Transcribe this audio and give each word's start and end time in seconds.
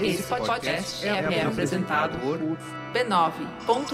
Esse 0.00 0.22
podcast 0.24 1.06
é, 1.06 1.42
apresentado 1.42 2.18
por 2.18 2.38
b9.com.br. 2.92 3.84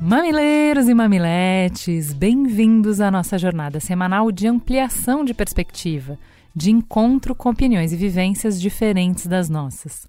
Mamileiros 0.00 0.88
e 0.88 0.94
mamiletes, 0.94 2.12
bem-vindos 2.12 3.00
à 3.00 3.10
nossa 3.10 3.38
jornada 3.38 3.80
semanal 3.80 4.30
de 4.30 4.46
ampliação 4.46 5.24
de 5.24 5.32
perspectiva, 5.32 6.18
de 6.54 6.70
encontro 6.70 7.34
com 7.34 7.48
opiniões 7.48 7.92
e 7.92 7.96
vivências 7.96 8.60
diferentes 8.60 9.26
das 9.26 9.48
nossas. 9.48 10.06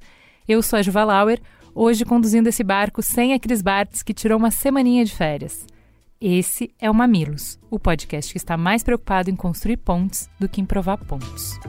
Eu 0.48 0.62
sou 0.62 0.77
a 0.77 0.81
Juva 0.84 1.04
Lauer, 1.04 1.41
hoje 1.73 2.05
conduzindo 2.05 2.48
esse 2.48 2.63
barco 2.63 3.02
sem 3.02 3.34
a 3.34 3.40
Cris 3.40 3.63
Bartz, 3.63 4.03
que 4.03 4.13
tirou 4.13 4.38
uma 4.38 4.52
semaninha 4.52 5.03
de 5.03 5.12
férias. 5.12 5.66
Esse 6.22 6.70
é 6.80 6.88
o 6.88 6.94
Mamilos, 6.94 7.58
o 7.67 7.80
podcast 7.80 8.31
que 8.31 8.38
está 8.38 8.55
mais 8.55 8.84
preocupado 8.84 9.31
em 9.31 9.36
construir 9.36 9.77
pontes 9.77 10.30
do 10.39 10.48
que 10.48 10.62
em 10.62 10.66
provar 10.66 10.98
pontos. 10.98 11.59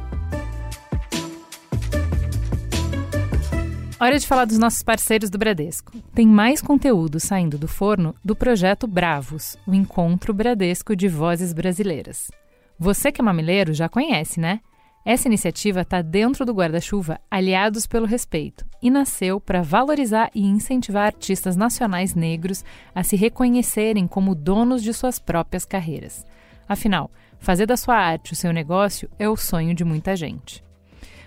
Hora 3.99 4.19
de 4.19 4.27
falar 4.27 4.45
dos 4.45 4.59
nossos 4.59 4.83
parceiros 4.83 5.31
do 5.31 5.39
Bradesco. 5.39 5.93
Tem 6.15 6.27
mais 6.27 6.61
conteúdo 6.61 7.19
saindo 7.19 7.57
do 7.57 7.67
forno 7.67 8.15
do 8.23 8.37
projeto 8.37 8.87
Bravos, 8.87 9.57
o 9.67 9.73
encontro 9.73 10.35
Bradesco 10.35 10.95
de 10.95 11.09
vozes 11.09 11.55
brasileiras. 11.55 12.31
Você 12.79 13.11
que 13.11 13.23
é 13.23 13.25
mamileiro 13.25 13.73
já 13.73 13.89
conhece, 13.89 14.39
né? 14.39 14.61
Essa 15.07 15.29
iniciativa 15.29 15.83
está 15.83 16.03
dentro 16.03 16.45
do 16.45 16.53
guarda-chuva 16.53 17.21
Aliados 17.31 17.87
pelo 17.87 18.07
Respeito 18.07 18.67
e 18.83 18.91
nasceu 18.91 19.41
para 19.41 19.63
valorizar 19.63 20.33
e 20.35 20.45
incentivar 20.45 21.07
artistas 21.07 21.55
nacionais 21.55 22.17
negros 22.17 22.65
a 22.93 23.05
se 23.05 23.15
reconhecerem 23.15 24.09
como 24.09 24.35
donos 24.35 24.83
de 24.83 24.93
suas 24.93 25.21
próprias 25.21 25.65
carreiras. 25.65 26.27
Afinal, 26.69 27.09
fazer 27.39 27.67
da 27.67 27.77
sua 27.77 27.95
arte 27.95 28.33
o 28.33 28.37
seu 28.37 28.53
negócio 28.53 29.09
é 29.17 29.29
o 29.29 29.37
sonho 29.37 29.77
de 29.77 29.85
muita 29.85 30.17
gente. 30.17 30.65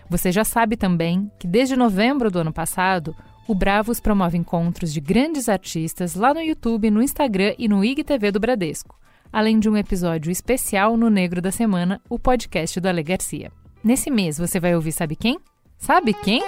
Você 0.09 0.30
já 0.30 0.43
sabe 0.43 0.75
também 0.75 1.31
que 1.39 1.47
desde 1.47 1.77
novembro 1.77 2.30
do 2.30 2.39
ano 2.39 2.52
passado, 2.52 3.16
o 3.47 3.55
Bravos 3.55 4.02
promove 4.02 4.38
encontros 4.38 4.91
de 4.91 4.99
grandes 4.99 5.47
artistas 5.47 6.16
lá 6.16 6.33
no 6.33 6.41
YouTube, 6.41 6.91
no 6.91 7.02
Instagram 7.02 7.55
e 7.58 7.69
no 7.69 7.81
IGTV 7.81 8.30
do 8.30 8.41
Bradesco, 8.41 8.99
além 9.31 9.58
de 9.58 9.69
um 9.69 9.77
episódio 9.77 10.30
especial 10.30 10.97
no 10.97 11.09
Negro 11.09 11.41
da 11.41 11.49
Semana, 11.49 12.02
o 12.09 12.19
podcast 12.19 12.77
do 12.81 12.89
Ale 12.89 13.03
Garcia. 13.03 13.49
Nesse 13.81 14.11
mês 14.11 14.38
você 14.38 14.59
vai 14.59 14.75
ouvir 14.75 14.91
sabe 14.91 15.16
quem? 15.16 15.39
Sabe 15.77 16.13
quem? 16.13 16.44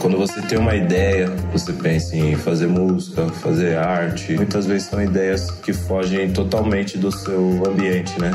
Quando 0.00 0.16
você 0.16 0.40
tem 0.40 0.56
uma 0.58 0.74
ideia, 0.74 1.28
você 1.52 1.70
pensa 1.74 2.16
em 2.16 2.34
fazer 2.34 2.66
música, 2.66 3.28
fazer 3.28 3.76
arte. 3.76 4.34
Muitas 4.34 4.64
vezes 4.64 4.88
são 4.88 5.02
ideias 5.02 5.50
que 5.50 5.74
fogem 5.74 6.32
totalmente 6.32 6.96
do 6.96 7.12
seu 7.12 7.62
ambiente, 7.66 8.18
né? 8.18 8.30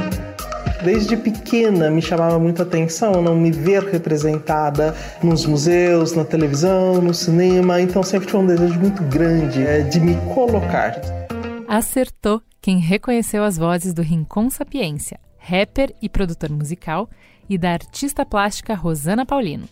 Desde 0.83 1.17
pequena 1.17 1.89
me 1.89 2.03
chamava 2.03 2.37
muito 2.37 2.61
a 2.61 2.65
atenção 2.65 3.23
não 3.23 3.35
me 3.35 3.49
ver 3.49 3.81
representada 3.85 4.95
nos 5.23 5.43
museus, 5.47 6.13
na 6.13 6.23
televisão, 6.23 7.01
no 7.01 7.15
cinema, 7.15 7.81
então 7.81 8.03
sempre 8.03 8.27
tive 8.27 8.37
um 8.37 8.45
desejo 8.45 8.79
muito 8.79 9.01
grande 9.05 9.65
é, 9.65 9.81
de 9.81 9.99
me 9.99 10.15
colocar. 10.35 11.01
Acertou 11.67 12.43
quem 12.61 12.77
reconheceu 12.77 13.43
as 13.43 13.57
vozes 13.57 13.95
do 13.95 14.03
Rincon 14.03 14.51
Sapiência, 14.51 15.19
rapper 15.39 15.95
e 15.99 16.07
produtor 16.07 16.51
musical, 16.51 17.09
e 17.49 17.57
da 17.57 17.71
artista 17.71 18.25
plástica 18.25 18.75
Rosana 18.75 19.25
Paulino. 19.25 19.67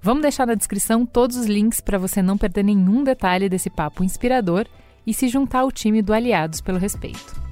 Vamos 0.00 0.22
deixar 0.22 0.46
na 0.46 0.54
descrição 0.54 1.04
todos 1.04 1.36
os 1.36 1.46
links 1.46 1.80
para 1.80 1.98
você 1.98 2.22
não 2.22 2.38
perder 2.38 2.64
nenhum 2.64 3.02
detalhe 3.02 3.48
desse 3.48 3.68
papo 3.68 4.04
inspirador 4.04 4.66
e 5.06 5.12
se 5.12 5.28
juntar 5.28 5.60
ao 5.60 5.72
time 5.72 6.02
do 6.02 6.12
Aliados 6.12 6.60
pelo 6.60 6.78
Respeito. 6.78 7.48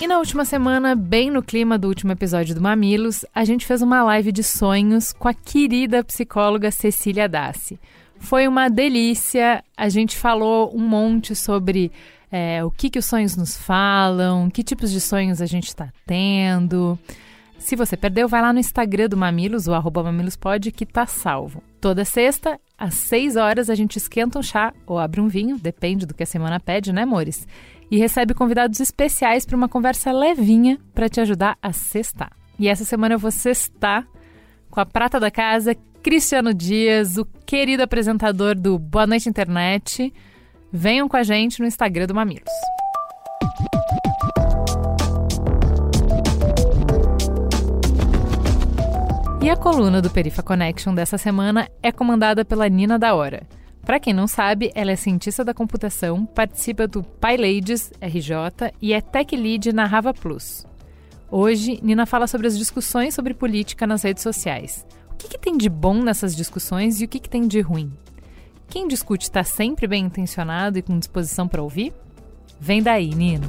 E 0.00 0.06
na 0.06 0.18
última 0.18 0.44
semana, 0.44 0.94
bem 0.94 1.28
no 1.28 1.42
clima 1.42 1.76
do 1.76 1.88
último 1.88 2.12
episódio 2.12 2.54
do 2.54 2.60
Mamilos, 2.60 3.24
a 3.34 3.44
gente 3.44 3.66
fez 3.66 3.82
uma 3.82 4.04
live 4.04 4.30
de 4.30 4.44
sonhos 4.44 5.12
com 5.12 5.26
a 5.26 5.34
querida 5.34 6.04
psicóloga 6.04 6.70
Cecília 6.70 7.28
Dassi. 7.28 7.80
Foi 8.20 8.46
uma 8.46 8.68
delícia, 8.68 9.62
a 9.76 9.88
gente 9.88 10.16
falou 10.16 10.70
um 10.72 10.86
monte 10.86 11.34
sobre 11.34 11.90
é, 12.30 12.64
o 12.64 12.70
que, 12.70 12.90
que 12.90 12.98
os 12.98 13.04
sonhos 13.04 13.36
nos 13.36 13.56
falam, 13.56 14.50
que 14.50 14.62
tipos 14.62 14.90
de 14.90 15.00
sonhos 15.00 15.40
a 15.40 15.46
gente 15.46 15.68
está 15.68 15.92
tendo. 16.06 16.98
Se 17.58 17.74
você 17.74 17.96
perdeu, 17.96 18.28
vai 18.28 18.40
lá 18.40 18.52
no 18.52 18.60
Instagram 18.60 19.08
do 19.08 19.16
Mamilos, 19.16 19.66
o 19.66 19.74
arroba 19.74 20.02
mamilospod, 20.02 20.70
que 20.70 20.86
tá 20.86 21.06
salvo. 21.06 21.62
Toda 21.80 22.04
sexta, 22.04 22.60
às 22.76 22.94
6 22.94 23.36
horas, 23.36 23.68
a 23.68 23.74
gente 23.74 23.96
esquenta 23.96 24.38
um 24.38 24.42
chá 24.42 24.72
ou 24.86 24.98
abre 24.98 25.20
um 25.20 25.28
vinho, 25.28 25.58
depende 25.58 26.06
do 26.06 26.14
que 26.14 26.22
a 26.22 26.26
semana 26.26 26.60
pede, 26.60 26.92
né, 26.92 27.02
amores? 27.02 27.46
e 27.90 27.98
recebe 27.98 28.34
convidados 28.34 28.80
especiais 28.80 29.46
para 29.46 29.56
uma 29.56 29.68
conversa 29.68 30.12
levinha 30.12 30.78
para 30.94 31.08
te 31.08 31.20
ajudar 31.20 31.56
a 31.62 31.72
cestar. 31.72 32.32
E 32.58 32.68
essa 32.68 32.84
semana 32.84 33.14
eu 33.14 33.18
vou 33.18 33.30
cestar 33.30 34.06
com 34.70 34.80
a 34.80 34.86
prata 34.86 35.18
da 35.18 35.30
casa, 35.30 35.76
Cristiano 36.02 36.52
Dias, 36.52 37.16
o 37.16 37.24
querido 37.46 37.82
apresentador 37.82 38.54
do 38.54 38.78
Boa 38.78 39.06
Noite 39.06 39.28
Internet. 39.28 40.12
Venham 40.70 41.08
com 41.08 41.16
a 41.16 41.22
gente 41.22 41.60
no 41.60 41.66
Instagram 41.66 42.06
do 42.06 42.14
Mamilos. 42.14 42.52
E 49.40 49.48
a 49.48 49.56
coluna 49.56 50.02
do 50.02 50.10
Perifa 50.10 50.42
Connection 50.42 50.94
dessa 50.94 51.16
semana 51.16 51.70
é 51.82 51.90
comandada 51.90 52.44
pela 52.44 52.68
Nina 52.68 52.98
da 52.98 53.14
Hora. 53.14 53.46
Para 53.80 53.98
quem 53.98 54.12
não 54.12 54.26
sabe, 54.26 54.70
ela 54.74 54.92
é 54.92 54.96
cientista 54.96 55.42
da 55.42 55.54
computação, 55.54 56.26
participa 56.26 56.86
do 56.86 57.02
PyLadies 57.02 57.90
RJ 58.02 58.74
e 58.82 58.92
é 58.92 59.00
Tech 59.00 59.34
Lead 59.34 59.72
na 59.72 59.86
Rava 59.86 60.12
Plus. 60.12 60.66
Hoje, 61.30 61.80
Nina 61.82 62.04
fala 62.04 62.26
sobre 62.26 62.46
as 62.46 62.58
discussões 62.58 63.14
sobre 63.14 63.32
política 63.32 63.86
nas 63.86 64.02
redes 64.02 64.22
sociais. 64.22 64.86
O 65.10 65.14
que, 65.14 65.28
que 65.28 65.38
tem 65.38 65.56
de 65.56 65.70
bom 65.70 66.02
nessas 66.02 66.36
discussões 66.36 67.00
e 67.00 67.06
o 67.06 67.08
que, 67.08 67.18
que 67.18 67.30
tem 67.30 67.48
de 67.48 67.60
ruim? 67.62 67.90
Quem 68.68 68.86
discute 68.86 69.24
está 69.24 69.42
sempre 69.42 69.86
bem 69.86 70.04
intencionado 70.04 70.78
e 70.78 70.82
com 70.82 70.98
disposição 70.98 71.48
para 71.48 71.62
ouvir? 71.62 71.92
Vem 72.60 72.82
daí, 72.82 73.14
Nina! 73.14 73.46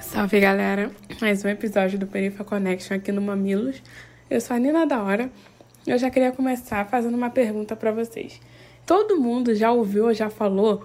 Salve 0.00 0.40
galera! 0.40 0.90
Mais 1.20 1.44
um 1.44 1.48
episódio 1.48 1.98
do 1.98 2.06
Perifa 2.06 2.44
Connection 2.44 2.96
aqui 2.96 3.12
no 3.12 3.20
Mamilos. 3.20 3.82
Eu 4.30 4.40
sou 4.40 4.56
a 4.56 4.58
Nina 4.58 4.86
da 4.86 5.02
Hora 5.02 5.30
eu 5.86 5.98
já 5.98 6.10
queria 6.10 6.32
começar 6.32 6.86
fazendo 6.86 7.14
uma 7.14 7.28
pergunta 7.28 7.76
para 7.76 7.92
vocês. 7.92 8.40
Todo 8.86 9.20
mundo 9.20 9.54
já 9.54 9.70
ouviu 9.70 10.06
ou 10.06 10.14
já 10.14 10.30
falou 10.30 10.82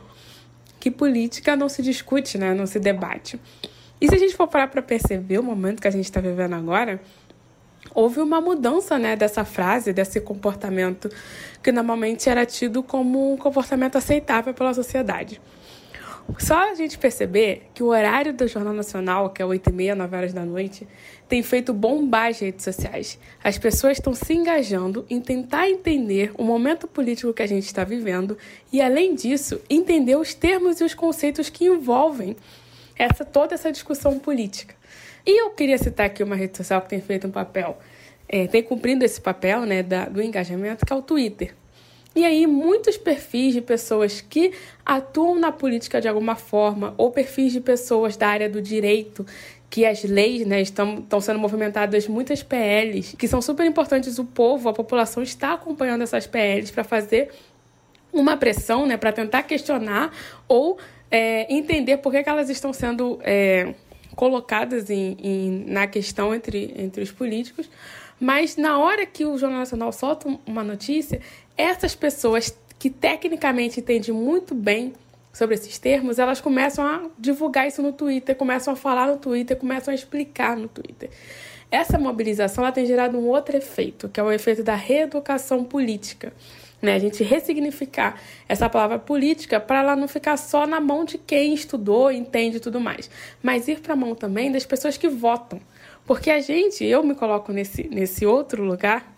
que 0.77 0.91
política 0.91 1.55
não 1.55 1.69
se 1.69 1.81
discute, 1.81 2.37
né? 2.37 2.53
Não 2.53 2.65
se 2.65 2.79
debate. 2.79 3.39
E 4.01 4.07
se 4.09 4.15
a 4.15 4.17
gente 4.17 4.35
for 4.35 4.47
parar 4.47 4.67
para 4.67 4.81
perceber 4.81 5.39
o 5.39 5.43
momento 5.43 5.81
que 5.81 5.87
a 5.87 5.91
gente 5.91 6.05
está 6.05 6.19
vivendo 6.19 6.53
agora, 6.53 7.01
houve 7.99 8.21
uma 8.21 8.39
mudança, 8.39 8.97
né, 8.97 9.17
dessa 9.17 9.43
frase, 9.43 9.91
desse 9.91 10.21
comportamento 10.21 11.09
que 11.61 11.69
normalmente 11.69 12.29
era 12.29 12.45
tido 12.45 12.81
como 12.81 13.33
um 13.33 13.37
comportamento 13.37 13.97
aceitável 13.97 14.53
pela 14.53 14.73
sociedade. 14.73 15.41
Só 16.37 16.71
a 16.71 16.75
gente 16.75 16.97
perceber 16.97 17.63
que 17.73 17.83
o 17.83 17.87
horário 17.87 18.31
do 18.31 18.47
Jornal 18.47 18.73
Nacional, 18.73 19.31
que 19.31 19.41
é 19.41 19.45
8 19.45 19.69
e 19.69 19.73
meia, 19.73 19.95
9 19.95 20.15
horas 20.15 20.31
da 20.31 20.45
noite, 20.45 20.87
tem 21.27 21.43
feito 21.43 21.73
bombar 21.73 22.27
as 22.27 22.39
redes 22.39 22.63
sociais. 22.63 23.19
As 23.43 23.57
pessoas 23.57 23.97
estão 23.97 24.13
se 24.13 24.33
engajando 24.33 25.05
em 25.09 25.19
tentar 25.19 25.69
entender 25.69 26.31
o 26.37 26.43
momento 26.43 26.87
político 26.87 27.33
que 27.33 27.41
a 27.41 27.47
gente 27.47 27.65
está 27.65 27.83
vivendo 27.83 28.37
e, 28.71 28.79
além 28.81 29.13
disso, 29.13 29.59
entender 29.69 30.15
os 30.15 30.33
termos 30.33 30.79
e 30.79 30.85
os 30.85 30.93
conceitos 30.93 31.49
que 31.49 31.65
envolvem 31.65 32.37
essa 32.95 33.25
toda 33.25 33.55
essa 33.55 33.71
discussão 33.71 34.19
política. 34.19 34.75
E 35.25 35.41
eu 35.41 35.49
queria 35.51 35.77
citar 35.77 36.05
aqui 36.05 36.23
uma 36.23 36.35
rede 36.35 36.57
social 36.57 36.81
que 36.81 36.89
tem 36.89 37.01
feito 37.01 37.27
um 37.27 37.31
papel, 37.31 37.77
é, 38.29 38.45
tem 38.47 38.61
cumprido 38.61 39.03
esse 39.03 39.19
papel 39.19 39.65
né, 39.65 39.81
da, 39.81 40.05
do 40.05 40.21
engajamento, 40.21 40.85
que 40.85 40.93
é 40.93 40.95
o 40.95 41.01
Twitter. 41.01 41.55
E 42.15 42.23
aí, 42.23 42.45
muitos 42.47 42.97
perfis 42.97 43.53
de 43.53 43.61
pessoas 43.61 44.21
que 44.21 44.51
atuam 44.85 45.39
na 45.39 45.51
política 45.51 45.99
de 45.99 46.07
alguma 46.07 46.35
forma, 46.35 46.93
ou 46.97 47.11
perfis 47.11 47.51
de 47.51 47.59
pessoas 47.59 48.15
da 48.15 48.27
área 48.27 48.49
do 48.49 48.61
direito, 48.61 49.25
que 49.69 49.85
as 49.85 50.03
leis 50.03 50.45
né, 50.45 50.61
estão, 50.61 50.99
estão 50.99 51.21
sendo 51.21 51.39
movimentadas 51.39 52.07
muitas 52.07 52.41
PLs, 52.41 53.15
que 53.15 53.27
são 53.27 53.41
super 53.41 53.65
importantes. 53.65 54.17
O 54.17 54.25
povo, 54.25 54.69
a 54.69 54.73
população 54.73 55.21
está 55.21 55.53
acompanhando 55.53 56.01
essas 56.01 56.25
PLs 56.25 56.71
para 56.71 56.83
fazer 56.83 57.29
uma 58.11 58.35
pressão, 58.35 58.85
né, 58.85 58.97
para 58.97 59.11
tentar 59.11 59.43
questionar 59.43 60.11
ou 60.47 60.79
é, 61.11 61.51
entender 61.53 61.97
por 61.97 62.11
que, 62.11 62.23
que, 62.23 62.29
elas 62.29 62.49
estão 62.49 62.73
sendo 62.73 63.19
é, 63.23 63.73
colocadas 64.15 64.89
em, 64.89 65.15
em, 65.21 65.65
na 65.67 65.85
questão 65.85 66.33
entre, 66.33 66.73
entre 66.75 67.03
os 67.03 67.11
políticos. 67.11 67.69
Mas 68.19 68.57
na 68.57 68.77
hora 68.77 69.05
que 69.05 69.25
o 69.25 69.37
Jornal 69.37 69.59
Nacional 69.59 69.91
solta 69.91 70.27
uma 70.45 70.63
notícia, 70.63 71.21
essas 71.55 71.95
pessoas 71.95 72.55
que 72.77 72.89
tecnicamente 72.89 73.79
entendem 73.79 74.13
muito 74.13 74.53
bem 74.53 74.93
sobre 75.33 75.55
esses 75.55 75.77
termos, 75.77 76.19
elas 76.19 76.41
começam 76.41 76.85
a 76.85 77.09
divulgar 77.17 77.67
isso 77.67 77.81
no 77.81 77.93
Twitter, 77.93 78.35
começam 78.35 78.73
a 78.73 78.75
falar 78.75 79.07
no 79.07 79.17
Twitter, 79.17 79.55
começam 79.55 79.91
a 79.91 79.95
explicar 79.95 80.57
no 80.57 80.67
Twitter. 80.67 81.09
essa 81.71 81.99
mobilização 81.99 82.63
ela 82.63 82.73
tem 82.73 82.85
gerado 82.85 83.17
um 83.17 83.27
outro 83.27 83.55
efeito, 83.55 84.09
que 84.09 84.19
é 84.19 84.23
o 84.23 84.31
efeito 84.31 84.63
da 84.63 84.73
reeducação 84.73 85.63
política. 85.63 86.33
Né? 86.81 86.95
A 86.95 86.99
gente 86.99 87.23
ressignificar 87.23 88.19
essa 88.47 88.67
palavra 88.67 88.97
política 88.97 89.59
para 89.59 89.79
ela 89.79 89.95
não 89.95 90.07
ficar 90.07 90.35
só 90.37 90.65
na 90.65 90.79
mão 90.79 91.05
de 91.05 91.17
quem 91.17 91.53
estudou, 91.53 92.11
entende 92.11 92.57
e 92.57 92.59
tudo 92.59 92.79
mais, 92.79 93.09
mas 93.43 93.67
ir 93.67 93.81
para 93.81 93.93
a 93.93 93.95
mão 93.95 94.15
também 94.15 94.51
das 94.51 94.65
pessoas 94.65 94.97
que 94.97 95.07
votam. 95.07 95.61
Porque 96.09 96.31
a 96.31 96.39
gente, 96.39 96.83
eu 96.83 97.03
me 97.03 97.13
coloco 97.13 97.53
nesse, 97.53 97.87
nesse 97.87 98.25
outro 98.25 98.63
lugar, 98.63 99.13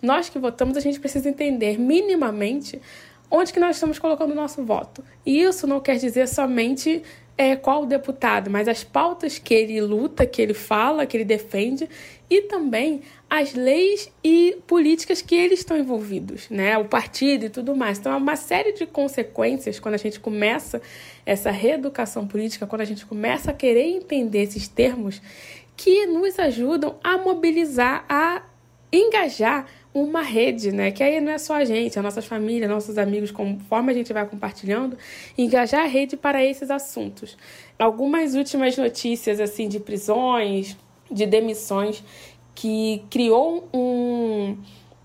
nós 0.00 0.30
que 0.30 0.38
votamos, 0.38 0.74
a 0.74 0.80
gente 0.80 0.98
precisa 0.98 1.28
entender 1.28 1.78
minimamente 1.78 2.80
onde 3.30 3.52
que 3.52 3.60
nós 3.60 3.76
estamos 3.76 3.98
colocando 3.98 4.30
o 4.30 4.34
nosso 4.34 4.64
voto. 4.64 5.04
E 5.26 5.42
isso 5.42 5.66
não 5.66 5.80
quer 5.80 5.96
dizer 5.96 6.26
somente 6.26 7.02
é, 7.36 7.56
qual 7.56 7.84
deputado, 7.84 8.50
mas 8.50 8.68
as 8.68 8.82
pautas 8.82 9.38
que 9.38 9.52
ele 9.52 9.82
luta, 9.82 10.24
que 10.24 10.40
ele 10.40 10.54
fala, 10.54 11.04
que 11.04 11.14
ele 11.14 11.24
defende 11.24 11.86
e 12.28 12.42
também 12.42 13.02
as 13.28 13.54
leis 13.54 14.10
e 14.22 14.56
políticas 14.66 15.22
que 15.22 15.34
eles 15.34 15.60
estão 15.60 15.76
envolvidos, 15.76 16.48
né? 16.50 16.76
O 16.78 16.84
partido 16.84 17.46
e 17.46 17.50
tudo 17.50 17.74
mais. 17.74 17.98
Então, 17.98 18.12
é 18.12 18.16
uma 18.16 18.36
série 18.36 18.72
de 18.72 18.86
consequências 18.86 19.78
quando 19.78 19.94
a 19.94 19.98
gente 19.98 20.20
começa 20.20 20.80
essa 21.24 21.50
reeducação 21.50 22.26
política, 22.26 22.66
quando 22.66 22.82
a 22.82 22.84
gente 22.84 23.06
começa 23.06 23.50
a 23.50 23.54
querer 23.54 23.84
entender 23.84 24.42
esses 24.42 24.68
termos 24.68 25.20
que 25.82 26.04
nos 26.06 26.38
ajudam 26.38 26.96
a 27.02 27.16
mobilizar, 27.16 28.04
a 28.06 28.42
engajar 28.92 29.64
uma 29.94 30.20
rede, 30.20 30.70
né? 30.70 30.90
Que 30.90 31.02
aí 31.02 31.22
não 31.22 31.32
é 31.32 31.38
só 31.38 31.54
a 31.54 31.64
gente, 31.64 31.98
a 31.98 32.02
nossas 32.02 32.26
famílias, 32.26 32.70
nossos 32.70 32.98
amigos, 32.98 33.30
conforme 33.30 33.90
a 33.90 33.94
gente 33.94 34.12
vai 34.12 34.26
compartilhando, 34.28 34.98
engajar 35.38 35.84
a 35.84 35.86
rede 35.86 36.18
para 36.18 36.44
esses 36.44 36.70
assuntos. 36.70 37.34
Algumas 37.78 38.34
últimas 38.34 38.76
notícias 38.76 39.40
assim 39.40 39.68
de 39.68 39.80
prisões, 39.80 40.76
de 41.10 41.24
demissões, 41.24 42.04
que 42.54 43.02
criou 43.08 43.66
um, 43.72 44.58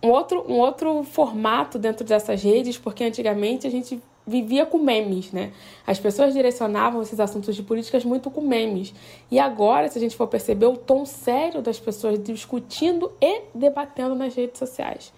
um, 0.03 0.09
outro, 0.09 0.43
um 0.45 0.59
outro 0.59 1.03
formato 1.03 1.79
dentro 1.79 2.05
dessas 2.05 2.43
redes, 2.43 2.77
porque 2.77 3.05
antigamente 3.05 3.65
a 3.65 3.71
gente 3.71 4.01
vivia 4.25 4.65
com 4.65 4.79
memes, 4.79 5.31
né? 5.31 5.51
As 5.85 5.99
pessoas 5.99 6.33
direcionavam 6.33 7.01
esses 7.01 7.19
assuntos 7.19 7.55
de 7.55 7.63
políticas 7.63 8.03
muito 8.03 8.29
com 8.31 8.41
memes. 8.41 8.93
E 9.29 9.39
agora, 9.39 9.87
se 9.87 9.97
a 9.97 10.01
gente 10.01 10.15
for 10.15 10.27
perceber, 10.27 10.65
o 10.65 10.77
tom 10.77 11.05
sério 11.05 11.61
das 11.61 11.79
pessoas 11.79 12.21
discutindo 12.21 13.11
e 13.21 13.41
debatendo 13.53 14.15
nas 14.15 14.33
redes 14.33 14.57
sociais. 14.57 15.13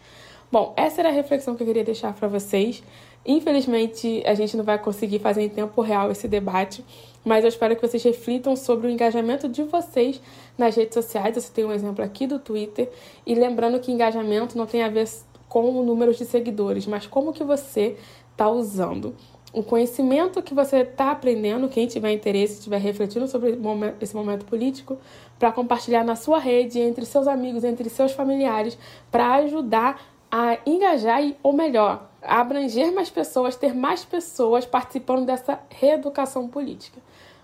Bom, 0.52 0.74
essa 0.78 1.02
era 1.02 1.10
a 1.10 1.12
reflexão 1.12 1.56
que 1.56 1.64
eu 1.64 1.68
queria 1.68 1.84
deixar 1.84 2.14
para 2.14 2.28
vocês. 2.28 2.82
Infelizmente, 3.26 4.24
a 4.26 4.34
gente 4.34 4.56
não 4.56 4.64
vai 4.64 4.80
conseguir 4.80 5.20
fazer 5.20 5.42
em 5.42 5.50
tempo 5.50 5.82
real 5.82 6.10
esse 6.10 6.30
debate, 6.30 6.84
mas 7.26 7.44
eu 7.44 7.50
espero 7.50 7.76
que 7.76 7.86
vocês 7.86 8.02
reflitam 8.02 8.56
sobre 8.56 8.88
o 8.88 8.90
engajamento 8.90 9.50
de 9.50 9.64
vocês 9.64 10.22
nas 10.58 10.74
redes 10.76 10.94
sociais. 10.94 11.36
Você 11.36 11.52
tem 11.52 11.66
um 11.66 11.74
exemplo 11.74 12.04
aqui 12.04 12.26
do 12.26 12.40
Twitter. 12.40 12.90
E 13.26 13.36
lembrando 13.36 13.80
que 13.82 13.92
engajamento 13.92 14.58
não 14.58 14.66
tem 14.66 14.82
a 14.84 14.90
ver 14.90 15.10
com 15.50 15.84
números 15.84 16.18
de 16.18 16.26
seguidores, 16.26 16.86
mas 16.88 17.06
como 17.08 17.34
que 17.34 17.44
você 17.44 17.98
está 18.38 18.48
usando 18.50 19.16
o 19.52 19.64
conhecimento 19.64 20.44
que 20.44 20.54
você 20.54 20.78
está 20.82 21.10
aprendendo, 21.10 21.68
quem 21.68 21.88
tiver 21.88 22.12
interesse, 22.12 22.56
estiver 22.56 22.80
refletindo 22.80 23.28
sobre 23.28 23.58
esse 24.00 24.16
momento 24.16 24.46
político, 24.46 25.00
para 25.40 25.52
compartilhar 25.52 26.04
na 26.04 26.16
sua 26.16 26.38
rede, 26.38 26.80
entre 26.80 27.06
seus 27.06 27.28
amigos, 27.28 27.64
entre 27.64 27.90
seus 27.90 28.12
familiares, 28.12 28.78
para 29.10 29.34
ajudar 29.36 30.00
a 30.30 30.60
engajar 30.64 31.24
e, 31.24 31.36
ou 31.42 31.54
melhor, 31.54 32.08
abranger 32.22 32.94
mais 32.94 33.10
pessoas, 33.10 33.56
ter 33.56 33.74
mais 33.74 34.06
pessoas 34.06 34.66
participando 34.66 35.26
dessa 35.26 35.60
reeducação 35.70 36.48
política. 36.48 37.00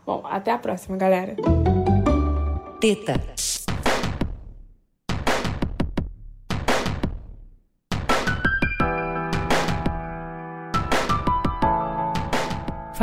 Bom, 0.05 0.21
até 0.25 0.51
a 0.51 0.57
próxima, 0.57 0.97
galera. 0.97 1.35
Teta. 2.79 3.52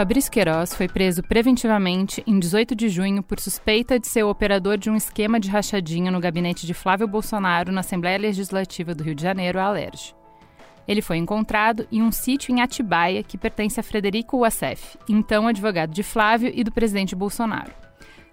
Fabrício 0.00 0.32
Queiroz 0.32 0.74
foi 0.74 0.88
preso 0.88 1.22
preventivamente 1.22 2.22
em 2.26 2.38
18 2.38 2.74
de 2.74 2.88
junho 2.88 3.22
por 3.22 3.38
suspeita 3.38 4.00
de 4.00 4.08
ser 4.08 4.22
o 4.22 4.30
operador 4.30 4.78
de 4.78 4.88
um 4.88 4.96
esquema 4.96 5.38
de 5.38 5.50
rachadinha 5.50 6.10
no 6.10 6.18
gabinete 6.18 6.66
de 6.66 6.72
Flávio 6.72 7.06
Bolsonaro 7.06 7.70
na 7.70 7.80
Assembleia 7.80 8.16
Legislativa 8.16 8.94
do 8.94 9.04
Rio 9.04 9.14
de 9.14 9.22
Janeiro, 9.22 9.60
a 9.60 9.64
Alerj. 9.64 10.14
Ele 10.88 11.02
foi 11.02 11.18
encontrado 11.18 11.86
em 11.92 12.00
um 12.00 12.10
sítio 12.10 12.50
em 12.50 12.62
Atibaia 12.62 13.22
que 13.22 13.36
pertence 13.36 13.78
a 13.78 13.82
Frederico 13.82 14.38
Wassef, 14.38 14.96
então 15.06 15.46
advogado 15.46 15.92
de 15.92 16.02
Flávio 16.02 16.50
e 16.54 16.64
do 16.64 16.72
presidente 16.72 17.14
Bolsonaro. 17.14 17.74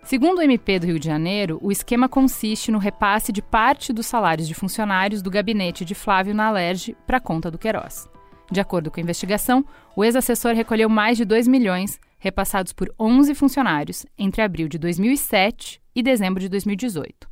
Segundo 0.03 0.37
o 0.37 0.41
MP 0.41 0.79
do 0.79 0.87
Rio 0.87 0.99
de 0.99 1.05
Janeiro, 1.05 1.59
o 1.61 1.69
esquema 1.69 2.07
consiste 2.07 2.71
no 2.71 2.77
repasse 2.77 3.33
de 3.33 3.41
parte 3.41 3.91
dos 3.91 4.05
salários 4.05 4.47
de 4.47 4.53
funcionários 4.53 5.21
do 5.21 5.29
gabinete 5.29 5.83
de 5.83 5.93
Flávio 5.93 6.33
na 6.33 6.47
Alerj 6.47 6.95
para 7.05 7.19
conta 7.19 7.51
do 7.51 7.57
Queiroz. 7.57 8.07
De 8.49 8.61
acordo 8.61 8.89
com 8.89 8.99
a 8.99 9.03
investigação, 9.03 9.65
o 9.95 10.03
ex-assessor 10.03 10.53
recolheu 10.53 10.89
mais 10.89 11.17
de 11.17 11.25
2 11.25 11.47
milhões, 11.47 11.99
repassados 12.17 12.71
por 12.71 12.93
11 12.97 13.35
funcionários, 13.35 14.05
entre 14.17 14.41
abril 14.41 14.67
de 14.67 14.77
2007 14.77 15.81
e 15.93 16.01
dezembro 16.01 16.39
de 16.39 16.47
2018. 16.47 17.29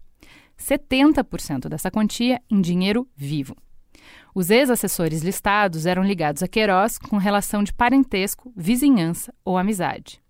70% 0.58 1.70
dessa 1.70 1.92
quantia 1.92 2.42
em 2.50 2.60
dinheiro 2.60 3.08
vivo. 3.16 3.56
Os 4.34 4.50
ex-assessores 4.50 5.22
listados 5.22 5.86
eram 5.86 6.04
ligados 6.04 6.44
a 6.44 6.48
Queiroz 6.48 6.98
com 6.98 7.18
relação 7.18 7.64
de 7.64 7.74
parentesco, 7.74 8.52
vizinhança 8.56 9.34
ou 9.44 9.58
amizade. 9.58 10.22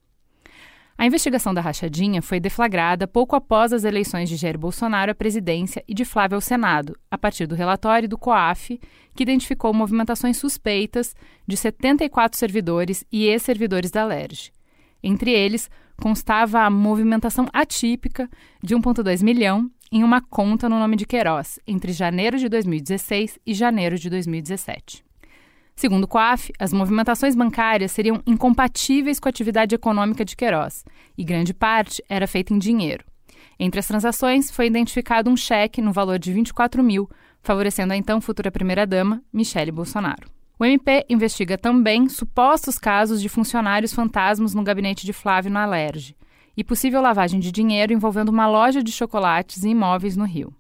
A 0.98 1.06
investigação 1.06 1.54
da 1.54 1.60
rachadinha 1.60 2.22
foi 2.22 2.40
deflagrada 2.40 3.06
pouco 3.06 3.36
após 3.36 3.74
as 3.74 3.84
eleições 3.84 4.30
de 4.30 4.38
Jair 4.38 4.58
Bolsonaro 4.58 5.12
à 5.12 5.16
presidência 5.16 5.84
e 5.88 5.94
de 5.94 6.06
Flávio 6.06 6.36
ao 6.36 6.42
Senado, 6.42 6.98
a 7.12 7.18
partir 7.18 7.46
do 7.46 7.54
relatório 7.54 8.08
do 8.08 8.18
COAF, 8.18 8.80
que 9.14 9.24
identificou 9.24 9.74
movimentações 9.74 10.38
suspeitas 10.38 11.14
de 11.46 11.58
74 11.58 12.40
servidores 12.40 13.04
e 13.12 13.26
ex-servidores 13.26 13.92
da 13.92 14.06
LERJ. 14.06 14.54
Entre 15.04 15.32
eles, 15.32 15.70
constava 16.02 16.62
a 16.62 16.70
movimentação 16.70 17.46
atípica 17.52 18.30
de 18.64 18.74
1,2 18.74 19.22
milhão 19.22 19.70
em 19.92 20.02
uma 20.02 20.22
conta 20.22 20.70
no 20.70 20.80
nome 20.80 20.96
de 20.96 21.06
Queiroz, 21.06 21.60
entre 21.68 21.92
janeiro 21.92 22.38
de 22.38 22.48
2016 22.48 23.38
e 23.46 23.54
janeiro 23.54 24.00
de 24.00 24.10
2017. 24.10 25.05
Segundo 25.76 26.06
o 26.06 26.08
COAF, 26.08 26.54
as 26.58 26.72
movimentações 26.72 27.36
bancárias 27.36 27.92
seriam 27.92 28.22
incompatíveis 28.26 29.20
com 29.20 29.28
a 29.28 29.32
atividade 29.32 29.76
econômica 29.76 30.24
de 30.24 30.36
Queiroz, 30.36 30.86
e 31.18 31.24
grande 31.24 31.54
parte 31.54 32.02
era 32.08 32.26
feita 32.26 32.54
em 32.54 32.58
dinheiro. 32.58 33.04
Entre 33.60 33.80
as 33.80 33.88
transações, 33.88 34.50
foi 34.50 34.68
identificado 34.68 35.30
um 35.30 35.36
cheque 35.36 35.82
no 35.82 35.92
valor 35.92 36.18
de 36.18 36.32
24 36.32 36.82
mil, 36.82 37.10
favorecendo 37.42 37.92
a 37.92 37.98
então 37.98 38.22
futura 38.22 38.50
primeira-dama, 38.50 39.22
Michele 39.34 39.72
Bolsonaro. 39.72 40.30
O 40.58 40.64
MP 40.64 41.06
investiga 41.10 41.58
também 41.58 42.08
supostos 42.08 42.78
casos 42.78 43.22
de 43.22 43.28
funcionários 43.28 43.94
fantasmas 43.94 44.54
no 44.54 44.64
gabinete 44.64 45.06
de 45.06 45.12
Flávio 45.12 45.52
na 45.52 45.66
e 46.56 46.64
possível 46.64 47.02
lavagem 47.02 47.40
de 47.40 47.52
dinheiro 47.52 47.92
envolvendo 47.92 48.30
uma 48.30 48.48
loja 48.48 48.82
de 48.82 48.94
chocolates 48.94 49.66
e 49.66 49.70
imóveis 49.70 50.16
no 50.16 50.24
Rio. 50.24 50.56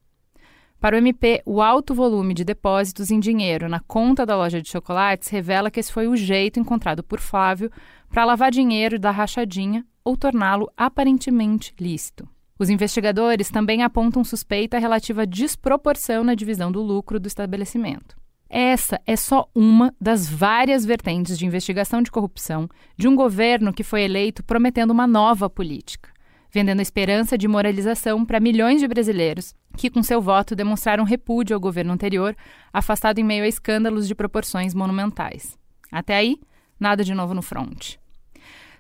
Para 0.86 0.98
o 0.98 1.00
MP, 1.00 1.42
o 1.48 1.64
alto 1.64 1.96
volume 1.96 2.32
de 2.32 2.44
depósitos 2.44 3.10
em 3.10 3.20
dinheiro 3.20 3.68
na 3.68 3.80
conta 3.80 4.24
da 4.24 4.38
loja 4.38 4.62
de 4.62 4.70
chocolates 4.70 5.30
revela 5.30 5.72
que 5.72 5.80
esse 5.80 5.92
foi 5.92 6.08
o 6.08 6.16
jeito 6.16 6.60
encontrado 6.60 7.02
por 7.02 7.20
Flávio 7.20 7.72
para 8.08 8.24
lavar 8.24 8.52
dinheiro 8.52 9.00
da 9.00 9.10
rachadinha 9.10 9.84
ou 10.04 10.16
torná-lo 10.16 10.72
aparentemente 10.78 11.74
lícito. 11.80 12.30
Os 12.60 12.70
investigadores 12.70 13.50
também 13.50 13.82
apontam 13.82 14.24
suspeita 14.24 14.78
relativa 14.78 15.24
à 15.24 15.26
desproporção 15.26 16.24
na 16.24 16.36
divisão 16.36 16.72
do 16.72 16.84
lucro 16.84 17.20
do 17.20 17.28
estabelecimento. 17.28 18.16
Essa 18.48 19.02
é 19.08 19.16
só 19.16 19.50
uma 19.56 19.92
das 20.00 20.30
várias 20.30 20.86
vertentes 20.86 21.36
de 21.36 21.48
investigação 21.48 22.04
de 22.04 22.12
corrupção 22.12 22.70
de 22.96 23.08
um 23.08 23.16
governo 23.16 23.74
que 23.74 23.84
foi 23.84 24.04
eleito 24.04 24.44
prometendo 24.44 24.92
uma 24.92 25.08
nova 25.08 25.50
política 25.50 26.14
vendendo 26.56 26.80
a 26.80 26.82
esperança 26.82 27.38
de 27.38 27.50
moralização 27.50 28.26
para 28.26 28.40
milhões 28.40 28.80
de 28.80 28.88
brasileiros 28.88 29.54
que, 29.76 29.90
com 29.90 30.02
seu 30.02 30.22
voto, 30.22 30.56
demonstraram 30.56 31.04
repúdio 31.04 31.54
ao 31.54 31.60
governo 31.60 31.92
anterior, 31.92 32.34
afastado 32.72 33.20
em 33.20 33.26
meio 33.26 33.44
a 33.44 33.48
escândalos 33.48 34.08
de 34.08 34.16
proporções 34.16 34.74
monumentais. 34.74 35.58
Até 35.92 36.16
aí, 36.16 36.40
nada 36.80 37.04
de 37.04 37.14
novo 37.14 37.34
no 37.34 37.42
front. 37.42 37.96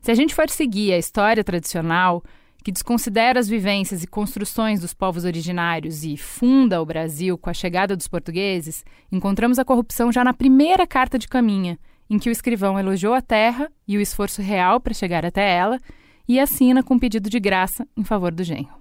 Se 0.01 0.09
a 0.09 0.15
gente 0.15 0.33
for 0.33 0.49
seguir 0.49 0.93
a 0.93 0.97
história 0.97 1.43
tradicional, 1.43 2.23
que 2.63 2.71
desconsidera 2.71 3.41
as 3.41 3.49
vivências 3.49 4.03
e 4.03 4.07
construções 4.07 4.79
dos 4.79 4.93
povos 4.93 5.25
originários 5.25 6.05
e 6.05 6.15
funda 6.15 6.81
o 6.81 6.85
Brasil 6.85 7.37
com 7.37 7.49
a 7.49 7.53
chegada 7.53 7.93
dos 7.93 8.07
portugueses, 8.07 8.85
encontramos 9.11 9.59
a 9.59 9.65
corrupção 9.65 10.13
já 10.13 10.23
na 10.23 10.33
primeira 10.33 10.87
carta 10.87 11.19
de 11.19 11.27
caminha, 11.27 11.77
em 12.09 12.17
que 12.17 12.29
o 12.29 12.31
escrivão 12.31 12.79
elogiou 12.79 13.13
a 13.13 13.21
terra 13.21 13.69
e 13.85 13.97
o 13.97 14.01
esforço 14.01 14.41
real 14.41 14.79
para 14.79 14.93
chegar 14.93 15.25
até 15.25 15.53
ela 15.53 15.77
e 16.27 16.39
assina 16.39 16.83
com 16.83 16.97
pedido 16.97 17.29
de 17.29 17.39
graça 17.39 17.87
em 17.95 18.03
favor 18.03 18.33
do 18.33 18.43
genro. 18.43 18.73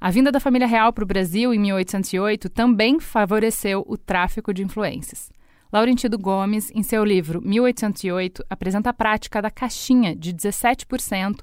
A 0.00 0.10
vinda 0.10 0.32
da 0.32 0.40
família 0.40 0.66
real 0.66 0.92
para 0.92 1.04
o 1.04 1.06
Brasil 1.06 1.54
em 1.54 1.58
1808 1.60 2.48
também 2.50 2.98
favoreceu 2.98 3.84
o 3.86 3.96
tráfico 3.96 4.52
de 4.52 4.62
influências. 4.62 5.30
Laurentido 5.72 6.18
Gomes, 6.18 6.70
em 6.74 6.82
seu 6.82 7.04
livro 7.04 7.40
1808, 7.40 8.44
apresenta 8.50 8.90
a 8.90 8.92
prática 8.92 9.40
da 9.40 9.50
caixinha 9.50 10.14
de 10.14 10.34
17% 10.34 11.40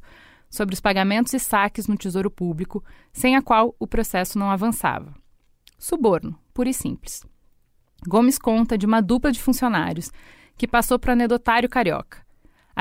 sobre 0.50 0.74
os 0.74 0.82
pagamentos 0.82 1.34
e 1.34 1.40
saques 1.40 1.88
no 1.88 1.98
Tesouro 1.98 2.30
Público, 2.30 2.84
sem 3.14 3.36
a 3.36 3.42
qual 3.42 3.76
o 3.80 3.88
processo 3.88 4.38
não 4.38 4.52
avançava. 4.52 5.14
Suborno, 5.78 6.38
puro 6.54 6.68
e 6.68 6.74
simples. 6.74 7.24
Gomes 8.08 8.38
conta 8.38 8.78
de 8.78 8.86
uma 8.86 9.02
dupla 9.02 9.32
de 9.32 9.42
funcionários 9.42 10.12
que 10.58 10.68
passou 10.68 11.00
para 11.00 11.12
o 11.12 11.14
anedotário 11.14 11.70
carioca. 11.70 12.29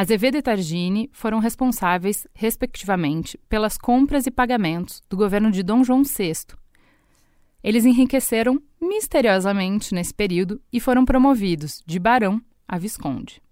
Azevedo 0.00 0.36
e 0.36 0.42
Targini 0.42 1.10
foram 1.12 1.40
responsáveis, 1.40 2.24
respectivamente, 2.32 3.36
pelas 3.48 3.76
compras 3.76 4.28
e 4.28 4.30
pagamentos 4.30 5.02
do 5.10 5.16
governo 5.16 5.50
de 5.50 5.60
Dom 5.60 5.82
João 5.82 6.04
VI. 6.04 6.54
Eles 7.64 7.84
enriqueceram 7.84 8.62
misteriosamente 8.80 9.92
nesse 9.92 10.14
período 10.14 10.62
e 10.72 10.78
foram 10.78 11.04
promovidos 11.04 11.82
de 11.84 11.98
barão 11.98 12.40
a 12.68 12.78
visconde. 12.78 13.42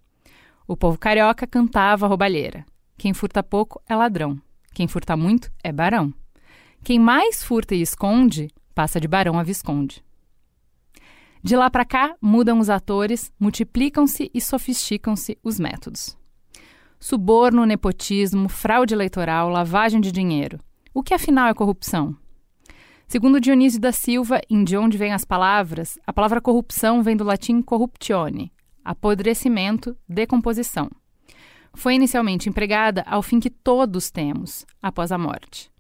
O 0.69 0.77
povo 0.77 0.97
carioca 0.97 1.49
cantava 1.49 2.07
roubalheira. 2.07 2.65
Quem 2.97 3.13
furta 3.13 3.43
pouco 3.43 3.83
é 3.89 3.97
ladrão. 3.97 4.41
Quem 4.73 4.87
furta 4.87 5.17
muito 5.17 5.51
é 5.65 5.73
barão. 5.73 6.15
Quem 6.85 6.97
mais 6.97 7.43
furta 7.43 7.75
e 7.75 7.83
esconde 7.83 8.53
passa 8.73 9.01
de 9.01 9.09
barão 9.09 9.37
a 9.37 9.43
visconde. 9.43 10.01
De 11.43 11.57
lá 11.57 11.69
para 11.69 11.85
cá, 11.85 12.15
mudam 12.23 12.61
os 12.61 12.71
atores, 12.71 13.33
multiplicam-se 13.37 14.31
e 14.33 14.41
sofisticam-se 14.41 15.37
os 15.43 15.59
métodos. 15.59 16.17
Suborno, 16.99 17.65
nepotismo, 17.67 18.49
fraude 18.49 18.95
eleitoral, 18.95 19.49
lavagem 19.49 20.01
de 20.01 20.11
dinheiro. 20.11 20.59
O 20.95 21.03
que 21.03 21.13
afinal 21.13 21.49
é 21.49 21.55
corrupção? 21.55 22.17
Segundo 23.07 23.41
Dionísio 23.41 23.81
da 23.81 23.93
Silva, 23.93 24.41
em 24.51 24.65
De 24.65 24.77
Onde 24.77 24.99
Vêm 24.99 25.13
as 25.13 25.25
Palavras, 25.25 25.99
a 26.07 26.13
palavra 26.13 26.41
corrupção 26.41 27.03
vem 27.03 27.17
do 27.17 27.23
latim 27.23 27.63
corruptione, 27.63 28.51
apodrecimento, 28.85 29.97
decomposição. 30.09 30.91
Foi 31.73 31.95
inicialmente 31.95 32.49
empregada 32.49 33.05
ao 33.07 33.23
fim 33.23 33.39
que 33.39 33.51
todos 33.51 34.11
temos, 34.11 34.65
após 34.83 35.13
a 35.13 35.19
morte. 35.19 35.71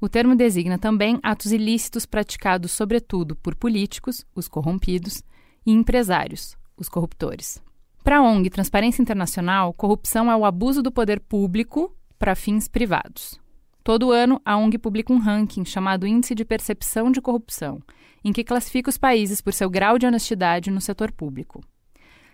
O 0.00 0.08
termo 0.08 0.34
designa 0.34 0.78
também 0.78 1.18
atos 1.22 1.52
ilícitos 1.52 2.04
praticados, 2.04 2.72
sobretudo, 2.72 3.34
por 3.36 3.54
políticos, 3.54 4.26
os 4.34 4.48
corrompidos, 4.48 5.22
e 5.64 5.72
empresários, 5.72 6.56
os 6.76 6.88
corruptores. 6.88 7.62
Para 8.06 8.18
a 8.18 8.22
ONG 8.22 8.48
Transparência 8.50 9.02
Internacional, 9.02 9.74
corrupção 9.74 10.30
é 10.30 10.36
o 10.36 10.44
abuso 10.44 10.80
do 10.80 10.92
poder 10.92 11.18
público 11.18 11.92
para 12.16 12.36
fins 12.36 12.68
privados. 12.68 13.34
Todo 13.82 14.12
ano, 14.12 14.40
a 14.44 14.56
ONG 14.56 14.78
publica 14.78 15.12
um 15.12 15.18
ranking 15.18 15.64
chamado 15.64 16.06
Índice 16.06 16.32
de 16.32 16.44
Percepção 16.44 17.10
de 17.10 17.20
Corrupção, 17.20 17.82
em 18.24 18.32
que 18.32 18.44
classifica 18.44 18.88
os 18.88 18.96
países 18.96 19.40
por 19.40 19.52
seu 19.52 19.68
grau 19.68 19.98
de 19.98 20.06
honestidade 20.06 20.70
no 20.70 20.80
setor 20.80 21.10
público. 21.10 21.64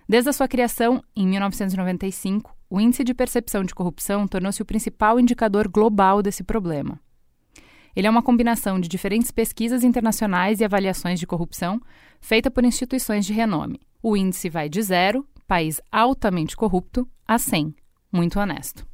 Desde 0.06 0.28
a 0.28 0.34
sua 0.34 0.46
criação, 0.46 1.02
em 1.16 1.26
1995, 1.26 2.54
o 2.68 2.78
Índice 2.78 3.02
de 3.02 3.14
Percepção 3.14 3.64
de 3.64 3.74
Corrupção 3.74 4.28
tornou-se 4.28 4.60
o 4.60 4.66
principal 4.66 5.18
indicador 5.18 5.68
global 5.68 6.20
desse 6.20 6.44
problema. 6.44 7.00
Ele 7.96 8.06
é 8.06 8.10
uma 8.10 8.22
combinação 8.22 8.78
de 8.78 8.90
diferentes 8.90 9.30
pesquisas 9.30 9.82
internacionais 9.82 10.60
e 10.60 10.66
avaliações 10.66 11.18
de 11.18 11.26
corrupção 11.26 11.80
feita 12.20 12.50
por 12.50 12.62
instituições 12.62 13.24
de 13.24 13.32
renome. 13.32 13.80
O 14.02 14.14
índice 14.14 14.50
vai 14.50 14.68
de 14.68 14.82
zero, 14.82 15.26
país 15.46 15.80
altamente 15.90 16.56
corrupto, 16.56 17.08
a 17.26 17.38
100, 17.38 17.74
muito 18.12 18.38
honesto. 18.38 18.86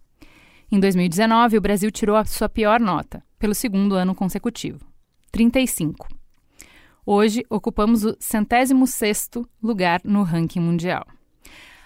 Em 0.71 0.79
2019, 0.79 1.57
o 1.57 1.61
Brasil 1.61 1.91
tirou 1.91 2.17
a 2.17 2.25
sua 2.25 2.49
pior 2.49 2.79
nota, 2.79 3.23
pelo 3.39 3.55
segundo 3.55 3.95
ano 3.95 4.15
consecutivo, 4.15 4.81
35. 5.33 6.09
Hoje, 7.07 7.43
ocupamos 7.49 8.05
o 8.05 8.17
centésimo 8.21 8.87
sexto 8.87 9.49
lugar 9.63 10.01
no 10.05 10.23
ranking 10.23 10.61
mundial. 10.61 11.07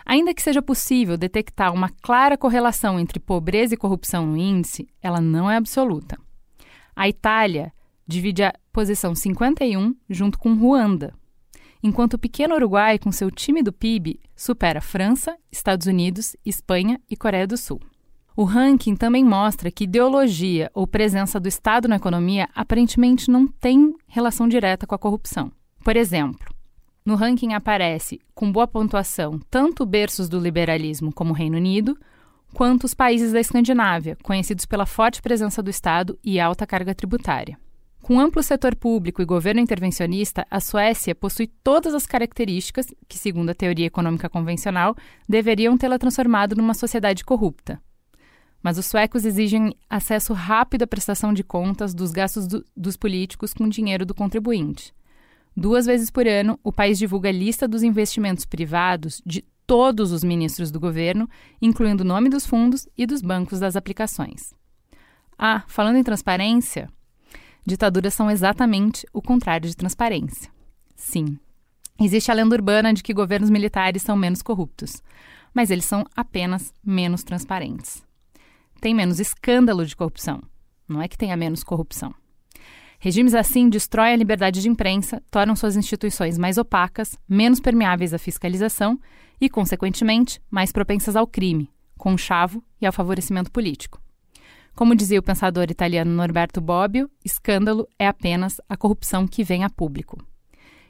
Ainda 0.04 0.34
que 0.34 0.42
seja 0.42 0.60
possível 0.60 1.16
detectar 1.16 1.72
uma 1.72 1.88
clara 1.88 2.36
correlação 2.36 2.98
entre 2.98 3.20
pobreza 3.20 3.74
e 3.74 3.76
corrupção 3.76 4.26
no 4.26 4.36
índice, 4.36 4.88
ela 5.00 5.20
não 5.20 5.48
é 5.48 5.56
absoluta. 5.56 6.18
A 6.94 7.08
Itália 7.08 7.72
divide 8.04 8.42
a 8.42 8.52
posição 8.72 9.14
51 9.14 9.94
junto 10.10 10.38
com 10.38 10.54
Ruanda, 10.54 11.14
enquanto 11.82 12.14
o 12.14 12.18
pequeno 12.18 12.54
Uruguai, 12.54 12.98
com 12.98 13.10
seu 13.10 13.30
tímido 13.30 13.72
PIB, 13.72 14.20
supera 14.36 14.80
França, 14.80 15.36
Estados 15.50 15.86
Unidos, 15.86 16.36
Espanha 16.44 17.00
e 17.10 17.16
Coreia 17.16 17.46
do 17.46 17.56
Sul. 17.56 17.80
O 18.34 18.44
ranking 18.44 18.96
também 18.96 19.24
mostra 19.24 19.70
que 19.70 19.84
ideologia 19.84 20.70
ou 20.72 20.86
presença 20.86 21.38
do 21.38 21.48
Estado 21.48 21.86
na 21.86 21.96
economia 21.96 22.48
aparentemente 22.54 23.30
não 23.30 23.46
tem 23.46 23.94
relação 24.06 24.48
direta 24.48 24.86
com 24.86 24.94
a 24.94 24.98
corrupção. 24.98 25.52
Por 25.84 25.96
exemplo, 25.96 26.46
no 27.04 27.14
ranking 27.14 27.52
aparece 27.52 28.20
com 28.34 28.50
boa 28.50 28.66
pontuação 28.66 29.38
tanto 29.50 29.84
berços 29.84 30.28
do 30.28 30.38
liberalismo 30.38 31.12
como 31.12 31.32
o 31.32 31.34
Reino 31.34 31.56
Unido, 31.56 31.98
quanto 32.54 32.84
os 32.84 32.94
países 32.94 33.32
da 33.32 33.40
Escandinávia, 33.40 34.16
conhecidos 34.22 34.64
pela 34.64 34.86
forte 34.86 35.20
presença 35.20 35.62
do 35.62 35.70
Estado 35.70 36.18
e 36.24 36.38
alta 36.38 36.66
carga 36.66 36.94
tributária. 36.94 37.58
Com 38.02 38.18
amplo 38.18 38.42
setor 38.42 38.74
público 38.74 39.22
e 39.22 39.24
governo 39.24 39.60
intervencionista, 39.60 40.44
a 40.50 40.58
Suécia 40.58 41.14
possui 41.14 41.46
todas 41.46 41.94
as 41.94 42.04
características 42.04 42.92
que, 43.08 43.16
segundo 43.16 43.50
a 43.50 43.54
teoria 43.54 43.86
econômica 43.86 44.28
convencional, 44.28 44.96
deveriam 45.28 45.78
tê-la 45.78 46.00
transformado 46.00 46.56
numa 46.56 46.74
sociedade 46.74 47.24
corrupta. 47.24 47.80
Mas 48.60 48.76
os 48.76 48.86
suecos 48.86 49.24
exigem 49.24 49.76
acesso 49.88 50.32
rápido 50.32 50.82
à 50.82 50.86
prestação 50.86 51.32
de 51.32 51.44
contas 51.44 51.94
dos 51.94 52.10
gastos 52.10 52.48
do, 52.48 52.66
dos 52.76 52.96
políticos 52.96 53.54
com 53.54 53.68
dinheiro 53.68 54.04
do 54.04 54.14
contribuinte. 54.14 54.92
Duas 55.56 55.86
vezes 55.86 56.10
por 56.10 56.26
ano, 56.26 56.58
o 56.64 56.72
país 56.72 56.98
divulga 56.98 57.28
a 57.28 57.32
lista 57.32 57.68
dos 57.68 57.84
investimentos 57.84 58.44
privados 58.44 59.22
de 59.24 59.44
todos 59.64 60.10
os 60.10 60.24
ministros 60.24 60.72
do 60.72 60.80
governo, 60.80 61.30
incluindo 61.60 62.02
o 62.02 62.06
nome 62.06 62.28
dos 62.28 62.46
fundos 62.46 62.88
e 62.98 63.06
dos 63.06 63.22
bancos 63.22 63.60
das 63.60 63.76
aplicações. 63.76 64.52
Ah, 65.38 65.62
falando 65.68 65.98
em 65.98 66.02
transparência, 66.02 66.88
ditaduras 67.66 68.14
são 68.14 68.30
exatamente 68.30 69.06
o 69.12 69.22
contrário 69.22 69.68
de 69.68 69.76
transparência. 69.76 70.50
Sim, 70.96 71.38
existe 72.00 72.30
a 72.30 72.34
lenda 72.34 72.54
urbana 72.54 72.92
de 72.92 73.02
que 73.02 73.14
governos 73.14 73.50
militares 73.50 74.02
são 74.02 74.16
menos 74.16 74.42
corruptos, 74.42 75.02
mas 75.54 75.70
eles 75.70 75.84
são 75.84 76.04
apenas 76.16 76.72
menos 76.84 77.22
transparentes. 77.22 78.02
Tem 78.80 78.94
menos 78.94 79.20
escândalo 79.20 79.86
de 79.86 79.94
corrupção, 79.94 80.42
não 80.88 81.00
é 81.00 81.08
que 81.08 81.18
tenha 81.18 81.36
menos 81.36 81.62
corrupção. 81.62 82.14
Regimes 82.98 83.34
assim 83.34 83.68
destroem 83.68 84.12
a 84.12 84.16
liberdade 84.16 84.62
de 84.62 84.68
imprensa, 84.68 85.20
tornam 85.28 85.56
suas 85.56 85.76
instituições 85.76 86.38
mais 86.38 86.56
opacas, 86.56 87.18
menos 87.28 87.58
permeáveis 87.58 88.14
à 88.14 88.18
fiscalização 88.18 88.96
e, 89.40 89.50
consequentemente, 89.50 90.40
mais 90.48 90.70
propensas 90.70 91.16
ao 91.16 91.26
crime, 91.26 91.68
conchavo 91.98 92.62
e 92.80 92.86
ao 92.86 92.92
favorecimento 92.92 93.50
político. 93.50 94.00
Como 94.74 94.94
dizia 94.94 95.20
o 95.20 95.22
pensador 95.22 95.70
italiano 95.70 96.10
Norberto 96.10 96.60
Bobbio, 96.60 97.10
escândalo 97.24 97.86
é 97.98 98.06
apenas 98.06 98.60
a 98.68 98.76
corrupção 98.76 99.28
que 99.28 99.44
vem 99.44 99.64
a 99.64 99.70
público. 99.70 100.18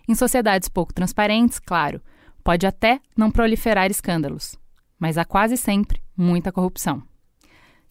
Em 0.08 0.14
sociedades 0.14 0.68
pouco 0.68 0.94
transparentes, 0.94 1.58
claro, 1.58 2.00
pode 2.44 2.66
até 2.66 3.00
não 3.16 3.30
proliferar 3.30 3.90
escândalos, 3.90 4.56
mas 4.98 5.18
há 5.18 5.24
quase 5.24 5.56
sempre 5.56 6.00
muita 6.16 6.52
corrupção. 6.52 7.02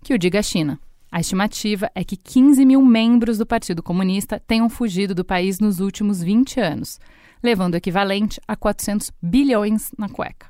Que 0.01 0.13
o 0.13 0.17
diga 0.17 0.39
a 0.39 0.43
China. 0.43 0.79
A 1.11 1.19
estimativa 1.19 1.91
é 1.93 2.05
que 2.05 2.15
15 2.15 2.65
mil 2.65 2.81
membros 2.81 3.37
do 3.37 3.45
Partido 3.45 3.83
Comunista 3.83 4.39
tenham 4.39 4.69
fugido 4.69 5.13
do 5.13 5.25
país 5.25 5.59
nos 5.59 5.81
últimos 5.81 6.23
20 6.23 6.57
anos, 6.61 6.99
levando 7.43 7.73
o 7.73 7.77
equivalente 7.77 8.39
a 8.47 8.55
400 8.55 9.11
bilhões 9.21 9.91
na 9.97 10.07
cueca. 10.07 10.47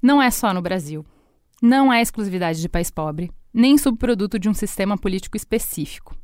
Não 0.00 0.22
é 0.22 0.30
só 0.30 0.54
no 0.54 0.62
Brasil. 0.62 1.04
Não 1.60 1.92
é 1.92 2.00
exclusividade 2.00 2.60
de 2.60 2.68
país 2.68 2.90
pobre, 2.90 3.32
nem 3.54 3.78
subproduto 3.78 4.36
de 4.36 4.48
um 4.48 4.54
sistema 4.54 4.98
político 4.98 5.36
específico. 5.36 6.16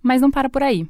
Mas 0.00 0.22
não 0.22 0.30
para 0.30 0.48
por 0.48 0.62
aí. 0.62 0.86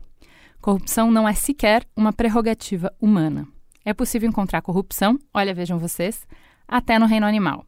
Corrupção 0.60 1.10
não 1.10 1.26
é 1.26 1.32
sequer 1.32 1.86
uma 1.96 2.12
prerrogativa 2.12 2.92
humana. 3.00 3.48
É 3.84 3.94
possível 3.94 4.28
encontrar 4.28 4.60
corrupção, 4.60 5.18
olha, 5.32 5.54
vejam 5.54 5.78
vocês, 5.78 6.26
até 6.66 6.98
no 6.98 7.06
reino 7.06 7.24
animal. 7.24 7.64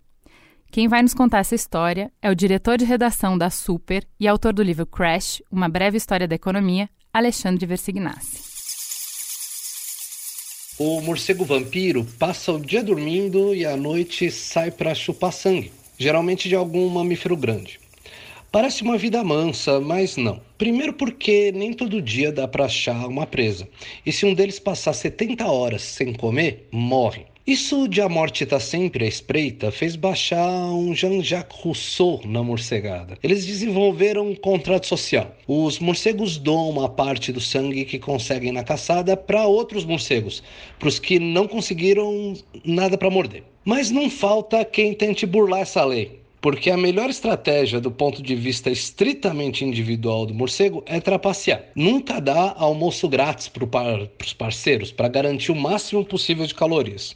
Quem 0.71 0.87
vai 0.87 1.01
nos 1.03 1.15
contar 1.15 1.39
essa 1.39 1.55
história 1.55 2.13
é 2.21 2.31
o 2.31 2.35
diretor 2.35 2.77
de 2.77 2.85
redação 2.85 3.39
da 3.39 3.49
Super 3.49 4.07
e 4.21 4.29
autor 4.29 4.53
do 4.53 4.63
livro 4.63 4.87
Crash, 4.87 5.43
Uma 5.51 5.69
Breve 5.69 5.97
História 5.97 6.29
da 6.29 6.35
Economia, 6.35 6.91
Alexandre 7.13 7.65
Versignassi. 7.65 8.51
O 10.79 11.01
morcego 11.01 11.45
vampiro 11.45 12.07
passa 12.19 12.53
o 12.53 12.61
dia 12.61 12.83
dormindo 12.83 13.55
e 13.55 13.67
à 13.67 13.77
noite 13.77 14.31
sai 14.31 14.71
para 14.71 14.95
chupar 14.95 15.33
sangue, 15.33 15.73
geralmente 15.99 16.49
de 16.49 16.55
algum 16.55 16.89
mamífero 16.89 17.37
grande. 17.37 17.81
Parece 18.53 18.83
uma 18.83 18.99
vida 18.99 19.23
mansa, 19.23 19.79
mas 19.79 20.17
não. 20.17 20.41
Primeiro 20.59 20.93
porque 20.93 21.53
nem 21.53 21.73
todo 21.73 22.03
dia 22.03 22.33
dá 22.33 22.49
para 22.49 22.65
achar 22.65 23.07
uma 23.07 23.25
presa. 23.25 23.69
E 24.05 24.11
se 24.11 24.27
um 24.27 24.35
deles 24.35 24.59
passar 24.59 24.93
70 24.93 25.47
horas 25.47 25.83
sem 25.83 26.13
comer, 26.13 26.67
morre. 26.73 27.27
Isso 27.47 27.87
de 27.87 28.01
a 28.01 28.09
morte 28.09 28.43
estar 28.43 28.57
tá 28.57 28.61
sempre 28.61 29.05
à 29.05 29.09
espreita 29.09 29.71
fez 29.71 29.95
baixar 29.95 30.49
um 30.73 30.93
Jean-Jacques 30.93 31.61
Rousseau 31.61 32.21
na 32.25 32.43
morcegada. 32.43 33.17
Eles 33.23 33.47
desenvolveram 33.47 34.29
um 34.29 34.35
contrato 34.35 34.89
social. 34.89 35.33
Os 35.47 35.79
morcegos 35.79 36.37
doam 36.37 36.71
uma 36.71 36.89
parte 36.89 37.33
do 37.33 37.41
sangue 37.41 37.85
que 37.85 38.01
conseguem 38.01 38.51
na 38.51 38.65
caçada 38.65 39.17
para 39.17 39.47
outros 39.47 39.85
morcegos, 39.85 40.43
para 40.77 40.89
os 40.89 40.99
que 40.99 41.21
não 41.21 41.47
conseguiram 41.47 42.35
nada 42.65 42.99
para 42.99 43.11
morder. 43.11 43.45
Mas 43.65 43.93
não 43.93 44.11
falta 44.11 44.65
quem 44.65 44.93
tente 44.93 45.25
burlar 45.25 45.61
essa 45.61 45.85
lei. 45.85 46.20
Porque 46.41 46.71
a 46.71 46.77
melhor 46.77 47.11
estratégia 47.11 47.81
do 47.81 47.91
ponto 47.91 48.23
de 48.23 48.35
vista 48.35 48.71
estritamente 48.71 49.65
individual 49.65 50.25
do 50.25 50.35
morcego 50.35 50.83
é 50.87 51.01
trapacear. 51.01 51.67
Nunca 51.75 52.21
dá 52.21 52.55
almoço 52.57 53.09
grátis 53.09 53.49
para 53.49 53.67
par, 53.67 54.09
os 54.25 54.33
parceiros 54.33 54.91
para 54.91 55.09
garantir 55.09 55.53
o 55.53 55.57
máximo 55.57 56.05
possível 56.05 56.47
de 56.47 56.55
calorias. 56.55 57.15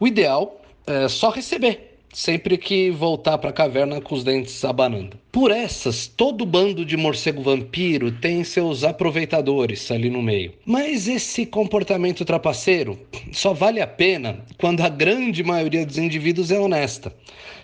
O 0.00 0.06
ideal 0.06 0.60
é 0.86 1.06
só 1.08 1.30
receber 1.30 1.91
sempre 2.12 2.58
que 2.58 2.90
voltar 2.90 3.38
para 3.38 3.50
a 3.50 3.52
caverna 3.52 4.00
com 4.00 4.14
os 4.14 4.22
dentes 4.22 4.62
abanando. 4.64 5.16
Por 5.32 5.50
essas, 5.50 6.06
todo 6.06 6.44
bando 6.44 6.84
de 6.84 6.96
morcego 6.96 7.42
vampiro 7.42 8.12
tem 8.12 8.44
seus 8.44 8.84
aproveitadores 8.84 9.90
ali 9.90 10.10
no 10.10 10.20
meio. 10.20 10.52
Mas 10.66 11.08
esse 11.08 11.46
comportamento 11.46 12.24
trapaceiro 12.24 12.98
só 13.32 13.54
vale 13.54 13.80
a 13.80 13.86
pena 13.86 14.44
quando 14.58 14.82
a 14.82 14.88
grande 14.88 15.42
maioria 15.42 15.86
dos 15.86 15.96
indivíduos 15.96 16.50
é 16.50 16.60
honesta. 16.60 17.12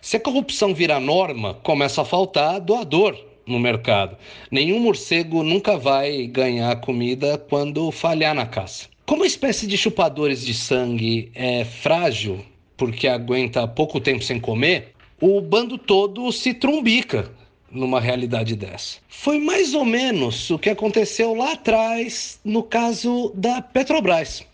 Se 0.01 0.17
a 0.17 0.21
corrupção 0.21 0.75
vira 0.75 0.99
norma, 0.99 1.55
começa 1.55 2.01
a 2.01 2.05
faltar 2.05 2.61
doador 2.61 3.17
no 3.47 3.59
mercado. 3.59 4.17
Nenhum 4.51 4.79
morcego 4.79 5.43
nunca 5.43 5.77
vai 5.77 6.27
ganhar 6.27 6.75
comida 6.81 7.37
quando 7.37 7.91
falhar 7.91 8.35
na 8.35 8.47
caça. 8.47 8.87
Como 9.05 9.25
a 9.25 9.27
espécie 9.27 9.67
de 9.67 9.77
chupadores 9.77 10.45
de 10.45 10.53
sangue 10.53 11.31
é 11.35 11.65
frágil 11.65 12.45
porque 12.79 13.07
aguenta 13.07 13.69
pouco 13.69 14.01
tempo 14.01 14.25
sem 14.25 14.41
comer, 14.41 14.95
o 15.21 15.41
bando 15.43 15.77
todo 15.77 16.33
se 16.33 16.55
trumbica 16.55 17.31
numa 17.71 18.01
realidade 18.01 18.57
dessa. 18.57 18.99
Foi 19.09 19.39
mais 19.39 19.75
ou 19.75 19.85
menos 19.85 20.49
o 20.49 20.59
que 20.59 20.71
aconteceu 20.71 21.35
lá 21.35 21.53
atrás 21.53 22.41
no 22.43 22.63
caso 22.63 23.31
da 23.35 23.61
Petrobras. 23.61 24.47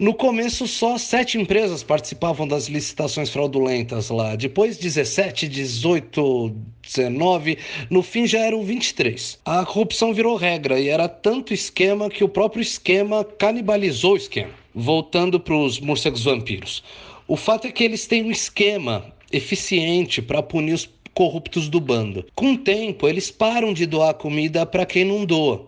No 0.00 0.14
começo, 0.14 0.66
só 0.66 0.96
sete 0.96 1.38
empresas 1.38 1.82
participavam 1.82 2.48
das 2.48 2.68
licitações 2.68 3.28
fraudulentas 3.28 4.08
lá. 4.08 4.34
Depois, 4.34 4.78
17, 4.78 5.46
18, 5.46 6.56
19. 6.82 7.58
No 7.90 8.02
fim, 8.02 8.26
já 8.26 8.38
eram 8.38 8.64
23. 8.64 9.38
A 9.44 9.62
corrupção 9.66 10.14
virou 10.14 10.36
regra 10.36 10.80
e 10.80 10.88
era 10.88 11.06
tanto 11.06 11.52
esquema 11.52 12.08
que 12.08 12.24
o 12.24 12.28
próprio 12.30 12.62
esquema 12.62 13.22
canibalizou 13.22 14.14
o 14.14 14.16
esquema. 14.16 14.54
Voltando 14.74 15.38
para 15.38 15.54
os 15.54 15.78
morcegos 15.78 16.24
vampiros. 16.24 16.82
O 17.30 17.36
fato 17.36 17.68
é 17.68 17.70
que 17.70 17.84
eles 17.84 18.08
têm 18.08 18.24
um 18.24 18.30
esquema 18.32 19.04
eficiente 19.30 20.20
para 20.20 20.42
punir 20.42 20.72
os 20.72 20.90
corruptos 21.14 21.68
do 21.68 21.78
bando. 21.78 22.26
Com 22.34 22.54
o 22.54 22.58
tempo, 22.58 23.06
eles 23.06 23.30
param 23.30 23.72
de 23.72 23.86
doar 23.86 24.14
comida 24.14 24.66
para 24.66 24.84
quem 24.84 25.04
não 25.04 25.24
doa. 25.24 25.64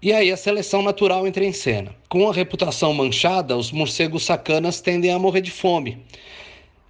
E 0.00 0.12
aí 0.12 0.30
a 0.30 0.36
seleção 0.36 0.82
natural 0.82 1.26
entra 1.26 1.44
em 1.44 1.52
cena. 1.52 1.92
Com 2.08 2.28
a 2.28 2.32
reputação 2.32 2.94
manchada, 2.94 3.56
os 3.56 3.72
morcegos 3.72 4.22
sacanas 4.22 4.80
tendem 4.80 5.10
a 5.10 5.18
morrer 5.18 5.40
de 5.40 5.50
fome. 5.50 5.98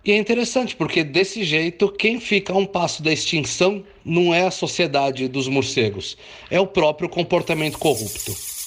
E 0.05 0.13
é 0.13 0.19
interessante 0.19 0.77
porque 0.77 1.03
desse 1.03 1.43
jeito, 1.43 1.89
quem 1.91 2.21
fica 2.21 2.53
a 2.53 2.57
um 2.57 2.67
passo 2.67 3.03
da 3.03 3.11
extinção 3.11 3.83
não 4.05 4.35
é 4.35 4.43
a 4.43 4.51
sociedade 4.51 5.29
dos 5.29 5.49
morcegos, 5.49 6.19
é 6.51 6.61
o 6.61 6.67
próprio 6.67 7.09
comportamento 7.09 7.79
corrupto. 7.79 8.60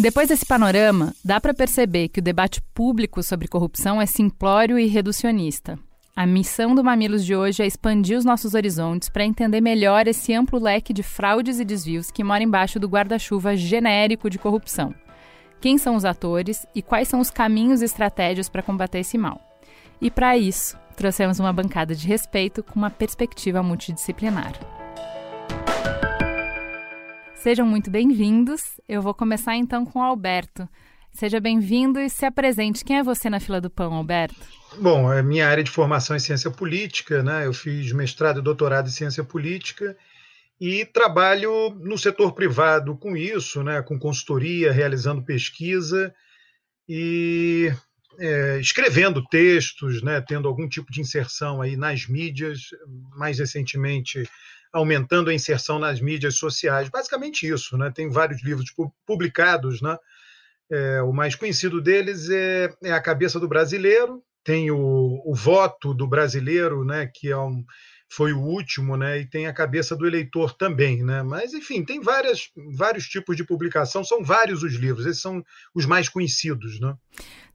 Depois 0.00 0.28
desse 0.28 0.46
panorama, 0.46 1.14
dá 1.22 1.38
para 1.38 1.52
perceber 1.52 2.08
que 2.08 2.20
o 2.20 2.22
debate 2.22 2.62
público 2.72 3.22
sobre 3.22 3.46
corrupção 3.46 4.00
é 4.00 4.06
simplório 4.06 4.78
e 4.78 4.86
reducionista. 4.86 5.78
A 6.16 6.24
missão 6.24 6.74
do 6.74 6.82
Mamilos 6.82 7.22
de 7.22 7.36
hoje 7.36 7.62
é 7.62 7.66
expandir 7.66 8.16
os 8.16 8.24
nossos 8.24 8.54
horizontes 8.54 9.10
para 9.10 9.26
entender 9.26 9.60
melhor 9.60 10.08
esse 10.08 10.32
amplo 10.32 10.58
leque 10.58 10.94
de 10.94 11.02
fraudes 11.02 11.60
e 11.60 11.66
desvios 11.66 12.10
que 12.10 12.24
mora 12.24 12.42
embaixo 12.42 12.80
do 12.80 12.88
guarda-chuva 12.88 13.54
genérico 13.54 14.30
de 14.30 14.38
corrupção. 14.38 14.94
Quem 15.60 15.76
são 15.76 15.94
os 15.94 16.06
atores 16.06 16.64
e 16.74 16.80
quais 16.80 17.06
são 17.06 17.20
os 17.20 17.30
caminhos 17.30 17.82
e 17.82 17.84
estratégias 17.84 18.48
para 18.48 18.62
combater 18.62 19.00
esse 19.00 19.18
mal. 19.18 19.38
E 20.00 20.10
para 20.10 20.34
isso, 20.34 20.78
trouxemos 20.96 21.38
uma 21.38 21.52
bancada 21.52 21.94
de 21.94 22.08
respeito 22.08 22.62
com 22.62 22.78
uma 22.78 22.90
perspectiva 22.90 23.62
multidisciplinar. 23.62 24.79
Sejam 27.42 27.66
muito 27.66 27.90
bem-vindos. 27.90 28.78
Eu 28.86 29.00
vou 29.00 29.14
começar 29.14 29.56
então 29.56 29.86
com 29.86 29.98
o 29.98 30.02
Alberto. 30.02 30.68
Seja 31.10 31.40
bem-vindo 31.40 31.98
e 31.98 32.10
se 32.10 32.26
apresente. 32.26 32.84
Quem 32.84 32.98
é 32.98 33.02
você 33.02 33.30
na 33.30 33.40
fila 33.40 33.62
do 33.62 33.70
pão, 33.70 33.94
Alberto? 33.94 34.36
Bom, 34.78 35.10
é 35.10 35.22
minha 35.22 35.48
área 35.48 35.64
de 35.64 35.70
formação 35.70 36.14
em 36.14 36.20
ciência 36.20 36.50
política, 36.50 37.22
né? 37.22 37.46
Eu 37.46 37.54
fiz 37.54 37.92
mestrado 37.92 38.40
e 38.40 38.42
doutorado 38.42 38.88
em 38.88 38.92
ciência 38.92 39.24
política 39.24 39.96
e 40.60 40.84
trabalho 40.84 41.70
no 41.80 41.96
setor 41.96 42.32
privado 42.32 42.94
com 42.98 43.16
isso, 43.16 43.62
né? 43.62 43.80
Com 43.80 43.98
consultoria, 43.98 44.70
realizando 44.70 45.24
pesquisa 45.24 46.14
e 46.86 47.72
é, 48.18 48.60
escrevendo 48.60 49.24
textos, 49.30 50.02
né? 50.02 50.20
Tendo 50.20 50.46
algum 50.46 50.68
tipo 50.68 50.92
de 50.92 51.00
inserção 51.00 51.62
aí 51.62 51.74
nas 51.74 52.06
mídias, 52.06 52.64
mais 53.16 53.38
recentemente 53.38 54.28
aumentando 54.72 55.30
a 55.30 55.34
inserção 55.34 55.78
nas 55.78 56.00
mídias 56.00 56.36
sociais. 56.36 56.88
Basicamente 56.88 57.46
isso, 57.46 57.76
né? 57.76 57.90
Tem 57.94 58.08
vários 58.08 58.42
livros 58.42 58.72
publicados, 59.06 59.80
né? 59.80 59.96
É, 60.70 61.02
o 61.02 61.12
mais 61.12 61.34
conhecido 61.34 61.80
deles 61.80 62.30
é, 62.30 62.72
é, 62.84 62.92
A 62.92 63.00
Cabeça 63.00 63.40
do 63.40 63.48
Brasileiro, 63.48 64.22
tem 64.44 64.70
o, 64.70 65.20
o 65.24 65.34
Voto 65.34 65.92
do 65.92 66.06
Brasileiro, 66.06 66.84
né? 66.84 67.10
Que 67.12 67.30
é 67.30 67.36
um, 67.36 67.64
foi 68.08 68.32
o 68.32 68.40
último, 68.40 68.96
né? 68.96 69.20
E 69.20 69.26
tem 69.26 69.46
a 69.46 69.52
Cabeça 69.52 69.96
do 69.96 70.06
Eleitor 70.06 70.52
também, 70.56 71.02
né? 71.02 71.22
Mas, 71.22 71.52
enfim, 71.52 71.84
tem 71.84 72.00
várias, 72.00 72.50
vários 72.76 73.04
tipos 73.06 73.36
de 73.36 73.44
publicação, 73.44 74.04
são 74.04 74.22
vários 74.22 74.62
os 74.62 74.74
livros, 74.74 75.06
esses 75.06 75.22
são 75.22 75.42
os 75.74 75.86
mais 75.86 76.08
conhecidos, 76.08 76.80
né? 76.80 76.94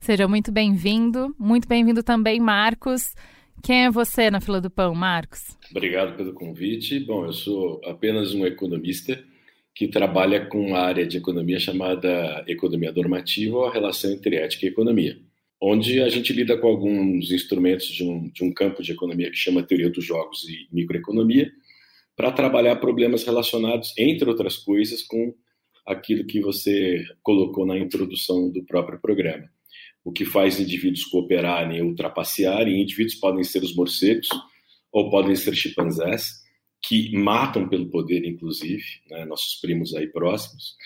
Seja 0.00 0.28
muito 0.28 0.52
bem-vindo, 0.52 1.34
muito 1.38 1.66
bem-vindo 1.66 2.02
também, 2.02 2.38
Marcos. 2.38 3.14
Quem 3.62 3.86
é 3.86 3.90
você 3.90 4.30
na 4.30 4.40
fila 4.40 4.60
do 4.60 4.70
pão, 4.70 4.94
Marcos? 4.94 5.56
Obrigado 5.70 6.16
pelo 6.16 6.32
convite. 6.32 7.00
Bom, 7.00 7.24
eu 7.26 7.32
sou 7.32 7.80
apenas 7.84 8.32
um 8.34 8.46
economista 8.46 9.22
que 9.74 9.88
trabalha 9.88 10.46
com 10.46 10.68
uma 10.68 10.78
área 10.78 11.06
de 11.06 11.18
economia 11.18 11.58
chamada 11.58 12.44
economia 12.46 12.92
normativa 12.92 13.56
ou 13.56 13.66
a 13.66 13.72
relação 13.72 14.10
entre 14.10 14.36
ética 14.36 14.64
e 14.64 14.68
economia, 14.68 15.18
onde 15.60 16.00
a 16.00 16.08
gente 16.08 16.32
lida 16.32 16.56
com 16.56 16.68
alguns 16.68 17.30
instrumentos 17.30 17.86
de 17.88 18.04
um, 18.04 18.30
de 18.30 18.42
um 18.42 18.52
campo 18.52 18.82
de 18.82 18.92
economia 18.92 19.30
que 19.30 19.36
chama 19.36 19.62
teoria 19.62 19.90
dos 19.90 20.04
jogos 20.04 20.44
e 20.48 20.66
microeconomia, 20.72 21.52
para 22.16 22.32
trabalhar 22.32 22.76
problemas 22.76 23.24
relacionados, 23.24 23.92
entre 23.98 24.28
outras 24.28 24.56
coisas, 24.56 25.02
com 25.02 25.34
aquilo 25.86 26.24
que 26.24 26.40
você 26.40 27.04
colocou 27.22 27.66
na 27.66 27.76
introdução 27.76 28.50
do 28.50 28.64
próprio 28.64 28.98
programa 28.98 29.50
o 30.06 30.12
que 30.12 30.24
faz 30.24 30.60
indivíduos 30.60 31.04
cooperarem 31.06 31.78
e 31.78 31.82
ultrapassarem. 31.82 32.80
Indivíduos 32.80 33.16
podem 33.16 33.42
ser 33.42 33.64
os 33.64 33.74
morcegos 33.74 34.28
ou 34.92 35.10
podem 35.10 35.34
ser 35.34 35.52
chimpanzés, 35.56 36.44
que 36.80 37.10
matam 37.12 37.68
pelo 37.68 37.90
poder, 37.90 38.24
inclusive, 38.24 38.84
né, 39.10 39.24
nossos 39.24 39.60
primos 39.60 39.92
aí 39.96 40.06
próximos. 40.06 40.76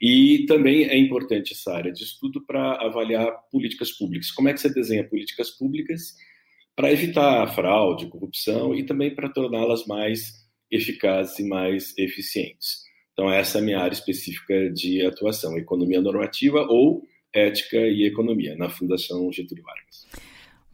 E 0.00 0.46
também 0.48 0.84
é 0.84 0.96
importante 0.96 1.52
essa 1.52 1.74
área 1.74 1.92
de 1.92 2.02
estudo 2.02 2.42
para 2.46 2.76
avaliar 2.76 3.30
políticas 3.52 3.90
públicas. 3.90 4.30
Como 4.30 4.48
é 4.48 4.54
que 4.54 4.60
você 4.60 4.72
desenha 4.72 5.06
políticas 5.06 5.50
públicas 5.50 6.14
para 6.74 6.90
evitar 6.90 7.46
fraude, 7.54 8.08
corrupção 8.08 8.74
e 8.74 8.86
também 8.86 9.14
para 9.14 9.28
torná-las 9.28 9.84
mais 9.86 10.40
eficazes 10.70 11.38
e 11.38 11.44
mais 11.46 11.92
eficientes. 11.98 12.84
Então, 13.12 13.30
essa 13.30 13.58
é 13.58 13.60
a 13.60 13.64
minha 13.64 13.78
área 13.78 13.92
específica 13.92 14.70
de 14.70 15.04
atuação, 15.04 15.58
economia 15.58 16.00
normativa 16.00 16.62
ou 16.62 17.06
Ética 17.32 17.76
e 17.76 18.06
Economia, 18.06 18.56
na 18.56 18.68
Fundação 18.68 19.30
Getúlio 19.32 19.64
Vargas. 19.64 20.06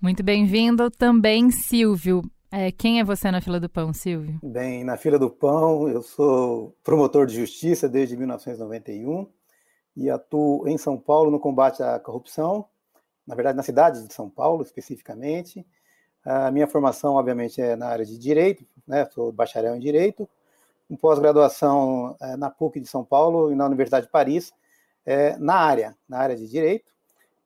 Muito 0.00 0.22
bem-vindo 0.22 0.90
também, 0.90 1.50
Silvio. 1.50 2.22
É, 2.50 2.70
quem 2.70 3.00
é 3.00 3.04
você 3.04 3.30
na 3.30 3.40
fila 3.40 3.60
do 3.60 3.68
pão, 3.68 3.92
Silvio? 3.92 4.38
Bem, 4.42 4.84
na 4.84 4.96
fila 4.96 5.18
do 5.18 5.28
pão, 5.28 5.88
eu 5.88 6.00
sou 6.00 6.74
promotor 6.82 7.26
de 7.26 7.34
justiça 7.34 7.88
desde 7.88 8.16
1991 8.16 9.26
e 9.96 10.08
atuo 10.08 10.66
em 10.68 10.78
São 10.78 10.96
Paulo 10.96 11.30
no 11.30 11.40
combate 11.40 11.82
à 11.82 11.98
corrupção, 11.98 12.66
na 13.26 13.34
verdade, 13.34 13.56
na 13.56 13.62
cidade 13.62 14.06
de 14.06 14.14
São 14.14 14.30
Paulo, 14.30 14.62
especificamente. 14.62 15.66
A 16.24 16.50
minha 16.50 16.66
formação, 16.66 17.14
obviamente, 17.14 17.60
é 17.60 17.76
na 17.76 17.88
área 17.88 18.04
de 18.04 18.16
direito, 18.16 18.64
né? 18.86 19.04
sou 19.12 19.32
bacharel 19.32 19.74
em 19.74 19.80
direito, 19.80 20.28
com 20.88 20.96
pós-graduação 20.96 22.16
é, 22.20 22.36
na 22.36 22.48
PUC 22.48 22.80
de 22.80 22.88
São 22.88 23.04
Paulo 23.04 23.52
e 23.52 23.54
na 23.54 23.66
Universidade 23.66 24.06
de 24.06 24.12
Paris, 24.12 24.52
é, 25.06 25.36
na 25.38 25.54
área, 25.54 25.96
na 26.08 26.18
área 26.18 26.36
de 26.36 26.46
direito, 26.48 26.90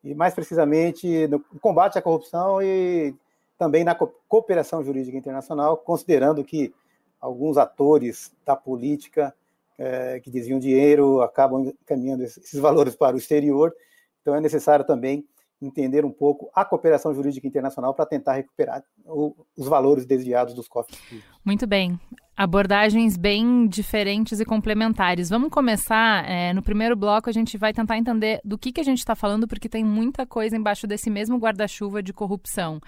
e 0.02 0.14
mais 0.14 0.34
precisamente 0.34 1.28
no 1.28 1.40
combate 1.60 1.98
à 1.98 2.02
corrupção 2.02 2.62
e 2.62 3.14
também 3.58 3.84
na 3.84 3.94
cooperação 3.94 4.82
jurídica 4.82 5.18
internacional, 5.18 5.76
considerando 5.76 6.42
que 6.42 6.74
alguns 7.20 7.58
atores 7.58 8.34
da 8.46 8.56
política 8.56 9.34
é, 9.78 10.18
que 10.20 10.30
desviam 10.30 10.58
dinheiro 10.58 11.20
acabam 11.20 11.72
encaminhando 11.82 12.22
esses 12.22 12.58
valores 12.58 12.96
para 12.96 13.14
o 13.14 13.18
exterior. 13.18 13.74
Então 14.22 14.34
é 14.34 14.40
necessário 14.40 14.84
também 14.86 15.26
entender 15.60 16.04
um 16.06 16.10
pouco 16.10 16.50
a 16.54 16.64
cooperação 16.64 17.14
jurídica 17.14 17.46
internacional 17.46 17.92
para 17.92 18.06
tentar 18.06 18.34
recuperar 18.34 18.82
o, 19.04 19.34
os 19.56 19.68
valores 19.68 20.06
desviados 20.06 20.54
dos 20.54 20.66
cofres 20.66 20.98
públicos. 20.98 21.30
Muito 21.44 21.66
bem. 21.66 22.00
Abordagens 22.40 23.18
bem 23.18 23.66
diferentes 23.66 24.40
e 24.40 24.46
complementares. 24.46 25.28
Vamos 25.28 25.50
começar. 25.50 26.26
É, 26.26 26.54
no 26.54 26.62
primeiro 26.62 26.96
bloco, 26.96 27.28
a 27.28 27.32
gente 27.34 27.58
vai 27.58 27.70
tentar 27.70 27.98
entender 27.98 28.40
do 28.42 28.56
que, 28.56 28.72
que 28.72 28.80
a 28.80 28.82
gente 28.82 29.00
está 29.00 29.14
falando, 29.14 29.46
porque 29.46 29.68
tem 29.68 29.84
muita 29.84 30.24
coisa 30.24 30.56
embaixo 30.56 30.86
desse 30.86 31.10
mesmo 31.10 31.36
guarda-chuva 31.36 32.02
de 32.02 32.14
corrupção. 32.14 32.80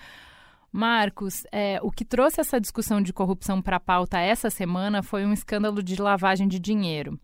Marcos, 0.73 1.45
é, 1.53 1.79
o 1.83 1.91
que 1.91 2.03
trouxe 2.03 2.41
essa 2.41 2.59
discussão 2.59 3.03
de 3.03 3.13
corrupção 3.13 3.61
para 3.61 3.77
a 3.77 3.81
pauta 3.81 4.19
essa 4.19 4.49
semana 4.49 5.03
foi 5.03 5.27
um 5.27 5.35
escândalo 5.35 5.83
de 5.83 6.01
lavagem 6.01 6.49
de 6.49 6.59
dinheiro. 6.59 7.21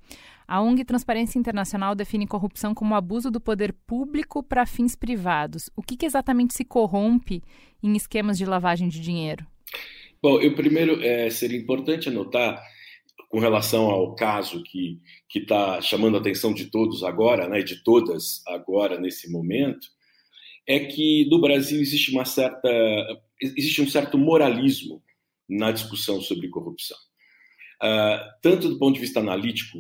A 0.46 0.60
ONG 0.60 0.84
Transparência 0.84 1.38
Internacional 1.38 1.94
define 1.94 2.26
corrupção 2.26 2.74
como 2.74 2.94
abuso 2.94 3.30
do 3.30 3.40
poder 3.40 3.72
público 3.86 4.42
para 4.42 4.66
fins 4.66 4.94
privados. 4.94 5.70
O 5.74 5.80
que, 5.80 5.96
que, 5.96 6.04
exatamente 6.04 6.52
se 6.52 6.66
corrompe 6.66 7.42
em 7.82 7.96
esquemas 7.96 8.36
de 8.36 8.44
lavagem 8.44 8.86
de 8.86 9.00
dinheiro? 9.00 9.46
Bom, 10.22 10.40
eu 10.40 10.54
primeiro 10.54 11.00
é, 11.02 11.30
seria 11.30 11.58
importante 11.58 12.08
anotar 12.08 12.60
com 13.28 13.38
relação 13.38 13.86
ao 13.90 14.14
caso 14.14 14.62
que 14.62 14.98
está 15.34 15.80
chamando 15.80 16.16
a 16.16 16.20
atenção 16.20 16.52
de 16.52 16.70
todos 16.70 17.04
agora, 17.04 17.48
né, 17.48 17.62
de 17.62 17.82
todas 17.84 18.42
agora 18.46 18.98
nesse 18.98 19.30
momento, 19.30 19.86
é 20.66 20.80
que 20.80 21.26
no 21.30 21.40
Brasil 21.40 21.80
existe 21.80 22.10
uma 22.10 22.24
certa 22.24 22.68
existe 23.40 23.80
um 23.80 23.88
certo 23.88 24.18
moralismo 24.18 25.02
na 25.48 25.70
discussão 25.70 26.20
sobre 26.20 26.48
corrupção. 26.48 26.96
Uh, 27.80 28.18
tanto 28.42 28.68
do 28.68 28.78
ponto 28.78 28.94
de 28.94 29.00
vista 29.00 29.20
analítico 29.20 29.78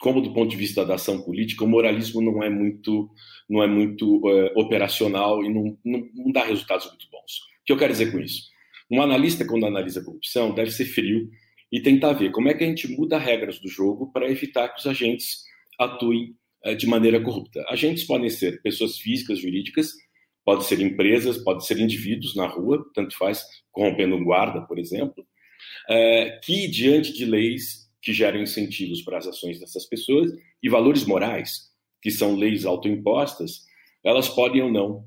como 0.00 0.22
do 0.22 0.32
ponto 0.32 0.50
de 0.50 0.56
vista 0.56 0.84
da 0.84 0.94
ação 0.94 1.22
política, 1.22 1.64
o 1.64 1.68
moralismo 1.68 2.22
não 2.22 2.42
é 2.42 2.48
muito 2.48 3.10
não 3.48 3.62
é 3.62 3.66
muito 3.66 4.16
uh, 4.26 4.58
operacional 4.58 5.44
e 5.44 5.52
não, 5.52 5.78
não, 5.84 6.08
não 6.14 6.32
dá 6.32 6.44
resultados 6.44 6.86
muito 6.86 7.06
bons. 7.10 7.38
O 7.60 7.64
que 7.66 7.72
eu 7.72 7.78
quero 7.78 7.92
dizer 7.92 8.10
com 8.10 8.18
isso? 8.18 8.53
Um 8.94 9.02
analista, 9.02 9.44
quando 9.46 9.66
analisa 9.66 10.04
corrupção, 10.04 10.54
deve 10.54 10.70
ser 10.70 10.84
frio 10.84 11.28
e 11.72 11.80
tentar 11.80 12.12
ver 12.12 12.30
como 12.30 12.48
é 12.48 12.54
que 12.54 12.62
a 12.62 12.66
gente 12.66 12.88
muda 12.88 13.18
regras 13.18 13.58
do 13.58 13.68
jogo 13.68 14.12
para 14.12 14.30
evitar 14.30 14.68
que 14.68 14.78
os 14.78 14.86
agentes 14.86 15.42
atuem 15.78 16.36
uh, 16.64 16.76
de 16.76 16.86
maneira 16.86 17.20
corrupta. 17.20 17.64
Agentes 17.68 18.04
podem 18.04 18.30
ser 18.30 18.62
pessoas 18.62 18.98
físicas, 18.98 19.40
jurídicas, 19.40 19.92
Pode 20.44 20.66
ser 20.66 20.80
empresas, 20.80 21.38
pode 21.38 21.66
ser 21.66 21.78
indivíduos 21.78 22.36
na 22.36 22.46
rua, 22.46 22.84
tanto 22.94 23.16
faz, 23.16 23.42
corrompendo 23.72 24.14
um 24.14 24.24
guarda, 24.24 24.60
por 24.66 24.78
exemplo, 24.78 25.26
é, 25.88 26.38
que, 26.44 26.68
diante 26.68 27.14
de 27.14 27.24
leis 27.24 27.90
que 28.02 28.12
geram 28.12 28.42
incentivos 28.42 29.00
para 29.00 29.16
as 29.16 29.26
ações 29.26 29.58
dessas 29.58 29.86
pessoas 29.86 30.30
e 30.62 30.68
valores 30.68 31.06
morais, 31.06 31.70
que 32.02 32.10
são 32.10 32.36
leis 32.36 32.66
autoimpostas, 32.66 33.62
elas 34.04 34.28
podem 34.28 34.60
ou 34.60 34.70
não 34.70 35.06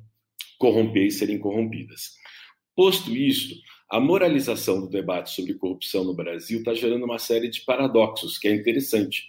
corromper 0.58 1.06
e 1.06 1.12
serem 1.12 1.38
corrompidas. 1.38 2.14
Posto 2.76 3.16
isto, 3.16 3.54
a 3.90 4.00
moralização 4.00 4.82
do 4.82 4.90
debate 4.90 5.32
sobre 5.32 5.54
corrupção 5.54 6.04
no 6.04 6.14
Brasil 6.14 6.60
está 6.60 6.74
gerando 6.74 7.06
uma 7.06 7.18
série 7.18 7.50
de 7.50 7.62
paradoxos, 7.62 8.38
que 8.38 8.48
é 8.48 8.54
interessante. 8.54 9.28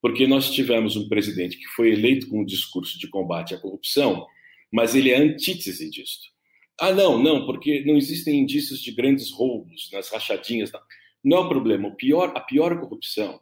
Porque 0.00 0.26
nós 0.26 0.50
tivemos 0.50 0.96
um 0.96 1.08
presidente 1.08 1.56
que 1.56 1.68
foi 1.68 1.92
eleito 1.92 2.28
com 2.28 2.40
um 2.40 2.44
discurso 2.44 2.98
de 2.98 3.08
combate 3.08 3.54
à 3.54 3.58
corrupção, 3.58 4.26
mas 4.72 4.96
ele 4.96 5.10
é 5.10 5.16
antítese 5.16 5.88
disso. 5.88 6.32
Ah, 6.80 6.92
não, 6.92 7.22
não, 7.22 7.46
porque 7.46 7.84
não 7.84 7.96
existem 7.96 8.40
indícios 8.40 8.80
de 8.80 8.90
grandes 8.90 9.30
roubos 9.30 9.88
nas 9.92 10.08
rachadinhas. 10.10 10.72
Não, 10.72 10.80
não 11.22 11.36
é 11.36 11.40
o 11.40 11.48
problema. 11.48 11.88
O 11.88 11.94
pior, 11.94 12.32
a 12.34 12.40
pior 12.40 12.80
corrupção 12.80 13.40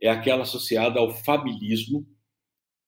é 0.00 0.08
aquela 0.08 0.42
associada 0.42 1.00
ao 1.00 1.10
familismo 1.10 2.06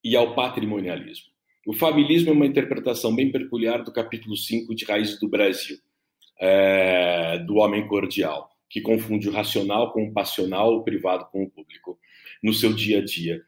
e 0.04 0.14
ao 0.14 0.36
patrimonialismo. 0.36 1.32
O 1.66 1.72
familismo 1.72 2.30
é 2.30 2.32
uma 2.32 2.46
interpretação 2.46 3.14
bem 3.14 3.32
peculiar 3.32 3.82
do 3.82 3.92
capítulo 3.92 4.36
5 4.36 4.74
de 4.74 4.84
Raízes 4.84 5.18
do 5.18 5.28
Brasil, 5.28 5.78
é, 6.40 7.38
do 7.40 7.56
homem 7.56 7.86
cordial, 7.86 8.50
que 8.68 8.80
confunde 8.80 9.28
o 9.28 9.32
racional 9.32 9.92
com 9.92 10.04
o 10.04 10.12
passional, 10.12 10.74
o 10.74 10.84
privado 10.84 11.26
com 11.32 11.42
o 11.42 11.50
público, 11.50 11.98
no 12.42 12.52
seu 12.52 12.72
dia 12.72 12.98
a 12.98 13.04
dia. 13.04 13.42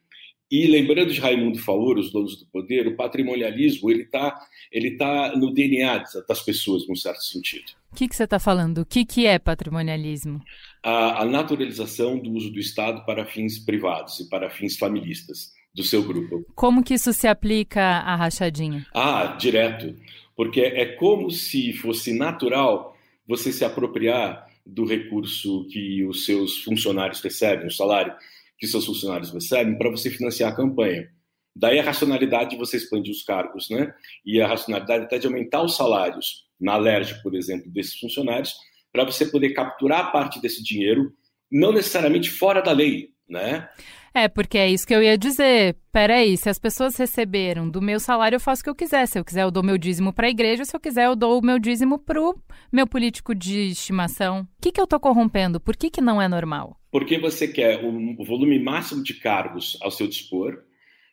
E 0.50 0.66
lembrando 0.66 1.12
de 1.12 1.20
Raimundo 1.20 1.60
Faur, 1.60 1.96
os 1.96 2.10
donos 2.10 2.36
do 2.36 2.46
poder, 2.46 2.88
o 2.88 2.96
patrimonialismo 2.96 3.88
ele 3.88 4.02
está 4.02 4.36
ele 4.72 4.96
tá 4.96 5.36
no 5.36 5.54
DNA 5.54 6.02
das 6.28 6.42
pessoas, 6.42 6.88
num 6.88 6.96
certo 6.96 7.22
sentido. 7.22 7.72
O 7.92 7.94
que, 7.94 8.08
que 8.08 8.16
você 8.16 8.24
está 8.24 8.38
falando? 8.38 8.78
O 8.78 8.86
que, 8.86 9.04
que 9.04 9.26
é 9.26 9.38
patrimonialismo? 9.38 10.40
A, 10.82 11.22
a, 11.22 11.24
naturalização 11.24 12.18
do 12.18 12.32
uso 12.32 12.50
do 12.50 12.58
Estado 12.58 13.04
para 13.04 13.24
fins 13.24 13.58
privados 13.58 14.18
e 14.20 14.28
para 14.28 14.50
fins 14.50 14.76
familistas 14.76 15.52
do 15.74 15.84
seu 15.84 16.02
grupo. 16.02 16.44
Como 16.54 16.82
que 16.82 16.94
isso 16.94 17.12
se 17.12 17.28
aplica 17.28 17.82
à 17.82 18.16
rachadinha? 18.16 18.86
Ah, 18.92 19.36
direto. 19.38 19.94
Porque 20.40 20.62
é 20.62 20.86
como 20.86 21.30
se 21.30 21.70
fosse 21.74 22.14
natural 22.14 22.96
você 23.28 23.52
se 23.52 23.62
apropriar 23.62 24.46
do 24.64 24.86
recurso 24.86 25.66
que 25.70 26.02
os 26.02 26.24
seus 26.24 26.62
funcionários 26.64 27.20
recebem, 27.20 27.66
o 27.66 27.70
salário 27.70 28.16
que 28.56 28.66
seus 28.66 28.86
funcionários 28.86 29.30
recebem 29.30 29.76
para 29.76 29.90
você 29.90 30.08
financiar 30.08 30.50
a 30.50 30.56
campanha. 30.56 31.10
Daí 31.54 31.78
a 31.78 31.82
racionalidade 31.82 32.52
de 32.52 32.56
você 32.56 32.78
expandir 32.78 33.12
os 33.12 33.22
cargos, 33.22 33.68
né? 33.68 33.92
E 34.24 34.40
a 34.40 34.48
racionalidade 34.48 35.04
até 35.04 35.18
de 35.18 35.26
aumentar 35.26 35.62
os 35.62 35.76
salários 35.76 36.46
na 36.58 36.74
LERJ, 36.78 37.22
por 37.22 37.34
exemplo, 37.34 37.70
desses 37.70 37.98
funcionários, 37.98 38.54
para 38.90 39.04
você 39.04 39.26
poder 39.26 39.50
capturar 39.50 40.10
parte 40.10 40.40
desse 40.40 40.64
dinheiro, 40.64 41.12
não 41.52 41.70
necessariamente 41.70 42.30
fora 42.30 42.62
da 42.62 42.72
lei, 42.72 43.10
né? 43.28 43.68
É, 44.12 44.28
porque 44.28 44.58
é 44.58 44.68
isso 44.68 44.86
que 44.86 44.94
eu 44.94 45.02
ia 45.02 45.16
dizer. 45.16 45.76
Peraí, 45.92 46.36
se 46.36 46.48
as 46.48 46.58
pessoas 46.58 46.96
receberam 46.96 47.68
do 47.68 47.80
meu 47.80 48.00
salário, 48.00 48.36
eu 48.36 48.40
faço 48.40 48.60
o 48.60 48.64
que 48.64 48.70
eu 48.70 48.74
quiser. 48.74 49.06
Se 49.06 49.18
eu 49.18 49.24
quiser, 49.24 49.42
eu 49.42 49.50
dou 49.50 49.62
meu 49.62 49.78
dízimo 49.78 50.12
para 50.12 50.26
a 50.26 50.30
igreja. 50.30 50.64
Se 50.64 50.74
eu 50.74 50.80
quiser, 50.80 51.06
eu 51.06 51.16
dou 51.16 51.38
o 51.38 51.44
meu 51.44 51.58
dízimo 51.58 51.98
pro 51.98 52.36
meu 52.72 52.86
político 52.86 53.34
de 53.34 53.70
estimação. 53.70 54.40
O 54.42 54.62
que, 54.62 54.72
que 54.72 54.80
eu 54.80 54.86
tô 54.86 54.98
corrompendo? 54.98 55.60
Por 55.60 55.76
que, 55.76 55.90
que 55.90 56.00
não 56.00 56.20
é 56.20 56.28
normal? 56.28 56.76
Porque 56.90 57.18
você 57.18 57.46
quer 57.46 57.84
o 57.84 58.24
volume 58.24 58.58
máximo 58.58 59.02
de 59.02 59.14
cargos 59.14 59.78
ao 59.80 59.90
seu 59.90 60.08
dispor, 60.08 60.58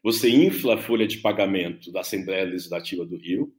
você 0.03 0.29
infla 0.29 0.75
a 0.75 0.77
folha 0.81 1.07
de 1.07 1.17
pagamento 1.17 1.91
da 1.91 2.01
Assembleia 2.01 2.45
Legislativa 2.45 3.05
do 3.05 3.17
Rio, 3.17 3.53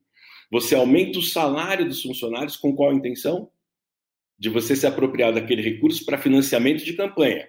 você 0.50 0.74
aumenta 0.74 1.18
o 1.18 1.22
salário 1.22 1.86
dos 1.86 2.02
funcionários 2.02 2.56
com 2.56 2.74
qual 2.74 2.92
intenção? 2.92 3.50
De 4.38 4.48
você 4.48 4.74
se 4.74 4.86
apropriar 4.86 5.32
daquele 5.32 5.62
recurso 5.62 6.04
para 6.04 6.18
financiamento 6.18 6.84
de 6.84 6.94
campanha. 6.94 7.48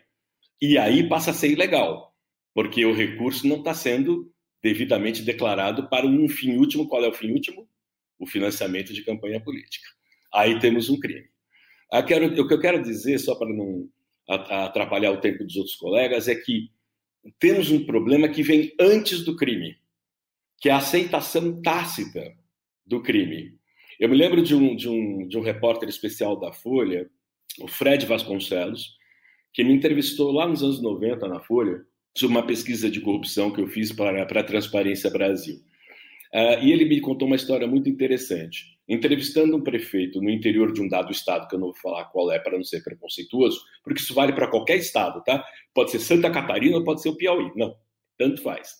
E 0.62 0.78
aí 0.78 1.08
passa 1.08 1.32
a 1.32 1.34
ser 1.34 1.52
ilegal, 1.52 2.14
porque 2.54 2.86
o 2.86 2.94
recurso 2.94 3.48
não 3.48 3.58
está 3.58 3.74
sendo 3.74 4.32
devidamente 4.62 5.22
declarado 5.22 5.88
para 5.90 6.06
um 6.06 6.28
fim 6.28 6.58
último. 6.58 6.88
Qual 6.88 7.04
é 7.04 7.08
o 7.08 7.14
fim 7.14 7.32
último? 7.32 7.68
O 8.18 8.26
financiamento 8.26 8.94
de 8.94 9.04
campanha 9.04 9.40
política. 9.40 9.88
Aí 10.34 10.60
temos 10.60 10.90
um 10.90 11.00
crime. 11.00 11.30
Quero, 12.08 12.28
o 12.42 12.48
que 12.48 12.54
eu 12.54 12.60
quero 12.60 12.84
dizer, 12.84 13.18
só 13.20 13.36
para 13.36 13.50
não 13.50 13.90
atrapalhar 14.28 15.12
o 15.12 15.22
tempo 15.22 15.44
dos 15.44 15.56
outros 15.56 15.76
colegas, 15.76 16.28
é 16.28 16.36
que 16.36 16.70
temos 17.40 17.72
um 17.72 17.86
problema 17.86 18.30
que 18.30 18.44
vem 18.44 18.74
antes 18.80 19.24
do 19.24 19.36
crime, 19.36 19.78
que 20.60 20.70
é 20.70 20.72
a 20.72 20.78
aceitação 20.78 21.62
tácita 21.62 22.36
do 22.86 23.02
crime. 23.02 23.58
Eu 24.00 24.08
me 24.08 24.16
lembro 24.16 24.42
de 24.44 24.56
um, 24.56 24.76
de 24.76 24.88
um, 24.88 25.28
de 25.28 25.38
um 25.38 25.42
repórter 25.42 25.90
especial 25.90 26.40
da 26.40 26.52
Folha, 26.52 27.10
o 27.60 27.68
Fred 27.68 28.06
Vasconcelos, 28.06 28.99
que 29.60 29.64
me 29.66 29.74
entrevistou 29.74 30.32
lá 30.32 30.48
nos 30.48 30.64
anos 30.64 30.82
90 30.82 31.28
na 31.28 31.42
Folha 31.42 31.82
sobre 32.18 32.38
uma 32.38 32.48
pesquisa 32.48 32.90
de 32.90 33.02
corrupção 33.02 33.52
que 33.52 33.60
eu 33.60 33.68
fiz 33.68 33.92
para, 33.92 34.26
para 34.26 34.40
a 34.40 34.44
Transparência 34.44 35.10
Brasil. 35.10 35.58
Uh, 36.34 36.64
e 36.64 36.72
ele 36.72 36.86
me 36.86 37.02
contou 37.02 37.28
uma 37.28 37.36
história 37.36 37.68
muito 37.68 37.90
interessante. 37.90 38.80
Entrevistando 38.88 39.58
um 39.58 39.62
prefeito 39.62 40.22
no 40.22 40.30
interior 40.30 40.72
de 40.72 40.82
um 40.82 40.88
dado 40.88 41.12
estado, 41.12 41.46
que 41.46 41.56
eu 41.56 41.60
não 41.60 41.68
vou 41.68 41.76
falar 41.76 42.06
qual 42.06 42.32
é 42.32 42.40
para 42.40 42.56
não 42.56 42.64
ser 42.64 42.82
preconceituoso, 42.82 43.60
porque 43.84 44.00
isso 44.00 44.14
vale 44.14 44.32
para 44.32 44.48
qualquer 44.48 44.78
estado, 44.78 45.22
tá? 45.26 45.46
Pode 45.74 45.92
ser 45.92 46.00
Santa 46.00 46.32
Catarina 46.32 46.82
pode 46.82 47.02
ser 47.02 47.10
o 47.10 47.18
Piauí. 47.18 47.52
Não, 47.58 47.76
tanto 48.18 48.42
faz. 48.42 48.78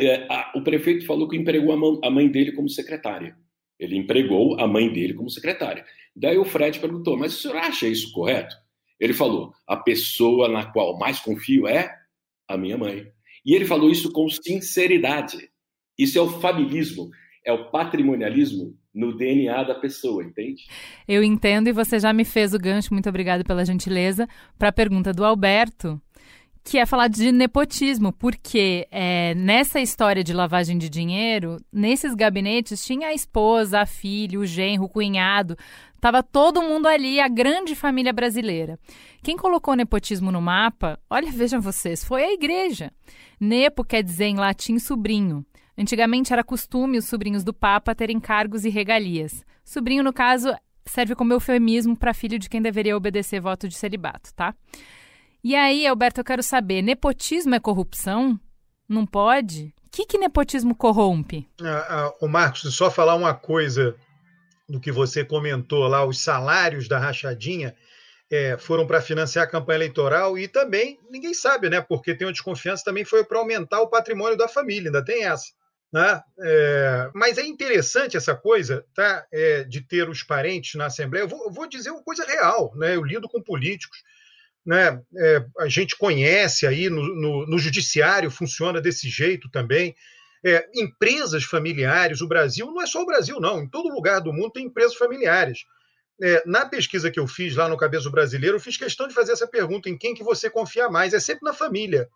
É, 0.00 0.26
a, 0.30 0.52
o 0.56 0.62
prefeito 0.62 1.04
falou 1.04 1.28
que 1.28 1.36
empregou 1.36 1.70
a, 1.70 1.76
mão, 1.76 2.00
a 2.02 2.08
mãe 2.08 2.28
dele 2.28 2.52
como 2.52 2.70
secretária. 2.70 3.36
Ele 3.78 3.98
empregou 3.98 4.58
a 4.58 4.66
mãe 4.66 4.90
dele 4.90 5.12
como 5.12 5.28
secretária. 5.28 5.84
Daí 6.16 6.38
o 6.38 6.46
Fred 6.46 6.80
perguntou: 6.80 7.18
Mas 7.18 7.36
o 7.36 7.42
senhor 7.42 7.58
acha 7.58 7.86
isso 7.86 8.10
correto? 8.10 8.61
Ele 9.02 9.12
falou: 9.12 9.52
a 9.66 9.76
pessoa 9.76 10.48
na 10.48 10.64
qual 10.64 10.96
mais 10.96 11.18
confio 11.18 11.66
é 11.66 11.92
a 12.46 12.56
minha 12.56 12.78
mãe. 12.78 13.04
E 13.44 13.52
ele 13.52 13.64
falou 13.64 13.90
isso 13.90 14.12
com 14.12 14.28
sinceridade. 14.28 15.50
Isso 15.98 16.16
é 16.16 16.22
o 16.22 16.28
familismo, 16.40 17.10
é 17.44 17.52
o 17.52 17.68
patrimonialismo 17.68 18.78
no 18.94 19.16
DNA 19.16 19.64
da 19.64 19.74
pessoa, 19.74 20.22
entende? 20.22 20.68
Eu 21.08 21.24
entendo 21.24 21.66
e 21.66 21.72
você 21.72 21.98
já 21.98 22.12
me 22.12 22.24
fez 22.24 22.54
o 22.54 22.58
gancho, 22.58 22.94
muito 22.94 23.08
obrigada 23.08 23.42
pela 23.42 23.64
gentileza, 23.64 24.28
para 24.56 24.68
a 24.68 24.72
pergunta 24.72 25.12
do 25.12 25.24
Alberto, 25.24 26.00
que 26.64 26.78
é 26.78 26.86
falar 26.86 27.08
de 27.08 27.32
nepotismo, 27.32 28.12
porque 28.12 28.86
é, 28.90 29.34
nessa 29.34 29.80
história 29.80 30.22
de 30.22 30.32
lavagem 30.32 30.78
de 30.78 30.88
dinheiro, 30.88 31.58
nesses 31.72 32.14
gabinetes 32.14 32.84
tinha 32.84 33.08
a 33.08 33.14
esposa, 33.14 33.80
a 33.80 33.86
filha, 33.86 34.38
o 34.38 34.46
genro, 34.46 34.84
o 34.84 34.88
cunhado, 34.88 35.56
Tava 36.02 36.20
todo 36.20 36.60
mundo 36.60 36.88
ali, 36.88 37.20
a 37.20 37.28
grande 37.28 37.76
família 37.76 38.12
brasileira. 38.12 38.76
Quem 39.22 39.36
colocou 39.36 39.76
nepotismo 39.76 40.32
no 40.32 40.42
mapa, 40.42 40.98
olha, 41.08 41.30
vejam 41.30 41.60
vocês, 41.60 42.02
foi 42.02 42.24
a 42.24 42.32
igreja. 42.32 42.90
Nepo 43.38 43.84
quer 43.84 44.02
dizer 44.02 44.24
em 44.24 44.34
latim 44.34 44.80
sobrinho. 44.80 45.46
Antigamente 45.78 46.32
era 46.32 46.42
costume 46.42 46.98
os 46.98 47.04
sobrinhos 47.04 47.44
do 47.44 47.54
Papa 47.54 47.94
terem 47.94 48.18
cargos 48.18 48.64
e 48.64 48.68
regalias. 48.68 49.44
Sobrinho, 49.64 50.02
no 50.02 50.12
caso, 50.12 50.52
serve 50.84 51.14
como 51.14 51.32
eufemismo 51.32 51.96
para 51.96 52.12
filho 52.12 52.36
de 52.36 52.50
quem 52.50 52.60
deveria 52.60 52.96
obedecer 52.96 53.40
voto 53.40 53.68
de 53.68 53.76
celibato, 53.76 54.34
tá? 54.34 54.56
E 55.44 55.56
aí, 55.56 55.86
Alberto, 55.86 56.20
eu 56.20 56.24
quero 56.24 56.42
saber: 56.42 56.82
nepotismo 56.82 57.54
é 57.54 57.60
corrupção? 57.60 58.38
Não 58.88 59.06
pode? 59.06 59.74
O 59.86 59.90
que, 59.90 60.06
que 60.06 60.18
nepotismo 60.18 60.74
corrompe? 60.74 61.48
Ah, 61.60 61.86
ah, 61.88 62.14
o 62.20 62.28
Marcos, 62.28 62.74
só 62.74 62.90
falar 62.90 63.14
uma 63.14 63.34
coisa 63.34 63.96
do 64.68 64.80
que 64.80 64.92
você 64.92 65.24
comentou 65.24 65.86
lá, 65.86 66.04
os 66.04 66.20
salários 66.20 66.88
da 66.88 66.98
rachadinha 66.98 67.74
é, 68.30 68.56
foram 68.56 68.86
para 68.86 69.02
financiar 69.02 69.44
a 69.44 69.50
campanha 69.50 69.76
eleitoral 69.76 70.38
e 70.38 70.48
também, 70.48 70.98
ninguém 71.10 71.34
sabe, 71.34 71.68
né? 71.68 71.82
Porque 71.82 72.14
tem 72.14 72.26
uma 72.26 72.32
desconfiança, 72.32 72.82
também 72.82 73.04
foi 73.04 73.24
para 73.24 73.38
aumentar 73.38 73.82
o 73.82 73.88
patrimônio 73.88 74.38
da 74.38 74.48
família, 74.48 74.88
ainda 74.88 75.04
tem 75.04 75.24
essa. 75.24 75.52
Né? 75.92 76.22
É, 76.40 77.10
mas 77.14 77.36
é 77.36 77.44
interessante 77.44 78.16
essa 78.16 78.34
coisa 78.34 78.82
tá? 78.94 79.26
É, 79.30 79.62
de 79.64 79.82
ter 79.82 80.08
os 80.08 80.22
parentes 80.22 80.74
na 80.76 80.86
Assembleia. 80.86 81.24
Eu 81.24 81.28
vou, 81.28 81.44
eu 81.44 81.52
vou, 81.52 81.68
dizer 81.68 81.90
uma 81.90 82.02
coisa 82.02 82.24
real, 82.24 82.72
né? 82.76 82.96
eu 82.96 83.04
lido 83.04 83.28
com 83.28 83.42
políticos, 83.42 84.02
né? 84.64 85.00
É, 85.16 85.44
a 85.60 85.68
gente 85.68 85.96
conhece 85.96 86.66
aí 86.66 86.88
no, 86.88 87.02
no, 87.14 87.46
no, 87.46 87.58
judiciário, 87.58 88.30
funciona 88.30 88.80
desse 88.80 89.08
jeito 89.08 89.50
também. 89.50 89.94
É, 90.44 90.68
empresas 90.74 91.44
familiares, 91.44 92.20
o 92.20 92.28
Brasil 92.28 92.66
não 92.66 92.82
é 92.82 92.86
só 92.86 93.02
o 93.02 93.06
Brasil, 93.06 93.40
não, 93.40 93.62
em 93.62 93.68
todo 93.68 93.94
lugar 93.94 94.20
do 94.20 94.32
mundo 94.32 94.52
tem 94.52 94.66
empresas 94.66 94.96
familiares. 94.96 95.60
É, 96.20 96.42
na 96.46 96.66
pesquisa 96.66 97.10
que 97.10 97.18
eu 97.18 97.26
fiz 97.26 97.56
lá 97.56 97.68
no 97.68 97.76
Cabeça 97.76 98.10
Brasileiro, 98.10 98.56
eu 98.56 98.60
fiz 98.60 98.76
questão 98.76 99.08
de 99.08 99.14
fazer 99.14 99.32
essa 99.32 99.46
pergunta: 99.46 99.88
em 99.88 99.98
quem 99.98 100.14
que 100.14 100.22
você 100.22 100.48
confia 100.48 100.88
mais? 100.88 101.12
É 101.12 101.20
sempre 101.20 101.44
na 101.44 101.52
família. 101.52 102.08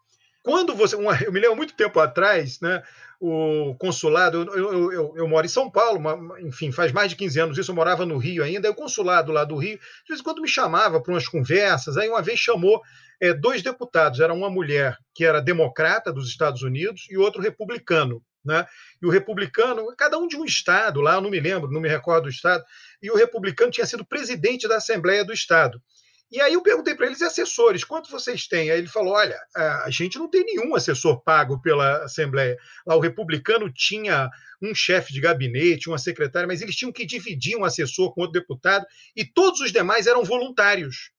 Quando 0.46 0.76
você. 0.76 0.94
Uma, 0.94 1.20
eu 1.20 1.32
me 1.32 1.40
lembro 1.40 1.56
muito 1.56 1.74
tempo 1.74 1.98
atrás, 1.98 2.60
né? 2.60 2.80
o 3.18 3.74
consulado, 3.80 4.42
eu, 4.42 4.54
eu, 4.54 4.92
eu, 4.92 5.14
eu, 5.16 5.26
moro 5.26 5.44
em 5.44 5.48
São 5.48 5.68
Paulo, 5.68 6.00
enfim, 6.38 6.70
faz 6.70 6.92
mais 6.92 7.10
de 7.10 7.16
15 7.16 7.40
anos 7.40 7.58
isso, 7.58 7.72
eu 7.72 7.74
morava 7.74 8.06
no 8.06 8.16
Rio 8.16 8.44
ainda, 8.44 8.68
e 8.68 8.70
o 8.70 8.74
consulado 8.74 9.32
lá 9.32 9.42
do 9.42 9.56
Rio, 9.56 9.76
de 9.78 10.08
vez 10.08 10.20
em 10.20 10.22
quando 10.22 10.40
me 10.40 10.46
chamava 10.46 11.00
para 11.00 11.12
umas 11.12 11.26
conversas, 11.26 11.96
aí 11.96 12.08
uma 12.08 12.22
vez 12.22 12.38
chamou 12.38 12.80
é, 13.20 13.32
dois 13.32 13.60
deputados, 13.60 14.20
era 14.20 14.32
uma 14.32 14.48
mulher 14.48 14.96
que 15.14 15.24
era 15.24 15.40
democrata 15.40 16.12
dos 16.12 16.28
Estados 16.28 16.62
Unidos 16.62 17.06
e 17.10 17.16
outro 17.16 17.42
republicano, 17.42 18.22
né? 18.44 18.66
E 19.02 19.06
o 19.06 19.10
republicano, 19.10 19.84
cada 19.96 20.16
um 20.16 20.28
de 20.28 20.36
um 20.36 20.44
estado 20.44 21.00
lá, 21.00 21.14
eu 21.14 21.22
não 21.22 21.30
me 21.30 21.40
lembro, 21.40 21.72
não 21.72 21.80
me 21.80 21.88
recordo 21.88 22.24
do 22.24 22.30
estado, 22.30 22.62
e 23.02 23.10
o 23.10 23.16
republicano 23.16 23.72
tinha 23.72 23.86
sido 23.86 24.06
presidente 24.06 24.68
da 24.68 24.76
Assembleia 24.76 25.24
do 25.24 25.32
Estado. 25.32 25.82
E 26.30 26.40
aí 26.40 26.54
eu 26.54 26.62
perguntei 26.62 26.94
para 26.94 27.06
eles, 27.06 27.22
assessores, 27.22 27.84
quanto 27.84 28.10
vocês 28.10 28.48
têm? 28.48 28.70
Aí 28.70 28.78
ele 28.78 28.88
falou, 28.88 29.14
olha, 29.14 29.38
a 29.54 29.90
gente 29.90 30.18
não 30.18 30.28
tem 30.28 30.44
nenhum 30.44 30.74
assessor 30.74 31.22
pago 31.22 31.60
pela 31.62 32.04
Assembleia. 32.04 32.58
Lá 32.84 32.96
o 32.96 33.00
republicano 33.00 33.72
tinha 33.72 34.28
um 34.60 34.74
chefe 34.74 35.12
de 35.12 35.20
gabinete, 35.20 35.88
uma 35.88 35.98
secretária, 35.98 36.46
mas 36.46 36.62
eles 36.62 36.74
tinham 36.74 36.92
que 36.92 37.06
dividir 37.06 37.56
um 37.56 37.64
assessor 37.64 38.12
com 38.12 38.22
outro 38.22 38.40
deputado, 38.40 38.84
e 39.14 39.24
todos 39.24 39.60
os 39.60 39.70
demais 39.70 40.08
eram 40.08 40.24
voluntários. 40.24 41.12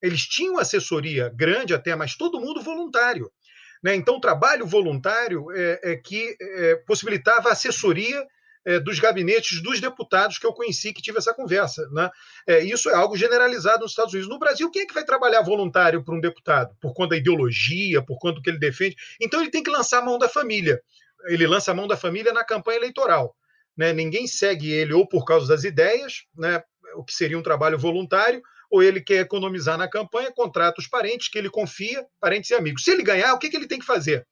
Eles 0.00 0.22
tinham 0.22 0.58
assessoria 0.58 1.30
grande 1.34 1.74
até, 1.74 1.94
mas 1.94 2.16
todo 2.16 2.40
mundo 2.40 2.62
voluntário. 2.62 3.30
Né? 3.82 3.94
Então, 3.94 4.16
o 4.16 4.20
trabalho 4.20 4.66
voluntário 4.66 5.50
é, 5.52 5.80
é 5.82 5.96
que 5.96 6.34
é, 6.40 6.76
possibilitava 6.86 7.50
assessoria 7.50 8.24
é, 8.66 8.80
dos 8.80 8.98
gabinetes 8.98 9.62
dos 9.62 9.80
deputados 9.80 10.38
que 10.38 10.44
eu 10.44 10.52
conheci 10.52 10.92
que 10.92 11.00
tive 11.00 11.18
essa 11.18 11.32
conversa. 11.32 11.88
Né? 11.90 12.10
É, 12.46 12.64
isso 12.64 12.90
é 12.90 12.94
algo 12.94 13.16
generalizado 13.16 13.82
nos 13.82 13.92
Estados 13.92 14.12
Unidos. 14.12 14.28
No 14.28 14.40
Brasil, 14.40 14.68
quem 14.70 14.82
é 14.82 14.86
que 14.86 14.92
vai 14.92 15.04
trabalhar 15.04 15.40
voluntário 15.42 16.04
para 16.04 16.14
um 16.14 16.20
deputado? 16.20 16.76
Por 16.80 16.92
conta 16.92 17.10
da 17.10 17.16
ideologia, 17.16 18.02
por 18.02 18.18
conta 18.18 18.34
do 18.34 18.42
que 18.42 18.50
ele 18.50 18.58
defende? 18.58 18.96
Então 19.20 19.40
ele 19.40 19.50
tem 19.50 19.62
que 19.62 19.70
lançar 19.70 20.00
a 20.00 20.04
mão 20.04 20.18
da 20.18 20.28
família. 20.28 20.82
Ele 21.28 21.46
lança 21.46 21.70
a 21.70 21.74
mão 21.74 21.86
da 21.86 21.96
família 21.96 22.32
na 22.32 22.44
campanha 22.44 22.78
eleitoral. 22.78 23.36
Né? 23.76 23.92
Ninguém 23.92 24.26
segue 24.26 24.72
ele 24.72 24.92
ou 24.92 25.06
por 25.06 25.24
causa 25.24 25.46
das 25.46 25.62
ideias, 25.62 26.24
né? 26.36 26.60
o 26.96 27.04
que 27.04 27.14
seria 27.14 27.38
um 27.38 27.42
trabalho 27.42 27.78
voluntário, 27.78 28.42
ou 28.68 28.82
ele 28.82 29.00
quer 29.00 29.20
economizar 29.20 29.78
na 29.78 29.88
campanha, 29.88 30.32
contrata 30.32 30.80
os 30.80 30.88
parentes 30.88 31.28
que 31.28 31.38
ele 31.38 31.48
confia, 31.48 32.04
parentes 32.20 32.50
e 32.50 32.54
amigos. 32.54 32.82
Se 32.82 32.90
ele 32.90 33.04
ganhar, 33.04 33.32
o 33.32 33.38
que, 33.38 33.48
que 33.48 33.56
ele 33.56 33.68
tem 33.68 33.78
que 33.78 33.86
fazer? 33.86 34.26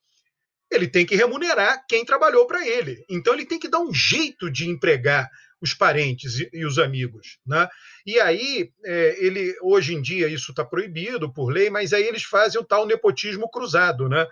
Ele 0.75 0.89
tem 0.89 1.07
que 1.07 1.17
remunerar 1.17 1.85
quem 1.89 2.05
trabalhou 2.05 2.47
para 2.47 2.67
ele. 2.67 3.05
Então 3.09 3.35
ele 3.35 3.47
tem 3.47 3.59
que 3.59 3.69
dar 3.69 3.81
um 3.81 3.93
jeito 3.93 4.51
de 4.51 4.69
empregar 4.69 5.31
os 5.61 5.73
parentes 5.73 6.39
e, 6.53 6.65
os 6.65 6.79
amigos, 6.79 7.39
né? 7.47 7.67
E 8.07 8.21
aí 8.21 8.71
é, 8.85 9.17
ele 9.25 9.57
hoje 9.63 9.95
em 9.95 10.03
dia 10.03 10.29
isso 10.29 10.51
está 10.51 10.65
proibido 10.65 11.33
por 11.33 11.51
lei, 11.51 11.71
mas 11.71 11.93
aí 11.93 12.05
eles 12.05 12.23
fazem 12.23 12.61
o 12.61 12.65
tal 12.65 12.87
nepotismo 12.87 13.49
cruzado, 13.51 14.09
né? 14.09 14.27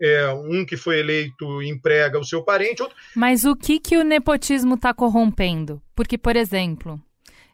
É, 0.00 0.28
um 0.32 0.66
que 0.66 0.76
foi 0.76 0.98
eleito 0.98 1.62
emprega 1.62 2.18
o 2.18 2.24
seu 2.24 2.42
parente, 2.42 2.82
outro. 2.82 2.96
Mas 3.14 3.44
o 3.44 3.54
que 3.54 3.78
que 3.78 3.96
o 3.96 4.02
nepotismo 4.02 4.74
está 4.74 4.92
corrompendo? 4.92 5.80
Porque, 5.94 6.18
por 6.18 6.34
exemplo, 6.34 7.00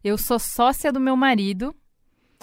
eu 0.02 0.16
sou 0.16 0.38
sócia 0.38 0.90
do 0.90 0.98
meu 0.98 1.14
marido, 1.14 1.74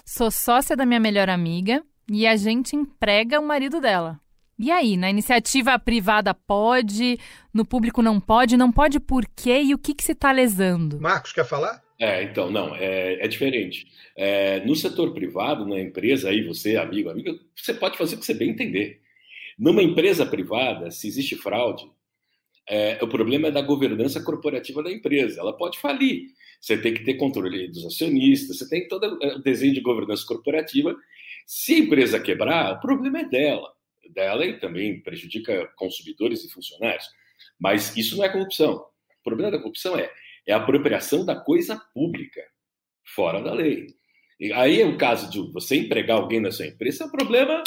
sou 0.04 0.30
sócia 0.30 0.76
da 0.76 0.86
minha 0.86 1.00
melhor 1.00 1.28
amiga 1.28 1.82
e 2.08 2.24
a 2.24 2.36
gente 2.36 2.76
emprega 2.76 3.40
o 3.40 3.46
marido 3.46 3.80
dela. 3.80 4.20
E 4.58 4.70
aí, 4.70 4.96
na 4.96 5.10
iniciativa 5.10 5.78
privada 5.78 6.32
pode, 6.32 7.18
no 7.52 7.64
público 7.64 8.00
não 8.00 8.18
pode, 8.18 8.56
não 8.56 8.72
pode 8.72 8.98
por 8.98 9.26
quê 9.36 9.60
e 9.62 9.74
o 9.74 9.78
que, 9.78 9.94
que 9.94 10.02
se 10.02 10.12
está 10.12 10.32
lesando? 10.32 10.98
Marcos, 10.98 11.32
quer 11.32 11.44
falar? 11.44 11.82
É, 12.00 12.22
então, 12.22 12.50
não, 12.50 12.74
é, 12.74 13.24
é 13.24 13.28
diferente. 13.28 13.86
É, 14.16 14.60
no 14.60 14.74
setor 14.74 15.12
privado, 15.12 15.66
na 15.66 15.78
empresa, 15.78 16.30
aí 16.30 16.42
você, 16.42 16.76
amigo, 16.76 17.10
amiga, 17.10 17.38
você 17.54 17.74
pode 17.74 17.98
fazer 17.98 18.16
o 18.16 18.18
que 18.18 18.24
você 18.24 18.32
bem 18.32 18.50
entender. 18.50 19.02
Numa 19.58 19.82
empresa 19.82 20.24
privada, 20.24 20.90
se 20.90 21.06
existe 21.06 21.36
fraude, 21.36 21.90
é, 22.68 22.98
o 23.02 23.08
problema 23.08 23.48
é 23.48 23.50
da 23.50 23.60
governança 23.60 24.22
corporativa 24.22 24.82
da 24.82 24.90
empresa. 24.90 25.40
Ela 25.40 25.54
pode 25.54 25.78
falir. 25.78 26.28
Você 26.58 26.78
tem 26.78 26.94
que 26.94 27.04
ter 27.04 27.14
controle 27.14 27.68
dos 27.68 27.84
acionistas, 27.84 28.56
você 28.56 28.68
tem 28.68 28.88
todo 28.88 29.18
o 29.22 29.38
desenho 29.42 29.74
de 29.74 29.82
governança 29.82 30.24
corporativa. 30.26 30.96
Se 31.46 31.74
a 31.74 31.78
empresa 31.78 32.18
quebrar, 32.18 32.72
o 32.72 32.80
problema 32.80 33.20
é 33.20 33.24
dela 33.24 33.75
dela 34.12 34.44
e 34.44 34.58
também 34.58 35.00
prejudica 35.00 35.66
consumidores 35.76 36.44
e 36.44 36.50
funcionários. 36.50 37.06
Mas 37.58 37.96
isso 37.96 38.16
não 38.16 38.24
é 38.24 38.28
corrupção. 38.28 38.86
O 39.20 39.24
problema 39.24 39.50
da 39.50 39.58
corrupção 39.58 39.98
é, 39.98 40.10
é 40.46 40.52
a 40.52 40.56
apropriação 40.56 41.24
da 41.24 41.36
coisa 41.36 41.76
pública, 41.94 42.42
fora 43.04 43.40
da 43.40 43.52
lei. 43.52 43.86
E 44.38 44.52
aí 44.52 44.80
é 44.80 44.86
o 44.86 44.98
caso 44.98 45.30
de 45.30 45.40
você 45.52 45.76
empregar 45.76 46.18
alguém 46.18 46.40
na 46.40 46.50
sua 46.50 46.66
empresa, 46.66 47.04
é 47.04 47.06
um 47.06 47.10
problema 47.10 47.62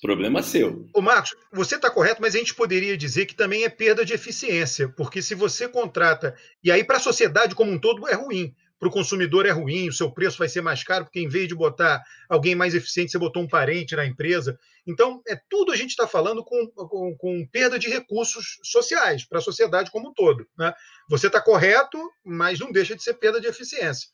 Problema 0.00 0.42
seu. 0.42 0.86
O 0.94 1.02
Marcos, 1.02 1.36
você 1.52 1.76
está 1.76 1.90
correto, 1.90 2.22
mas 2.22 2.34
a 2.34 2.38
gente 2.38 2.54
poderia 2.54 2.96
dizer 2.96 3.26
que 3.26 3.34
também 3.34 3.64
é 3.64 3.68
perda 3.68 4.02
de 4.02 4.14
eficiência, 4.14 4.88
porque 4.88 5.20
se 5.20 5.34
você 5.34 5.68
contrata, 5.68 6.34
e 6.64 6.70
aí 6.70 6.82
para 6.82 6.96
a 6.96 7.00
sociedade 7.00 7.54
como 7.54 7.70
um 7.70 7.78
todo 7.78 8.08
é 8.08 8.14
ruim, 8.14 8.54
para 8.80 8.88
o 8.88 8.92
consumidor 8.92 9.44
é 9.44 9.50
ruim, 9.50 9.90
o 9.90 9.92
seu 9.92 10.10
preço 10.10 10.38
vai 10.38 10.48
ser 10.48 10.62
mais 10.62 10.82
caro, 10.82 11.04
porque 11.04 11.20
em 11.20 11.28
vez 11.28 11.46
de 11.46 11.54
botar 11.54 12.02
alguém 12.30 12.54
mais 12.54 12.74
eficiente, 12.74 13.12
você 13.12 13.18
botou 13.18 13.42
um 13.42 13.46
parente 13.46 13.94
na 13.94 14.06
empresa. 14.06 14.58
Então, 14.86 15.22
é 15.28 15.38
tudo 15.50 15.70
a 15.70 15.76
gente 15.76 15.90
está 15.90 16.06
falando 16.06 16.42
com, 16.42 16.66
com, 16.68 17.14
com, 17.14 17.46
perda 17.52 17.78
de 17.78 17.90
recursos 17.90 18.58
sociais 18.64 19.22
para 19.22 19.38
a 19.38 19.42
sociedade 19.42 19.90
como 19.90 20.08
um 20.08 20.14
todo. 20.14 20.48
Né? 20.58 20.72
Você 21.10 21.26
está 21.26 21.42
correto, 21.42 21.98
mas 22.24 22.58
não 22.58 22.72
deixa 22.72 22.96
de 22.96 23.02
ser 23.02 23.14
perda 23.14 23.38
de 23.38 23.46
eficiência. 23.46 24.08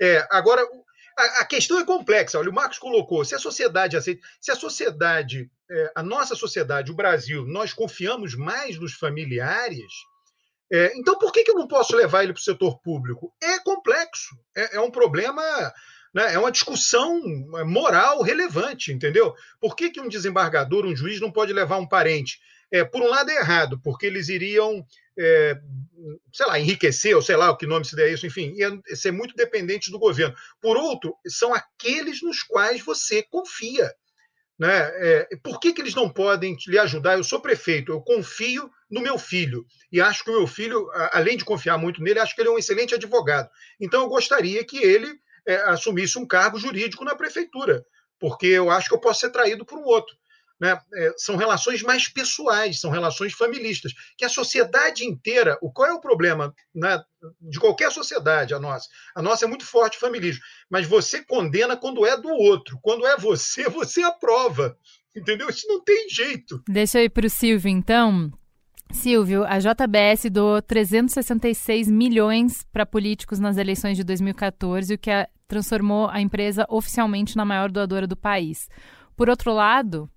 É, 0.00 0.26
agora, 0.30 0.66
a, 1.18 1.40
a, 1.40 1.44
questão 1.44 1.78
é 1.78 1.84
complexa. 1.84 2.38
Olha, 2.38 2.48
o 2.48 2.54
Marcos 2.54 2.78
colocou: 2.78 3.22
se 3.22 3.34
a 3.34 3.38
sociedade 3.38 3.98
aceita, 3.98 4.26
se 4.40 4.50
a 4.50 4.56
sociedade, 4.56 5.50
é, 5.70 5.92
a 5.94 6.02
nossa 6.02 6.34
sociedade, 6.34 6.90
o 6.90 6.96
Brasil, 6.96 7.44
nós 7.46 7.74
confiamos 7.74 8.34
mais 8.34 8.78
nos 8.78 8.94
familiares 8.94 9.92
é, 10.72 10.92
então, 10.96 11.18
por 11.18 11.32
que, 11.32 11.44
que 11.44 11.50
eu 11.50 11.54
não 11.54 11.68
posso 11.68 11.94
levar 11.94 12.24
ele 12.24 12.32
para 12.32 12.40
o 12.40 12.42
setor 12.42 12.78
público? 12.80 13.32
É 13.42 13.58
complexo, 13.60 14.36
é, 14.56 14.76
é 14.76 14.80
um 14.80 14.90
problema, 14.90 15.42
né, 16.12 16.34
é 16.34 16.38
uma 16.38 16.50
discussão 16.50 17.20
moral 17.64 18.22
relevante, 18.22 18.92
entendeu? 18.92 19.34
Por 19.60 19.76
que, 19.76 19.90
que 19.90 20.00
um 20.00 20.08
desembargador, 20.08 20.84
um 20.84 20.96
juiz, 20.96 21.20
não 21.20 21.30
pode 21.30 21.52
levar 21.52 21.78
um 21.78 21.88
parente? 21.88 22.40
É, 22.70 22.84
por 22.84 23.00
um 23.00 23.08
lado 23.08 23.30
é 23.30 23.36
errado, 23.36 23.80
porque 23.82 24.06
eles 24.06 24.28
iriam, 24.28 24.84
é, 25.16 25.56
sei 26.32 26.46
lá, 26.46 26.58
enriquecer, 26.58 27.14
ou 27.14 27.22
sei 27.22 27.36
lá 27.36 27.50
o 27.50 27.56
que 27.56 27.66
nome 27.66 27.84
se 27.84 27.94
der 27.94 28.12
isso, 28.12 28.26
enfim, 28.26 28.52
ia 28.56 28.96
ser 28.96 29.12
muito 29.12 29.36
dependente 29.36 29.90
do 29.90 30.00
governo. 30.00 30.34
Por 30.60 30.76
outro, 30.76 31.16
são 31.28 31.54
aqueles 31.54 32.20
nos 32.22 32.42
quais 32.42 32.84
você 32.84 33.22
confia. 33.22 33.94
Né? 34.58 34.68
É, 34.70 35.28
por 35.42 35.60
que, 35.60 35.72
que 35.72 35.82
eles 35.82 35.94
não 35.94 36.08
podem 36.08 36.56
lhe 36.66 36.78
ajudar? 36.78 37.14
Eu 37.14 37.24
sou 37.24 37.40
prefeito, 37.40 37.92
eu 37.92 38.00
confio 38.00 38.70
no 38.90 39.02
meu 39.02 39.18
filho 39.18 39.66
e 39.92 40.00
acho 40.00 40.24
que 40.24 40.30
o 40.30 40.38
meu 40.38 40.46
filho, 40.46 40.88
além 41.12 41.36
de 41.36 41.44
confiar 41.44 41.76
muito 41.76 42.02
nele, 42.02 42.20
acho 42.20 42.34
que 42.34 42.40
ele 42.40 42.48
é 42.48 42.52
um 42.52 42.58
excelente 42.58 42.94
advogado. 42.94 43.50
Então 43.78 44.02
eu 44.02 44.08
gostaria 44.08 44.64
que 44.64 44.78
ele 44.78 45.12
é, 45.46 45.56
assumisse 45.68 46.18
um 46.18 46.26
cargo 46.26 46.58
jurídico 46.58 47.04
na 47.04 47.14
prefeitura, 47.14 47.84
porque 48.18 48.46
eu 48.46 48.70
acho 48.70 48.88
que 48.88 48.94
eu 48.94 49.00
posso 49.00 49.20
ser 49.20 49.30
traído 49.30 49.64
por 49.64 49.78
um 49.78 49.84
outro. 49.84 50.16
Né? 50.60 50.78
É, 50.94 51.12
são 51.18 51.36
relações 51.36 51.82
mais 51.82 52.08
pessoais, 52.08 52.80
são 52.80 52.90
relações 52.90 53.34
familistas, 53.34 53.92
que 54.16 54.24
a 54.24 54.28
sociedade 54.28 55.04
inteira, 55.04 55.58
o 55.60 55.70
qual 55.70 55.88
é 55.88 55.92
o 55.92 56.00
problema 56.00 56.54
né, 56.74 57.02
de 57.40 57.60
qualquer 57.60 57.92
sociedade, 57.92 58.54
a 58.54 58.58
nossa? 58.58 58.88
A 59.14 59.20
nossa 59.20 59.44
é 59.44 59.48
muito 59.48 59.66
forte 59.66 59.98
familismo, 59.98 60.42
mas 60.70 60.86
você 60.86 61.22
condena 61.22 61.76
quando 61.76 62.06
é 62.06 62.16
do 62.16 62.30
outro, 62.30 62.78
quando 62.80 63.06
é 63.06 63.16
você, 63.16 63.68
você 63.68 64.02
aprova, 64.02 64.76
entendeu? 65.14 65.48
Isso 65.50 65.66
não 65.68 65.82
tem 65.84 66.08
jeito. 66.08 66.62
Deixa 66.68 67.00
eu 67.00 67.04
ir 67.04 67.10
para 67.10 67.26
o 67.26 67.30
Silvio, 67.30 67.68
então. 67.68 68.32
Silvio, 68.92 69.44
a 69.44 69.58
JBS 69.58 70.30
doou 70.30 70.62
366 70.62 71.90
milhões 71.90 72.64
para 72.72 72.86
políticos 72.86 73.38
nas 73.38 73.56
eleições 73.56 73.96
de 73.96 74.04
2014, 74.04 74.94
o 74.94 74.98
que 74.98 75.10
a, 75.10 75.28
transformou 75.48 76.08
a 76.08 76.20
empresa 76.20 76.64
oficialmente 76.68 77.36
na 77.36 77.44
maior 77.44 77.70
doadora 77.70 78.06
do 78.06 78.16
país. 78.16 78.68
Por 79.16 79.28
outro 79.28 79.52
lado, 79.52 80.08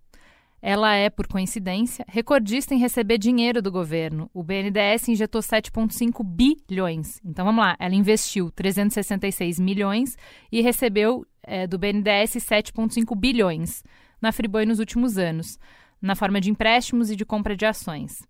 ela 0.62 0.94
é, 0.94 1.10
por 1.10 1.28
coincidência, 1.28 2.06
recordista 2.08 2.74
em 2.74 2.80
receber 2.80 3.18
dinheiro 3.18 3.62
do 3.62 3.72
governo. 3.72 4.30
O 4.34 4.44
BNDES 4.44 5.08
injetou 5.08 5.42
7,5 5.42 6.24
bilhões. 6.24 7.20
Então 7.24 7.46
vamos 7.46 7.64
lá, 7.64 7.76
ela 7.80 7.96
investiu 7.96 8.52
366 8.52 9.60
milhões 9.60 10.18
e 10.52 10.62
recebeu 10.62 11.26
é, 11.44 11.66
do 11.66 11.78
BNDES 11.78 12.36
7,5 12.36 13.16
bilhões 13.18 13.84
na 14.22 14.32
Friboi 14.32 14.66
nos 14.66 14.80
últimos 14.80 15.18
anos, 15.18 15.58
na 16.02 16.16
forma 16.16 16.42
de 16.42 16.52
empréstimos 16.52 17.10
e 17.10 17.16
de 17.16 17.26
compra 17.26 17.56
de 17.56 17.66
ações. 17.66 18.22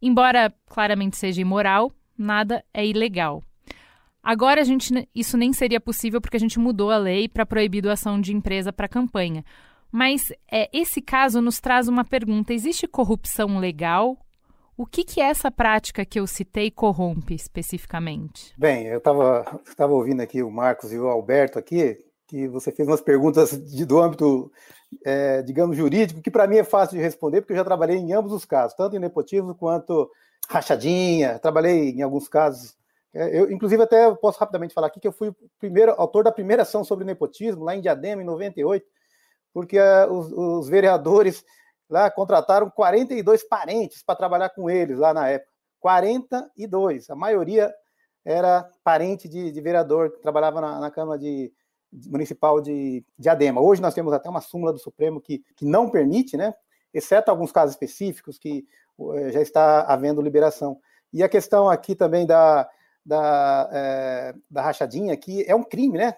Embora 0.00 0.52
claramente 0.66 1.16
seja 1.16 1.40
imoral, 1.40 1.90
nada 2.16 2.62
é 2.74 2.86
ilegal. 2.86 3.42
Agora 4.22 4.60
a 4.60 4.64
gente 4.64 4.92
isso 5.14 5.36
nem 5.36 5.52
seria 5.52 5.80
possível 5.80 6.20
porque 6.20 6.36
a 6.36 6.40
gente 6.40 6.58
mudou 6.58 6.90
a 6.90 6.96
lei 6.96 7.28
para 7.28 7.44
proibir 7.44 7.82
doação 7.82 8.20
de 8.20 8.34
empresa 8.34 8.72
para 8.72 8.88
campanha. 8.88 9.44
Mas 9.94 10.32
é, 10.50 10.68
esse 10.72 11.00
caso 11.00 11.40
nos 11.40 11.60
traz 11.60 11.86
uma 11.86 12.04
pergunta: 12.04 12.52
existe 12.52 12.84
corrupção 12.88 13.60
legal? 13.60 14.18
O 14.76 14.84
que, 14.84 15.04
que 15.04 15.20
essa 15.20 15.52
prática 15.52 16.04
que 16.04 16.18
eu 16.18 16.26
citei 16.26 16.68
corrompe 16.68 17.32
especificamente? 17.32 18.52
Bem, 18.58 18.88
eu 18.88 18.98
estava 18.98 19.92
ouvindo 19.92 20.20
aqui 20.20 20.42
o 20.42 20.50
Marcos 20.50 20.92
e 20.92 20.98
o 20.98 21.06
Alberto 21.06 21.60
aqui, 21.60 21.96
que 22.26 22.48
você 22.48 22.72
fez 22.72 22.88
umas 22.88 23.00
perguntas 23.00 23.52
de, 23.52 23.84
do 23.84 24.02
âmbito, 24.02 24.50
é, 25.04 25.42
digamos, 25.42 25.76
jurídico, 25.76 26.20
que 26.20 26.30
para 26.30 26.48
mim 26.48 26.56
é 26.56 26.64
fácil 26.64 26.96
de 26.96 27.02
responder, 27.04 27.42
porque 27.42 27.52
eu 27.52 27.58
já 27.58 27.64
trabalhei 27.64 27.96
em 27.96 28.12
ambos 28.12 28.32
os 28.32 28.44
casos, 28.44 28.76
tanto 28.76 28.96
em 28.96 28.98
nepotismo 28.98 29.54
quanto 29.54 30.10
rachadinha, 30.48 31.38
trabalhei 31.38 31.90
em 31.90 32.02
alguns 32.02 32.26
casos. 32.26 32.74
É, 33.14 33.38
eu, 33.38 33.48
inclusive, 33.48 33.80
até 33.80 34.12
posso 34.16 34.40
rapidamente 34.40 34.74
falar 34.74 34.88
aqui 34.88 34.98
que 34.98 35.06
eu 35.06 35.12
fui 35.12 35.28
o 35.28 35.36
primeiro 35.60 35.92
autor 35.92 36.24
da 36.24 36.32
primeira 36.32 36.62
ação 36.62 36.82
sobre 36.82 37.04
nepotismo, 37.04 37.62
lá 37.62 37.76
em 37.76 37.80
Diadema, 37.80 38.22
em 38.22 38.26
98, 38.26 38.84
porque 39.54 39.78
uh, 39.78 40.12
os, 40.12 40.32
os, 40.32 40.68
vereadores 40.68 41.44
lá 41.88 42.10
contrataram 42.10 42.68
42 42.68 43.44
parentes 43.44 44.02
para 44.02 44.16
trabalhar 44.16 44.50
com 44.50 44.68
eles 44.68 44.98
lá 44.98 45.14
na 45.14 45.28
época. 45.28 45.52
42. 45.78 47.08
A 47.08 47.14
maioria 47.14 47.72
era 48.24 48.68
parente 48.82 49.28
de, 49.28 49.52
de 49.52 49.60
vereador 49.60 50.10
que 50.10 50.20
trabalhava 50.20 50.60
na, 50.60 50.80
na 50.80 50.90
Câmara 50.90 51.18
de, 51.18 51.52
de, 51.92 52.10
Municipal 52.10 52.60
de 52.60 53.04
Diadema. 53.16 53.60
Hoje 53.60 53.80
nós 53.80 53.94
temos 53.94 54.12
até 54.12 54.28
uma 54.28 54.40
súmula 54.40 54.72
do 54.72 54.78
Supremo 54.78 55.20
que, 55.20 55.44
que 55.54 55.64
não 55.64 55.88
permite, 55.88 56.36
né? 56.36 56.52
Exceto 56.92 57.30
alguns 57.30 57.52
casos 57.52 57.74
específicos 57.74 58.38
que 58.38 58.66
uh, 58.98 59.30
já 59.30 59.40
está 59.40 59.82
havendo 59.82 60.20
liberação. 60.20 60.80
E 61.12 61.22
a 61.22 61.28
questão 61.28 61.68
aqui 61.70 61.94
também 61.94 62.26
da, 62.26 62.68
da, 63.06 63.68
é, 63.72 64.34
da 64.50 64.62
rachadinha, 64.62 65.16
que 65.16 65.44
é 65.46 65.54
um 65.54 65.62
crime, 65.62 65.98
né? 65.98 66.16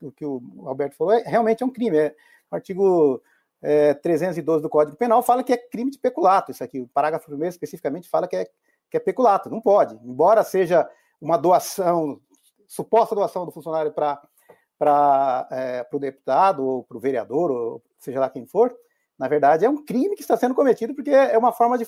O 0.00 0.10
que 0.10 0.24
o 0.24 0.42
Alberto 0.66 0.96
falou, 0.96 1.12
é, 1.12 1.22
realmente 1.22 1.62
é 1.62 1.66
um 1.66 1.70
crime. 1.70 1.96
É, 1.96 2.14
artigo 2.54 3.22
é, 3.62 3.94
312 3.94 4.62
do 4.62 4.68
Código 4.68 4.96
Penal 4.96 5.22
fala 5.22 5.44
que 5.44 5.52
é 5.52 5.56
crime 5.56 5.90
de 5.90 5.98
peculato, 5.98 6.50
isso 6.50 6.64
aqui. 6.64 6.80
O 6.80 6.88
parágrafo 6.88 7.26
primeiro 7.26 7.50
especificamente 7.50 8.08
fala 8.08 8.26
que 8.26 8.36
é, 8.36 8.46
que 8.90 8.96
é 8.96 9.00
peculato. 9.00 9.48
Não 9.48 9.60
pode. 9.60 9.94
Embora 10.04 10.42
seja 10.42 10.88
uma 11.20 11.36
doação, 11.36 12.20
suposta 12.66 13.14
doação 13.14 13.46
do 13.46 13.52
funcionário 13.52 13.92
para 13.92 15.48
é, 15.52 15.86
o 15.92 15.98
deputado 15.98 16.66
ou 16.66 16.82
para 16.82 16.96
o 16.96 17.00
vereador, 17.00 17.50
ou 17.50 17.82
seja 17.98 18.18
lá 18.18 18.28
quem 18.28 18.44
for, 18.44 18.74
na 19.16 19.28
verdade 19.28 19.64
é 19.64 19.70
um 19.70 19.84
crime 19.84 20.16
que 20.16 20.22
está 20.22 20.36
sendo 20.36 20.54
cometido 20.54 20.94
porque 20.94 21.10
é 21.10 21.38
uma 21.38 21.52
forma 21.52 21.78
de, 21.78 21.86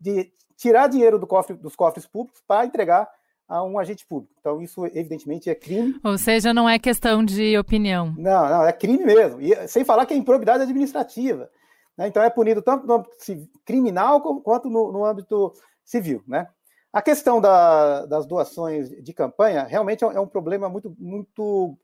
de 0.00 0.32
tirar 0.56 0.88
dinheiro 0.88 1.18
do 1.18 1.26
cofre, 1.26 1.54
dos 1.54 1.76
cofres 1.76 2.06
públicos 2.06 2.42
para 2.46 2.66
entregar 2.66 3.08
a 3.52 3.62
um 3.62 3.78
agente 3.78 4.06
público. 4.06 4.34
Então, 4.40 4.62
isso, 4.62 4.86
evidentemente, 4.86 5.50
é 5.50 5.54
crime. 5.54 6.00
Ou 6.02 6.16
seja, 6.16 6.54
não 6.54 6.66
é 6.66 6.78
questão 6.78 7.22
de 7.22 7.58
opinião. 7.58 8.14
Não, 8.16 8.48
não, 8.48 8.64
é 8.64 8.72
crime 8.72 9.04
mesmo. 9.04 9.42
E 9.42 9.68
sem 9.68 9.84
falar 9.84 10.06
que 10.06 10.14
é 10.14 10.16
improbidade 10.16 10.62
administrativa. 10.62 11.50
Né? 11.94 12.08
Então, 12.08 12.22
é 12.22 12.30
punido 12.30 12.62
tanto 12.62 12.86
no 12.86 12.94
âmbito 12.94 13.14
criminal 13.62 14.22
quanto 14.40 14.70
no, 14.70 14.90
no 14.90 15.04
âmbito 15.04 15.52
civil. 15.84 16.24
Né? 16.26 16.48
A 16.90 17.02
questão 17.02 17.42
da, 17.42 18.06
das 18.06 18.24
doações 18.24 18.88
de 18.88 19.12
campanha 19.12 19.64
realmente 19.64 20.02
é 20.02 20.20
um 20.20 20.26
problema 20.26 20.70
muito, 20.70 20.96
muito 20.98 21.76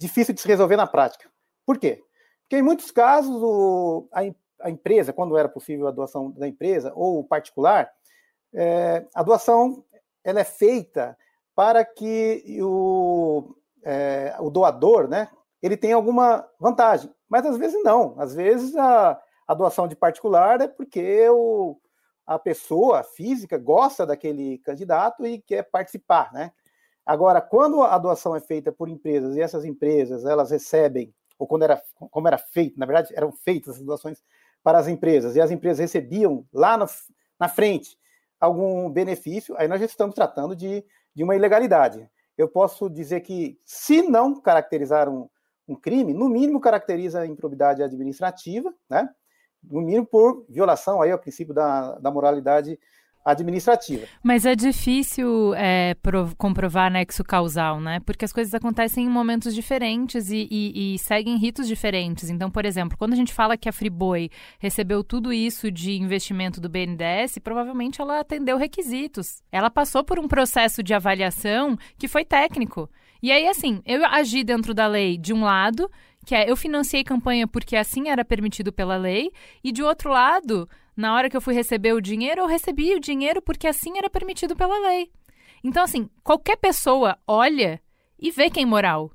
difícil 0.00 0.32
de 0.32 0.40
se 0.40 0.48
resolver 0.48 0.76
na 0.76 0.86
prática. 0.86 1.28
Por 1.66 1.76
quê? 1.76 2.02
Porque, 2.40 2.56
em 2.56 2.62
muitos 2.62 2.90
casos, 2.90 3.36
o, 3.36 4.08
a, 4.10 4.22
a 4.62 4.70
empresa, 4.70 5.12
quando 5.12 5.36
era 5.36 5.48
possível 5.48 5.86
a 5.86 5.90
doação 5.92 6.30
da 6.30 6.48
empresa 6.48 6.90
ou 6.96 7.18
o 7.18 7.24
particular, 7.24 7.90
é, 8.54 9.06
a 9.14 9.22
doação 9.22 9.84
ela 10.24 10.40
é 10.40 10.44
feita 10.44 11.16
para 11.54 11.84
que 11.84 12.58
o, 12.62 13.54
é, 13.82 14.34
o 14.40 14.50
doador, 14.50 15.08
né, 15.08 15.28
ele 15.62 15.76
tenha 15.76 15.96
alguma 15.96 16.48
vantagem. 16.58 17.10
Mas 17.28 17.46
às 17.46 17.56
vezes 17.56 17.82
não. 17.82 18.14
Às 18.18 18.34
vezes 18.34 18.76
a, 18.76 19.20
a 19.46 19.54
doação 19.54 19.86
de 19.86 19.96
particular 19.96 20.60
é 20.60 20.68
porque 20.68 21.28
o, 21.28 21.78
a 22.26 22.38
pessoa 22.38 23.02
física 23.02 23.58
gosta 23.58 24.06
daquele 24.06 24.58
candidato 24.58 25.26
e 25.26 25.40
quer 25.40 25.62
participar, 25.64 26.32
né? 26.32 26.52
Agora, 27.04 27.40
quando 27.40 27.82
a 27.82 27.98
doação 27.98 28.36
é 28.36 28.40
feita 28.40 28.70
por 28.70 28.88
empresas 28.88 29.34
e 29.36 29.40
essas 29.40 29.64
empresas 29.64 30.24
elas 30.24 30.52
recebem, 30.52 31.12
ou 31.36 31.48
quando 31.48 31.64
era, 31.64 31.82
como 32.10 32.28
era 32.28 32.38
feito, 32.38 32.78
na 32.78 32.86
verdade 32.86 33.12
eram 33.16 33.32
feitas 33.32 33.76
as 33.76 33.82
doações 33.82 34.22
para 34.62 34.78
as 34.78 34.86
empresas 34.86 35.34
e 35.34 35.40
as 35.40 35.50
empresas 35.50 35.80
recebiam 35.80 36.46
lá 36.52 36.76
no, 36.76 36.86
na 37.40 37.48
frente 37.48 37.98
algum 38.42 38.90
benefício, 38.90 39.54
aí 39.56 39.68
nós 39.68 39.78
já 39.78 39.86
estamos 39.86 40.16
tratando 40.16 40.56
de, 40.56 40.84
de 41.14 41.22
uma 41.22 41.36
ilegalidade. 41.36 42.10
Eu 42.36 42.48
posso 42.48 42.90
dizer 42.90 43.20
que, 43.20 43.56
se 43.64 44.02
não 44.02 44.40
caracterizar 44.40 45.08
um, 45.08 45.28
um 45.68 45.76
crime, 45.76 46.12
no 46.12 46.28
mínimo 46.28 46.60
caracteriza 46.60 47.20
a 47.20 47.26
improbidade 47.26 47.84
administrativa, 47.84 48.74
né? 48.90 49.08
no 49.62 49.80
mínimo 49.80 50.04
por 50.04 50.44
violação 50.48 51.00
aí 51.00 51.12
ao 51.12 51.20
princípio 51.20 51.54
da, 51.54 51.96
da 52.00 52.10
moralidade 52.10 52.76
administrativa. 53.24 54.06
Mas 54.22 54.44
é 54.44 54.54
difícil 54.54 55.54
é, 55.54 55.96
comprovar 56.36 56.90
nexo 56.90 57.22
causal, 57.22 57.80
né? 57.80 58.00
Porque 58.04 58.24
as 58.24 58.32
coisas 58.32 58.52
acontecem 58.52 59.06
em 59.06 59.08
momentos 59.08 59.54
diferentes 59.54 60.30
e, 60.30 60.48
e, 60.50 60.94
e, 60.94 60.98
seguem 60.98 61.36
ritos 61.36 61.68
diferentes. 61.68 62.30
Então, 62.30 62.50
por 62.50 62.64
exemplo, 62.64 62.98
quando 62.98 63.12
a 63.12 63.16
gente 63.16 63.32
fala 63.32 63.56
que 63.56 63.68
a 63.68 63.72
Friboi 63.72 64.30
recebeu 64.58 65.04
tudo 65.04 65.32
isso 65.32 65.70
de 65.70 65.92
investimento 65.92 66.60
do 66.60 66.68
BNDES, 66.68 67.38
provavelmente 67.38 68.00
ela 68.00 68.20
atendeu 68.20 68.56
requisitos. 68.56 69.42
Ela 69.50 69.70
passou 69.70 70.02
por 70.02 70.18
um 70.18 70.26
processo 70.28 70.82
de 70.82 70.94
avaliação 70.94 71.76
que 71.96 72.08
foi 72.08 72.24
técnico. 72.24 72.88
E 73.22 73.30
aí, 73.30 73.46
assim, 73.46 73.80
eu 73.86 74.04
agi 74.04 74.42
dentro 74.42 74.74
da 74.74 74.88
lei 74.88 75.16
de 75.16 75.32
um 75.32 75.44
lado, 75.44 75.88
que 76.26 76.34
é 76.34 76.50
eu 76.50 76.56
financiei 76.56 77.04
campanha 77.04 77.46
porque 77.46 77.76
assim 77.76 78.08
era 78.08 78.24
permitido 78.24 78.72
pela 78.72 78.96
lei, 78.96 79.30
e 79.62 79.70
de 79.70 79.82
outro 79.82 80.10
lado, 80.10 80.68
na 80.96 81.14
hora 81.14 81.30
que 81.30 81.36
eu 81.36 81.40
fui 81.40 81.54
receber 81.54 81.92
o 81.92 82.00
dinheiro, 82.00 82.42
eu 82.42 82.46
recebi 82.46 82.94
o 82.94 83.00
dinheiro 83.00 83.40
porque 83.40 83.66
assim 83.66 83.96
era 83.96 84.10
permitido 84.10 84.54
pela 84.54 84.78
lei. 84.78 85.10
Então, 85.64 85.82
assim, 85.82 86.08
qualquer 86.24 86.56
pessoa 86.56 87.16
olha 87.26 87.80
e 88.18 88.30
vê 88.30 88.50
que 88.50 88.58
é 88.58 88.62
imoral. 88.62 89.10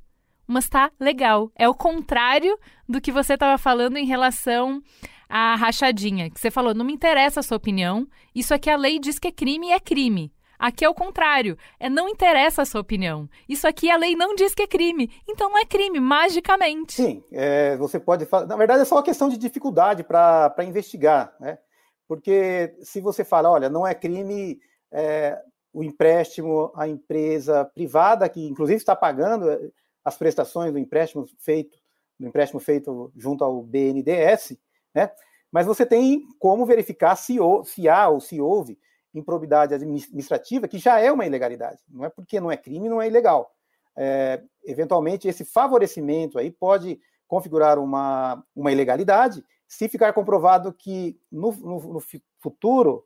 Mas 0.48 0.70
tá 0.70 0.90
legal. 1.00 1.52
É 1.56 1.68
o 1.68 1.76
contrário 1.76 2.58
do 2.88 3.02
que 3.02 3.12
você 3.12 3.34
estava 3.34 3.58
falando 3.58 3.98
em 3.98 4.06
relação 4.06 4.82
à 5.30 5.56
rachadinha. 5.56 6.30
Que 6.30 6.40
você 6.40 6.50
falou, 6.50 6.74
não 6.74 6.86
me 6.86 6.94
interessa 6.94 7.42
a 7.42 7.44
sua 7.44 7.58
opinião. 7.58 8.08
Isso 8.34 8.54
aqui 8.54 8.70
a 8.70 8.78
lei 8.78 8.98
diz 8.98 9.20
que 9.20 9.28
é 9.28 9.32
crime 9.32 9.68
e 9.68 9.72
é 9.74 9.80
crime. 9.80 10.32
Aqui 10.58 10.84
é 10.84 10.90
o 10.90 10.94
contrário. 10.94 11.58
É 11.80 11.90
não 11.90 12.10
interessa 12.10 12.62
a 12.62 12.66
sua 12.66 12.82
opinião. 12.82 13.30
Isso 13.48 13.68
aqui 13.68 13.92
a 13.92 13.98
lei 13.98 14.16
não 14.16 14.34
diz 14.36 14.56
que 14.56 14.64
é 14.64 14.68
crime. 14.68 15.12
Então 15.28 15.50
não 15.50 15.58
é 15.58 15.66
crime, 15.66 16.00
magicamente. 16.00 16.94
Sim, 16.94 17.24
é, 17.32 17.76
você 17.78 18.00
pode 18.00 18.26
falar. 18.26 18.48
Na 18.48 18.56
verdade, 18.56 18.82
é 18.82 18.86
só 18.86 18.96
uma 18.96 19.04
questão 19.04 19.30
de 19.30 19.38
dificuldade 19.38 20.04
para 20.04 20.64
investigar. 20.64 21.36
Né? 21.40 21.60
Porque 22.08 22.76
se 22.82 23.02
você 23.02 23.24
fala, 23.24 23.52
olha, 23.52 23.70
não 23.70 23.86
é 23.86 23.94
crime 23.94 24.60
é, 24.92 25.42
o 25.74 25.84
empréstimo 25.84 26.72
à 26.76 26.88
empresa 26.88 27.66
privada, 27.66 28.30
que 28.30 28.48
inclusive 28.48 28.78
está 28.78 28.96
pagando 28.96 29.50
é, 29.50 29.60
as 30.04 30.18
prestações 30.18 30.72
do 30.72 30.80
empréstimo 30.80 31.28
feito, 31.38 31.78
do 32.20 32.28
empréstimo 32.28 32.60
feito 32.60 33.12
junto 33.16 33.44
ao 33.44 33.62
BNDES, 33.62 34.58
né? 34.94 35.12
Mas 35.52 35.66
você 35.66 35.86
tem 35.86 36.28
como 36.40 36.66
verificar 36.66 37.16
se, 37.16 37.38
se 37.66 37.88
há 37.88 38.10
ou 38.10 38.20
se 38.20 38.40
houve 38.40 38.78
improbidade 39.14 39.74
administrativa, 39.74 40.68
que 40.68 40.78
já 40.78 41.00
é 41.00 41.12
uma 41.12 41.26
ilegalidade. 41.26 41.82
Não 41.90 42.06
é 42.06 42.10
porque 42.10 42.40
não 42.40 42.52
é 42.52 42.58
crime, 42.58 42.90
não 42.90 43.02
é 43.02 43.08
ilegal. 43.08 43.52
É, 43.96 44.42
eventualmente, 44.64 45.28
esse 45.28 45.44
favorecimento 45.44 46.38
aí 46.38 46.52
pode 46.52 47.00
configurar 47.28 47.80
uma, 47.80 48.44
uma 48.56 48.72
ilegalidade 48.72 49.44
se 49.68 49.90
ficar 49.90 50.14
comprovado 50.14 50.74
que 50.74 51.20
no, 51.32 51.52
no, 51.52 51.94
no 51.94 52.04
futuro 52.40 53.04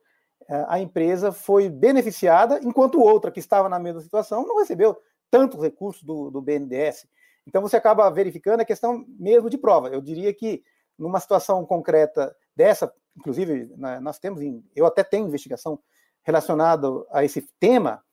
é, 0.47 0.65
a 0.67 0.79
empresa 0.79 1.31
foi 1.31 1.69
beneficiada, 1.69 2.59
enquanto 2.63 3.01
outra 3.01 3.31
que 3.31 3.39
estava 3.39 3.67
na 3.67 3.79
mesma 3.79 4.01
situação 4.01 4.45
não 4.45 4.59
recebeu 4.59 4.97
tanto 5.29 5.61
recurso 5.61 6.05
do, 6.05 6.29
do 6.29 6.41
BNDES. 6.41 7.07
Então 7.47 7.61
você 7.61 7.77
acaba 7.77 8.09
verificando 8.09 8.61
a 8.61 8.65
questão 8.65 9.05
mesmo 9.07 9.49
de 9.49 9.57
prova. 9.57 9.89
Eu 9.89 10.01
diria 10.01 10.33
que 10.33 10.63
numa 10.97 11.19
situação 11.19 11.65
concreta 11.65 12.35
dessa, 12.55 12.93
inclusive 13.17 13.73
né, 13.77 13.99
nós 13.99 14.19
temos, 14.19 14.41
eu 14.75 14.85
até 14.85 15.03
tenho 15.03 15.27
investigação 15.27 15.79
relacionada 16.23 16.87
a 17.11 17.23
esse 17.23 17.41
tema, 17.59 18.03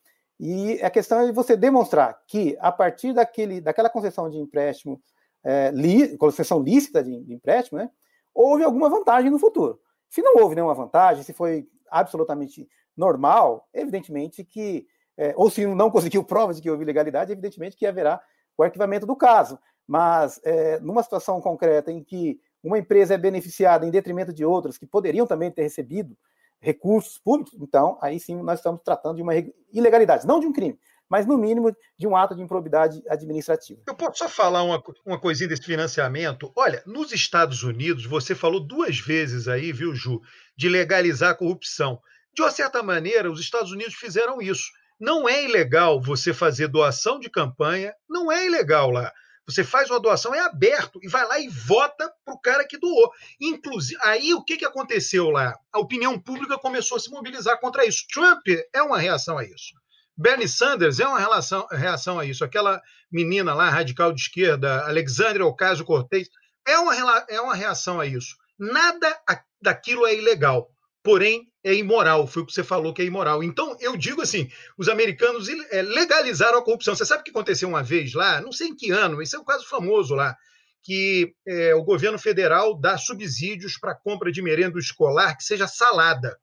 e 0.41 0.81
a 0.83 0.89
questão 0.89 1.21
é 1.21 1.33
você 1.33 1.57
demonstrar 1.57 2.23
que 2.27 2.57
a 2.61 2.71
partir 2.71 3.13
daquele, 3.13 3.61
daquela 3.61 3.91
concessão 3.91 4.31
de 4.31 4.39
empréstimo, 4.39 5.03
é, 5.43 5.71
li, 5.73 6.17
concessão 6.17 6.63
lícita 6.63 7.03
de, 7.03 7.25
de 7.25 7.35
empréstimo, 7.35 7.79
né, 7.79 7.91
houve 8.35 8.64
alguma 8.64 8.89
vantagem 8.89 9.31
no 9.31 9.39
futuro. 9.39 9.81
Se 10.09 10.22
não 10.22 10.37
houve 10.37 10.55
nenhuma 10.55 10.74
vantagem, 10.74 11.22
se 11.22 11.33
foi 11.33 11.68
absolutamente 11.91 12.68
normal, 12.97 13.68
evidentemente 13.72 14.45
que, 14.45 14.87
é, 15.16 15.35
ou 15.37 15.51
se 15.51 15.66
não 15.66 15.91
conseguiu 15.91 16.22
provas 16.24 16.57
de 16.57 16.62
que 16.62 16.70
houve 16.70 16.83
ilegalidade, 16.83 17.33
evidentemente 17.33 17.76
que 17.76 17.87
haverá 17.87 18.20
o 18.57 18.62
arquivamento 18.62 19.07
do 19.07 19.16
caso. 19.16 19.59
Mas 19.87 20.41
é, 20.45 20.79
numa 20.81 21.03
situação 21.03 21.41
concreta 21.41 21.91
em 21.91 22.03
que 22.03 22.41
uma 22.62 22.79
empresa 22.79 23.14
é 23.14 23.18
beneficiada 23.18 23.87
em 23.87 23.91
detrimento 23.91 24.33
de 24.33 24.45
outras 24.45 24.76
que 24.76 24.87
poderiam 24.87 25.26
também 25.26 25.51
ter 25.51 25.62
recebido 25.62 26.16
recursos 26.61 27.18
públicos, 27.18 27.55
então 27.61 27.97
aí 28.01 28.18
sim 28.18 28.43
nós 28.43 28.59
estamos 28.59 28.81
tratando 28.83 29.16
de 29.16 29.22
uma 29.22 29.33
ilegalidade, 29.72 30.26
não 30.26 30.41
de 30.41 30.47
um 30.47 30.53
crime, 30.53 30.76
mas 31.09 31.27
no 31.27 31.39
mínimo 31.39 31.75
de 31.99 32.07
um 32.07 32.17
ato 32.17 32.35
de 32.35 32.43
improbidade 32.43 33.03
administrativa. 33.09 33.81
Eu 33.87 33.95
posso 33.95 34.19
só 34.19 34.29
falar 34.29 34.63
uma, 34.63 34.83
uma 35.07 35.19
coisinha 35.19 35.49
desse 35.49 35.63
financiamento? 35.63 36.53
Olha, 36.55 36.83
nos 36.87 37.13
Estados 37.13 37.63
Unidos, 37.63 38.05
você 38.05 38.35
falou 38.35 38.61
duas 38.61 38.99
vezes 38.99 39.49
aí, 39.49 39.73
viu, 39.73 39.95
Ju, 39.95 40.21
de 40.57 40.69
legalizar 40.69 41.31
a 41.31 41.35
corrupção. 41.35 42.01
De 42.35 42.43
uma 42.43 42.51
certa 42.51 42.83
maneira, 42.83 43.31
os 43.31 43.41
Estados 43.41 43.73
Unidos 43.73 43.95
fizeram 43.95 44.41
isso. 44.41 44.71
Não 45.01 45.29
é 45.29 45.45
ilegal 45.45 46.01
você 46.01 46.35
fazer 46.35 46.69
doação 46.69 47.19
de 47.19 47.31
campanha, 47.31 47.95
não 48.09 48.31
é 48.31 48.47
ilegal 48.47 48.91
lá. 48.91 49.13
Você 49.49 49.65
faz 49.65 49.89
uma 49.89 49.99
doação, 49.99 50.35
é 50.35 50.41
aberto, 50.41 51.01
e 51.03 51.09
vai 51.09 51.27
lá 51.27 51.41
e 51.41 51.49
vota 51.49 52.13
para 52.23 52.35
o 52.35 52.39
cara 52.39 52.67
que 52.67 52.77
doou. 52.77 53.11
Inclusive, 53.41 53.99
aí 54.05 54.35
o 54.35 54.45
que, 54.45 54.59
que 54.59 54.65
aconteceu 54.65 55.31
lá? 55.31 55.55
A 55.73 55.79
opinião 55.79 56.21
pública 56.21 56.59
começou 56.59 56.99
a 56.99 57.01
se 57.01 57.11
mobilizar 57.11 57.59
contra 57.59 57.87
isso. 57.87 58.05
Trump 58.13 58.47
é 58.75 58.83
uma 58.83 58.99
reação 58.99 59.39
a 59.39 59.45
isso. 59.45 59.73
Bernie 60.19 60.49
Sanders 60.49 60.99
é 60.99 61.07
uma 61.07 61.19
relação, 61.19 61.66
reação 61.71 62.19
a 62.19 62.25
isso. 62.25 62.45
Aquela 62.45 62.83
menina 63.11 63.55
lá, 63.55 63.71
radical 63.71 64.12
de 64.12 64.21
esquerda, 64.21 64.85
Alexandria 64.87 65.47
Ocasio-Cortez, 65.47 66.29
é 66.66 66.77
uma, 66.77 67.25
é 67.29 67.41
uma 67.41 67.55
reação 67.55 68.01
a 68.01 68.07
isso. 68.07 68.37
Nada 68.59 69.16
daquilo 69.62 70.07
é 70.07 70.14
ilegal 70.14 70.69
porém 71.09 71.49
é 71.64 71.75
imoral, 71.75 72.27
foi 72.27 72.43
o 72.43 72.47
que 72.47 72.53
você 72.53 72.62
falou 72.62 72.93
que 72.93 73.01
é 73.01 73.05
imoral. 73.07 73.43
Então, 73.43 73.75
eu 73.81 73.97
digo 73.97 74.21
assim: 74.21 74.51
os 74.77 74.91
americanos 74.91 75.49
é, 75.71 75.81
legalizaram 75.81 76.59
a 76.59 76.62
corrupção. 76.62 76.95
Você 76.95 77.07
sabe 77.07 77.23
o 77.23 77.25
que 77.25 77.31
aconteceu 77.31 77.66
uma 77.66 77.83
vez 77.83 78.12
lá? 78.12 78.43
Não 78.43 78.53
sei 78.53 78.69
em 78.69 78.77
que 78.77 78.91
ano, 78.91 79.23
esse 79.23 79.35
é 79.35 79.39
um 79.39 79.45
caso 79.45 79.66
famoso 79.66 80.14
lá, 80.14 80.37
que 80.83 81.33
é, 81.47 81.75
o 81.75 81.83
governo 81.83 82.19
federal 82.19 82.79
dá 82.79 82.99
subsídios 82.99 83.79
para 83.79 83.95
compra 83.95 84.31
de 84.31 84.43
merenda 84.43 84.79
escolar 84.79 85.35
que 85.35 85.45
seja 85.45 85.66
salada. 85.66 86.37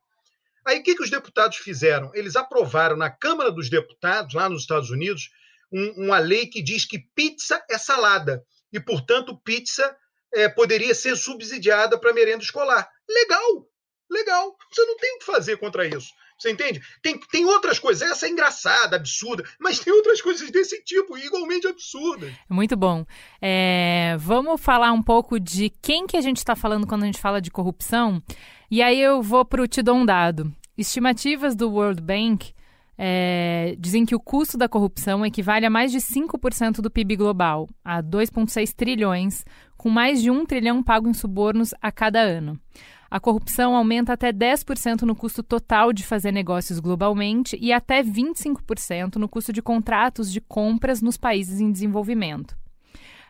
Aí 0.66 0.80
o 0.80 0.84
que, 0.84 0.95
que 0.95 1.03
os 1.03 1.09
deputados 1.09 1.57
fizeram? 1.57 2.11
Eles 2.13 2.36
aprovaram 2.36 2.97
na 2.97 3.09
Câmara 3.09 3.51
dos 3.51 3.70
Deputados, 3.70 4.34
lá 4.34 4.49
nos 4.49 4.61
Estados 4.61 4.89
Unidos, 4.89 5.30
um, 5.72 6.05
uma 6.05 6.18
lei 6.18 6.47
que 6.47 6.61
diz 6.61 6.86
que 6.86 6.99
pizza 7.13 7.63
é 7.70 7.78
salada 7.78 8.43
e, 8.74 8.80
portanto, 8.80 9.39
pizza 9.43 9.95
é, 10.34 10.49
poderia 10.49 10.95
ser 10.95 11.16
subsidiada 11.16 11.97
para 11.99 12.13
merenda 12.13 12.43
escolar. 12.43 12.89
Legal! 13.07 13.70
legal. 14.09 14.55
Você 14.72 14.86
não 14.86 14.97
tem 14.97 15.16
o 15.16 15.20
que 15.20 15.26
fazer 15.26 15.57
contra 15.57 15.86
isso. 15.88 16.09
Você 16.38 16.51
entende? 16.51 16.81
Tem, 17.01 17.17
tem 17.31 17.45
outras 17.45 17.79
coisas. 17.79 18.09
Essa 18.09 18.27
é 18.27 18.29
engraçada, 18.29 18.95
absurda, 18.95 19.43
mas 19.59 19.79
tem 19.79 19.93
outras 19.93 20.21
coisas 20.21 20.49
desse 20.51 20.83
tipo, 20.83 21.17
igualmente 21.17 21.67
absurdas. 21.67 22.33
Muito 22.49 22.75
bom. 22.75 23.05
É, 23.41 24.15
vamos 24.19 24.61
falar 24.61 24.91
um 24.91 25.01
pouco 25.01 25.39
de 25.39 25.69
quem 25.81 26.05
que 26.05 26.17
a 26.17 26.21
gente 26.21 26.38
está 26.38 26.55
falando 26.55 26.86
quando 26.86 27.03
a 27.03 27.05
gente 27.05 27.21
fala 27.21 27.41
de 27.41 27.49
corrupção. 27.49 28.21
E 28.69 28.81
aí 28.81 28.99
eu 28.99 29.21
vou 29.21 29.45
para 29.45 29.61
o 29.61 29.67
Te 29.67 29.81
Dou 29.81 29.95
um 29.95 30.05
Dado. 30.05 30.53
Estimativas 30.77 31.55
do 31.55 31.71
World 31.71 32.01
Bank 32.01 32.53
é, 32.97 33.75
dizem 33.77 34.05
que 34.05 34.15
o 34.15 34.19
custo 34.19 34.57
da 34.57 34.69
corrupção 34.69 35.25
equivale 35.25 35.65
a 35.65 35.69
mais 35.69 35.91
de 35.91 35.99
5% 35.99 36.81
do 36.81 36.91
PIB 36.91 37.15
global, 37.15 37.67
a 37.83 38.01
2,6 38.01 38.73
trilhões, 38.73 39.45
com 39.77 39.89
mais 39.89 40.21
de 40.21 40.31
1 40.31 40.45
trilhão 40.45 40.83
pago 40.83 41.07
em 41.07 41.13
subornos 41.13 41.73
a 41.81 41.91
cada 41.91 42.19
ano. 42.19 42.59
A 43.16 43.20
corrupção 43.22 43.78
aumenta 43.78 44.11
até 44.11 44.34
10% 44.34 45.03
no 45.03 45.16
custo 45.16 45.41
total 45.41 45.93
de 45.93 46.03
fazer 46.03 46.34
negócios 46.34 46.82
globalmente 46.82 47.57
e 47.61 47.72
até 47.72 48.03
25% 48.03 49.16
no 49.16 49.30
custo 49.30 49.53
de 49.53 49.61
contratos 49.61 50.30
de 50.30 50.41
compras 50.41 51.01
nos 51.01 51.16
países 51.16 51.61
em 51.61 51.72
desenvolvimento. 51.72 52.57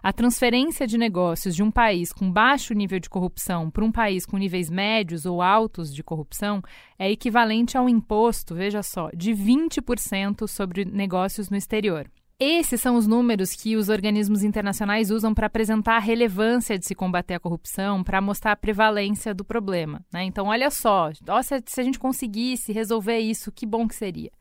A 0.02 0.12
transferência 0.12 0.88
de 0.88 0.98
negócios 0.98 1.56
de 1.56 1.62
um 1.62 1.70
país 1.70 2.12
com 2.12 2.32
baixo 2.32 2.74
nível 2.74 3.00
de 3.00 3.08
corrupção 3.08 3.70
para 3.70 3.86
um 3.86 3.92
país 3.92 4.26
com 4.26 4.38
níveis 4.38 4.72
médios 4.72 5.24
ou 5.24 5.40
altos 5.40 5.94
de 5.94 6.04
corrupção 6.04 6.64
é 6.98 7.12
equivalente 7.12 7.78
a 7.78 7.82
um 7.84 7.88
imposto, 7.88 8.56
veja 8.56 8.82
só, 8.82 9.12
de 9.16 9.34
20% 9.34 10.48
sobre 10.48 10.84
negócios 10.84 11.52
no 11.52 11.58
exterior. 11.58 12.10
Esses 12.38 12.82
são 12.82 12.98
os 12.98 13.08
números 13.08 13.54
que 13.56 13.78
os 13.78 13.88
organismos 13.88 14.44
internacionais 14.44 15.10
usam 15.10 15.34
para 15.34 15.48
apresentar 15.48 15.96
a 15.96 16.00
relevância 16.00 16.78
de 16.78 16.86
se 16.86 16.94
combater 16.94 17.36
a 17.36 17.40
corrupção, 17.40 18.04
para 18.04 18.20
mostrar 18.20 18.52
a 18.52 18.58
prevalência 18.58 19.34
do 19.34 19.46
problema. 19.46 20.06
Né? 20.12 20.26
Então, 20.26 20.48
olha 20.48 20.70
só, 20.70 21.12
nossa, 21.26 21.64
se 21.66 21.80
a 21.80 21.84
gente 21.84 21.98
conseguisse 21.98 22.74
resolver 22.74 23.20
isso, 23.20 23.54
que 23.54 23.66
bom 23.66 23.88
que 23.88 23.96
seria. 23.96 24.32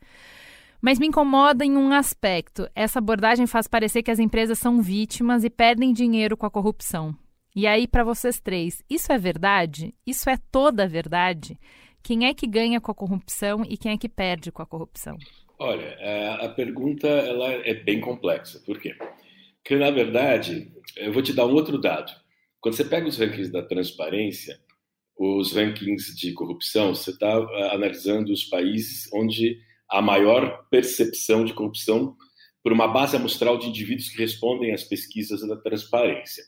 Mas 0.81 0.99
me 0.99 1.07
incomoda 1.07 1.63
em 1.63 1.77
um 1.77 1.93
aspecto: 1.93 2.69
essa 2.75 2.99
abordagem 2.99 3.47
faz 3.47 3.65
parecer 3.65 4.03
que 4.03 4.11
as 4.11 4.19
empresas 4.19 4.59
são 4.59 4.81
vítimas 4.81 5.45
e 5.45 5.49
perdem 5.49 5.93
dinheiro 5.93 6.35
com 6.35 6.45
a 6.45 6.51
corrupção. 6.51 7.15
E 7.55 7.65
aí, 7.65 7.87
para 7.87 8.03
vocês 8.03 8.41
três, 8.41 8.83
isso 8.89 9.09
é 9.13 9.17
verdade? 9.17 9.95
Isso 10.05 10.29
é 10.29 10.37
toda 10.51 10.83
a 10.83 10.87
verdade? 10.87 11.57
Quem 12.03 12.25
é 12.25 12.33
que 12.33 12.45
ganha 12.45 12.81
com 12.81 12.91
a 12.91 12.95
corrupção 12.95 13.63
e 13.67 13.77
quem 13.77 13.93
é 13.93 13.97
que 13.97 14.09
perde 14.09 14.51
com 14.51 14.61
a 14.61 14.65
corrupção? 14.65 15.17
Olha, 15.57 15.97
a 16.41 16.49
pergunta 16.49 17.07
ela 17.07 17.51
é 17.51 17.73
bem 17.73 18.01
complexa. 18.01 18.59
Por 18.65 18.79
quê? 18.79 18.95
Porque, 19.57 19.75
na 19.77 19.89
verdade, 19.89 20.71
eu 20.97 21.13
vou 21.13 21.21
te 21.21 21.33
dar 21.33 21.45
um 21.45 21.53
outro 21.53 21.79
dado. 21.79 22.11
Quando 22.59 22.75
você 22.75 22.83
pega 22.83 23.07
os 23.07 23.17
rankings 23.17 23.51
da 23.51 23.61
transparência, 23.61 24.59
os 25.17 25.53
rankings 25.53 26.15
de 26.15 26.33
corrupção, 26.33 26.93
você 26.93 27.11
está 27.11 27.27
é, 27.27 27.73
analisando 27.73 28.33
os 28.33 28.43
países 28.43 29.09
onde 29.13 29.59
há 29.89 30.01
maior 30.01 30.67
percepção 30.69 31.45
de 31.45 31.53
corrupção 31.53 32.15
por 32.61 32.73
uma 32.73 32.87
base 32.87 33.15
amostral 33.15 33.57
de 33.57 33.67
indivíduos 33.67 34.09
que 34.09 34.17
respondem 34.17 34.73
às 34.73 34.83
pesquisas 34.83 35.47
da 35.47 35.55
transparência. 35.57 36.43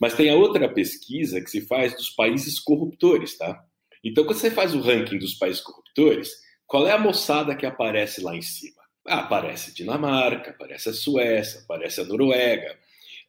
Mas 0.00 0.14
tem 0.14 0.30
a 0.30 0.36
outra 0.36 0.68
pesquisa 0.72 1.40
que 1.40 1.50
se 1.50 1.62
faz 1.62 1.94
dos 1.94 2.10
países 2.10 2.60
corruptores, 2.60 3.36
tá? 3.36 3.64
Então, 4.04 4.24
quando 4.24 4.38
você 4.38 4.50
faz 4.50 4.74
o 4.74 4.80
ranking 4.80 5.18
dos 5.18 5.34
países 5.34 5.62
corruptores, 5.62 6.43
qual 6.66 6.86
é 6.86 6.92
a 6.92 6.98
moçada 6.98 7.54
que 7.54 7.66
aparece 7.66 8.22
lá 8.22 8.34
em 8.34 8.42
cima? 8.42 8.82
Ah, 9.06 9.20
aparece 9.20 9.74
Dinamarca, 9.74 10.50
aparece 10.50 10.88
a 10.88 10.92
Suécia, 10.92 11.60
aparece 11.60 12.00
a 12.00 12.04
Noruega. 12.04 12.78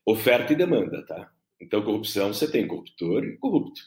Oferta 0.05 0.53
e 0.53 0.55
demanda, 0.55 1.05
tá? 1.05 1.29
Então, 1.59 1.83
corrupção, 1.83 2.33
você 2.33 2.49
tem 2.49 2.67
corruptor 2.67 3.23
e 3.23 3.37
corrupto. 3.37 3.81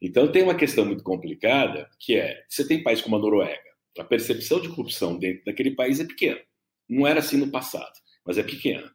Então, 0.00 0.30
tem 0.30 0.42
uma 0.42 0.54
questão 0.54 0.84
muito 0.84 1.02
complicada, 1.02 1.88
que 1.98 2.16
é, 2.16 2.42
você 2.48 2.66
tem 2.66 2.82
país 2.82 3.00
como 3.00 3.16
a 3.16 3.18
Noruega, 3.18 3.60
a 3.98 4.04
percepção 4.04 4.60
de 4.60 4.68
corrupção 4.68 5.18
dentro 5.18 5.44
daquele 5.44 5.72
país 5.72 6.00
é 6.00 6.04
pequena. 6.04 6.40
Não 6.88 7.06
era 7.06 7.20
assim 7.20 7.36
no 7.36 7.50
passado, 7.50 7.92
mas 8.26 8.38
é 8.38 8.42
pequena. 8.42 8.90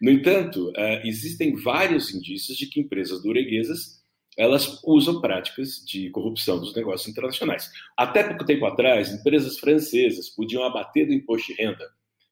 No 0.00 0.10
entanto, 0.10 0.72
eh, 0.76 1.02
existem 1.06 1.54
vários 1.54 2.14
indícios 2.14 2.58
de 2.58 2.66
que 2.66 2.80
empresas 2.80 3.24
norueguesas 3.24 4.01
elas 4.36 4.80
usam 4.84 5.20
práticas 5.20 5.84
de 5.86 6.10
corrupção 6.10 6.58
dos 6.58 6.74
negócios 6.74 7.08
internacionais. 7.08 7.70
Até 7.96 8.24
pouco 8.24 8.44
tempo 8.44 8.64
atrás, 8.64 9.12
empresas 9.12 9.58
francesas 9.58 10.30
podiam 10.30 10.64
abater 10.64 11.06
do 11.06 11.12
imposto 11.12 11.52
de 11.52 11.62
renda 11.62 11.86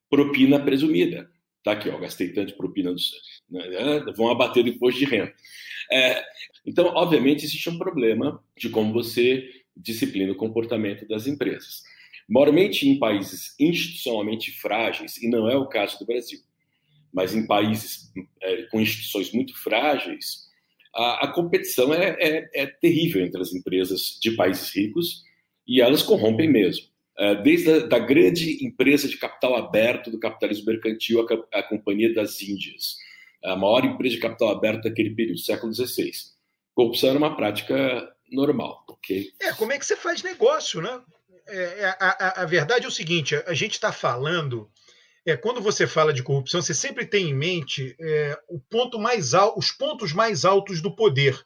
propina 0.09 0.59
presumida. 0.59 1.31
Tá 1.63 1.73
aqui, 1.73 1.89
ó, 1.89 1.99
gastei 1.99 2.33
tanto 2.33 2.49
de 2.49 2.57
propina, 2.57 2.93
do, 2.93 2.99
né, 3.51 3.69
né, 3.69 4.13
vão 4.17 4.31
abater 4.31 4.65
do 4.65 4.71
imposto 4.71 4.99
de 4.99 5.05
renda. 5.05 5.33
É, 5.93 6.23
então, 6.67 6.87
obviamente, 6.95 7.45
existe 7.45 7.69
um 7.69 7.79
problema 7.79 8.43
de 8.57 8.71
como 8.71 8.93
você 8.93 9.49
disciplina 9.77 10.33
o 10.33 10.37
comportamento 10.37 11.07
das 11.07 11.27
empresas. 11.27 11.83
Moralmente 12.29 12.89
em 12.89 12.99
países 12.99 13.55
institucionalmente 13.59 14.53
frágeis, 14.53 15.23
e 15.23 15.29
não 15.29 15.49
é 15.51 15.57
o 15.57 15.67
caso 15.67 15.99
do 15.99 16.07
Brasil, 16.07 16.41
mas 17.13 17.35
em 17.35 17.47
países 17.47 18.13
é, 18.41 18.63
com 18.65 18.81
instituições 18.81 19.33
muito 19.33 19.57
frágeis, 19.61 20.50
a, 20.95 21.27
a 21.27 21.33
competição 21.33 21.93
é, 21.95 22.17
é, 22.19 22.51
é, 22.55 22.67
terrível 22.67 23.25
entre 23.25 23.41
as 23.41 23.53
empresas 23.53 24.19
de 24.21 24.33
países 24.33 24.75
ricos 24.75 25.23
e 25.67 25.81
elas 25.81 26.03
corrompem 26.03 26.51
mesmo. 26.51 26.87
É, 27.19 27.35
desde 27.43 27.71
a 27.71 27.87
da 27.87 27.99
grande 27.99 28.65
empresa 28.65 29.09
de 29.09 29.17
capital 29.17 29.57
aberto 29.57 30.11
do 30.11 30.19
capitalismo 30.19 30.67
mercantil, 30.67 31.27
a, 31.53 31.59
a 31.59 31.63
Companhia 31.63 32.13
das 32.15 32.41
Índias, 32.43 32.97
a 33.45 33.57
maior 33.57 33.85
empresa 33.85 34.17
de 34.17 34.21
capital 34.21 34.51
aberto 34.51 34.85
daquele 34.85 35.11
período, 35.11 35.39
século 35.39 35.73
XVI. 35.73 36.11
Corrupção 36.75 37.11
era 37.11 37.19
uma 37.19 37.37
prática 37.37 38.11
normal. 38.31 38.85
É, 39.41 39.53
como 39.55 39.73
é 39.73 39.79
que 39.79 39.85
você 39.85 39.97
faz 39.97 40.23
negócio, 40.23 40.81
né? 40.81 41.01
É, 41.47 41.57
é 41.57 41.85
a, 41.87 41.97
a, 41.99 42.43
a 42.43 42.47
verdade 42.47 42.85
é 42.85 42.89
o 42.89 42.93
seguinte: 42.93 43.35
a 43.47 43.55
gente 43.55 43.73
está 43.73 43.93
falando 43.93 44.71
é, 45.27 45.37
quando 45.37 45.61
você 45.61 45.87
fala 45.87 46.13
de 46.13 46.23
corrupção, 46.23 46.63
você 46.63 46.75
sempre 46.75 47.07
tem 47.07 47.31
em 47.31 47.35
mente 47.35 47.95
é, 48.01 48.39
o 48.49 48.59
ponto 48.59 48.99
mais 48.99 49.33
os 49.57 49.71
pontos 49.71 50.13
mais 50.13 50.45
altos 50.45 50.81
do 50.81 50.95
poder. 50.95 51.41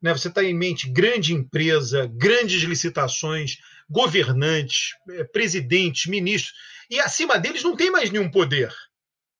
Né? 0.00 0.12
Você 0.12 0.28
está 0.28 0.42
em 0.42 0.54
mente 0.54 0.90
grande 0.90 1.34
empresa, 1.34 2.10
grandes 2.12 2.62
licitações, 2.62 3.58
governantes, 3.88 4.94
é, 5.10 5.24
presidentes, 5.24 6.06
ministros, 6.06 6.54
e 6.90 6.98
acima 6.98 7.38
deles 7.38 7.62
não 7.62 7.76
tem 7.76 7.90
mais 7.90 8.10
nenhum 8.10 8.30
poder. 8.30 8.72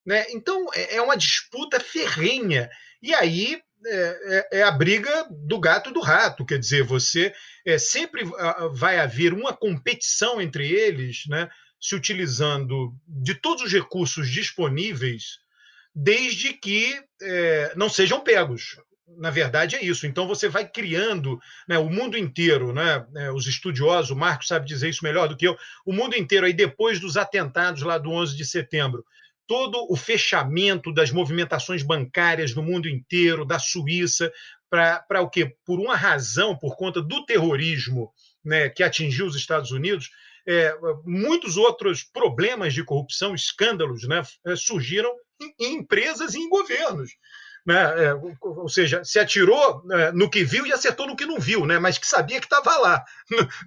Né? 0.05 0.27
Então 0.31 0.67
é, 0.75 0.97
é 0.97 1.03
uma 1.03 1.17
disputa 1.17 1.81
ferrenha. 1.81 2.69
E 3.03 3.15
aí 3.15 3.61
é, 3.87 4.47
é, 4.53 4.59
é, 4.59 4.63
a 4.63 4.71
briga 4.71 5.27
do 5.31 5.59
gato 5.59 5.89
e 5.89 5.93
do 5.93 6.01
rato, 6.01 6.45
quer 6.45 6.59
dizer, 6.59 6.83
você 6.83 7.33
sempre 7.79 8.25
vai 8.73 8.99
haver 8.99 9.33
uma 9.33 9.55
competição 9.55 10.41
entre 10.41 10.71
eles, 10.71 11.25
né, 11.29 11.49
se 11.81 11.95
utilizando 11.95 12.95
de 13.07 13.35
todos 13.35 13.65
os 13.65 13.73
recursos 13.73 14.29
disponíveis, 14.29 15.39
desde 15.95 16.53
que 16.53 16.95
é, 17.23 17.73
não 17.77 17.89
sejam 17.89 18.21
pegos. 18.21 18.77
Na 19.19 19.31
verdade, 19.31 19.75
é 19.75 19.85
isso. 19.85 20.07
Então, 20.07 20.29
você 20.29 20.49
vai 20.49 20.69
criando 20.69 21.41
né, 21.67 21.79
o 21.79 21.91
mundo 21.91 22.17
inteiro, 22.17 22.73
né, 22.73 23.05
é, 23.17 23.33
os 23.33 23.47
estudiosos, 23.47 24.11
o 24.11 24.17
Marcos 24.17 24.47
sabe 24.47 24.67
dizer 24.67 24.89
isso 24.89 25.03
melhor 25.03 25.29
do 25.29 25.37
que 25.37 25.49
eu, 25.49 25.59
o 25.85 25.93
mundo 25.93 26.15
inteiro, 26.17 26.47
aí 26.47 26.53
depois 26.53 27.01
dos 27.01 27.17
atentados 27.17 27.83
lá 27.83 27.99
do 27.99 28.11
11 28.11 28.37
de 28.37 28.45
setembro, 28.45 29.05
todo 29.49 29.85
o 29.91 29.97
fechamento 29.97 30.93
das 30.93 31.11
movimentações 31.11 31.83
bancárias 31.83 32.55
no 32.55 32.63
mundo 32.63 32.89
inteiro, 32.89 33.45
da 33.45 33.59
Suíça, 33.59 34.33
para 34.71 35.21
o 35.21 35.29
quê? 35.29 35.57
Por 35.67 35.81
uma 35.81 35.97
razão, 35.97 36.57
por 36.57 36.77
conta 36.77 37.03
do 37.03 37.25
terrorismo 37.27 38.13
né, 38.45 38.69
que 38.69 38.85
atingiu 38.85 39.27
os 39.27 39.35
Estados 39.35 39.73
Unidos, 39.73 40.11
é, 40.51 40.77
muitos 41.05 41.57
outros 41.57 42.03
problemas 42.03 42.75
de 42.75 42.83
corrupção, 42.83 43.35
escândalos, 43.35 44.09
né, 44.09 44.23
é, 44.45 44.57
surgiram 44.57 45.13
em, 45.41 45.55
em 45.61 45.75
empresas 45.77 46.35
e 46.35 46.39
em 46.39 46.49
governos. 46.49 47.11
Né? 47.65 47.77
É, 47.77 48.15
ou 48.41 48.69
seja, 48.69 49.05
se 49.05 49.19
atirou 49.19 49.85
é, 49.93 50.11
no 50.13 50.29
que 50.29 50.43
viu 50.43 50.67
e 50.67 50.73
acertou 50.73 51.07
no 51.07 51.15
que 51.15 51.27
não 51.27 51.39
viu, 51.39 51.65
né? 51.67 51.79
mas 51.79 51.99
que 51.99 52.07
sabia 52.07 52.41
que 52.41 52.47
estava 52.47 52.77
lá. 52.79 53.05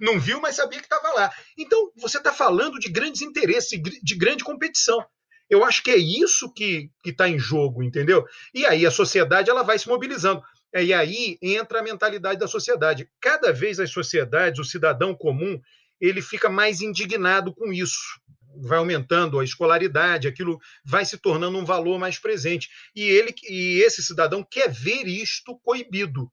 Não 0.00 0.20
viu, 0.20 0.40
mas 0.40 0.56
sabia 0.56 0.80
que 0.80 0.86
estava 0.86 1.08
lá. 1.14 1.32
Então, 1.56 1.90
você 1.96 2.18
está 2.18 2.32
falando 2.32 2.78
de 2.78 2.90
grandes 2.90 3.22
interesses, 3.22 3.80
de 3.80 4.14
grande 4.14 4.44
competição. 4.44 5.04
Eu 5.48 5.64
acho 5.64 5.82
que 5.82 5.90
é 5.90 5.96
isso 5.96 6.52
que 6.52 6.90
está 7.04 7.28
em 7.28 7.38
jogo, 7.38 7.82
entendeu? 7.82 8.26
E 8.52 8.66
aí 8.66 8.84
a 8.84 8.90
sociedade 8.90 9.48
ela 9.48 9.62
vai 9.62 9.78
se 9.78 9.88
mobilizando. 9.88 10.42
É, 10.74 10.82
e 10.82 10.92
aí 10.92 11.38
entra 11.40 11.78
a 11.78 11.82
mentalidade 11.82 12.40
da 12.40 12.48
sociedade. 12.48 13.08
Cada 13.20 13.52
vez 13.52 13.78
as 13.78 13.90
sociedades, 13.90 14.58
o 14.58 14.64
cidadão 14.64 15.14
comum, 15.14 15.60
ele 16.00 16.20
fica 16.22 16.48
mais 16.48 16.80
indignado 16.80 17.54
com 17.54 17.72
isso. 17.72 18.20
Vai 18.62 18.78
aumentando 18.78 19.38
a 19.38 19.44
escolaridade, 19.44 20.28
aquilo 20.28 20.58
vai 20.84 21.04
se 21.04 21.18
tornando 21.18 21.58
um 21.58 21.64
valor 21.64 21.98
mais 21.98 22.18
presente. 22.18 22.68
E 22.94 23.02
ele 23.02 23.34
e 23.48 23.82
esse 23.84 24.02
cidadão 24.02 24.46
quer 24.48 24.70
ver 24.70 25.06
isto 25.06 25.58
coibido 25.58 26.30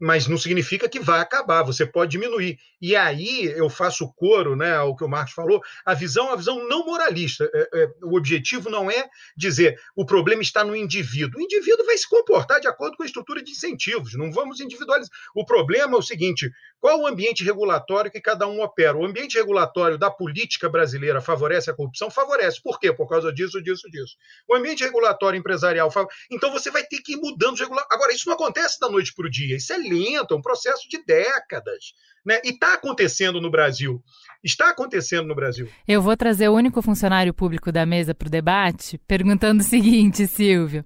mas 0.00 0.26
não 0.26 0.38
significa 0.38 0.88
que 0.88 0.98
vai 0.98 1.20
acabar, 1.20 1.62
você 1.62 1.84
pode 1.84 2.12
diminuir. 2.12 2.58
E 2.80 2.96
aí 2.96 3.44
eu 3.44 3.68
faço 3.68 4.10
coro 4.14 4.56
né, 4.56 4.74
ao 4.74 4.96
que 4.96 5.04
o 5.04 5.08
Marcos 5.08 5.34
falou, 5.34 5.60
a 5.84 5.92
visão 5.92 6.26
é 6.26 6.28
uma 6.30 6.36
visão 6.36 6.66
não 6.66 6.86
moralista. 6.86 7.48
É, 7.52 7.68
é, 7.74 7.88
o 8.02 8.16
objetivo 8.16 8.70
não 8.70 8.90
é 8.90 9.08
dizer 9.36 9.78
o 9.94 10.06
problema 10.06 10.40
está 10.40 10.64
no 10.64 10.74
indivíduo. 10.74 11.38
O 11.38 11.42
indivíduo 11.42 11.84
vai 11.84 11.98
se 11.98 12.08
comportar 12.08 12.60
de 12.60 12.66
acordo 12.66 12.96
com 12.96 13.02
a 13.02 13.06
estrutura 13.06 13.42
de 13.42 13.50
incentivos, 13.50 14.14
não 14.14 14.32
vamos 14.32 14.60
individualizar. 14.60 15.12
O 15.34 15.44
problema 15.44 15.96
é 15.96 15.98
o 15.98 16.02
seguinte: 16.02 16.50
qual 16.80 17.00
o 17.00 17.06
ambiente 17.06 17.44
regulatório 17.44 18.10
que 18.10 18.20
cada 18.20 18.48
um 18.48 18.62
opera? 18.62 18.96
O 18.96 19.04
ambiente 19.04 19.36
regulatório 19.36 19.98
da 19.98 20.10
política 20.10 20.68
brasileira 20.68 21.20
favorece 21.20 21.70
a 21.70 21.74
corrupção? 21.74 22.10
Favorece. 22.10 22.62
Por 22.62 22.80
quê? 22.80 22.90
Por 22.90 23.06
causa 23.06 23.30
disso, 23.30 23.62
disso, 23.62 23.90
disso. 23.90 24.16
O 24.48 24.54
ambiente 24.54 24.82
regulatório 24.82 25.38
empresarial. 25.38 25.92
Então 26.30 26.50
você 26.50 26.70
vai 26.70 26.82
ter 26.84 27.00
que 27.02 27.12
ir 27.12 27.16
mudando 27.16 27.54
os 27.54 27.60
regulatórios. 27.60 27.94
Agora, 27.94 28.12
isso 28.14 28.26
não 28.26 28.34
acontece 28.34 28.80
da 28.80 28.88
noite 28.88 29.12
para 29.14 29.26
o 29.26 29.30
dia. 29.30 29.56
Isso 29.56 29.72
é 29.72 29.78
é 29.96 30.34
um 30.34 30.42
processo 30.42 30.88
de 30.88 31.02
décadas. 31.04 31.94
Né? 32.24 32.40
E 32.44 32.50
está 32.50 32.74
acontecendo 32.74 33.40
no 33.40 33.50
Brasil. 33.50 34.02
Está 34.42 34.70
acontecendo 34.70 35.26
no 35.26 35.34
Brasil. 35.34 35.68
Eu 35.86 36.00
vou 36.00 36.16
trazer 36.16 36.48
o 36.48 36.54
único 36.54 36.80
funcionário 36.82 37.32
público 37.32 37.70
da 37.70 37.84
mesa 37.84 38.14
para 38.14 38.28
o 38.28 38.30
debate 38.30 38.98
perguntando 39.06 39.60
o 39.60 39.64
seguinte, 39.64 40.26
Silvio. 40.26 40.84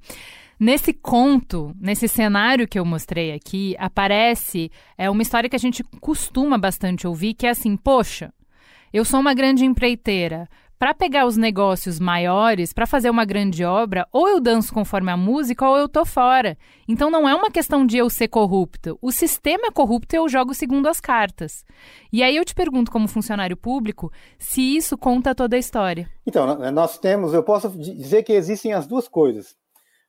Nesse 0.58 0.92
conto, 0.92 1.74
nesse 1.80 2.06
cenário 2.06 2.66
que 2.66 2.78
eu 2.78 2.84
mostrei 2.84 3.32
aqui, 3.32 3.74
aparece 3.78 4.70
é 4.96 5.10
uma 5.10 5.22
história 5.22 5.48
que 5.48 5.56
a 5.56 5.58
gente 5.58 5.82
costuma 6.00 6.56
bastante 6.56 7.06
ouvir, 7.06 7.34
que 7.34 7.46
é 7.46 7.50
assim, 7.50 7.76
poxa, 7.76 8.32
eu 8.92 9.04
sou 9.04 9.18
uma 9.18 9.34
grande 9.34 9.64
empreiteira. 9.64 10.48
Para 10.78 10.92
pegar 10.92 11.26
os 11.26 11.36
negócios 11.36 12.00
maiores, 12.00 12.72
para 12.72 12.86
fazer 12.86 13.08
uma 13.08 13.24
grande 13.24 13.64
obra, 13.64 14.06
ou 14.12 14.28
eu 14.28 14.40
danço 14.40 14.74
conforme 14.74 15.10
a 15.10 15.16
música 15.16 15.68
ou 15.68 15.76
eu 15.76 15.88
tô 15.88 16.04
fora. 16.04 16.58
Então 16.88 17.10
não 17.10 17.28
é 17.28 17.34
uma 17.34 17.50
questão 17.50 17.86
de 17.86 17.96
eu 17.96 18.10
ser 18.10 18.28
corrupto. 18.28 18.98
O 19.00 19.12
sistema 19.12 19.68
é 19.68 19.70
corrupto 19.70 20.14
e 20.14 20.18
eu 20.18 20.28
jogo 20.28 20.52
segundo 20.52 20.88
as 20.88 21.00
cartas. 21.00 21.64
E 22.12 22.22
aí 22.22 22.36
eu 22.36 22.44
te 22.44 22.54
pergunto, 22.54 22.90
como 22.90 23.08
funcionário 23.08 23.56
público, 23.56 24.12
se 24.38 24.76
isso 24.76 24.98
conta 24.98 25.34
toda 25.34 25.56
a 25.56 25.58
história. 25.58 26.08
Então, 26.26 26.70
nós 26.72 26.98
temos, 26.98 27.32
eu 27.32 27.42
posso 27.42 27.70
dizer 27.70 28.22
que 28.22 28.32
existem 28.32 28.72
as 28.72 28.86
duas 28.86 29.08
coisas. 29.08 29.56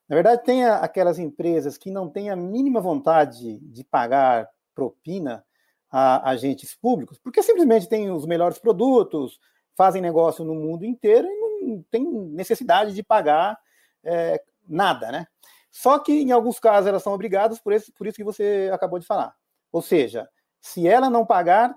Na 0.10 0.16
verdade, 0.16 0.44
tem 0.44 0.66
aquelas 0.66 1.18
empresas 1.18 1.78
que 1.78 1.90
não 1.90 2.10
têm 2.10 2.30
a 2.30 2.36
mínima 2.36 2.80
vontade 2.80 3.60
de 3.60 3.84
pagar 3.84 4.48
propina 4.74 5.44
a 5.92 6.30
agentes 6.30 6.76
públicos, 6.76 7.18
porque 7.18 7.42
simplesmente 7.42 7.88
têm 7.88 8.12
os 8.12 8.26
melhores 8.26 8.60
produtos, 8.60 9.40
fazem 9.76 10.02
negócio 10.02 10.44
no 10.44 10.56
mundo 10.56 10.86
inteiro 10.86 11.28
e 11.28 11.66
não 11.66 11.84
tem 11.90 12.04
necessidade 12.04 12.94
de 12.94 13.04
pagar 13.04 13.58
é, 14.04 14.42
nada, 14.68 15.12
né? 15.12 15.28
Só 15.70 16.00
que 16.00 16.14
em 16.14 16.32
alguns 16.32 16.60
casos 16.60 16.88
elas 16.88 17.04
são 17.04 17.14
obrigadas 17.14 17.60
por, 17.60 17.74
esse, 17.74 17.92
por 17.92 18.08
isso 18.08 18.16
que 18.16 18.24
você 18.24 18.70
acabou 18.74 18.98
de 18.98 19.06
falar. 19.06 19.36
Ou 19.72 19.82
seja, 19.82 20.30
se 20.62 20.88
ela 20.88 21.10
não 21.10 21.26
pagar, 21.26 21.76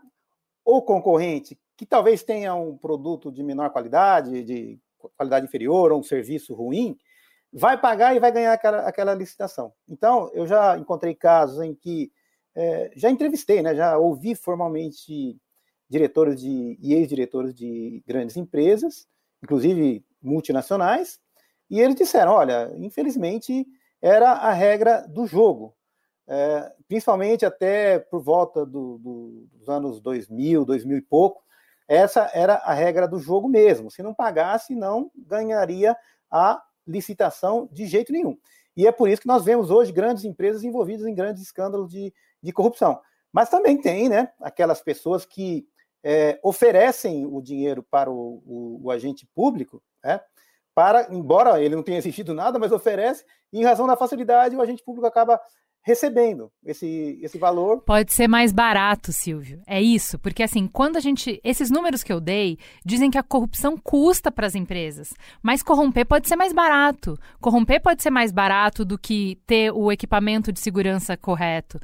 o 0.64 0.82
concorrente, 0.82 1.58
que 1.76 1.86
talvez 1.86 2.22
tenha 2.22 2.54
um 2.54 2.76
produto 2.76 3.32
de 3.32 3.42
menor 3.42 3.70
qualidade, 3.70 4.44
de 4.44 4.78
qualidade 5.16 5.46
inferior, 5.46 5.90
ou 5.90 6.00
um 6.00 6.02
serviço 6.02 6.54
ruim, 6.54 6.96
vai 7.52 7.80
pagar 7.80 8.14
e 8.14 8.20
vai 8.20 8.30
ganhar 8.30 8.52
aquela, 8.52 8.80
aquela 8.80 9.14
licitação. 9.14 9.72
Então, 9.88 10.30
eu 10.34 10.46
já 10.46 10.76
encontrei 10.76 11.14
casos 11.14 11.62
em 11.62 11.74
que 11.74 12.12
é, 12.54 12.90
já 12.94 13.08
entrevistei, 13.08 13.62
né, 13.62 13.74
já 13.74 13.96
ouvi 13.96 14.34
formalmente 14.34 15.40
diretores 15.88 16.40
de, 16.40 16.78
e 16.80 16.94
ex-diretores 16.94 17.54
de 17.54 18.02
grandes 18.06 18.36
empresas, 18.36 19.06
inclusive 19.42 20.04
multinacionais, 20.22 21.18
e 21.70 21.80
eles 21.80 21.94
disseram: 21.94 22.32
olha, 22.32 22.72
infelizmente 22.76 23.66
era 24.00 24.32
a 24.32 24.52
regra 24.52 25.06
do 25.08 25.26
jogo, 25.26 25.74
é, 26.26 26.72
principalmente 26.86 27.44
até 27.44 27.98
por 27.98 28.22
volta 28.22 28.64
do, 28.64 28.98
do, 28.98 29.48
dos 29.52 29.68
anos 29.68 30.00
2000, 30.00 30.64
2000 30.64 30.98
e 30.98 31.02
pouco, 31.02 31.42
essa 31.88 32.30
era 32.34 32.54
a 32.56 32.74
regra 32.74 33.08
do 33.08 33.18
jogo 33.18 33.48
mesmo. 33.48 33.90
Se 33.90 34.02
não 34.02 34.14
pagasse, 34.14 34.74
não 34.74 35.10
ganharia 35.16 35.96
a 36.30 36.62
licitação 36.86 37.68
de 37.72 37.86
jeito 37.86 38.12
nenhum. 38.12 38.36
E 38.76 38.86
é 38.86 38.92
por 38.92 39.08
isso 39.08 39.22
que 39.22 39.28
nós 39.28 39.44
vemos 39.44 39.70
hoje 39.70 39.90
grandes 39.90 40.24
empresas 40.24 40.62
envolvidas 40.62 41.06
em 41.06 41.14
grandes 41.14 41.42
escândalos 41.42 41.90
de, 41.90 42.12
de 42.42 42.52
corrupção. 42.52 43.00
Mas 43.32 43.48
também 43.48 43.80
tem 43.80 44.08
né, 44.08 44.30
aquelas 44.40 44.82
pessoas 44.82 45.24
que 45.24 45.66
é, 46.02 46.38
oferecem 46.42 47.26
o 47.26 47.40
dinheiro 47.40 47.82
para 47.82 48.10
o, 48.10 48.42
o, 48.46 48.80
o 48.84 48.90
agente 48.90 49.26
público, 49.34 49.82
né, 50.02 50.20
para, 50.74 51.12
embora 51.12 51.60
ele 51.60 51.74
não 51.74 51.82
tenha 51.82 51.98
exigido 51.98 52.32
nada, 52.32 52.58
mas 52.58 52.70
oferece, 52.70 53.24
e 53.52 53.60
em 53.60 53.64
razão 53.64 53.86
da 53.86 53.96
facilidade, 53.96 54.54
o 54.54 54.60
agente 54.60 54.82
público 54.84 55.06
acaba 55.06 55.40
recebendo 55.82 56.52
esse, 56.64 57.18
esse 57.22 57.38
valor. 57.38 57.80
Pode 57.80 58.12
ser 58.12 58.28
mais 58.28 58.52
barato, 58.52 59.10
Silvio. 59.10 59.62
É 59.66 59.80
isso, 59.80 60.18
porque 60.18 60.42
assim, 60.42 60.68
quando 60.68 60.96
a 60.96 61.00
gente. 61.00 61.40
Esses 61.42 61.70
números 61.70 62.02
que 62.02 62.12
eu 62.12 62.20
dei 62.20 62.58
dizem 62.84 63.10
que 63.10 63.16
a 63.16 63.22
corrupção 63.22 63.76
custa 63.76 64.30
para 64.30 64.46
as 64.46 64.54
empresas, 64.54 65.14
mas 65.42 65.62
corromper 65.62 66.06
pode 66.06 66.28
ser 66.28 66.36
mais 66.36 66.52
barato. 66.52 67.18
Corromper 67.40 67.80
pode 67.80 68.02
ser 68.02 68.10
mais 68.10 68.30
barato 68.30 68.84
do 68.84 68.98
que 68.98 69.40
ter 69.46 69.72
o 69.72 69.90
equipamento 69.90 70.52
de 70.52 70.60
segurança 70.60 71.16
correto. 71.16 71.80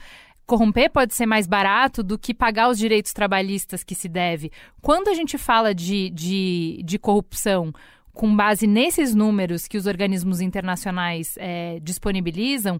Corromper 0.46 0.90
pode 0.90 1.14
ser 1.14 1.26
mais 1.26 1.46
barato 1.46 2.02
do 2.02 2.18
que 2.18 2.34
pagar 2.34 2.68
os 2.68 2.78
direitos 2.78 3.12
trabalhistas 3.12 3.82
que 3.82 3.94
se 3.94 4.08
deve. 4.08 4.50
Quando 4.82 5.08
a 5.08 5.14
gente 5.14 5.38
fala 5.38 5.74
de, 5.74 6.10
de, 6.10 6.82
de 6.84 6.98
corrupção 6.98 7.72
com 8.12 8.34
base 8.34 8.66
nesses 8.66 9.14
números 9.14 9.66
que 9.66 9.76
os 9.76 9.86
organismos 9.86 10.40
internacionais 10.40 11.34
é, 11.38 11.78
disponibilizam, 11.80 12.78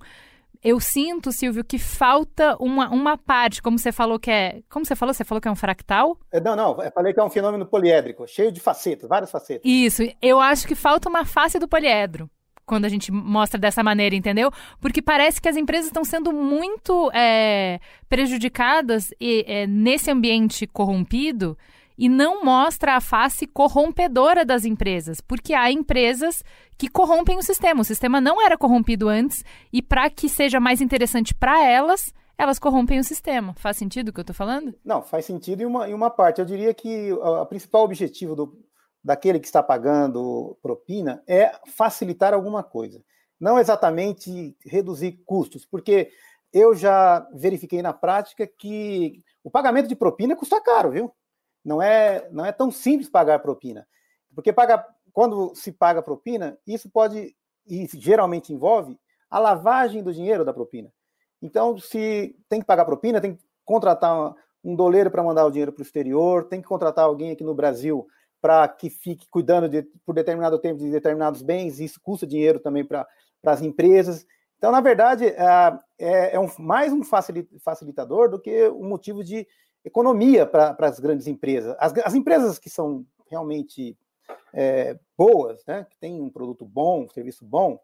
eu 0.63 0.81
sinto, 0.81 1.31
Silvio, 1.31 1.63
que 1.63 1.79
falta 1.79 2.57
uma, 2.59 2.89
uma 2.89 3.19
parte, 3.19 3.61
como 3.61 3.79
você 3.79 3.93
falou 3.93 4.19
que 4.19 4.31
é. 4.31 4.63
Como 4.71 4.85
você 4.85 4.97
falou? 4.97 5.13
Você 5.13 5.23
falou 5.23 5.41
que 5.41 5.47
é 5.47 5.51
um 5.51 5.57
fractal? 5.57 6.19
É, 6.33 6.41
não, 6.41 6.57
não, 6.57 6.83
eu 6.83 6.91
falei 6.91 7.13
que 7.13 7.21
é 7.21 7.25
um 7.25 7.29
fenômeno 7.29 7.67
poliédrico, 7.67 8.27
cheio 8.27 8.51
de 8.51 8.61
facetas, 8.61 9.07
várias 9.07 9.31
facetas. 9.31 9.63
Isso, 9.63 10.03
eu 10.23 10.41
acho 10.41 10.67
que 10.67 10.75
falta 10.75 11.09
uma 11.09 11.27
face 11.27 11.59
do 11.59 11.69
poliedro 11.69 12.31
quando 12.67 12.85
a 12.85 12.89
gente 12.89 13.13
mostra 13.13 13.59
dessa 13.59 13.83
maneira, 13.83 14.15
entendeu? 14.15 14.51
Porque 14.81 15.03
parece 15.03 15.41
que 15.41 15.49
as 15.49 15.57
empresas 15.57 15.87
estão 15.87 16.05
sendo 16.05 16.33
muito 16.33 17.11
é, 17.13 17.81
prejudicadas 18.09 19.13
e, 19.21 19.45
é, 19.47 19.67
nesse 19.67 20.11
ambiente 20.11 20.67
corrompido 20.67 21.57
e 21.97 22.09
não 22.09 22.45
mostra 22.45 22.97
a 22.97 23.01
face 23.01 23.47
corrompedora 23.47 24.45
das 24.45 24.65
empresas, 24.65 25.21
porque 25.21 25.55
há 25.55 25.71
empresas 25.71 26.43
que 26.77 26.89
corrompem 26.89 27.39
o 27.39 27.43
sistema. 27.43 27.83
O 27.83 27.85
sistema 27.85 28.21
não 28.21 28.45
era 28.45 28.59
corrompido 28.59 29.09
antes 29.09 29.45
e 29.73 29.81
para 29.81 30.11
que 30.11 30.29
seja 30.29 30.59
mais 30.59 30.81
interessante 30.81 31.35
para 31.35 31.65
elas, 31.65 32.13
elas 32.37 32.59
corrompem 32.59 32.99
o 32.99 33.05
sistema. 33.05 33.55
Faz 33.55 33.77
sentido 33.77 34.09
o 34.09 34.13
que 34.13 34.19
eu 34.19 34.23
estou 34.23 34.35
falando? 34.35 34.75
Não, 34.85 35.03
faz 35.03 35.25
sentido 35.25 35.63
em 35.63 35.67
uma, 35.67 35.89
em 35.89 35.95
uma 35.95 36.11
parte. 36.11 36.41
Eu 36.41 36.45
diria 36.45 36.75
que 36.75 37.13
o 37.13 37.47
principal 37.47 37.85
objetivo 37.85 38.35
do, 38.35 38.64
daquele 39.05 39.39
que 39.39 39.47
está 39.47 39.63
pagando 39.63 40.57
propina 40.63 41.23
é 41.27 41.53
facilitar 41.67 42.33
alguma 42.33 42.63
coisa. 42.63 43.05
não 43.39 43.59
exatamente 43.59 44.57
reduzir 44.65 45.21
custos, 45.27 45.67
porque 45.67 46.11
eu 46.53 46.75
já 46.75 47.29
verifiquei 47.35 47.83
na 47.83 47.93
prática 47.93 48.47
que 48.47 49.23
o 49.43 49.51
pagamento 49.51 49.89
de 49.89 49.97
propina 49.97 50.35
custa 50.35 50.63
caro, 50.63 50.93
viu? 50.93 51.13
Não 51.63 51.83
é, 51.83 52.29
não 52.31 52.47
é 52.47 52.53
tão 52.53 52.71
simples 52.71 53.11
pagar 53.11 53.41
propina. 53.41 53.87
Porque 54.35 54.53
paga, 54.53 54.87
quando 55.13 55.55
se 55.55 55.73
paga 55.73 56.01
propina, 56.01 56.57
isso 56.67 56.89
pode, 56.89 57.37
e 57.67 57.87
geralmente 57.95 58.53
envolve, 58.53 58.99
a 59.29 59.39
lavagem 59.39 60.03
do 60.03 60.15
dinheiro 60.15 60.45
da 60.45 60.55
propina. 60.55 60.91
Então, 61.43 61.77
se 61.77 62.37
tem 62.49 62.61
que 62.61 62.67
pagar 62.67 62.85
propina, 62.85 63.21
tem 63.21 63.35
que 63.35 63.45
contratar 63.65 64.35
um 64.63 64.75
doleiro 64.75 65.11
para 65.11 65.23
mandar 65.23 65.45
o 65.45 65.51
dinheiro 65.51 65.73
para 65.73 65.83
o 65.83 65.85
exterior, 65.85 66.45
tem 66.45 66.63
que 66.63 66.69
contratar 66.69 67.05
alguém 67.05 67.33
aqui 67.33 67.45
no 67.45 67.55
Brasil 67.55 68.07
para 68.45 68.69
que 68.69 68.91
fique 68.91 69.27
cuidando 69.31 69.71
de, 69.71 69.85
por 70.05 70.15
determinado 70.15 70.59
tempo 70.59 70.79
de 70.79 70.91
determinados 70.91 71.41
bens, 71.41 71.81
isso 71.81 71.99
custa 71.99 72.27
dinheiro 72.27 72.61
também 72.61 72.85
para 72.85 73.09
as 73.43 73.63
empresas. 73.63 74.27
Então, 74.59 74.71
na 74.71 74.83
verdade, 74.83 75.29
é, 75.29 75.79
é, 75.99 76.37
é 76.37 76.39
um, 76.39 76.47
mais 76.59 76.93
um 76.93 77.01
facilitador 77.03 78.29
do 78.29 78.39
que 78.39 78.69
um 78.69 78.87
motivo 78.87 79.25
de 79.25 79.49
economia 79.83 80.45
para 80.45 80.77
as 80.81 81.01
grandes 81.01 81.27
empresas. 81.27 81.75
As, 81.79 81.95
as, 82.05 82.13
empresas 82.13 82.59
que 82.59 82.69
são 82.69 83.07
realmente 83.31 83.97
é, 84.53 84.99
boas, 85.17 85.65
né, 85.67 85.87
que 85.89 85.97
têm 85.97 86.21
um 86.21 86.29
produto 86.29 86.67
bom, 86.67 87.05
um 87.05 87.09
serviço 87.09 87.47
bom, 87.47 87.81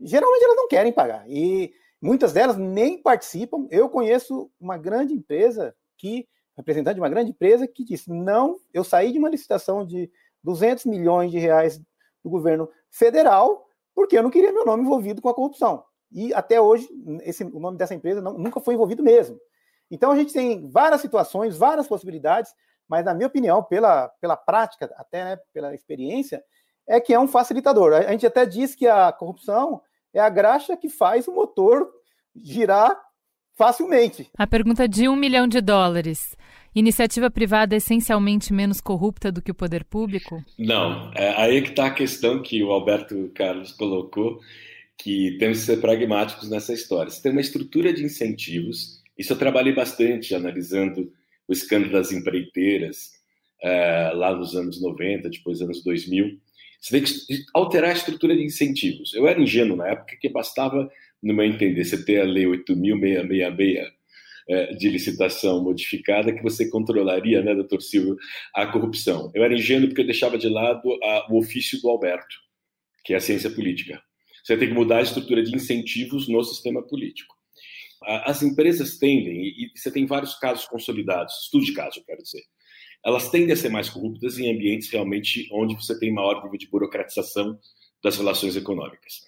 geralmente 0.00 0.42
elas 0.42 0.56
não 0.56 0.66
querem 0.66 0.92
pagar. 0.92 1.30
E 1.30 1.72
muitas 2.00 2.32
delas 2.32 2.56
nem 2.56 3.00
participam. 3.00 3.68
Eu 3.70 3.88
conheço 3.88 4.50
uma 4.60 4.76
grande 4.76 5.14
empresa 5.14 5.72
que, 5.96 6.26
representante 6.56 6.94
de 6.94 7.00
uma 7.00 7.08
grande 7.08 7.30
empresa, 7.30 7.66
que 7.66 7.84
disse: 7.84 8.10
não, 8.10 8.56
eu 8.72 8.84
saí 8.84 9.12
de 9.12 9.18
uma 9.18 9.28
licitação 9.28 9.86
de 9.86 10.10
200 10.42 10.86
milhões 10.86 11.30
de 11.30 11.38
reais 11.38 11.78
do 12.22 12.30
governo 12.30 12.68
federal 12.90 13.66
porque 13.94 14.16
eu 14.16 14.22
não 14.22 14.30
queria 14.30 14.52
meu 14.52 14.64
nome 14.64 14.82
envolvido 14.82 15.20
com 15.20 15.28
a 15.28 15.34
corrupção. 15.34 15.84
E 16.10 16.32
até 16.34 16.60
hoje, 16.60 16.88
esse, 17.22 17.44
o 17.44 17.58
nome 17.58 17.78
dessa 17.78 17.94
empresa 17.94 18.20
não, 18.20 18.36
nunca 18.36 18.60
foi 18.60 18.74
envolvido 18.74 19.02
mesmo. 19.02 19.38
Então 19.90 20.10
a 20.10 20.16
gente 20.16 20.32
tem 20.32 20.68
várias 20.70 21.00
situações, 21.00 21.56
várias 21.56 21.86
possibilidades, 21.86 22.52
mas 22.88 23.04
na 23.04 23.14
minha 23.14 23.26
opinião, 23.26 23.62
pela, 23.62 24.08
pela 24.20 24.36
prática, 24.36 24.92
até 24.96 25.24
né, 25.24 25.38
pela 25.52 25.74
experiência, 25.74 26.42
é 26.86 27.00
que 27.00 27.14
é 27.14 27.20
um 27.20 27.28
facilitador. 27.28 27.92
A 27.92 28.10
gente 28.10 28.26
até 28.26 28.44
diz 28.44 28.74
que 28.74 28.86
a 28.86 29.12
corrupção 29.12 29.80
é 30.12 30.20
a 30.20 30.28
graxa 30.28 30.76
que 30.76 30.88
faz 30.88 31.28
o 31.28 31.32
motor 31.32 31.90
girar 32.34 32.98
facilmente. 33.56 34.28
A 34.36 34.46
pergunta 34.46 34.88
de 34.88 35.08
um 35.08 35.16
milhão 35.16 35.46
de 35.46 35.60
dólares. 35.60 36.36
Iniciativa 36.74 37.30
privada 37.30 37.74
é 37.74 37.78
essencialmente 37.78 38.52
menos 38.52 38.80
corrupta 38.80 39.30
do 39.30 39.42
que 39.42 39.50
o 39.50 39.54
poder 39.54 39.84
público? 39.84 40.42
Não. 40.58 41.12
É 41.14 41.34
aí 41.42 41.60
que 41.60 41.70
está 41.70 41.86
a 41.86 41.94
questão 41.94 42.42
que 42.42 42.62
o 42.62 42.70
Alberto 42.72 43.30
Carlos 43.34 43.72
colocou, 43.72 44.40
que 44.96 45.36
temos 45.38 45.60
que 45.60 45.66
ser 45.66 45.80
pragmáticos 45.80 46.48
nessa 46.48 46.72
história. 46.72 47.10
Você 47.10 47.20
tem 47.20 47.32
uma 47.32 47.40
estrutura 47.42 47.92
de 47.92 48.02
incentivos. 48.02 49.02
Isso 49.18 49.34
eu 49.34 49.38
trabalhei 49.38 49.74
bastante 49.74 50.34
analisando 50.34 51.12
o 51.46 51.52
escândalo 51.52 51.92
das 51.92 52.10
empreiteiras 52.10 53.12
é, 53.62 54.10
lá 54.14 54.34
nos 54.34 54.56
anos 54.56 54.80
90, 54.80 55.28
depois 55.28 55.58
dos 55.58 55.66
anos 55.66 55.84
2000. 55.84 56.38
Você 56.80 57.00
tem 57.00 57.04
que 57.04 57.44
alterar 57.54 57.90
a 57.90 57.94
estrutura 57.94 58.34
de 58.34 58.42
incentivos. 58.42 59.14
Eu 59.14 59.28
era 59.28 59.40
ingênuo 59.40 59.76
na 59.76 59.88
época 59.88 60.16
que 60.20 60.28
bastava, 60.28 60.90
no 61.22 61.34
meu 61.34 61.44
entender, 61.44 61.84
você 61.84 62.02
ter 62.04 62.20
a 62.20 62.24
Lei 62.24 62.44
8.666 62.44 63.92
é, 64.48 64.74
de 64.74 64.88
licitação 64.88 65.62
modificada 65.62 66.32
que 66.32 66.42
você 66.42 66.68
controlaria, 66.68 67.42
né, 67.42 67.54
doutor 67.54 67.80
Silvio, 67.80 68.16
a 68.54 68.66
corrupção. 68.66 69.30
Eu 69.34 69.44
era 69.44 69.54
ingênuo 69.54 69.88
porque 69.88 70.00
eu 70.00 70.06
deixava 70.06 70.36
de 70.36 70.48
lado 70.48 70.82
a, 71.02 71.32
o 71.32 71.38
ofício 71.38 71.80
do 71.80 71.88
Alberto, 71.88 72.36
que 73.04 73.14
é 73.14 73.16
a 73.16 73.20
ciência 73.20 73.50
política. 73.50 74.02
Você 74.42 74.56
tem 74.56 74.68
que 74.68 74.74
mudar 74.74 74.98
a 74.98 75.02
estrutura 75.02 75.42
de 75.42 75.54
incentivos 75.54 76.28
no 76.28 76.42
sistema 76.42 76.82
político. 76.82 77.34
As 78.04 78.42
empresas 78.42 78.98
tendem, 78.98 79.46
e 79.46 79.70
você 79.76 79.88
tem 79.88 80.06
vários 80.06 80.34
casos 80.34 80.66
consolidados, 80.66 81.44
estudo 81.44 81.64
de 81.64 81.72
caso, 81.72 82.02
quero 82.04 82.20
dizer, 82.20 82.42
elas 83.04 83.30
tendem 83.30 83.52
a 83.52 83.56
ser 83.56 83.68
mais 83.68 83.88
corruptas 83.88 84.38
em 84.38 84.52
ambientes 84.52 84.90
realmente 84.90 85.48
onde 85.52 85.76
você 85.76 85.96
tem 85.96 86.12
maior 86.12 86.42
nível 86.42 86.58
de 86.58 86.68
burocratização 86.68 87.58
das 88.02 88.16
relações 88.16 88.56
econômicas. 88.56 89.20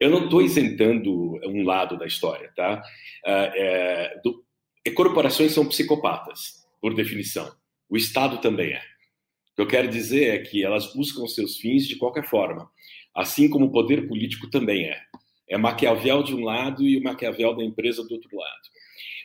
Eu 0.00 0.10
não 0.10 0.24
estou 0.24 0.42
isentando 0.42 1.12
um 1.46 1.64
lado 1.64 1.98
da 1.98 2.06
história, 2.06 2.52
tá? 2.54 2.82
É, 3.24 4.12
é 4.14 4.20
do, 4.22 4.44
corporações 4.94 5.52
são 5.52 5.66
psicopatas, 5.66 6.66
por 6.80 6.94
definição. 6.94 7.50
O 7.88 7.96
Estado 7.96 8.38
também 8.38 8.72
é. 8.72 8.82
O 9.52 9.56
que 9.56 9.62
eu 9.62 9.66
quero 9.66 9.88
dizer 9.88 10.34
é 10.34 10.38
que 10.38 10.64
elas 10.64 10.92
buscam 10.92 11.26
seus 11.26 11.56
fins 11.56 11.86
de 11.86 11.96
qualquer 11.96 12.24
forma, 12.24 12.70
assim 13.14 13.48
como 13.48 13.66
o 13.66 13.72
poder 13.72 14.06
político 14.06 14.48
também 14.48 14.86
é. 14.86 15.00
É 15.48 15.56
Maquiavel 15.56 16.22
de 16.22 16.34
um 16.34 16.44
lado 16.44 16.84
e 16.84 16.98
o 16.98 17.02
Maquiavel 17.02 17.56
da 17.56 17.64
empresa 17.64 18.04
do 18.04 18.14
outro 18.14 18.36
lado. 18.36 18.68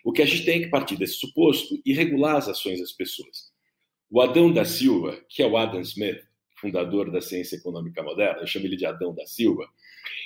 O 0.04 0.12
que 0.12 0.22
a 0.22 0.26
gente 0.26 0.46
tem 0.46 0.62
que 0.62 0.70
partir 0.70 0.98
desse 0.98 1.16
suposto 1.16 1.80
e 1.86 1.94
regular 1.94 2.36
as 2.36 2.48
ações 2.48 2.80
das 2.80 2.92
pessoas. 2.92 3.52
O 4.10 4.22
Adão 4.22 4.52
da 4.52 4.66
Silva, 4.66 5.20
que 5.30 5.42
é 5.42 5.48
o 5.48 5.58
Adam 5.58 5.82
Smith, 5.82 6.22
fundador 6.56 7.12
da 7.12 7.22
ciência 7.22 7.58
econômica 7.58 8.02
moderna, 8.02 8.42
eu 8.42 8.48
chamo 8.48 8.66
ele 8.66 8.78
de 8.78 8.86
Adão 8.86 9.14
da 9.14 9.26
Silva, 9.26 9.68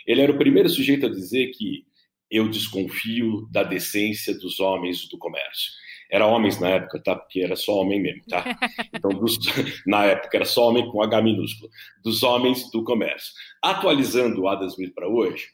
ele 0.06 0.22
era 0.22 0.32
o 0.32 0.38
primeiro 0.38 0.70
sujeito 0.70 1.06
a 1.06 1.10
dizer 1.10 1.52
que 1.52 1.86
eu 2.30 2.50
desconfio 2.50 3.48
da 3.52 3.64
decência 3.64 4.38
dos 4.38 4.60
homens 4.60 5.08
do 5.08 5.18
comércio. 5.18 5.72
Era 6.10 6.26
homens 6.26 6.60
na 6.60 6.70
época, 6.70 7.02
tá? 7.02 7.16
Porque 7.16 7.42
era 7.42 7.56
só 7.56 7.82
homem 7.82 8.02
mesmo, 8.02 8.24
tá? 8.30 8.44
Então, 8.94 9.12
dos, 9.12 9.38
na 9.86 10.06
época 10.06 10.38
era 10.38 10.46
só 10.46 10.70
homem 10.70 10.90
com 10.90 11.02
H 11.02 11.22
minúsculo, 11.22 11.70
dos 12.04 12.24
homens 12.24 12.70
do 12.72 12.84
comércio. 12.84 13.34
Atualizando 13.62 14.42
o 14.42 14.48
Adam 14.48 14.68
Smith 14.68 14.94
para 14.94 15.08
hoje, 15.08 15.48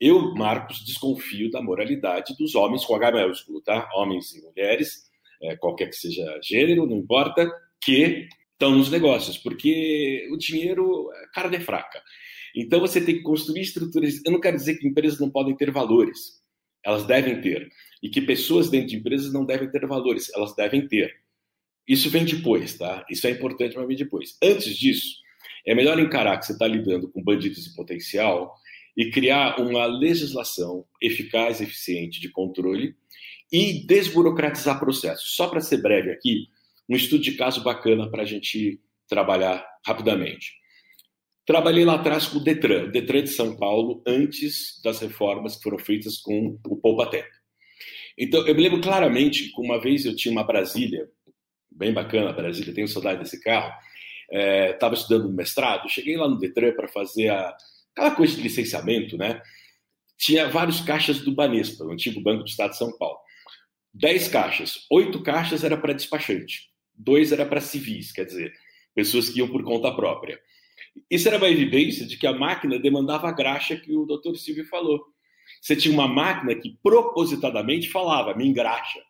eu, 0.00 0.34
Marcos, 0.34 0.84
desconfio 0.84 1.50
da 1.50 1.62
moralidade 1.62 2.36
dos 2.36 2.54
homens 2.56 2.84
com 2.84 2.96
H 2.96 3.12
maiúsculo, 3.12 3.60
tá? 3.60 3.88
Homens 3.94 4.34
e 4.34 4.42
mulheres, 4.42 5.04
é, 5.40 5.56
qualquer 5.56 5.88
que 5.88 5.96
seja 5.96 6.40
gênero, 6.42 6.86
não 6.86 6.96
importa, 6.96 7.48
que 7.80 8.28
estão 8.52 8.72
nos 8.72 8.90
negócios, 8.90 9.38
porque 9.38 10.28
o 10.32 10.36
dinheiro, 10.36 11.08
a 11.10 11.28
cara 11.28 11.54
é 11.54 11.60
fraca. 11.60 12.02
Então 12.54 12.80
você 12.80 13.00
tem 13.00 13.16
que 13.16 13.22
construir 13.22 13.62
estruturas. 13.62 14.20
Eu 14.24 14.32
não 14.32 14.40
quero 14.40 14.56
dizer 14.56 14.76
que 14.76 14.86
empresas 14.86 15.18
não 15.18 15.30
podem 15.30 15.56
ter 15.56 15.70
valores, 15.70 16.42
elas 16.84 17.06
devem 17.06 17.40
ter. 17.40 17.68
E 18.02 18.08
que 18.08 18.20
pessoas 18.20 18.68
dentro 18.68 18.88
de 18.88 18.96
empresas 18.96 19.32
não 19.32 19.44
devem 19.44 19.70
ter 19.70 19.86
valores, 19.86 20.30
elas 20.34 20.54
devem 20.54 20.86
ter. 20.86 21.14
Isso 21.86 22.10
vem 22.10 22.24
depois, 22.24 22.76
tá? 22.76 23.04
Isso 23.10 23.26
é 23.26 23.30
importante 23.30 23.74
para 23.74 23.86
vir 23.86 23.96
depois. 23.96 24.36
Antes 24.42 24.76
disso, 24.76 25.16
é 25.66 25.74
melhor 25.74 25.98
encarar 25.98 26.38
que 26.38 26.46
você 26.46 26.52
está 26.52 26.66
lidando 26.66 27.08
com 27.10 27.22
bandidos 27.22 27.64
de 27.64 27.74
potencial 27.74 28.54
e 28.96 29.10
criar 29.10 29.60
uma 29.60 29.86
legislação 29.86 30.84
eficaz, 31.00 31.60
eficiente 31.60 32.20
de 32.20 32.30
controle 32.30 32.94
e 33.50 33.84
desburocratizar 33.86 34.78
processos. 34.78 35.34
Só 35.34 35.48
para 35.48 35.60
ser 35.60 35.78
breve 35.82 36.10
aqui, 36.10 36.48
um 36.88 36.96
estudo 36.96 37.22
de 37.22 37.32
caso 37.32 37.62
bacana 37.62 38.10
para 38.10 38.22
a 38.22 38.26
gente 38.26 38.80
trabalhar 39.08 39.64
rapidamente. 39.86 40.61
Trabalhei 41.44 41.84
lá 41.84 41.94
atrás 41.94 42.26
com 42.26 42.38
o 42.38 42.44
Detran, 42.44 42.84
o 42.84 42.90
Detran 42.92 43.24
de 43.24 43.30
São 43.30 43.56
Paulo, 43.56 44.02
antes 44.06 44.80
das 44.82 45.00
reformas 45.00 45.56
que 45.56 45.62
foram 45.62 45.78
feitas 45.78 46.18
com 46.18 46.58
o 46.66 46.76
Poupa 46.76 47.10
Tempo. 47.10 47.28
Então, 48.16 48.46
eu 48.46 48.54
me 48.54 48.62
lembro 48.62 48.80
claramente 48.80 49.50
que 49.52 49.60
uma 49.60 49.80
vez 49.80 50.04
eu 50.04 50.14
tinha 50.14 50.30
uma 50.30 50.44
Brasília, 50.44 51.08
bem 51.70 51.92
bacana 51.92 52.30
a 52.30 52.32
Brasília, 52.32 52.74
tenho 52.74 52.86
saudade 52.86 53.20
desse 53.20 53.40
carro, 53.40 53.72
estava 54.30 54.94
é, 54.94 54.98
estudando 54.98 55.32
mestrado, 55.32 55.88
cheguei 55.88 56.16
lá 56.16 56.28
no 56.28 56.38
Detran 56.38 56.72
para 56.72 56.88
fazer 56.88 57.28
a, 57.28 57.56
aquela 57.92 58.14
coisa 58.14 58.36
de 58.36 58.42
licenciamento, 58.42 59.16
né? 59.16 59.42
Tinha 60.16 60.48
vários 60.48 60.80
caixas 60.80 61.18
do 61.18 61.34
Banespa, 61.34 61.84
o 61.84 61.90
antigo 61.90 62.20
Banco 62.20 62.44
do 62.44 62.48
Estado 62.48 62.70
de 62.70 62.78
São 62.78 62.96
Paulo. 62.96 63.18
Dez 63.92 64.28
caixas, 64.28 64.86
oito 64.90 65.22
caixas 65.22 65.64
era 65.64 65.76
para 65.76 65.92
despachante, 65.92 66.70
dois 66.94 67.32
era 67.32 67.44
para 67.44 67.60
civis, 67.60 68.12
quer 68.12 68.24
dizer, 68.24 68.52
pessoas 68.94 69.28
que 69.28 69.40
iam 69.40 69.48
por 69.48 69.64
conta 69.64 69.92
própria. 69.94 70.40
Isso 71.10 71.28
era 71.28 71.38
uma 71.38 71.48
evidência 71.48 72.06
de 72.06 72.16
que 72.16 72.26
a 72.26 72.32
máquina 72.32 72.78
demandava 72.78 73.28
a 73.28 73.32
graxa 73.32 73.76
que 73.76 73.94
o 73.94 74.06
Dr. 74.06 74.36
Silvio 74.36 74.66
falou. 74.66 75.00
Você 75.60 75.76
tinha 75.76 75.92
uma 75.92 76.08
máquina 76.08 76.54
que 76.54 76.76
propositadamente 76.82 77.88
falava, 77.88 78.34
me 78.34 78.46
engraxa. 78.46 79.00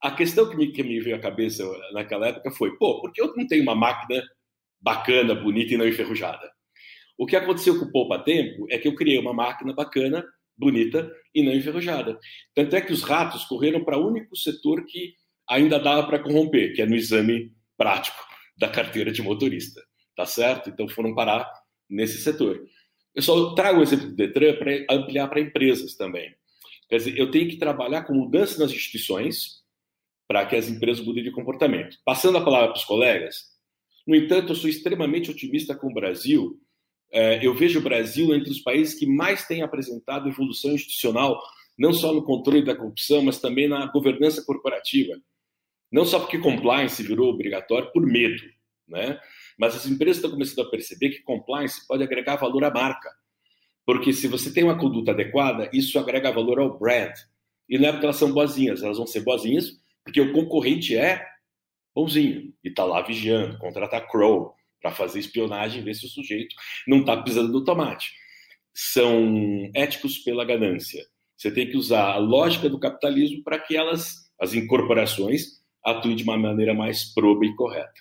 A 0.00 0.12
questão 0.12 0.48
que 0.48 0.56
me, 0.56 0.72
que 0.72 0.82
me 0.82 1.00
veio 1.00 1.16
à 1.16 1.18
cabeça 1.18 1.64
naquela 1.92 2.28
época 2.28 2.50
foi, 2.50 2.76
pô, 2.76 3.00
por 3.00 3.12
que 3.12 3.20
eu 3.20 3.34
não 3.36 3.46
tenho 3.46 3.62
uma 3.62 3.74
máquina 3.74 4.22
bacana, 4.80 5.34
bonita 5.34 5.74
e 5.74 5.76
não 5.76 5.88
enferrujada? 5.88 6.50
O 7.16 7.26
que 7.26 7.34
aconteceu 7.34 7.78
com 7.78 7.86
o 7.86 7.90
Poupa 7.92 8.18
Tempo 8.20 8.66
é 8.70 8.78
que 8.78 8.86
eu 8.86 8.94
criei 8.94 9.18
uma 9.18 9.32
máquina 9.32 9.72
bacana, 9.72 10.24
bonita 10.56 11.10
e 11.34 11.42
não 11.42 11.52
enferrujada. 11.52 12.18
Tanto 12.54 12.76
é 12.76 12.80
que 12.80 12.92
os 12.92 13.02
ratos 13.02 13.44
correram 13.44 13.84
para 13.84 13.98
o 13.98 14.06
único 14.06 14.36
setor 14.36 14.84
que 14.84 15.14
ainda 15.48 15.80
dava 15.80 16.06
para 16.06 16.20
corromper, 16.20 16.74
que 16.74 16.82
é 16.82 16.86
no 16.86 16.94
exame 16.94 17.52
prático 17.76 18.18
da 18.56 18.68
carteira 18.68 19.10
de 19.10 19.22
motorista. 19.22 19.80
Tá 20.18 20.26
certo? 20.26 20.68
Então 20.68 20.88
foram 20.88 21.14
parar 21.14 21.48
nesse 21.88 22.18
setor. 22.18 22.60
Eu 23.14 23.22
só 23.22 23.54
trago 23.54 23.78
o 23.78 23.82
exemplo 23.84 24.08
do 24.08 24.16
Detran 24.16 24.56
para 24.56 24.96
ampliar 24.96 25.28
para 25.28 25.40
empresas 25.40 25.94
também. 25.94 26.34
Quer 26.88 26.96
dizer, 26.96 27.16
eu 27.16 27.30
tenho 27.30 27.48
que 27.48 27.56
trabalhar 27.56 28.02
com 28.02 28.14
mudança 28.14 28.58
nas 28.58 28.72
instituições 28.72 29.62
para 30.26 30.44
que 30.44 30.56
as 30.56 30.68
empresas 30.68 31.04
mudem 31.06 31.22
de 31.22 31.30
comportamento. 31.30 31.98
Passando 32.04 32.38
a 32.38 32.44
palavra 32.44 32.70
para 32.70 32.78
os 32.78 32.84
colegas, 32.84 33.44
no 34.04 34.16
entanto, 34.16 34.50
eu 34.50 34.56
sou 34.56 34.68
extremamente 34.68 35.30
otimista 35.30 35.72
com 35.72 35.86
o 35.86 35.94
Brasil 35.94 36.60
é, 37.10 37.44
eu 37.44 37.54
vejo 37.54 37.78
o 37.78 37.82
Brasil 37.82 38.34
entre 38.34 38.50
os 38.50 38.60
países 38.60 38.98
que 38.98 39.06
mais 39.06 39.46
têm 39.46 39.62
apresentado 39.62 40.28
evolução 40.28 40.72
institucional, 40.72 41.40
não 41.78 41.92
só 41.92 42.12
no 42.12 42.24
controle 42.24 42.64
da 42.64 42.76
corrupção, 42.76 43.22
mas 43.22 43.40
também 43.40 43.68
na 43.68 43.86
governança 43.86 44.44
corporativa. 44.44 45.14
Não 45.90 46.04
só 46.04 46.20
porque 46.20 46.38
compliance 46.38 47.02
virou 47.02 47.30
obrigatório 47.30 47.90
por 47.92 48.04
medo, 48.04 48.42
né? 48.86 49.18
Mas 49.58 49.74
as 49.74 49.86
empresas 49.86 50.16
estão 50.16 50.30
começando 50.30 50.66
a 50.66 50.70
perceber 50.70 51.10
que 51.10 51.22
compliance 51.22 51.86
pode 51.86 52.02
agregar 52.02 52.36
valor 52.36 52.64
à 52.64 52.70
marca. 52.70 53.10
Porque 53.84 54.12
se 54.12 54.28
você 54.28 54.52
tem 54.52 54.64
uma 54.64 54.78
conduta 54.78 55.10
adequada, 55.12 55.68
isso 55.72 55.98
agrega 55.98 56.30
valor 56.30 56.60
ao 56.60 56.78
brand. 56.78 57.12
E 57.68 57.78
não 57.78 57.88
é 57.88 57.92
porque 57.92 58.06
elas 58.06 58.16
são 58.16 58.32
boazinhas, 58.32 58.82
elas 58.82 58.98
vão 58.98 59.06
ser 59.06 59.20
boazinhas 59.20 59.78
porque 60.08 60.22
o 60.22 60.32
concorrente 60.32 60.96
é 60.96 61.22
bonzinho 61.94 62.54
e 62.64 62.68
está 62.70 62.82
lá 62.82 63.02
vigiando, 63.02 63.58
contratar 63.58 64.08
crow 64.08 64.54
para 64.80 64.90
fazer 64.90 65.18
espionagem, 65.18 65.84
ver 65.84 65.92
se 65.92 66.06
o 66.06 66.08
sujeito 66.08 66.56
não 66.86 67.00
está 67.00 67.22
pisando 67.22 67.52
no 67.52 67.62
tomate. 67.62 68.14
São 68.74 69.70
éticos 69.74 70.18
pela 70.20 70.46
ganância. 70.46 71.04
Você 71.36 71.52
tem 71.52 71.68
que 71.68 71.76
usar 71.76 72.12
a 72.12 72.16
lógica 72.16 72.70
do 72.70 72.80
capitalismo 72.80 73.42
para 73.44 73.58
que 73.58 73.76
elas, 73.76 74.30
as 74.40 74.54
incorporações, 74.54 75.62
atuem 75.84 76.16
de 76.16 76.22
uma 76.22 76.38
maneira 76.38 76.72
mais 76.72 77.12
proba 77.12 77.44
e 77.44 77.54
correta. 77.54 78.00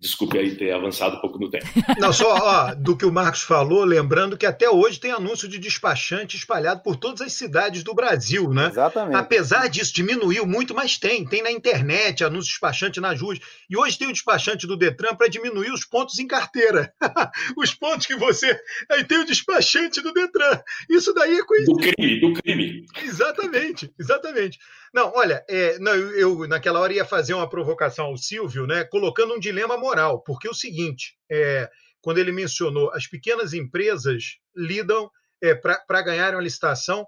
Desculpe 0.00 0.38
aí 0.38 0.54
ter 0.54 0.72
avançado 0.72 1.16
um 1.16 1.20
pouco 1.20 1.40
no 1.40 1.50
tempo. 1.50 1.66
Não, 1.98 2.12
só 2.12 2.32
ó, 2.32 2.74
do 2.74 2.96
que 2.96 3.04
o 3.04 3.10
Marcos 3.10 3.42
falou, 3.42 3.84
lembrando 3.84 4.36
que 4.36 4.46
até 4.46 4.70
hoje 4.70 5.00
tem 5.00 5.10
anúncio 5.10 5.48
de 5.48 5.58
despachante 5.58 6.36
espalhado 6.36 6.82
por 6.84 6.94
todas 6.94 7.20
as 7.20 7.32
cidades 7.32 7.82
do 7.82 7.92
Brasil, 7.92 8.48
né? 8.50 8.68
Exatamente. 8.68 9.16
Apesar 9.16 9.68
disso, 9.68 9.92
diminuiu 9.92 10.46
muito, 10.46 10.72
mas 10.72 10.96
tem. 10.96 11.24
Tem 11.24 11.42
na 11.42 11.50
internet 11.50 12.22
anúncio 12.22 12.44
de 12.44 12.50
despachante 12.50 13.00
nas 13.00 13.20
ruas. 13.20 13.40
E 13.68 13.76
hoje 13.76 13.98
tem 13.98 14.08
o 14.08 14.12
despachante 14.12 14.68
do 14.68 14.76
Detran 14.76 15.16
para 15.16 15.26
diminuir 15.26 15.72
os 15.72 15.84
pontos 15.84 16.20
em 16.20 16.28
carteira. 16.28 16.94
os 17.56 17.74
pontos 17.74 18.06
que 18.06 18.14
você. 18.14 18.56
Aí 18.88 19.02
tem 19.02 19.18
o 19.18 19.26
despachante 19.26 20.00
do 20.00 20.12
Detran. 20.12 20.60
Isso 20.88 21.12
daí 21.12 21.38
é 21.38 21.44
coisa. 21.44 21.66
Do 21.66 21.76
crime, 21.76 22.20
do 22.20 22.32
crime. 22.34 22.86
Exatamente, 23.02 23.92
exatamente. 23.98 24.60
Não, 24.94 25.12
olha, 25.14 25.44
é, 25.48 25.78
não, 25.78 25.94
eu, 25.94 26.40
eu, 26.42 26.48
naquela 26.48 26.80
hora 26.80 26.92
ia 26.92 27.04
fazer 27.04 27.34
uma 27.34 27.48
provocação 27.48 28.06
ao 28.06 28.16
Silvio, 28.16 28.66
né, 28.66 28.84
colocando 28.84 29.34
um 29.34 29.38
dilema 29.38 29.76
moral, 29.76 30.22
porque 30.22 30.48
é 30.48 30.50
o 30.50 30.54
seguinte, 30.54 31.16
é, 31.30 31.68
quando 32.00 32.18
ele 32.18 32.32
mencionou 32.32 32.90
as 32.92 33.06
pequenas 33.06 33.52
empresas 33.52 34.38
lidam 34.56 35.10
é, 35.42 35.54
para 35.54 36.02
ganharem 36.02 36.38
a 36.38 36.42
licitação, 36.42 37.06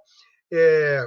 é, 0.52 1.04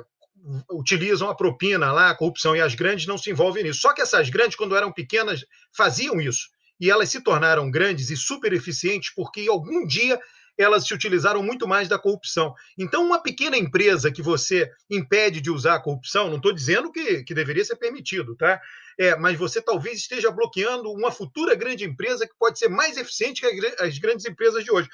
utilizam 0.72 1.30
a 1.30 1.36
propina 1.36 1.92
lá, 1.92 2.10
a 2.10 2.16
corrupção, 2.16 2.56
e 2.56 2.62
as 2.62 2.76
grandes 2.76 3.06
não 3.06 3.18
se 3.18 3.30
envolvem 3.30 3.64
nisso. 3.64 3.82
Só 3.82 3.94
que 3.94 4.02
essas 4.02 4.30
grandes, 4.30 4.58
quando 4.58 4.76
eram 4.76 4.92
pequenas, 4.92 5.46
faziam 5.76 6.20
isso. 6.20 6.50
E 6.80 6.90
elas 6.90 7.10
se 7.10 7.22
tornaram 7.22 7.72
grandes 7.72 8.10
e 8.10 8.18
super 8.18 8.52
eficientes 8.52 9.14
porque 9.16 9.48
algum 9.48 9.86
dia 9.86 10.20
elas 10.58 10.86
se 10.86 10.94
utilizaram 10.94 11.42
muito 11.42 11.68
mais 11.68 11.88
da 11.88 11.98
corrupção. 11.98 12.54
Então, 12.78 13.06
uma 13.06 13.22
pequena 13.22 13.58
empresa 13.58 14.12
que 14.12 14.22
você 14.22 14.70
impede 14.90 15.42
de 15.42 15.50
usar 15.50 15.76
a 15.76 15.80
corrupção, 15.80 16.30
não 16.30 16.38
estou 16.38 16.54
dizendo 16.54 16.92
que, 16.92 17.24
que 17.24 17.34
deveria 17.34 17.66
ser 17.66 17.76
permitido, 17.76 18.36
tá? 18.36 18.62
É, 19.00 19.16
mas 19.16 19.38
você 19.38 19.62
talvez 19.62 20.00
esteja 20.00 20.30
bloqueando 20.30 20.92
uma 20.92 21.12
futura 21.12 21.56
grande 21.56 21.84
empresa 21.84 22.28
que 22.28 22.34
pode 22.38 22.60
ser 22.60 22.70
mais 22.70 22.96
eficiente 22.98 23.42
que 23.42 23.76
as 23.80 23.98
grandes 23.98 24.26
empresas 24.26 24.64
de 24.64 24.72
hoje. 24.72 24.88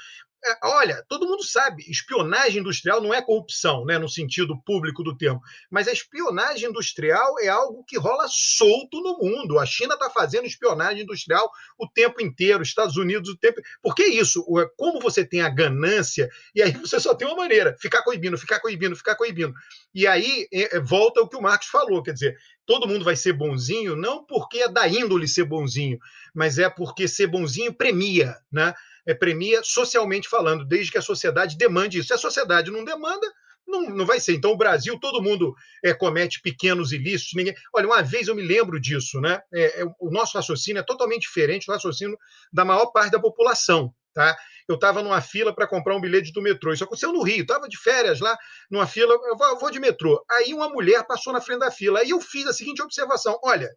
É, 0.45 0.57
olha, 0.63 1.03
todo 1.09 1.27
mundo 1.27 1.43
sabe, 1.43 1.83
espionagem 1.89 2.61
industrial 2.61 3.01
não 3.01 3.13
é 3.13 3.21
corrupção, 3.21 3.83
né, 3.83 3.97
no 3.97 4.07
sentido 4.07 4.57
público 4.63 5.03
do 5.03 5.17
termo, 5.17 5.41
mas 5.69 5.85
a 5.85 5.91
espionagem 5.91 6.69
industrial 6.69 7.37
é 7.41 7.49
algo 7.49 7.83
que 7.83 7.97
rola 7.97 8.25
solto 8.29 9.01
no 9.01 9.17
mundo. 9.17 9.59
A 9.59 9.65
China 9.65 9.95
está 9.95 10.09
fazendo 10.09 10.45
espionagem 10.45 11.03
industrial 11.03 11.51
o 11.77 11.85
tempo 11.85 12.21
inteiro, 12.21 12.63
Estados 12.63 12.95
Unidos 12.95 13.29
o 13.29 13.37
tempo. 13.37 13.61
Por 13.81 13.93
que 13.93 14.05
isso? 14.05 14.45
Como 14.77 15.01
você 15.01 15.25
tem 15.25 15.41
a 15.41 15.49
ganância, 15.49 16.29
e 16.55 16.61
aí 16.61 16.71
você 16.79 16.99
só 17.01 17.13
tem 17.13 17.27
uma 17.27 17.35
maneira: 17.35 17.75
ficar 17.77 18.01
coibindo, 18.03 18.37
ficar 18.37 18.61
coibindo, 18.61 18.95
ficar 18.95 19.15
coibindo. 19.15 19.53
E 19.93 20.07
aí 20.07 20.47
é, 20.53 20.77
é 20.77 20.79
volta 20.79 21.21
o 21.21 21.27
que 21.27 21.35
o 21.35 21.41
Marcos 21.41 21.67
falou, 21.67 22.01
quer 22.01 22.13
dizer, 22.13 22.37
todo 22.65 22.87
mundo 22.87 23.03
vai 23.03 23.15
ser 23.15 23.33
bonzinho, 23.33 23.95
não 23.95 24.23
porque 24.23 24.59
é 24.59 24.69
da 24.69 24.87
índole 24.87 25.27
ser 25.27 25.43
bonzinho, 25.43 25.99
mas 26.33 26.57
é 26.57 26.69
porque 26.69 27.07
ser 27.07 27.27
bonzinho 27.27 27.73
premia, 27.73 28.37
né? 28.51 28.73
É, 29.09 29.13
premia 29.15 29.61
socialmente 29.63 30.29
falando, 30.29 30.63
desde 30.63 30.91
que 30.91 30.97
a 30.99 31.01
sociedade 31.01 31.57
demande 31.57 31.97
isso. 31.97 32.09
Se 32.09 32.13
a 32.13 32.17
sociedade 32.17 32.69
não 32.69 32.83
demanda, 32.83 33.25
não, 33.67 33.89
não 33.89 34.05
vai 34.05 34.19
ser. 34.19 34.35
Então, 34.35 34.51
o 34.51 34.57
Brasil, 34.57 34.99
todo 34.99 35.21
mundo 35.21 35.55
é, 35.83 35.95
comete 35.95 36.39
pequenos 36.43 36.91
ilícitos. 36.91 37.33
Ninguém... 37.35 37.55
Olha, 37.73 37.87
uma 37.87 38.03
vez 38.03 38.27
eu 38.27 38.35
me 38.35 38.43
lembro 38.43 38.79
disso, 38.79 39.19
né? 39.19 39.41
É, 39.51 39.81
é, 39.81 39.85
o 39.99 40.11
nosso 40.11 40.37
raciocínio 40.37 40.79
é 40.79 40.83
totalmente 40.83 41.21
diferente 41.21 41.65
do 41.65 41.73
raciocínio 41.73 42.17
da 42.53 42.63
maior 42.63 42.87
parte 42.87 43.11
da 43.11 43.19
população. 43.19 43.91
Tá? 44.13 44.37
Eu 44.67 44.75
estava 44.75 45.01
numa 45.01 45.21
fila 45.21 45.55
para 45.55 45.67
comprar 45.67 45.95
um 45.95 46.01
bilhete 46.01 46.31
do 46.31 46.41
metrô. 46.41 46.71
Isso 46.71 46.83
aconteceu 46.83 47.11
no 47.11 47.23
Rio, 47.23 47.41
estava 47.41 47.67
de 47.67 47.79
férias 47.79 48.19
lá, 48.19 48.37
numa 48.69 48.85
fila, 48.85 49.13
eu 49.13 49.35
vou, 49.35 49.47
eu 49.47 49.57
vou 49.57 49.71
de 49.71 49.79
metrô. 49.79 50.23
Aí 50.29 50.53
uma 50.53 50.69
mulher 50.69 51.03
passou 51.07 51.33
na 51.33 51.41
frente 51.41 51.61
da 51.61 51.71
fila. 51.71 51.99
Aí 51.99 52.11
eu 52.11 52.21
fiz 52.21 52.45
a 52.45 52.53
seguinte 52.53 52.81
observação: 52.81 53.39
olha, 53.43 53.69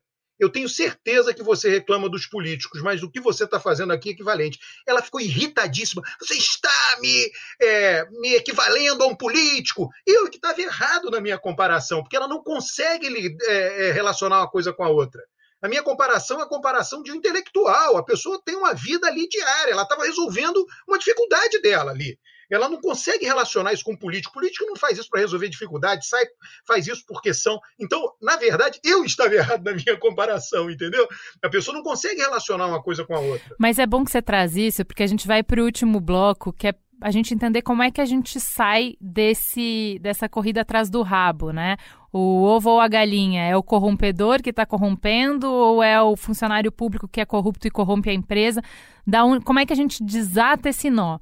eu 0.43 0.51
tenho 0.51 0.69
certeza 0.69 1.33
que 1.33 1.43
você 1.43 1.71
reclama 1.71 2.09
dos 2.09 2.27
políticos, 2.27 2.83
mas 2.83 3.03
o 3.03 3.11
que 3.11 3.21
você 3.21 3.45
está 3.45 3.61
fazendo 3.61 3.93
aqui 3.93 4.09
é 4.09 4.13
equivalente. 4.13 4.59
Ela 4.87 5.01
ficou 5.01 5.21
irritadíssima. 5.21 6.03
Você 6.21 6.35
está 6.35 6.99
me, 7.01 7.31
é, 7.61 8.05
me 8.11 8.35
equivalendo 8.35 9.05
a 9.05 9.07
um 9.07 9.15
político. 9.15 9.89
Eu 10.07 10.29
que 10.29 10.37
estava 10.37 10.61
errado 10.61 11.11
na 11.11 11.21
minha 11.21 11.39
comparação, 11.39 12.03
porque 12.03 12.17
ela 12.17 12.27
não 12.27 12.43
consegue 12.43 13.37
é, 13.43 13.89
é, 13.89 13.93
relacionar 13.93 14.41
uma 14.41 14.51
coisa 14.51 14.73
com 14.73 14.83
a 14.83 14.89
outra. 14.89 15.23
A 15.61 15.69
minha 15.69 15.83
comparação 15.83 16.41
é 16.41 16.43
a 16.43 16.49
comparação 16.49 17.03
de 17.05 17.13
um 17.13 17.15
intelectual. 17.15 17.97
A 17.97 18.05
pessoa 18.05 18.43
tem 18.45 18.57
uma 18.57 18.75
vida 18.75 19.07
ali 19.07 19.29
diária. 19.29 19.71
Ela 19.71 19.83
estava 19.83 20.05
resolvendo 20.05 20.67
uma 20.89 20.99
dificuldade 20.99 21.61
dela 21.63 21.93
ali 21.93 22.19
ela 22.55 22.69
não 22.69 22.81
consegue 22.81 23.25
relacionar 23.25 23.73
isso 23.73 23.85
com 23.85 23.97
político. 23.97 24.31
O 24.31 24.41
político 24.41 24.67
não 24.67 24.77
faz 24.77 24.99
isso 24.99 25.09
para 25.09 25.21
resolver 25.21 25.49
dificuldades, 25.49 26.09
sai, 26.09 26.25
faz 26.67 26.87
isso 26.87 27.05
porque 27.07 27.33
são. 27.33 27.59
Então, 27.79 28.13
na 28.21 28.37
verdade, 28.37 28.79
eu 28.85 29.05
estava 29.05 29.33
errado 29.35 29.65
na 29.65 29.73
minha 29.73 29.97
comparação, 29.99 30.71
entendeu? 30.71 31.09
A 31.43 31.49
pessoa 31.49 31.77
não 31.77 31.83
consegue 31.83 32.21
relacionar 32.21 32.67
uma 32.67 32.83
coisa 32.83 33.05
com 33.05 33.15
a 33.15 33.21
outra. 33.21 33.57
Mas 33.59 33.79
é 33.79 33.87
bom 33.87 34.05
que 34.05 34.11
você 34.11 34.23
traz 34.23 34.57
isso, 34.57 34.85
porque 34.85 35.03
a 35.03 35.07
gente 35.07 35.27
vai 35.27 35.43
para 35.43 35.61
o 35.61 35.65
último 35.65 36.01
bloco, 36.01 36.53
que 36.53 36.69
é 36.69 36.75
a 37.03 37.11
gente 37.11 37.35
entender 37.35 37.63
como 37.63 37.83
é 37.83 37.91
que 37.91 38.01
a 38.01 38.05
gente 38.05 38.39
sai 38.39 38.95
desse 39.01 39.99
dessa 40.01 40.29
corrida 40.29 40.61
atrás 40.61 40.89
do 40.89 41.03
rabo, 41.03 41.51
né? 41.51 41.77
O 42.13 42.43
ovo 42.45 42.71
ou 42.71 42.81
a 42.81 42.87
galinha? 42.87 43.43
É 43.43 43.57
o 43.57 43.63
corrompedor 43.63 44.41
que 44.41 44.51
está 44.51 44.65
corrompendo 44.65 45.51
ou 45.51 45.83
é 45.83 46.01
o 46.01 46.15
funcionário 46.17 46.71
público 46.71 47.09
que 47.09 47.21
é 47.21 47.25
corrupto 47.25 47.67
e 47.67 47.71
corrompe 47.71 48.09
a 48.09 48.15
empresa? 48.15 48.63
Da 49.05 49.25
un... 49.25 49.41
Como 49.41 49.59
é 49.59 49.67
que 49.67 49.73
a 49.73 49.77
gente 49.77 50.03
desata 50.03 50.69
esse 50.69 50.91
nó? 50.91 51.19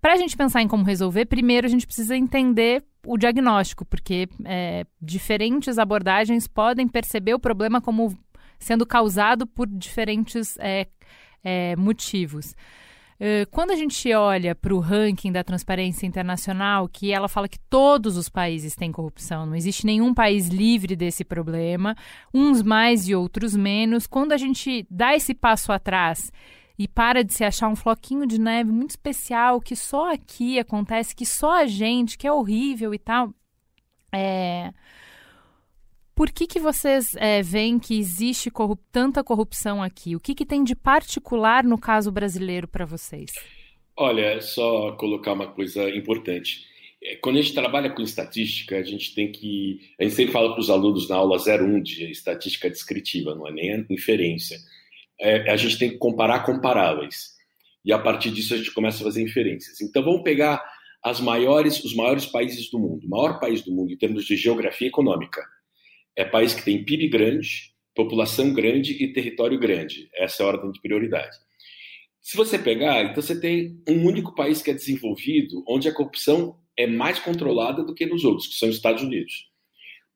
Para 0.00 0.14
a 0.14 0.16
gente 0.16 0.36
pensar 0.36 0.62
em 0.62 0.68
como 0.68 0.84
resolver, 0.84 1.26
primeiro 1.26 1.66
a 1.66 1.70
gente 1.70 1.86
precisa 1.86 2.16
entender 2.16 2.84
o 3.06 3.16
diagnóstico, 3.16 3.84
porque 3.84 4.28
é, 4.44 4.84
diferentes 5.00 5.78
abordagens 5.78 6.46
podem 6.46 6.86
perceber 6.86 7.34
o 7.34 7.38
problema 7.38 7.80
como 7.80 8.16
sendo 8.58 8.84
causado 8.84 9.46
por 9.46 9.66
diferentes 9.66 10.56
é, 10.58 10.86
é, 11.42 11.76
motivos. 11.76 12.54
Uh, 13.20 13.50
quando 13.50 13.72
a 13.72 13.74
gente 13.74 14.12
olha 14.14 14.54
para 14.54 14.72
o 14.72 14.78
ranking 14.78 15.32
da 15.32 15.42
Transparência 15.42 16.06
Internacional, 16.06 16.88
que 16.88 17.12
ela 17.12 17.26
fala 17.26 17.48
que 17.48 17.58
todos 17.68 18.16
os 18.16 18.28
países 18.28 18.76
têm 18.76 18.92
corrupção, 18.92 19.44
não 19.44 19.56
existe 19.56 19.84
nenhum 19.84 20.14
país 20.14 20.46
livre 20.46 20.94
desse 20.94 21.24
problema, 21.24 21.96
uns 22.32 22.62
mais 22.62 23.08
e 23.08 23.16
outros 23.16 23.56
menos. 23.56 24.06
Quando 24.06 24.30
a 24.30 24.36
gente 24.36 24.86
dá 24.88 25.16
esse 25.16 25.34
passo 25.34 25.72
atrás 25.72 26.30
e 26.78 26.86
para 26.86 27.24
de 27.24 27.34
se 27.34 27.42
achar 27.42 27.68
um 27.68 27.74
floquinho 27.74 28.24
de 28.24 28.38
neve 28.38 28.70
muito 28.70 28.90
especial 28.90 29.60
que 29.60 29.74
só 29.74 30.12
aqui 30.12 30.58
acontece, 30.58 31.14
que 31.14 31.26
só 31.26 31.62
a 31.62 31.66
gente, 31.66 32.16
que 32.16 32.26
é 32.26 32.32
horrível 32.32 32.94
e 32.94 32.98
tal. 32.98 33.34
É... 34.12 34.72
Por 36.14 36.30
que, 36.30 36.46
que 36.46 36.58
vocês 36.58 37.14
é, 37.16 37.42
veem 37.42 37.78
que 37.78 37.98
existe 37.98 38.50
tanta 38.90 39.22
corrupção 39.22 39.82
aqui? 39.82 40.16
O 40.16 40.20
que, 40.20 40.34
que 40.34 40.46
tem 40.46 40.64
de 40.64 40.74
particular 40.74 41.62
no 41.62 41.78
caso 41.78 42.10
brasileiro 42.10 42.66
para 42.66 42.84
vocês? 42.84 43.30
Olha, 43.96 44.40
só 44.40 44.92
colocar 44.92 45.32
uma 45.32 45.48
coisa 45.48 45.88
importante. 45.90 46.64
É, 47.02 47.16
quando 47.16 47.38
a 47.38 47.42
gente 47.42 47.54
trabalha 47.54 47.90
com 47.90 48.02
estatística, 48.02 48.76
a 48.76 48.82
gente 48.82 49.14
tem 49.14 49.30
que. 49.30 49.80
A 49.98 50.04
gente 50.04 50.14
sempre 50.14 50.32
fala 50.32 50.52
para 50.52 50.60
os 50.60 50.70
alunos 50.70 51.08
na 51.08 51.16
aula 51.16 51.36
01 51.36 51.82
de 51.82 52.10
estatística 52.10 52.68
descritiva, 52.68 53.34
não 53.34 53.46
é 53.46 53.52
nem 53.52 53.72
a 53.74 53.84
inferência 53.88 54.58
é, 55.20 55.50
a 55.50 55.56
gente 55.56 55.78
tem 55.78 55.90
que 55.90 55.98
comparar 55.98 56.44
comparáveis. 56.44 57.36
E 57.84 57.92
a 57.92 57.98
partir 57.98 58.30
disso 58.30 58.54
a 58.54 58.56
gente 58.56 58.72
começa 58.72 59.00
a 59.02 59.04
fazer 59.04 59.22
inferências. 59.22 59.80
Então 59.80 60.02
vamos 60.02 60.22
pegar 60.22 60.62
as 61.02 61.20
maiores, 61.20 61.82
os 61.84 61.94
maiores 61.94 62.26
países 62.26 62.70
do 62.70 62.78
mundo. 62.78 63.06
O 63.06 63.10
maior 63.10 63.38
país 63.38 63.62
do 63.62 63.72
mundo 63.72 63.92
em 63.92 63.96
termos 63.96 64.24
de 64.24 64.36
geografia 64.36 64.88
econômica 64.88 65.42
é 66.16 66.24
país 66.24 66.52
que 66.52 66.64
tem 66.64 66.84
PIB 66.84 67.08
grande, 67.08 67.72
população 67.94 68.52
grande 68.52 68.92
e 68.92 69.12
território 69.12 69.58
grande. 69.58 70.08
Essa 70.14 70.42
é 70.42 70.46
a 70.46 70.48
ordem 70.48 70.72
de 70.72 70.80
prioridade. 70.80 71.36
Se 72.20 72.36
você 72.36 72.58
pegar, 72.58 73.02
então 73.04 73.22
você 73.22 73.40
tem 73.40 73.80
um 73.88 74.04
único 74.04 74.34
país 74.34 74.60
que 74.60 74.70
é 74.70 74.74
desenvolvido 74.74 75.64
onde 75.66 75.88
a 75.88 75.94
corrupção 75.94 76.58
é 76.76 76.86
mais 76.86 77.18
controlada 77.18 77.82
do 77.82 77.94
que 77.94 78.06
nos 78.06 78.24
outros, 78.24 78.48
que 78.48 78.54
são 78.54 78.68
os 78.68 78.76
Estados 78.76 79.02
Unidos. 79.02 79.47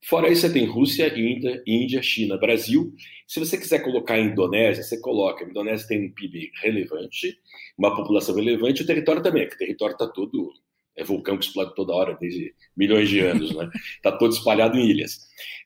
Fora 0.05 0.28
isso, 0.28 0.42
você 0.42 0.53
tem 0.53 0.66
Rússia, 0.66 1.07
Índia, 1.16 1.62
Índia, 1.66 2.03
China, 2.03 2.36
Brasil. 2.36 2.92
Se 3.26 3.38
você 3.38 3.57
quiser 3.57 3.80
colocar 3.80 4.14
a 4.14 4.20
Indonésia, 4.20 4.82
você 4.82 5.00
coloca. 5.00 5.44
A 5.44 5.48
Indonésia 5.48 5.86
tem 5.86 6.07
um 6.07 6.12
PIB 6.12 6.50
relevante, 6.61 7.38
uma 7.78 7.94
população 7.94 8.34
relevante, 8.34 8.82
o 8.82 8.86
território 8.86 9.22
também, 9.22 9.48
que 9.48 9.55
o 9.55 9.59
território 9.59 9.92
está 9.92 10.09
todo. 10.09 10.53
É 10.94 11.05
vulcão 11.05 11.38
que 11.38 11.46
explode 11.46 11.74
toda 11.74 11.94
hora, 11.94 12.18
desde 12.20 12.55
milhões 12.76 13.09
de 13.09 13.20
anos, 13.20 13.55
né? 13.55 13.70
Está 13.96 14.12
todo 14.18 14.32
espalhado 14.32 14.76
em 14.76 14.90
ilhas. 14.90 15.20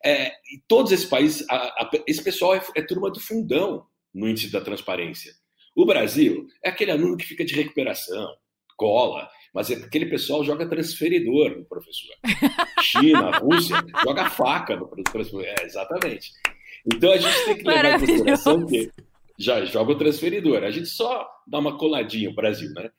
É, 0.05 0.29
e 0.29 0.63
todos 0.69 0.93
esses 0.93 1.07
países, 1.07 1.45
a, 1.51 1.57
a, 1.57 1.91
esse 2.07 2.23
pessoal 2.23 2.55
é, 2.55 2.63
é 2.77 2.83
turma 2.83 3.11
do 3.11 3.19
fundão 3.19 3.87
no 4.15 4.29
índice 4.29 4.53
da 4.53 4.61
transparência. 4.61 5.33
O 5.75 5.85
Brasil 5.85 6.47
é 6.63 6.69
aquele 6.69 6.93
aluno 6.93 7.17
que 7.17 7.27
fica 7.27 7.45
de 7.45 7.55
recuperação, 7.55 8.29
cola, 8.77 9.29
mas 9.57 9.71
aquele 9.71 10.05
pessoal 10.05 10.45
joga 10.45 10.69
transferidor 10.69 11.57
no 11.57 11.65
professor. 11.65 12.15
China, 12.83 13.31
Rússia, 13.41 13.83
joga 14.05 14.29
faca 14.29 14.77
no 14.77 14.87
professor. 14.87 15.43
É, 15.43 15.55
exatamente. 15.63 16.31
Então 16.85 17.11
a 17.11 17.17
gente 17.17 17.45
tem 17.47 17.57
que 17.57 17.63
levar 17.63 17.95
em 17.95 18.01
consideração 18.01 18.67
que 18.67 18.91
já 19.39 19.65
joga 19.65 19.93
o 19.93 19.97
transferidor. 19.97 20.63
A 20.63 20.71
gente 20.71 20.89
só 20.89 21.27
dá 21.47 21.59
uma 21.59 21.79
coladinha, 21.79 22.29
o 22.29 22.35
Brasil, 22.35 22.71
né? 22.75 22.91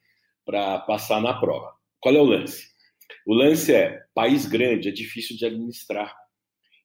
Para 0.44 0.80
passar 0.80 1.22
na 1.22 1.32
prova. 1.32 1.74
Qual 2.00 2.12
é 2.12 2.18
o 2.18 2.24
lance? 2.24 2.66
O 3.24 3.34
lance 3.34 3.72
é: 3.72 4.02
país 4.12 4.44
grande 4.44 4.88
é 4.88 4.92
difícil 4.92 5.36
de 5.36 5.46
administrar. 5.46 6.12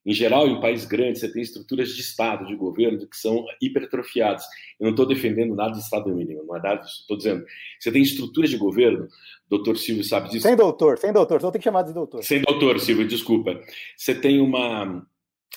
Em 0.06 0.14
geral, 0.14 0.48
em 0.48 0.60
países 0.60 0.86
grandes, 0.86 1.22
você 1.22 1.32
tem 1.32 1.42
estruturas 1.42 1.90
de 1.96 2.02
Estado, 2.02 2.46
de 2.46 2.56
governo, 2.56 3.08
que 3.08 3.16
são 3.16 3.46
hipertrofiadas. 3.62 4.44
Eu 4.78 4.86
não 4.86 4.92
estou 4.92 5.06
defendendo 5.06 5.56
nada 5.56 5.72
de 5.72 5.80
Estado 5.80 6.14
mínimo, 6.14 6.44
não 6.44 6.58
é 6.58 6.62
nada 6.62 6.82
disso. 6.82 7.02
Estou 7.02 7.16
dizendo, 7.16 7.46
você 7.80 7.92
tem 7.92 8.02
estruturas 8.02 8.50
de 8.50 8.58
governo, 8.58 9.08
doutor 9.50 9.78
Silvio 9.78 10.04
sabe 10.04 10.30
disso. 10.30 10.44
Sem 10.44 10.58
doutor, 10.58 10.98
sem 10.98 11.14
doutor, 11.14 11.40
só 11.40 11.52
tem 11.52 11.60
que 11.60 11.64
chamar 11.64 11.84
de 11.84 11.94
doutor. 11.94 12.22
Sem 12.24 12.42
doutor, 12.42 12.80
Silvio, 12.80 13.08
desculpa. 13.08 13.60
Você 13.96 14.14
tem 14.14 14.42
uma. 14.42 15.08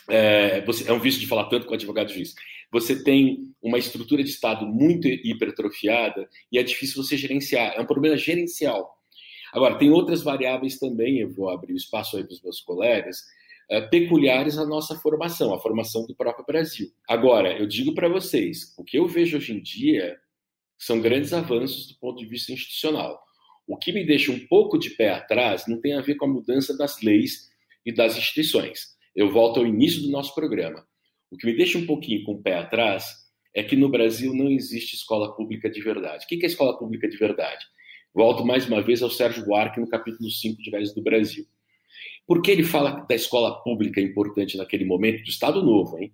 É, 0.08 0.64
você, 0.64 0.88
é 0.88 0.92
um 0.92 1.00
vício 1.00 1.20
de 1.20 1.26
falar 1.26 1.46
tanto 1.46 1.66
com 1.66 1.74
advogado 1.74 2.12
juiz. 2.12 2.34
Você 2.70 3.02
tem 3.02 3.52
uma 3.60 3.78
estrutura 3.78 4.22
de 4.22 4.30
Estado 4.30 4.66
muito 4.66 5.08
hipertrofiada 5.08 6.28
e 6.52 6.58
é 6.58 6.62
difícil 6.62 7.02
você 7.02 7.16
gerenciar. 7.16 7.74
É 7.74 7.80
um 7.80 7.86
problema 7.86 8.16
gerencial. 8.16 8.96
Agora, 9.52 9.78
tem 9.78 9.90
outras 9.90 10.22
variáveis 10.22 10.78
também, 10.78 11.20
eu 11.20 11.30
vou 11.30 11.48
abrir 11.48 11.72
o 11.72 11.76
espaço 11.76 12.16
aí 12.16 12.24
para 12.24 12.34
os 12.34 12.42
meus 12.42 12.60
colegas, 12.60 13.22
peculiares 13.90 14.58
à 14.58 14.64
nossa 14.64 14.94
formação, 14.96 15.52
à 15.52 15.60
formação 15.60 16.06
do 16.06 16.14
próprio 16.14 16.44
Brasil. 16.46 16.90
Agora, 17.08 17.58
eu 17.58 17.66
digo 17.66 17.94
para 17.94 18.08
vocês, 18.08 18.74
o 18.78 18.84
que 18.84 18.98
eu 18.98 19.06
vejo 19.06 19.36
hoje 19.36 19.52
em 19.52 19.60
dia 19.60 20.16
são 20.78 21.00
grandes 21.00 21.32
avanços 21.32 21.88
do 21.88 21.98
ponto 21.98 22.18
de 22.18 22.26
vista 22.26 22.52
institucional. 22.52 23.20
O 23.66 23.76
que 23.76 23.92
me 23.92 24.04
deixa 24.04 24.30
um 24.30 24.46
pouco 24.46 24.78
de 24.78 24.90
pé 24.90 25.10
atrás 25.10 25.64
não 25.66 25.80
tem 25.80 25.94
a 25.94 26.00
ver 26.00 26.14
com 26.14 26.26
a 26.26 26.28
mudança 26.28 26.76
das 26.76 27.00
leis 27.02 27.48
e 27.84 27.92
das 27.92 28.16
instituições. 28.16 28.96
Eu 29.14 29.32
volto 29.32 29.60
ao 29.60 29.66
início 29.66 30.02
do 30.02 30.10
nosso 30.10 30.34
programa. 30.34 30.86
O 31.30 31.36
que 31.36 31.46
me 31.46 31.56
deixa 31.56 31.78
um 31.78 31.86
pouquinho 31.86 32.24
com 32.24 32.34
o 32.34 32.42
pé 32.42 32.58
atrás 32.58 33.26
é 33.52 33.64
que 33.64 33.74
no 33.74 33.88
Brasil 33.88 34.32
não 34.34 34.48
existe 34.50 34.94
escola 34.94 35.34
pública 35.34 35.68
de 35.68 35.80
verdade. 35.80 36.24
O 36.24 36.28
que 36.28 36.44
é 36.44 36.46
escola 36.46 36.78
pública 36.78 37.08
de 37.08 37.16
verdade? 37.16 37.64
Volto 38.14 38.44
mais 38.44 38.66
uma 38.68 38.80
vez 38.80 39.02
ao 39.02 39.10
Sérgio 39.10 39.44
Buarque 39.44 39.80
no 39.80 39.88
capítulo 39.88 40.30
5 40.30 40.62
de 40.62 40.70
Velhos 40.70 40.94
do 40.94 41.02
Brasil. 41.02 41.44
Por 42.26 42.42
que 42.42 42.50
ele 42.50 42.64
fala 42.64 43.06
da 43.08 43.14
escola 43.14 43.62
pública 43.62 44.00
importante 44.00 44.56
naquele 44.56 44.84
momento, 44.84 45.22
do 45.22 45.30
Estado 45.30 45.62
Novo, 45.62 45.98
hein? 45.98 46.12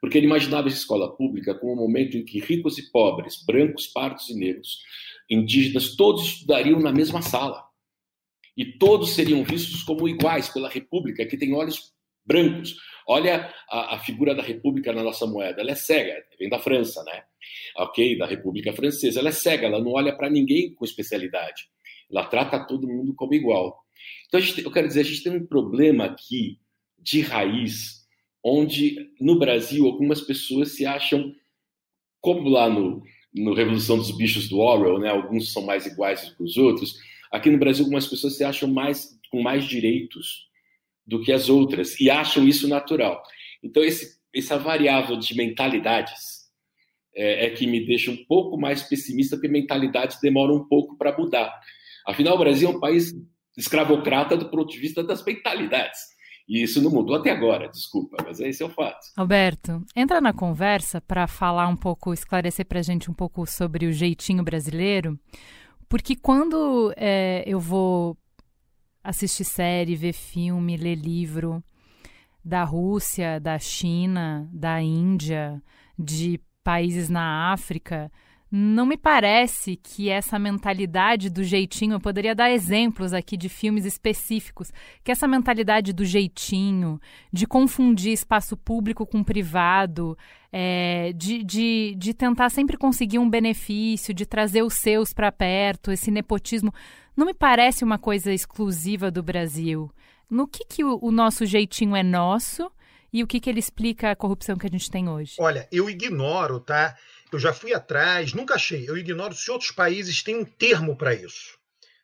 Porque 0.00 0.18
ele 0.18 0.26
imaginava 0.26 0.68
a 0.68 0.70
escola 0.70 1.16
pública 1.16 1.54
como 1.54 1.72
um 1.72 1.76
momento 1.76 2.16
em 2.16 2.24
que 2.24 2.38
ricos 2.38 2.76
e 2.78 2.90
pobres, 2.90 3.42
brancos, 3.44 3.86
pardos 3.86 4.28
e 4.28 4.34
negros, 4.34 4.80
indígenas, 5.30 5.96
todos 5.96 6.24
estudariam 6.24 6.78
na 6.80 6.92
mesma 6.92 7.22
sala. 7.22 7.64
E 8.56 8.64
todos 8.64 9.10
seriam 9.10 9.42
vistos 9.44 9.82
como 9.82 10.08
iguais 10.08 10.48
pela 10.48 10.68
República, 10.68 11.26
que 11.26 11.36
tem 11.36 11.54
olhos 11.54 11.94
brancos. 12.24 12.76
Olha 13.06 13.52
a, 13.70 13.94
a, 13.94 13.98
figura 14.00 14.34
da 14.34 14.42
República 14.42 14.92
na 14.92 15.02
nossa 15.02 15.26
moeda, 15.26 15.60
ela 15.60 15.70
é 15.70 15.74
cega, 15.74 16.24
vem 16.38 16.48
da 16.48 16.58
França, 16.58 17.02
né? 17.04 17.22
Ok, 17.76 18.18
da 18.18 18.26
República 18.26 18.72
Francesa, 18.72 19.20
ela 19.20 19.28
é 19.28 19.32
cega, 19.32 19.66
ela 19.66 19.80
não 19.80 19.92
olha 19.92 20.14
para 20.16 20.28
ninguém 20.28 20.74
com 20.74 20.84
especialidade. 20.84 21.68
Ela 22.10 22.24
trata 22.24 22.66
todo 22.66 22.88
mundo 22.88 23.14
como 23.14 23.34
igual. 23.34 23.85
Então, 24.26 24.40
gente, 24.40 24.62
eu 24.62 24.70
quero 24.70 24.88
dizer, 24.88 25.00
a 25.00 25.04
gente 25.04 25.22
tem 25.22 25.32
um 25.32 25.46
problema 25.46 26.04
aqui 26.04 26.58
de 26.98 27.20
raiz, 27.20 28.06
onde 28.44 29.10
no 29.20 29.38
Brasil 29.38 29.86
algumas 29.86 30.20
pessoas 30.20 30.72
se 30.72 30.84
acham, 30.84 31.34
como 32.20 32.48
lá 32.48 32.68
no, 32.68 33.02
no 33.34 33.54
Revolução 33.54 33.96
dos 33.96 34.10
Bichos 34.10 34.48
do 34.48 34.58
Orwell, 34.58 34.98
né? 34.98 35.08
alguns 35.08 35.52
são 35.52 35.64
mais 35.64 35.86
iguais 35.86 36.32
que 36.34 36.42
os 36.42 36.56
outros. 36.56 36.96
Aqui 37.30 37.50
no 37.50 37.58
Brasil, 37.58 37.84
algumas 37.84 38.06
pessoas 38.06 38.36
se 38.36 38.44
acham 38.44 38.68
mais 38.68 39.16
com 39.30 39.42
mais 39.42 39.64
direitos 39.64 40.46
do 41.06 41.22
que 41.22 41.32
as 41.32 41.48
outras 41.48 42.00
e 42.00 42.10
acham 42.10 42.46
isso 42.46 42.66
natural. 42.66 43.22
Então, 43.62 43.82
esse, 43.82 44.18
essa 44.34 44.58
variável 44.58 45.16
de 45.16 45.34
mentalidades 45.36 46.46
é, 47.14 47.46
é 47.46 47.50
que 47.50 47.66
me 47.66 47.84
deixa 47.84 48.10
um 48.10 48.24
pouco 48.24 48.58
mais 48.58 48.82
pessimista, 48.82 49.36
porque 49.36 49.48
mentalidades 49.48 50.20
demoram 50.20 50.56
um 50.56 50.68
pouco 50.68 50.96
para 50.96 51.16
mudar. 51.16 51.52
Afinal, 52.06 52.36
o 52.36 52.38
Brasil 52.38 52.68
é 52.68 52.72
um 52.72 52.80
país 52.80 53.12
escravocrata 53.56 54.36
do 54.36 54.50
ponto 54.50 54.70
de 54.70 54.78
vista 54.78 55.02
das 55.02 55.24
mentalidades. 55.24 56.00
E 56.48 56.62
isso 56.62 56.80
não 56.80 56.90
mudou 56.90 57.16
até 57.16 57.30
agora, 57.30 57.68
desculpa, 57.68 58.16
mas 58.24 58.38
esse 58.38 58.62
é 58.62 58.66
o 58.66 58.70
fato. 58.70 59.04
Alberto, 59.16 59.84
entra 59.96 60.20
na 60.20 60.32
conversa 60.32 61.00
para 61.00 61.26
falar 61.26 61.66
um 61.66 61.76
pouco, 61.76 62.12
esclarecer 62.12 62.64
para 62.64 62.78
a 62.78 62.82
gente 62.82 63.10
um 63.10 63.14
pouco 63.14 63.44
sobre 63.46 63.86
o 63.86 63.92
jeitinho 63.92 64.44
brasileiro, 64.44 65.18
porque 65.88 66.14
quando 66.14 66.92
é, 66.96 67.42
eu 67.46 67.58
vou 67.58 68.16
assistir 69.02 69.44
série, 69.44 69.96
ver 69.96 70.12
filme, 70.12 70.76
ler 70.76 70.96
livro 70.96 71.62
da 72.44 72.62
Rússia, 72.62 73.40
da 73.40 73.58
China, 73.58 74.48
da 74.52 74.80
Índia, 74.80 75.60
de 75.98 76.40
países 76.62 77.08
na 77.08 77.52
África, 77.52 78.10
não 78.50 78.86
me 78.86 78.96
parece 78.96 79.76
que 79.76 80.08
essa 80.08 80.38
mentalidade 80.38 81.28
do 81.28 81.42
jeitinho, 81.42 81.94
eu 81.94 82.00
poderia 82.00 82.34
dar 82.34 82.50
exemplos 82.50 83.12
aqui 83.12 83.36
de 83.36 83.48
filmes 83.48 83.84
específicos, 83.84 84.72
que 85.02 85.10
essa 85.10 85.26
mentalidade 85.26 85.92
do 85.92 86.04
jeitinho, 86.04 87.00
de 87.32 87.46
confundir 87.46 88.12
espaço 88.12 88.56
público 88.56 89.04
com 89.04 89.24
privado, 89.24 90.16
é, 90.52 91.12
de, 91.14 91.42
de, 91.42 91.94
de 91.98 92.14
tentar 92.14 92.50
sempre 92.50 92.76
conseguir 92.76 93.18
um 93.18 93.28
benefício, 93.28 94.14
de 94.14 94.24
trazer 94.24 94.62
os 94.62 94.74
seus 94.74 95.12
para 95.12 95.32
perto, 95.32 95.90
esse 95.90 96.10
nepotismo, 96.10 96.72
não 97.16 97.26
me 97.26 97.34
parece 97.34 97.82
uma 97.82 97.98
coisa 97.98 98.32
exclusiva 98.32 99.10
do 99.10 99.22
Brasil. 99.22 99.90
No 100.30 100.46
que, 100.46 100.64
que 100.64 100.84
o, 100.84 100.98
o 101.02 101.10
nosso 101.10 101.44
jeitinho 101.44 101.96
é 101.96 102.02
nosso 102.02 102.70
e 103.12 103.22
o 103.22 103.26
que, 103.26 103.40
que 103.40 103.48
ele 103.48 103.60
explica 103.60 104.10
a 104.10 104.16
corrupção 104.16 104.56
que 104.56 104.66
a 104.66 104.70
gente 104.70 104.90
tem 104.90 105.08
hoje? 105.08 105.36
Olha, 105.38 105.66
eu 105.72 105.88
ignoro, 105.88 106.60
tá? 106.60 106.94
Eu 107.36 107.40
já 107.40 107.52
fui 107.52 107.74
atrás, 107.74 108.32
nunca 108.32 108.54
achei. 108.54 108.88
Eu 108.88 108.96
ignoro 108.96 109.34
se 109.34 109.50
outros 109.50 109.70
países 109.70 110.22
têm 110.22 110.36
um 110.36 110.44
termo 110.44 110.96
para 110.96 111.12
isso. 111.12 111.58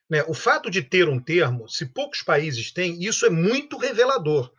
Né? 0.07 0.23
O 0.29 0.35
fato 0.35 0.71
de 0.71 0.83
ter 0.83 1.09
um 1.09 1.19
termo, 1.19 1.67
se 1.71 1.87
poucos 1.87 2.21
países 2.21 2.71
têm, 2.71 3.03
isso 3.03 3.25
é 3.25 3.31
muito 3.31 3.79
revelador. 3.79 4.53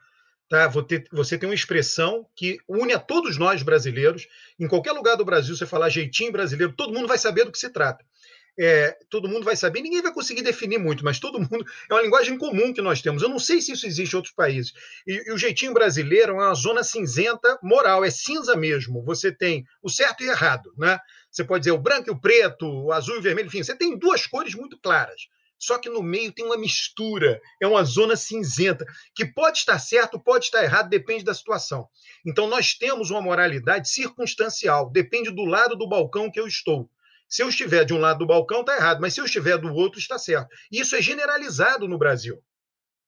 Tá? 0.49 0.67
Você 1.11 1.37
tem 1.37 1.47
uma 1.47 1.53
expressão 1.53 2.25
que 2.35 2.57
une 2.67 2.91
a 2.91 2.97
todos 2.97 3.37
nós 3.37 3.61
brasileiros. 3.61 4.27
Em 4.59 4.67
qualquer 4.67 4.93
lugar 4.93 5.15
do 5.15 5.23
Brasil, 5.23 5.55
você 5.55 5.67
falar 5.67 5.89
jeitinho 5.89 6.31
brasileiro, 6.31 6.73
todo 6.73 6.91
mundo 6.91 7.07
vai 7.07 7.19
saber 7.19 7.45
do 7.45 7.51
que 7.51 7.59
se 7.59 7.69
trata 7.69 8.03
é, 8.57 8.97
todo 9.09 9.27
mundo 9.27 9.43
vai 9.43 9.55
saber, 9.55 9.81
ninguém 9.81 10.01
vai 10.01 10.13
conseguir 10.13 10.41
definir 10.41 10.77
muito, 10.77 11.03
mas 11.03 11.19
todo 11.19 11.39
mundo. 11.39 11.65
É 11.89 11.93
uma 11.93 12.01
linguagem 12.01 12.37
comum 12.37 12.73
que 12.73 12.81
nós 12.81 13.01
temos. 13.01 13.21
Eu 13.21 13.29
não 13.29 13.39
sei 13.39 13.61
se 13.61 13.71
isso 13.71 13.85
existe 13.85 14.13
em 14.13 14.15
outros 14.15 14.33
países. 14.33 14.73
E, 15.05 15.29
e, 15.29 15.31
o 15.31 15.37
jeitinho 15.37 15.73
brasileiro 15.73 16.33
é 16.33 16.35
uma 16.35 16.53
zona 16.53 16.83
cinzenta 16.83 17.59
moral, 17.61 18.03
é 18.03 18.09
cinza 18.09 18.55
mesmo. 18.55 19.03
Você 19.03 19.31
tem 19.31 19.65
o 19.81 19.89
certo 19.89 20.23
e 20.23 20.27
o 20.27 20.31
errado. 20.31 20.73
Né? 20.77 20.99
Você 21.29 21.43
pode 21.43 21.61
dizer 21.61 21.71
o 21.71 21.77
branco 21.77 22.09
e 22.09 22.11
o 22.11 22.19
preto, 22.19 22.67
o 22.67 22.91
azul 22.91 23.15
e 23.15 23.19
o 23.19 23.21
vermelho, 23.21 23.47
enfim, 23.47 23.63
você 23.63 23.75
tem 23.75 23.97
duas 23.97 24.25
cores 24.27 24.55
muito 24.55 24.77
claras. 24.79 25.27
Só 25.57 25.77
que 25.77 25.89
no 25.89 26.03
meio 26.03 26.31
tem 26.31 26.45
uma 26.45 26.57
mistura, 26.57 27.41
é 27.61 27.65
uma 27.65 27.85
zona 27.85 28.17
cinzenta, 28.17 28.85
que 29.15 29.25
pode 29.25 29.59
estar 29.59 29.79
certo, 29.79 30.19
pode 30.19 30.45
estar 30.45 30.61
errado, 30.61 30.89
depende 30.89 31.23
da 31.23 31.33
situação. 31.33 31.87
Então 32.25 32.47
nós 32.47 32.73
temos 32.73 33.09
uma 33.09 33.21
moralidade 33.21 33.89
circunstancial, 33.89 34.89
depende 34.89 35.31
do 35.31 35.45
lado 35.45 35.77
do 35.77 35.87
balcão 35.87 36.29
que 36.29 36.39
eu 36.39 36.47
estou. 36.47 36.89
Se 37.33 37.41
eu 37.41 37.49
estiver 37.49 37.83
de 37.83 37.95
um 37.95 37.97
lado 37.97 38.19
do 38.19 38.27
balcão, 38.27 38.59
está 38.59 38.75
errado, 38.75 39.01
mas 39.01 39.15
se 39.15 39.19
eu 39.19 39.25
estiver 39.25 39.57
do 39.57 39.73
outro, 39.73 39.97
está 39.97 40.19
certo. 40.19 40.49
Isso 40.71 40.95
é 40.95 41.01
generalizado 41.01 41.87
no 41.87 41.97
Brasil. 41.97 42.39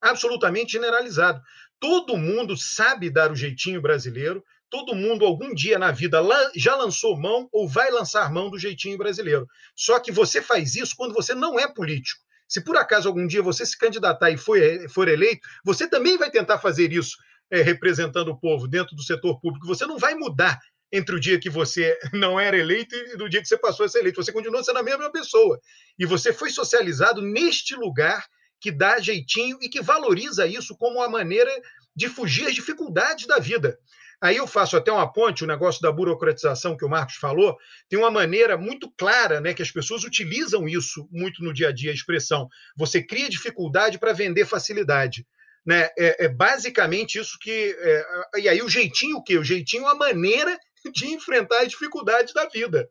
Absolutamente 0.01 0.71
generalizado. 0.71 1.39
Todo 1.79 2.17
mundo 2.17 2.57
sabe 2.57 3.11
dar 3.11 3.31
o 3.31 3.35
jeitinho 3.35 3.79
brasileiro, 3.79 4.43
todo 4.67 4.95
mundo 4.95 5.25
algum 5.25 5.53
dia 5.53 5.77
na 5.77 5.91
vida 5.91 6.19
já 6.55 6.75
lançou 6.75 7.15
mão 7.15 7.47
ou 7.51 7.69
vai 7.69 7.91
lançar 7.91 8.33
mão 8.33 8.49
do 8.49 8.57
jeitinho 8.57 8.97
brasileiro. 8.97 9.45
Só 9.75 9.99
que 9.99 10.11
você 10.11 10.41
faz 10.41 10.75
isso 10.75 10.95
quando 10.97 11.13
você 11.13 11.35
não 11.35 11.59
é 11.59 11.71
político. 11.71 12.19
Se 12.47 12.63
por 12.63 12.77
acaso 12.77 13.07
algum 13.07 13.27
dia 13.27 13.43
você 13.43 13.63
se 13.63 13.77
candidatar 13.77 14.31
e 14.31 14.37
for, 14.37 14.57
for 14.89 15.07
eleito, 15.07 15.47
você 15.63 15.87
também 15.87 16.17
vai 16.17 16.31
tentar 16.31 16.57
fazer 16.57 16.91
isso 16.91 17.15
é, 17.51 17.61
representando 17.61 18.29
o 18.29 18.39
povo 18.39 18.67
dentro 18.67 18.95
do 18.95 19.03
setor 19.03 19.39
público. 19.39 19.67
Você 19.67 19.85
não 19.85 19.99
vai 19.99 20.15
mudar 20.15 20.59
entre 20.95 21.15
o 21.15 21.19
dia 21.19 21.39
que 21.39 21.49
você 21.49 21.97
não 22.13 22.39
era 22.39 22.57
eleito 22.57 22.95
e 22.95 23.17
do 23.17 23.29
dia 23.29 23.41
que 23.41 23.47
você 23.47 23.57
passou 23.57 23.85
a 23.85 23.89
ser 23.89 23.99
eleito. 23.99 24.23
Você 24.23 24.31
continua 24.31 24.63
sendo 24.63 24.79
a 24.79 24.83
mesma 24.83 25.11
pessoa. 25.11 25.59
E 25.99 26.05
você 26.05 26.31
foi 26.31 26.49
socializado 26.49 27.21
neste 27.21 27.75
lugar 27.75 28.25
que 28.59 28.71
dá 28.71 28.99
jeitinho 28.99 29.57
e 29.61 29.69
que 29.69 29.81
valoriza 29.81 30.47
isso 30.47 30.75
como 30.77 30.97
uma 30.97 31.09
maneira 31.09 31.51
de 31.95 32.07
fugir 32.09 32.47
às 32.47 32.55
dificuldades 32.55 33.27
da 33.27 33.39
vida. 33.39 33.77
Aí 34.21 34.37
eu 34.37 34.47
faço 34.47 34.77
até 34.77 34.91
uma 34.91 35.11
ponte, 35.11 35.43
o 35.43 35.47
negócio 35.47 35.81
da 35.81 35.91
burocratização 35.91 36.75
que 36.75 36.85
o 36.85 36.89
Marcos 36.89 37.15
falou, 37.15 37.57
tem 37.89 37.99
uma 37.99 38.09
maneira 38.09 38.57
muito 38.57 38.91
clara, 38.97 39.41
né, 39.41 39.53
que 39.53 39.61
as 39.61 39.69
pessoas 39.69 40.03
utilizam 40.03 40.67
isso 40.67 41.07
muito 41.11 41.43
no 41.43 41.53
dia 41.53 41.69
a 41.69 41.71
dia, 41.71 41.91
a 41.91 41.93
expressão. 41.93 42.47
Você 42.77 43.03
cria 43.03 43.29
dificuldade 43.29 43.99
para 43.99 44.13
vender 44.13 44.45
facilidade. 44.45 45.27
Né? 45.65 45.89
É, 45.97 46.25
é, 46.25 46.29
basicamente 46.29 47.19
isso 47.19 47.37
que. 47.41 47.75
É, 47.79 48.39
e 48.39 48.47
aí 48.47 48.61
o 48.61 48.69
jeitinho 48.69 49.17
o 49.17 49.23
quê? 49.23 49.37
O 49.37 49.43
jeitinho, 49.43 49.87
a 49.87 49.95
maneira 49.95 50.57
de 50.91 51.07
enfrentar 51.07 51.61
as 51.61 51.69
dificuldades 51.69 52.33
da 52.33 52.47
vida. 52.47 52.87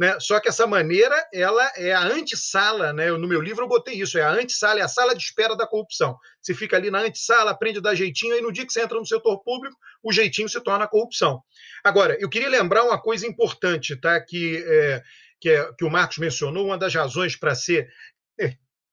Né? 0.00 0.18
Só 0.18 0.40
que 0.40 0.48
essa 0.48 0.66
maneira 0.66 1.14
ela 1.30 1.70
é 1.76 1.92
a 1.92 2.02
antessala, 2.02 2.90
né? 2.90 3.10
No 3.12 3.28
meu 3.28 3.38
livro 3.38 3.64
eu 3.64 3.68
botei 3.68 4.00
isso, 4.00 4.16
é 4.16 4.22
a 4.22 4.30
antessala, 4.30 4.80
é 4.80 4.82
a 4.82 4.88
sala 4.88 5.14
de 5.14 5.22
espera 5.22 5.54
da 5.54 5.66
corrupção. 5.66 6.16
Você 6.40 6.54
fica 6.54 6.74
ali 6.74 6.90
na 6.90 7.00
antessala, 7.00 7.50
aprende 7.50 7.80
a 7.80 7.82
dar 7.82 7.94
jeitinho, 7.94 8.34
e 8.34 8.40
no 8.40 8.50
dia 8.50 8.64
que 8.64 8.72
você 8.72 8.80
entra 8.80 8.98
no 8.98 9.04
setor 9.04 9.42
público, 9.42 9.76
o 10.02 10.10
jeitinho 10.10 10.48
se 10.48 10.58
torna 10.62 10.86
a 10.86 10.88
corrupção. 10.88 11.42
Agora, 11.84 12.16
eu 12.18 12.30
queria 12.30 12.48
lembrar 12.48 12.82
uma 12.84 12.98
coisa 12.98 13.26
importante, 13.26 13.94
tá? 13.94 14.18
Que, 14.20 14.64
é, 14.66 15.02
que, 15.38 15.50
é, 15.50 15.70
que 15.76 15.84
o 15.84 15.90
Marcos 15.90 16.16
mencionou, 16.16 16.64
uma 16.64 16.78
das 16.78 16.94
razões 16.94 17.36
para 17.36 17.54
ser 17.54 17.86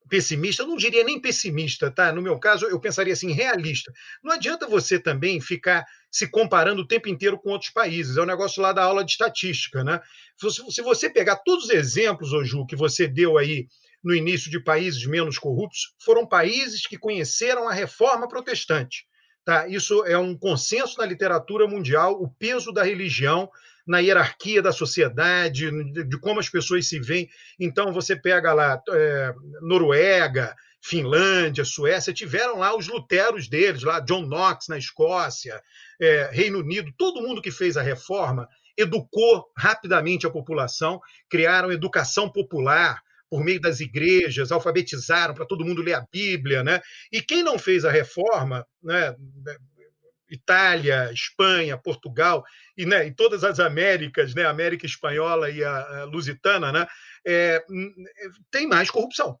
pessimista, 0.08 0.62
eu 0.62 0.66
não 0.66 0.76
diria 0.76 1.04
nem 1.04 1.20
pessimista, 1.20 1.90
tá? 1.90 2.12
No 2.12 2.22
meu 2.22 2.38
caso, 2.38 2.66
eu 2.66 2.80
pensaria 2.80 3.12
assim, 3.12 3.32
realista. 3.32 3.92
Não 4.22 4.32
adianta 4.32 4.66
você 4.66 4.98
também 4.98 5.40
ficar 5.40 5.84
se 6.10 6.28
comparando 6.28 6.82
o 6.82 6.86
tempo 6.86 7.08
inteiro 7.08 7.38
com 7.38 7.50
outros 7.50 7.70
países. 7.70 8.16
É 8.16 8.20
o 8.20 8.24
um 8.24 8.26
negócio 8.26 8.62
lá 8.62 8.72
da 8.72 8.82
aula 8.82 9.04
de 9.04 9.12
estatística, 9.12 9.84
né? 9.84 10.00
Se 10.70 10.82
você 10.82 11.10
pegar 11.10 11.36
todos 11.36 11.64
os 11.64 11.70
exemplos, 11.70 12.32
ô 12.32 12.42
Ju, 12.44 12.66
que 12.66 12.76
você 12.76 13.06
deu 13.06 13.36
aí 13.36 13.66
no 14.02 14.14
início 14.14 14.50
de 14.50 14.62
países 14.62 15.04
menos 15.06 15.38
corruptos, 15.38 15.94
foram 16.04 16.26
países 16.26 16.86
que 16.86 16.96
conheceram 16.96 17.68
a 17.68 17.72
reforma 17.72 18.28
protestante. 18.28 19.04
Tá? 19.44 19.66
Isso 19.66 20.04
é 20.04 20.16
um 20.16 20.36
consenso 20.36 20.98
na 20.98 21.06
literatura 21.06 21.66
mundial, 21.66 22.12
o 22.22 22.28
peso 22.28 22.70
da 22.72 22.82
religião 22.82 23.50
na 23.88 24.00
hierarquia 24.00 24.60
da 24.60 24.70
sociedade, 24.70 25.70
de 26.04 26.20
como 26.20 26.38
as 26.38 26.48
pessoas 26.48 26.86
se 26.86 27.00
veem. 27.00 27.28
Então, 27.58 27.92
você 27.92 28.14
pega 28.14 28.52
lá 28.52 28.80
é, 28.90 29.34
Noruega, 29.62 30.54
Finlândia, 30.80 31.64
Suécia, 31.64 32.12
tiveram 32.12 32.58
lá 32.58 32.76
os 32.76 32.86
luteros 32.86 33.48
deles, 33.48 33.82
lá 33.82 33.98
John 34.00 34.26
Knox 34.26 34.68
na 34.68 34.76
Escócia, 34.76 35.60
é, 36.00 36.28
Reino 36.30 36.58
Unido, 36.58 36.92
todo 36.96 37.22
mundo 37.22 37.42
que 37.42 37.50
fez 37.50 37.76
a 37.76 37.82
reforma 37.82 38.46
educou 38.76 39.46
rapidamente 39.56 40.26
a 40.26 40.30
população, 40.30 41.00
criaram 41.28 41.72
educação 41.72 42.30
popular 42.30 43.02
por 43.28 43.42
meio 43.42 43.60
das 43.60 43.80
igrejas, 43.80 44.52
alfabetizaram 44.52 45.34
para 45.34 45.44
todo 45.46 45.64
mundo 45.64 45.82
ler 45.82 45.94
a 45.94 46.06
Bíblia, 46.12 46.62
né? 46.62 46.80
E 47.12 47.20
quem 47.20 47.42
não 47.42 47.58
fez 47.58 47.84
a 47.84 47.90
reforma, 47.90 48.64
né, 48.82 49.14
Itália, 50.30 51.10
Espanha, 51.12 51.78
Portugal 51.78 52.44
e, 52.76 52.84
né, 52.84 53.06
e 53.06 53.14
todas 53.14 53.44
as 53.44 53.58
Américas, 53.58 54.34
né, 54.34 54.44
América 54.44 54.86
Espanhola 54.86 55.50
e 55.50 55.62
a, 55.64 55.76
a 55.76 56.04
Lusitana, 56.04 56.70
né, 56.72 56.86
é, 57.26 57.64
tem 58.50 58.66
mais 58.66 58.90
corrupção. 58.90 59.38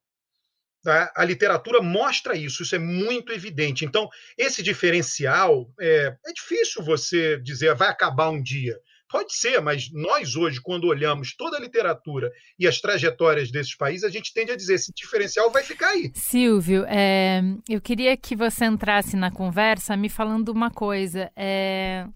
Tá? 0.82 1.12
A 1.16 1.24
literatura 1.24 1.82
mostra 1.82 2.36
isso, 2.36 2.62
isso 2.62 2.74
é 2.74 2.78
muito 2.78 3.32
evidente. 3.32 3.84
Então, 3.84 4.08
esse 4.36 4.62
diferencial 4.62 5.70
é, 5.80 6.16
é 6.26 6.32
difícil 6.32 6.82
você 6.82 7.38
dizer 7.40 7.74
vai 7.74 7.88
acabar 7.88 8.30
um 8.30 8.42
dia. 8.42 8.78
Pode 9.08 9.34
ser, 9.34 9.60
mas 9.60 9.90
nós 9.92 10.36
hoje, 10.36 10.60
quando 10.60 10.86
olhamos 10.86 11.34
toda 11.34 11.56
a 11.56 11.60
literatura 11.60 12.30
e 12.58 12.66
as 12.66 12.80
trajetórias 12.80 13.50
desses 13.50 13.74
países, 13.74 14.04
a 14.04 14.10
gente 14.10 14.34
tende 14.34 14.52
a 14.52 14.56
dizer 14.56 14.74
esse 14.74 14.92
diferencial 14.94 15.50
vai 15.50 15.62
ficar 15.62 15.88
aí. 15.88 16.12
Silvio, 16.14 16.84
é, 16.86 17.40
eu 17.68 17.80
queria 17.80 18.16
que 18.16 18.36
você 18.36 18.66
entrasse 18.66 19.16
na 19.16 19.30
conversa 19.30 19.96
me 19.96 20.08
falando 20.08 20.50
uma 20.50 20.70
coisa. 20.70 21.30
É, 21.34 22.06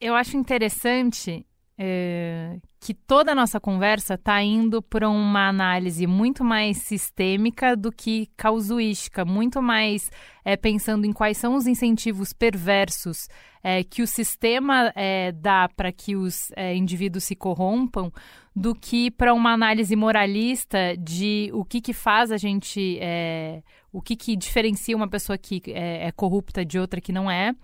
eu 0.00 0.14
acho 0.14 0.36
interessante 0.36 1.46
é, 1.78 2.58
que 2.80 2.94
toda 2.94 3.32
a 3.32 3.34
nossa 3.34 3.58
conversa 3.58 4.14
está 4.14 4.40
indo 4.42 4.80
para 4.80 5.08
uma 5.08 5.48
análise 5.48 6.06
muito 6.06 6.44
mais 6.44 6.78
sistêmica 6.78 7.76
do 7.76 7.90
que 7.90 8.28
causuística, 8.36 9.24
muito 9.24 9.60
mais 9.60 10.10
é, 10.44 10.56
pensando 10.56 11.04
em 11.04 11.12
quais 11.12 11.36
são 11.36 11.54
os 11.54 11.66
incentivos 11.66 12.32
perversos 12.32 13.28
é, 13.62 13.82
que 13.82 14.00
o 14.00 14.06
sistema 14.06 14.92
é, 14.94 15.32
dá 15.32 15.68
para 15.68 15.90
que 15.90 16.14
os 16.14 16.50
é, 16.56 16.74
indivíduos 16.74 17.24
se 17.24 17.34
corrompam, 17.34 18.12
do 18.54 18.74
que 18.74 19.10
para 19.10 19.34
uma 19.34 19.52
análise 19.52 19.94
moralista 19.94 20.96
de 20.98 21.50
o 21.52 21.64
que, 21.64 21.80
que 21.80 21.92
faz 21.92 22.32
a 22.32 22.36
gente, 22.36 22.98
é, 23.00 23.62
o 23.92 24.02
que, 24.02 24.16
que 24.16 24.36
diferencia 24.36 24.96
uma 24.96 25.08
pessoa 25.08 25.38
que 25.38 25.62
é, 25.68 26.08
é 26.08 26.12
corrupta 26.12 26.64
de 26.64 26.78
outra 26.78 27.00
que 27.00 27.12
não 27.12 27.30
é 27.30 27.54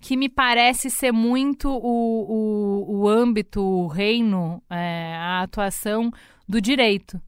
que 0.00 0.16
me 0.16 0.28
parece 0.28 0.90
ser 0.90 1.12
muito 1.12 1.68
o, 1.70 1.76
o, 1.78 3.00
o 3.00 3.08
âmbito, 3.08 3.60
o 3.60 3.86
reino, 3.86 4.62
é, 4.70 5.14
a 5.16 5.42
atuação 5.42 6.12
do 6.48 6.60
direito. 6.60 7.20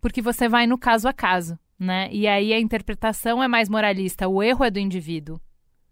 Porque 0.00 0.22
você 0.22 0.48
vai 0.48 0.66
no 0.66 0.78
caso 0.78 1.08
a 1.08 1.12
caso, 1.12 1.58
né? 1.78 2.08
E 2.12 2.26
aí 2.26 2.52
a 2.52 2.60
interpretação 2.60 3.42
é 3.42 3.48
mais 3.48 3.68
moralista, 3.68 4.28
o 4.28 4.42
erro 4.42 4.64
é 4.64 4.70
do 4.70 4.78
indivíduo. 4.78 5.40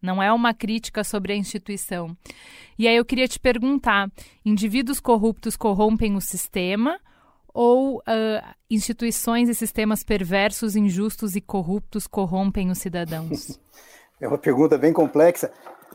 Não 0.00 0.22
é 0.22 0.32
uma 0.32 0.52
crítica 0.52 1.02
sobre 1.02 1.32
a 1.32 1.36
instituição. 1.36 2.16
E 2.78 2.86
aí 2.86 2.96
eu 2.96 3.04
queria 3.04 3.26
te 3.26 3.40
perguntar: 3.40 4.10
indivíduos 4.44 5.00
corruptos 5.00 5.56
corrompem 5.56 6.14
o 6.14 6.20
sistema 6.20 7.00
ou 7.52 7.98
uh, 8.00 8.54
instituições 8.70 9.48
e 9.48 9.54
sistemas 9.54 10.04
perversos, 10.04 10.76
injustos 10.76 11.34
e 11.34 11.40
corruptos 11.40 12.06
corrompem 12.06 12.70
os 12.70 12.78
cidadãos? 12.78 13.58
É 14.18 14.26
uma 14.26 14.38
pergunta 14.38 14.78
bem 14.78 14.94
complexa. 14.94 15.52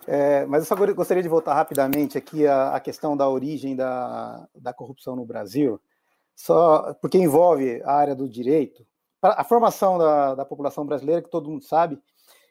É, 0.08 0.46
mas 0.46 0.62
eu 0.62 0.66
só 0.66 0.94
gostaria 0.94 1.22
de 1.22 1.30
voltar 1.30 1.54
rapidamente 1.54 2.18
aqui 2.18 2.48
à, 2.48 2.76
à 2.76 2.80
questão 2.80 3.16
da 3.16 3.30
origem 3.30 3.76
da, 3.76 4.48
da 4.56 4.74
corrupção 4.74 5.16
no 5.16 5.26
Brasil, 5.26 5.80
só 6.36 6.94
porque 6.96 7.18
envolve 7.18 7.82
a 7.84 7.94
área 7.94 8.16
do 8.16 8.28
direito. 8.28 8.86
A 9.22 9.44
formação 9.44 9.98
da, 10.00 10.36
da 10.36 10.46
população 10.46 10.86
brasileira, 10.86 11.22
que 11.22 11.30
todo 11.30 11.50
mundo 11.50 11.64
sabe, 11.64 12.00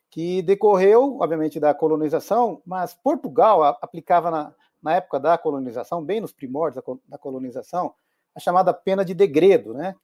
que 0.09 0.43
decorreu, 0.43 1.19
obviamente, 1.21 1.59
da 1.59 1.75
colonização, 1.75 2.63
mas 2.65 2.95
Portugal 2.95 3.63
aplicava 3.81 4.31
na, 4.31 4.55
na 4.83 4.95
época 4.95 5.19
da 5.19 5.37
colonização, 5.37 6.05
bem 6.05 6.21
nos 6.21 6.33
primórdios 6.33 6.85
da, 6.85 6.95
da 7.09 7.19
colonização, 7.19 7.93
a 8.35 8.41
chamada 8.41 8.73
pena 8.73 9.05
de 9.05 9.15
degredo, 9.15 9.75
né? 9.75 9.97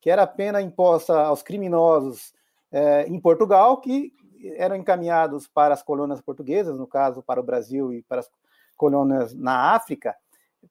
que 0.00 0.10
era 0.10 0.22
a 0.22 0.26
pena 0.26 0.60
imposta 0.60 1.16
aos 1.22 1.42
criminosos 1.42 2.32
é, 2.72 3.06
em 3.06 3.20
Portugal, 3.20 3.80
que 3.80 4.12
eram 4.56 4.76
encaminhados 4.76 5.46
para 5.46 5.74
as 5.74 5.82
colônias 5.82 6.20
portuguesas, 6.20 6.76
no 6.76 6.86
caso 6.86 7.22
para 7.22 7.40
o 7.40 7.44
Brasil 7.44 7.92
e 7.92 8.02
para 8.02 8.20
as 8.20 8.30
colônias 8.76 9.34
na 9.34 9.74
África, 9.74 10.14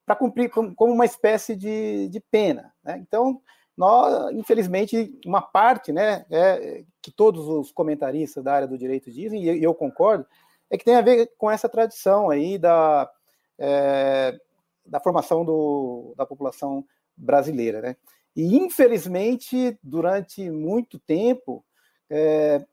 para 0.05 0.15
cumprir 0.15 0.49
como 0.49 0.93
uma 0.93 1.05
espécie 1.05 1.55
de, 1.55 2.07
de 2.09 2.19
pena. 2.19 2.73
Né? 2.83 2.97
Então, 2.99 3.41
nós, 3.75 4.31
infelizmente, 4.33 5.19
uma 5.25 5.41
parte, 5.41 5.91
né, 5.91 6.25
é, 6.29 6.83
que 7.01 7.11
todos 7.11 7.47
os 7.47 7.71
comentaristas 7.71 8.43
da 8.43 8.53
área 8.53 8.67
do 8.67 8.77
direito 8.77 9.11
dizem, 9.11 9.43
e 9.43 9.63
eu 9.63 9.73
concordo, 9.73 10.25
é 10.69 10.77
que 10.77 10.85
tem 10.85 10.95
a 10.95 11.01
ver 11.01 11.31
com 11.37 11.49
essa 11.49 11.67
tradição 11.67 12.29
aí 12.29 12.57
da, 12.57 13.09
é, 13.57 14.39
da 14.85 14.99
formação 14.99 15.43
do, 15.43 16.13
da 16.15 16.25
população 16.25 16.85
brasileira. 17.15 17.81
Né? 17.81 17.95
E, 18.35 18.57
infelizmente, 18.57 19.77
durante 19.83 20.49
muito 20.49 20.99
tempo, 20.99 21.63
é, 22.09 22.65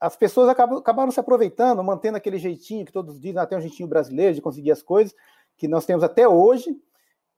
as 0.00 0.16
pessoas 0.16 0.48
acabam, 0.48 0.78
acabaram 0.78 1.10
se 1.10 1.20
aproveitando, 1.20 1.82
mantendo 1.82 2.16
aquele 2.16 2.38
jeitinho 2.38 2.86
que 2.86 2.92
todos 2.92 3.20
dizem, 3.20 3.38
até 3.38 3.54
ah, 3.54 3.58
um 3.58 3.60
jeitinho 3.60 3.88
brasileiro 3.88 4.34
de 4.34 4.40
conseguir 4.40 4.70
as 4.70 4.82
coisas, 4.82 5.14
que 5.56 5.66
nós 5.66 5.84
temos 5.84 6.04
até 6.04 6.28
hoje. 6.28 6.76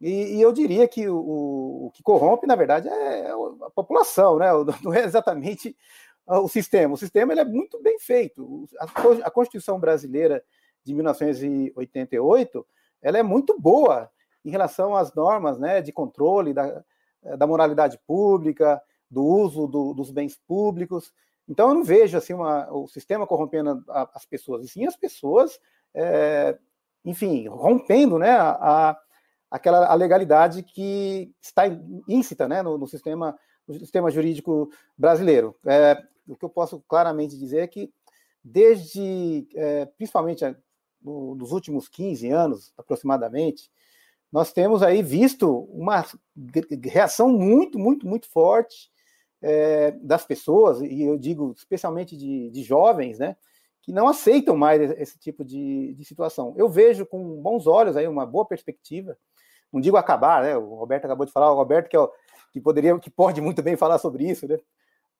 E, 0.01 0.37
e 0.37 0.41
eu 0.41 0.53
diria 0.53 0.87
que 0.89 1.09
o, 1.09 1.17
o, 1.87 1.91
que 1.95 2.03
corrompe, 2.03 2.47
na 2.47 2.57
verdade, 2.57 2.89
é 2.89 3.31
a 3.31 3.71
população, 3.71 4.39
né? 4.39 4.49
não 4.83 4.93
é 4.93 5.05
exatamente 5.05 5.77
o 6.27 6.49
sistema. 6.49 6.95
O 6.95 6.99
sistema 6.99 7.33
ele 7.33 7.41
é 7.41 7.45
muito 7.45 7.83
bem 7.83 7.99
feito. 7.99 8.69
A, 8.79 8.85
a 9.27 9.31
Constituição 9.31 9.79
brasileira 9.81 10.43
de 10.85 10.95
1988 10.95 12.67
ela 13.03 13.19
é 13.19 13.23
muito 13.23 13.59
boa 13.59 14.11
em 14.45 14.51
relação 14.51 14.95
às 14.95 15.13
normas 15.15 15.59
né, 15.59 15.81
de 15.83 15.93
controle 15.93 16.53
da, 16.53 16.83
da 17.37 17.47
moralidade 17.47 17.99
pública, 18.07 18.81
do 19.11 19.25
uso 19.25 19.67
do, 19.67 19.93
dos 19.93 20.11
bens 20.11 20.39
públicos. 20.47 21.13
Então 21.51 21.69
eu 21.69 21.75
não 21.75 21.83
vejo 21.83 22.17
assim 22.17 22.33
uma, 22.33 22.73
o 22.73 22.87
sistema 22.87 23.27
corrompendo 23.27 23.83
a, 23.89 24.09
as 24.15 24.25
pessoas, 24.25 24.65
e 24.65 24.69
sim 24.69 24.87
as 24.87 24.95
pessoas, 24.95 25.59
é, 25.93 26.57
enfim, 27.05 27.49
rompendo 27.49 28.21
né, 28.21 28.31
a, 28.31 28.51
a, 28.91 29.01
aquela 29.51 29.85
a 29.89 29.95
legalidade 29.95 30.63
que 30.63 31.35
está 31.43 31.65
íncita 32.09 32.47
né, 32.47 32.63
no, 32.63 32.79
no 32.79 32.87
sistema, 32.87 33.37
no 33.67 33.75
sistema 33.75 34.13
jurídico 34.13 34.71
brasileiro. 34.97 35.57
É, 35.67 36.01
o 36.29 36.37
que 36.37 36.45
eu 36.45 36.49
posso 36.49 36.79
claramente 36.87 37.37
dizer 37.37 37.59
é 37.59 37.67
que 37.67 37.93
desde, 38.45 39.49
é, 39.57 39.87
principalmente 39.87 40.45
no, 41.03 41.35
nos 41.35 41.51
últimos 41.51 41.89
15 41.89 42.31
anos 42.31 42.73
aproximadamente, 42.79 43.69
nós 44.31 44.53
temos 44.53 44.85
aí 44.85 45.03
visto 45.03 45.65
uma 45.73 46.07
reação 46.85 47.29
muito, 47.29 47.77
muito, 47.77 48.07
muito 48.07 48.29
forte 48.29 48.89
é, 49.43 49.93
das 49.93 50.25
pessoas, 50.25 50.81
e 50.81 51.03
eu 51.03 51.17
digo 51.17 51.53
especialmente 51.57 52.17
de, 52.17 52.51
de 52.51 52.63
jovens, 52.63 53.19
né, 53.19 53.37
que 53.83 53.93
não 53.93 54.09
aceitam 54.09 54.57
mais 54.57 54.91
esse 54.99 55.19
tipo 55.19 55.45
de, 55.45 55.95
de 55.95 56.05
situação. 56.05 56.55
Eu 56.57 56.69
vejo 56.69 57.07
com 57.07 57.41
bons 57.41 57.67
olhos 57.67 57.97
aí 57.97 58.07
uma 58.07 58.27
boa 58.27 58.45
perspectiva. 58.45 59.17
Não 59.73 59.81
digo 59.81 59.97
acabar, 59.97 60.43
né? 60.43 60.57
O 60.57 60.75
Roberto 60.75 61.07
acabou 61.07 61.25
de 61.25 61.33
falar, 61.33 61.51
o 61.51 61.57
Roberto 61.57 61.89
que, 61.89 61.97
é 61.97 62.09
que 62.53 62.61
poderia, 62.61 62.99
que 62.99 63.09
pode 63.09 63.41
muito 63.41 63.63
bem 63.63 63.77
falar 63.77 63.99
sobre 63.99 64.29
isso, 64.29 64.47
né? 64.47 64.59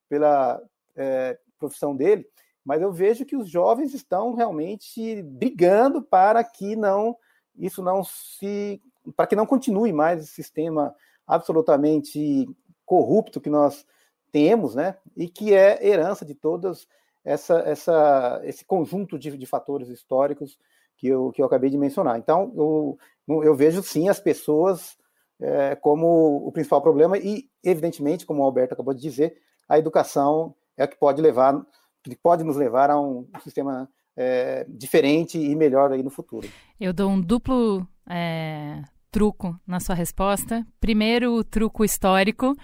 Pela 0.07 0.61
é, 0.95 1.39
profissão 1.57 1.95
dele. 1.95 2.27
Mas 2.63 2.81
eu 2.81 2.91
vejo 2.91 3.25
que 3.25 3.35
os 3.35 3.49
jovens 3.49 3.93
estão 3.93 4.33
realmente 4.35 5.23
brigando 5.23 6.01
para 6.01 6.43
que 6.43 6.75
não 6.75 7.17
isso 7.57 7.83
não 7.83 8.03
se 8.03 8.81
para 9.15 9.25
que 9.25 9.35
não 9.35 9.47
continue 9.47 9.91
mais 9.91 10.21
esse 10.21 10.31
sistema 10.31 10.95
absolutamente 11.25 12.47
corrupto 12.85 13.41
que 13.41 13.49
nós 13.49 13.85
temos, 14.31 14.75
né? 14.75 14.95
E 15.15 15.27
que 15.27 15.53
é 15.53 15.85
herança 15.85 16.25
de 16.25 16.33
todas 16.33 16.87
essa, 17.23 17.59
essa, 17.59 18.41
esse 18.43 18.65
conjunto 18.65 19.17
de, 19.17 19.37
de 19.37 19.45
fatores 19.45 19.89
históricos 19.89 20.57
que 20.97 21.07
eu, 21.07 21.31
que 21.31 21.41
eu 21.41 21.45
acabei 21.45 21.69
de 21.69 21.77
mencionar. 21.77 22.17
Então, 22.17 22.51
eu, 22.55 22.97
eu 23.43 23.55
vejo 23.55 23.81
sim 23.83 24.09
as 24.09 24.19
pessoas 24.19 24.97
é, 25.39 25.75
como 25.75 26.45
o 26.45 26.51
principal 26.51 26.81
problema 26.81 27.17
e, 27.17 27.49
evidentemente, 27.63 28.25
como 28.25 28.41
o 28.41 28.45
Alberto 28.45 28.73
acabou 28.73 28.93
de 28.93 29.01
dizer, 29.01 29.35
a 29.67 29.77
educação 29.77 30.53
é 30.77 30.83
a 30.83 30.87
que 30.87 30.97
pode 30.97 31.21
levar, 31.21 31.59
que 32.03 32.15
pode 32.15 32.43
nos 32.43 32.55
levar 32.55 32.89
a 32.89 32.99
um 32.99 33.27
sistema 33.43 33.89
é, 34.15 34.65
diferente 34.69 35.39
e 35.39 35.55
melhor 35.55 35.91
aí 35.91 36.03
no 36.03 36.09
futuro. 36.09 36.47
Eu 36.79 36.93
dou 36.93 37.09
um 37.09 37.21
duplo 37.21 37.87
é, 38.09 38.83
truco 39.09 39.59
na 39.65 39.79
sua 39.79 39.95
resposta. 39.95 40.65
Primeiro, 40.79 41.33
o 41.33 41.43
truco 41.43 41.83
histórico 41.83 42.55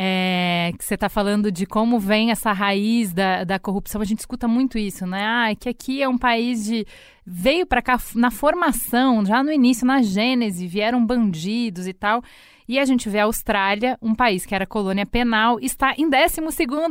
é, 0.00 0.70
que 0.78 0.84
você 0.84 0.94
está 0.94 1.08
falando 1.08 1.50
de 1.50 1.66
como 1.66 1.98
vem 1.98 2.30
essa 2.30 2.52
raiz 2.52 3.12
da, 3.12 3.42
da 3.42 3.58
corrupção. 3.58 4.00
A 4.00 4.04
gente 4.04 4.20
escuta 4.20 4.46
muito 4.46 4.78
isso, 4.78 5.04
né? 5.04 5.24
Ah, 5.26 5.52
que 5.58 5.68
aqui 5.68 6.00
é 6.00 6.08
um 6.08 6.16
país 6.16 6.64
de. 6.64 6.86
Veio 7.26 7.66
para 7.66 7.82
cá 7.82 7.98
na 8.14 8.30
formação, 8.30 9.26
já 9.26 9.42
no 9.42 9.50
início, 9.50 9.84
na 9.84 10.00
gênese, 10.00 10.68
vieram 10.68 11.04
bandidos 11.04 11.88
e 11.88 11.92
tal. 11.92 12.22
E 12.68 12.78
a 12.78 12.84
gente 12.84 13.08
vê 13.08 13.18
a 13.18 13.24
Austrália, 13.24 13.98
um 14.00 14.14
país 14.14 14.46
que 14.46 14.54
era 14.54 14.64
colônia 14.64 15.04
penal, 15.04 15.58
está 15.58 15.92
em 15.98 16.08
12 16.08 16.40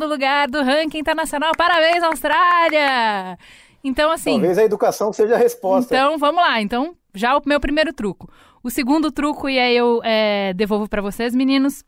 lugar 0.05 0.49
do 0.49 0.62
ranking 0.62 0.99
internacional. 0.99 1.53
Parabéns, 1.58 2.03
Austrália! 2.03 3.38
Então, 3.82 4.12
assim. 4.12 4.32
Talvez 4.32 4.58
a 4.58 4.66
educação 4.66 5.14
seja 5.14 5.36
a 5.36 5.38
resposta. 5.38 5.95
Então, 5.95 6.18
vamos 6.18 6.41
lá. 6.41 6.62
Então, 6.62 6.93
já 7.16 7.38
o 7.38 7.41
meu 7.45 7.62
primeiro 7.62 7.93
truco. 7.93 8.30
O 8.62 8.70
segundo 8.70 9.14
truco, 9.14 9.47
e 9.47 9.58
aí 9.58 9.78
eu 9.78 10.01
é, 10.03 10.53
devolvo 10.53 10.89
para 10.89 11.01
vocês, 11.01 11.34
meninos, 11.34 11.86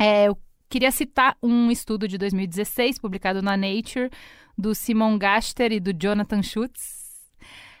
é, 0.00 0.26
eu 0.26 0.36
queria 0.68 0.90
citar 0.90 1.36
um 1.42 1.70
estudo 1.70 2.06
de 2.06 2.18
2016, 2.18 2.98
publicado 2.98 3.42
na 3.42 3.56
Nature, 3.56 4.10
do 4.56 4.74
Simon 4.74 5.16
Gaster 5.18 5.72
e 5.72 5.80
do 5.80 5.92
Jonathan 5.92 6.42
Schutz, 6.42 6.98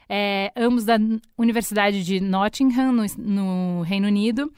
é, 0.08 0.50
ambos 0.56 0.84
da 0.84 0.96
Universidade 1.36 2.02
de 2.02 2.20
Nottingham, 2.20 2.92
no, 2.92 3.04
no 3.18 3.82
Reino 3.82 4.06
Unido. 4.06 4.50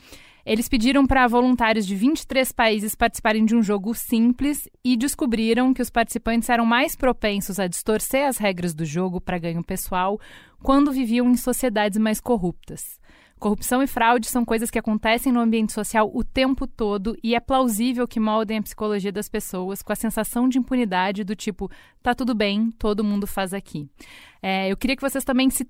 Eles 0.45 0.68
pediram 0.68 1.07
para 1.07 1.26
voluntários 1.26 1.87
de 1.87 1.95
23 1.95 2.51
países 2.53 2.95
participarem 2.95 3.45
de 3.45 3.55
um 3.55 3.62
jogo 3.62 3.95
simples 3.95 4.68
e 4.85 4.97
descobriram 4.97 5.74
que 5.74 5.83
os 5.83 5.91
participantes 5.91 6.49
eram 6.49 6.64
mais 6.64 6.97
propensos 6.97 7.59
a 7.59 7.66
distorcer 7.66 8.26
as 8.26 8.39
regras 8.39 8.74
do 8.74 8.85
jogo 8.85 9.20
para 9.20 9.39
ganho 9.39 9.62
pessoal 9.62 10.18
quando 10.62 10.93
viviam 10.93 11.28
em 11.28 11.37
sociedades 11.37 11.99
mais 11.99 12.20
corruptas. 12.20 12.99
Corrupção 13.41 13.82
e 13.82 13.86
fraude 13.86 14.28
são 14.28 14.45
coisas 14.45 14.70
que 14.70 14.78
acontecem 14.78 15.32
no 15.32 15.41
ambiente 15.41 15.72
social 15.72 16.11
o 16.14 16.22
tempo 16.22 16.66
todo 16.66 17.16
e 17.24 17.34
é 17.34 17.41
plausível 17.41 18.07
que 18.07 18.20
moldem 18.20 18.59
a 18.59 18.62
psicologia 18.62 19.11
das 19.11 19.30
pessoas 19.30 19.80
com 19.80 19.93
a 19.93 19.97
sensação 19.97 20.47
de 20.47 20.59
impunidade 20.59 21.24
do 21.24 21.34
tipo, 21.34 21.70
tá 22.03 22.14
tudo 22.14 22.34
bem, 22.34 22.70
todo 22.72 23.03
mundo 23.03 23.26
faz 23.26 23.55
aqui. 23.55 23.88
É, 24.43 24.70
eu 24.70 24.76
queria 24.76 24.95
que 24.95 25.01
vocês 25.01 25.24
também 25.24 25.49
se 25.49 25.66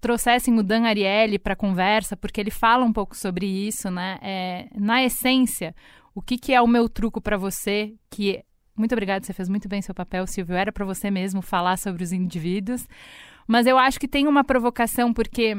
trouxessem 0.00 0.58
o 0.58 0.64
Dan 0.64 0.82
Ariely 0.82 1.38
para 1.38 1.52
a 1.52 1.56
conversa, 1.56 2.16
porque 2.16 2.40
ele 2.40 2.50
fala 2.50 2.84
um 2.84 2.92
pouco 2.92 3.16
sobre 3.16 3.46
isso, 3.46 3.88
né? 3.88 4.18
É, 4.20 4.68
na 4.74 5.04
essência, 5.04 5.76
o 6.12 6.20
que, 6.20 6.36
que 6.36 6.52
é 6.52 6.60
o 6.60 6.66
meu 6.66 6.88
truco 6.88 7.20
para 7.20 7.36
você, 7.36 7.94
que 8.10 8.44
muito 8.76 8.92
obrigada, 8.92 9.24
você 9.24 9.32
fez 9.32 9.48
muito 9.48 9.68
bem 9.68 9.80
seu 9.80 9.94
papel, 9.94 10.26
Silvio. 10.26 10.56
Era 10.56 10.72
para 10.72 10.84
você 10.84 11.08
mesmo 11.08 11.40
falar 11.40 11.76
sobre 11.76 12.02
os 12.02 12.12
indivíduos. 12.12 12.84
Mas 13.46 13.66
eu 13.66 13.78
acho 13.78 14.00
que 14.00 14.08
tem 14.08 14.26
uma 14.26 14.42
provocação, 14.42 15.12
porque 15.12 15.56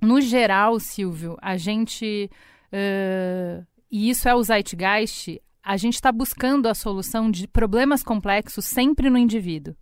no 0.00 0.20
geral, 0.20 0.78
Silvio, 0.78 1.36
a 1.40 1.56
gente. 1.56 2.30
Uh, 2.72 3.66
e 3.90 4.10
isso 4.10 4.28
é 4.28 4.34
o 4.34 4.42
Zeitgeist, 4.42 5.40
a 5.62 5.76
gente 5.76 5.94
está 5.94 6.12
buscando 6.12 6.68
a 6.68 6.74
solução 6.74 7.30
de 7.30 7.48
problemas 7.48 8.02
complexos 8.02 8.64
sempre 8.64 9.08
no 9.10 9.18
indivíduo. 9.18 9.74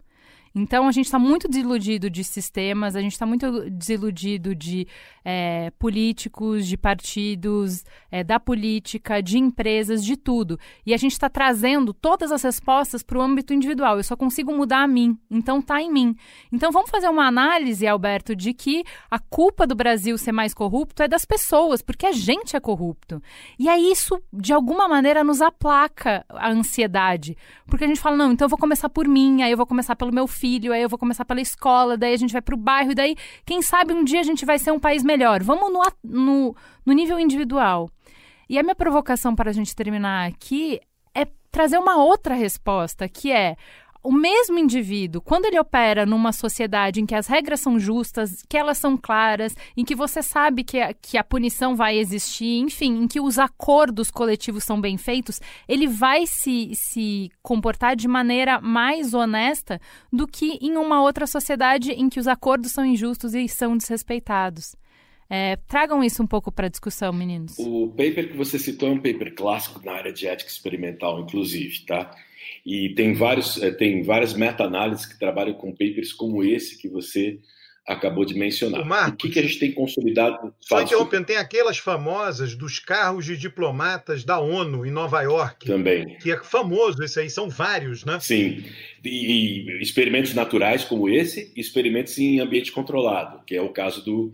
Então, 0.57 0.87
a 0.87 0.93
gente 0.93 1.07
está 1.07 1.19
muito 1.19 1.49
desiludido 1.49 2.09
de 2.09 2.23
sistemas, 2.23 2.95
a 2.95 3.01
gente 3.01 3.11
está 3.11 3.27
muito 3.27 3.69
desiludido 3.69 4.55
de 4.55 4.87
é, 5.25 5.73
políticos, 5.81 6.69
de 6.69 6.77
partidos, 6.77 7.85
é, 8.09 8.23
da 8.23 8.39
política, 8.39 9.21
de 9.21 9.37
empresas, 9.37 10.05
de 10.05 10.17
tudo. 10.17 10.57
E 10.87 10.95
a 10.95 10.97
gente 10.97 11.11
está 11.11 11.29
trazendo 11.29 11.93
todas 11.93 12.31
as 12.31 12.41
respostas 12.45 13.03
para 13.03 13.19
o 13.19 13.21
âmbito 13.21 13.53
individual. 13.53 13.97
Eu 13.97 14.05
só 14.05 14.15
consigo 14.15 14.55
mudar 14.55 14.85
a 14.85 14.87
mim, 14.87 15.19
então 15.29 15.59
está 15.59 15.83
em 15.83 15.91
mim. 15.91 16.15
Então, 16.53 16.71
vamos 16.71 16.89
fazer 16.89 17.09
uma 17.09 17.27
análise, 17.27 17.85
Alberto, 17.85 18.37
de 18.37 18.55
que 18.55 18.85
a 19.11 19.19
culpa 19.19 19.67
do 19.67 19.75
Brasil 19.75 20.17
ser 20.17 20.31
mais 20.31 20.55
corrupto 20.55 21.03
é 21.03 21.09
das 21.09 21.25
pessoas, 21.25 21.83
porque 21.83 22.07
a 22.07 22.13
gente 22.13 22.55
é 22.55 22.61
corrupto. 22.61 23.21
E 23.59 23.69
aí 23.69 23.91
isso, 23.91 24.23
de 24.33 24.53
alguma 24.53 24.87
maneira, 24.87 25.25
nos 25.25 25.43
aplaca 25.43 26.25
a 26.29 26.49
ansiedade. 26.49 27.37
Porque 27.67 27.83
a 27.83 27.89
gente 27.89 28.01
fala, 28.01 28.17
não, 28.17 28.31
então 28.31 28.45
eu 28.45 28.51
vou 28.51 28.59
começar 28.59 28.89
por 28.89 29.09
mim, 29.09 29.43
aí 29.43 29.51
eu 29.51 29.57
vou 29.57 29.67
começar 29.67 29.97
pelo 29.97 30.15
meu 30.15 30.29
filho 30.29 30.44
filho, 30.45 30.75
aí 30.75 30.83
eu 30.83 30.91
vou 30.91 30.99
começar 30.99 31.25
pela 31.25 31.41
escola, 31.41 31.97
daí 31.97 32.13
a 32.13 32.19
gente 32.19 32.33
vai 32.33 32.43
para 32.43 32.55
o 32.55 32.59
bairro, 32.59 32.93
e 32.93 32.95
daí, 32.95 33.17
quem 33.47 33.63
sabe 33.63 33.95
um 33.95 34.05
dia 34.05 34.21
a 34.21 34.23
gente 34.23 34.45
vai 34.45 34.59
ser 34.59 34.73
um 34.73 34.79
país 34.79 35.03
melhor. 35.03 35.43
Vamos 35.43 35.73
no, 35.73 35.81
no, 36.05 36.57
no 36.85 36.93
nível 36.93 37.19
individual. 37.19 37.89
E 38.47 38.59
a 38.59 38.63
minha 38.63 38.75
provocação 38.75 39.35
para 39.35 39.49
a 39.49 39.55
gente 39.55 39.75
terminar 39.75 40.29
aqui 40.29 40.79
é 41.15 41.27
trazer 41.51 41.79
uma 41.79 41.97
outra 41.97 42.35
resposta, 42.35 43.09
que 43.09 43.33
é 43.33 43.57
o 44.05 44.13
mesmo 44.13 44.59
indivíduo, 44.59 45.23
quando 45.23 45.47
ele 45.47 45.59
opera 45.59 46.05
numa 46.05 46.31
sociedade 46.31 47.01
em 47.01 47.07
que 47.07 47.15
as 47.15 47.27
regras 47.27 47.61
são 47.61 47.79
justas, 47.79 48.45
que 48.47 48.59
elas 48.59 48.77
são 48.77 48.99
claras, 48.99 49.57
em 49.75 49.83
que 49.83 49.95
você 49.95 50.23
sabe 50.23 50.63
que 50.63 50.79
a, 50.79 50.93
que 50.93 51.17
a 51.17 51.25
punição 51.25 51.75
vai 51.75 51.97
existir, 51.97 52.59
enfim, 52.59 53.03
em 53.03 53.09
que 53.09 53.19
os 53.19 53.39
acordos 53.39 54.11
coletivos 54.11 54.63
são 54.63 54.79
bem 54.79 54.99
feitos, 54.99 55.41
ele 55.67 55.89
vai 55.89 56.27
se, 56.27 56.73
se 56.75 57.31
comportar 57.43 57.97
de 57.97 58.07
maneira 58.07 58.61
mais 58.61 59.15
honesta 59.15 59.81
do 60.13 60.27
que 60.27 60.59
em 60.61 60.77
uma 60.77 61.03
outra 61.03 61.27
sociedade 61.27 61.93
em 61.93 62.11
que 62.11 62.21
os 62.21 62.29
acordos 62.29 62.73
são 62.73 62.85
injustos 62.85 63.35
e 63.35 63.49
são 63.49 63.75
desrespeitados. 63.75 64.77
É, 65.31 65.57
tragam 65.67 66.05
isso 66.05 66.23
um 66.23 66.27
pouco 66.27 66.53
para 66.53 66.67
a 66.67 66.71
discussão, 66.71 67.11
meninos. 67.11 67.59
O 67.59 67.89
paper 67.89 68.29
que 68.29 68.37
você 68.37 68.59
citou 68.59 68.91
é 68.91 68.93
um 68.93 69.01
paper 69.01 69.35
clássico 69.35 69.81
na 69.83 69.93
área 69.93 70.13
de 70.13 70.27
ética 70.27 70.51
experimental, 70.51 71.21
inclusive, 71.21 71.87
tá? 71.87 72.15
E 72.65 72.91
tem, 72.95 73.13
vários, 73.15 73.63
eh, 73.63 73.71
tem 73.71 74.03
várias 74.03 74.35
meta-análises 74.35 75.07
que 75.07 75.19
trabalham 75.19 75.55
com 75.55 75.73
papers 75.73 76.13
como 76.13 76.43
esse 76.43 76.79
que 76.79 76.89
você 76.89 77.39
acabou 77.87 78.25
de 78.25 78.35
mencionar. 78.35 78.81
O, 78.81 78.87
Marcos, 78.87 79.13
o 79.13 79.17
que, 79.17 79.29
que 79.31 79.39
a 79.39 79.43
gente 79.43 79.59
tem 79.59 79.73
consolidado? 79.73 80.55
Só 80.61 80.81
interrompendo, 80.81 81.27
tem 81.27 81.37
aquelas 81.37 81.79
famosas 81.79 82.55
dos 82.55 82.79
carros 82.79 83.27
de 83.27 83.37
diplomatas 83.37 84.25
da 84.25 84.39
ONU 84.39 84.87
em 84.87 84.91
Nova 84.91 85.21
York. 85.23 85.67
Também. 85.67 86.17
Que 86.19 86.33
é 86.33 86.43
famoso 86.43 87.03
esse 87.03 87.21
aí, 87.21 87.29
são 87.29 87.49
vários, 87.49 88.05
né? 88.05 88.19
Sim. 88.21 88.65
E, 89.05 89.67
e 89.69 89.83
experimentos 89.83 90.33
naturais 90.35 90.85
como 90.85 91.09
esse, 91.09 91.53
e 91.55 91.61
experimentos 91.61 92.19
em 92.19 92.41
ambiente 92.41 92.73
controlado, 92.73 93.45
que 93.45 93.55
é 93.55 93.61
o 93.61 93.69
caso 93.69 94.03
do, 94.03 94.33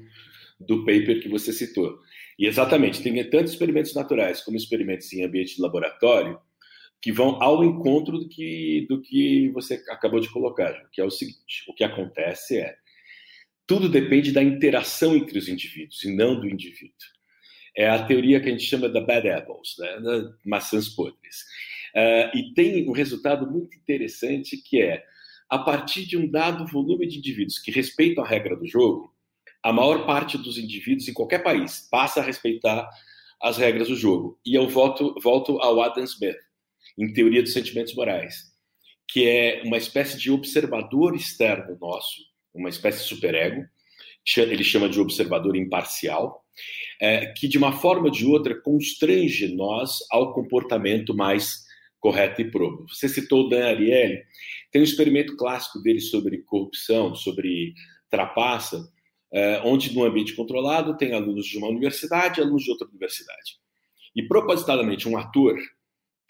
do 0.59 0.85
paper 0.85 1.21
que 1.21 1.29
você 1.29 1.53
citou. 1.53 1.99
E 2.39 2.47
exatamente, 2.47 3.03
tem 3.03 3.23
tanto 3.29 3.47
experimentos 3.47 3.95
naturais 3.95 4.41
como 4.41 4.57
experimentos 4.57 5.13
em 5.13 5.25
ambiente 5.25 5.57
de 5.57 5.63
laboratório, 5.63 6.39
que 7.01 7.11
vão 7.11 7.43
ao 7.43 7.65
encontro 7.65 8.19
do 8.19 8.29
que, 8.29 8.87
do 8.89 9.01
que 9.01 9.49
você 9.51 9.83
acabou 9.89 10.21
de 10.21 10.31
colocar, 10.31 10.73
que 10.93 11.01
é 11.01 11.05
o 11.05 11.11
seguinte: 11.11 11.65
o 11.69 11.75
que 11.75 11.85
acontece 11.85 12.59
é 12.59 12.77
tudo 13.71 13.89
depende 13.89 14.33
da 14.33 14.43
interação 14.43 15.15
entre 15.15 15.39
os 15.39 15.49
indivíduos 15.49 16.03
e 16.03 16.13
não 16.13 16.39
do 16.39 16.49
indivíduo. 16.49 16.93
É 17.77 17.89
a 17.89 18.05
teoria 18.05 18.41
que 18.41 18.49
a 18.49 18.51
gente 18.51 18.65
chama 18.65 18.89
da 18.89 19.01
bad 19.01 19.31
apples, 19.31 19.77
né, 19.79 20.33
maçãs 20.45 20.89
podres. 20.89 21.45
Uh, 21.95 22.37
e 22.37 22.53
tem 22.53 22.89
um 22.89 22.93
resultado 22.93 23.49
muito 23.49 23.77
interessante 23.77 24.57
que 24.57 24.83
é, 24.83 25.05
a 25.49 25.57
partir 25.57 26.05
de 26.05 26.17
um 26.17 26.29
dado 26.29 26.67
volume 26.67 27.07
de 27.07 27.19
indivíduos 27.19 27.61
que 27.61 27.71
respeitam 27.71 28.25
a 28.25 28.27
regra 28.27 28.57
do 28.57 28.67
jogo, 28.67 29.15
a 29.63 29.73
maior 29.73 30.05
parte 30.05 30.37
dos 30.37 30.59
indivíduos 30.59 31.07
em 31.07 31.13
qualquer 31.13 31.43
país 31.45 31.87
passa 31.89 32.21
a 32.21 32.25
respeitar 32.25 32.89
as 33.41 33.57
regras 33.57 33.87
do 33.87 33.95
jogo. 33.95 34.37
E 34.45 34.53
eu 34.53 34.69
volto, 34.69 35.15
volto 35.23 35.61
ao 35.61 35.81
Adam 35.81 36.03
Smith 36.03 36.37
em 36.99 37.13
Teoria 37.13 37.43
dos 37.43 37.53
Sentimentos 37.53 37.95
Morais, 37.95 38.51
que 39.09 39.27
é 39.27 39.63
uma 39.65 39.77
espécie 39.77 40.19
de 40.19 40.31
observador 40.31 41.15
externo 41.15 41.77
nosso, 41.81 42.23
uma 42.55 42.69
espécie 42.69 43.03
de 43.03 43.09
superego, 43.09 43.65
ele 44.37 44.65
chama 44.65 44.89
de 44.89 45.01
observador 45.01 45.57
imparcial, 45.57 46.45
é, 47.01 47.33
que 47.33 47.49
de 47.49 47.59
uma 47.59 47.73
forma 47.73 48.05
ou 48.05 48.11
de 48.11 48.27
outra 48.27 48.55
constrange 48.61 49.55
nós 49.55 49.99
ao 50.11 50.35
comportamento 50.35 51.15
mais 51.15 51.65
correto 51.99 52.41
e 52.41 52.51
probo. 52.51 52.87
Você 52.89 53.09
citou 53.09 53.47
o 53.47 53.49
Dan 53.49 53.67
Ariely, 53.67 54.23
tem 54.71 54.81
um 54.81 54.85
experimento 54.85 55.37
clássico 55.37 55.81
dele 55.83 56.01
sobre 56.01 56.43
corrupção, 56.43 57.15
sobre 57.15 57.75
trapaça, 58.09 58.89
é, 59.33 59.61
onde 59.65 59.95
no 59.95 60.05
ambiente 60.05 60.35
controlado 60.35 60.97
tem 60.97 61.13
alunos 61.13 61.47
de 61.47 61.59
uma 61.59 61.69
universidade 61.69 62.41
e 62.41 62.43
alunos 62.43 62.65
de 62.65 62.71
outra 62.71 62.89
universidade. 62.89 63.59
E 64.15 64.27
propositadamente 64.27 65.09
um 65.09 65.17
ator 65.17 65.57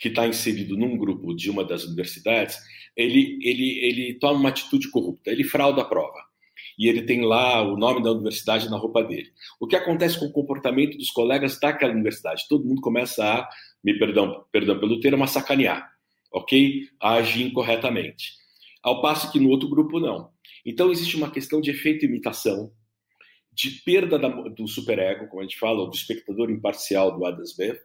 que 0.00 0.08
está 0.08 0.26
inserido 0.26 0.78
num 0.78 0.96
grupo 0.96 1.34
de 1.34 1.50
uma 1.50 1.62
das 1.62 1.84
universidades, 1.84 2.56
ele, 2.96 3.38
ele, 3.42 3.78
ele 3.80 4.14
toma 4.14 4.40
uma 4.40 4.48
atitude 4.48 4.90
corrupta, 4.90 5.30
ele 5.30 5.44
frauda 5.44 5.82
a 5.82 5.84
prova. 5.84 6.18
E 6.78 6.88
ele 6.88 7.02
tem 7.02 7.20
lá 7.22 7.60
o 7.62 7.76
nome 7.76 8.02
da 8.02 8.10
universidade 8.10 8.70
na 8.70 8.78
roupa 8.78 9.02
dele. 9.04 9.30
O 9.60 9.66
que 9.66 9.76
acontece 9.76 10.18
com 10.18 10.24
o 10.24 10.32
comportamento 10.32 10.96
dos 10.96 11.10
colegas 11.10 11.60
daquela 11.60 11.92
universidade? 11.92 12.46
Todo 12.48 12.64
mundo 12.64 12.80
começa 12.80 13.22
a, 13.22 13.48
me 13.84 13.98
perdão, 13.98 14.46
perdão 14.50 14.80
pelo 14.80 14.98
termo, 15.00 15.22
a 15.22 15.26
sacanear, 15.26 15.90
ok? 16.32 16.88
A 16.98 17.14
agir 17.16 17.42
incorretamente. 17.42 18.32
Ao 18.82 19.02
passo 19.02 19.30
que 19.30 19.38
no 19.38 19.50
outro 19.50 19.68
grupo 19.68 20.00
não. 20.00 20.30
Então 20.64 20.90
existe 20.90 21.16
uma 21.16 21.30
questão 21.30 21.60
de 21.60 21.70
efeito 21.70 22.06
imitação, 22.06 22.72
de 23.52 23.70
perda 23.84 24.18
da, 24.18 24.28
do 24.28 24.66
superego, 24.66 25.28
como 25.28 25.40
a 25.40 25.44
gente 25.44 25.58
fala, 25.58 25.84
do 25.84 25.94
espectador 25.94 26.50
imparcial 26.50 27.14
do 27.14 27.26
Adam 27.26 27.44
Smith, 27.44 27.78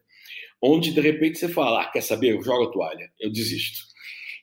onde 0.62 0.92
de 0.92 1.02
repente 1.02 1.38
você 1.38 1.50
fala, 1.50 1.84
ah, 1.84 1.92
quer 1.92 2.02
saber, 2.02 2.34
eu 2.34 2.44
jogo 2.44 2.66
a 2.66 2.72
toalha, 2.72 3.12
eu 3.20 3.32
desisto. 3.32 3.80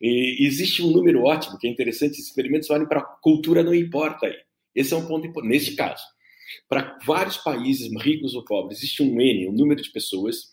E 0.00 0.46
existe 0.46 0.82
um 0.82 0.90
número 0.90 1.22
ótimo, 1.22 1.58
que 1.58 1.66
é 1.66 1.70
interessante, 1.70 2.12
esses 2.12 2.28
experimentos 2.28 2.68
valem 2.68 2.88
para 2.88 3.02
cultura 3.22 3.62
não 3.62 3.74
importa 3.74 4.26
aí. 4.26 4.36
Esse 4.74 4.94
é 4.94 4.96
um 4.96 5.06
ponto 5.06 5.26
importante, 5.26 5.52
neste 5.52 5.76
caso. 5.76 6.02
Para 6.68 6.98
vários 7.06 7.36
países, 7.36 7.88
ricos 8.02 8.34
ou 8.34 8.44
pobres, 8.44 8.78
existe 8.78 9.02
um 9.02 9.20
N, 9.20 9.48
um 9.48 9.52
número 9.52 9.80
de 9.80 9.90
pessoas 9.90 10.50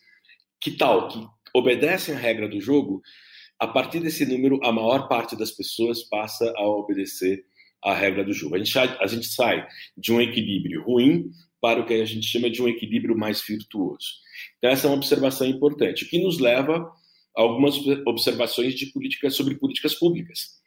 que 0.62 0.72
tal, 0.72 1.08
que 1.08 1.26
obedecem 1.54 2.14
a 2.14 2.18
regra 2.18 2.48
do 2.48 2.60
jogo, 2.60 3.02
a 3.60 3.68
partir 3.68 4.00
desse 4.00 4.26
número, 4.26 4.60
a 4.64 4.72
maior 4.72 5.08
parte 5.08 5.36
das 5.36 5.52
pessoas 5.52 6.04
passa 6.04 6.54
a 6.56 6.68
obedecer 6.68 7.44
a 7.84 7.94
regra 7.94 8.24
do 8.24 8.34
jogo. 8.34 8.56
A 8.56 8.58
gente, 8.58 8.78
a 8.78 9.08
gente 9.08 9.28
sai 9.28 9.66
de 9.98 10.12
um 10.12 10.22
equilíbrio 10.22 10.84
ruim 10.84 11.30
para 11.62 11.82
o 11.82 11.86
que 11.86 11.94
a 11.94 12.06
gente 12.06 12.26
chama 12.26 12.50
de 12.50 12.62
um 12.62 12.68
equilíbrio 12.68 13.18
mais 13.18 13.42
virtuoso. 13.46 14.08
Então, 14.58 14.70
essa 14.70 14.88
é 14.88 14.90
uma 14.90 14.98
observação 14.98 15.48
importante, 15.48 16.06
que 16.06 16.22
nos 16.22 16.40
leva 16.40 16.92
a 17.38 17.42
algumas 17.42 17.76
observações 18.06 18.74
de 18.74 18.88
políticas 18.88 19.36
sobre 19.36 19.56
políticas 19.56 19.94
públicas. 19.96 20.60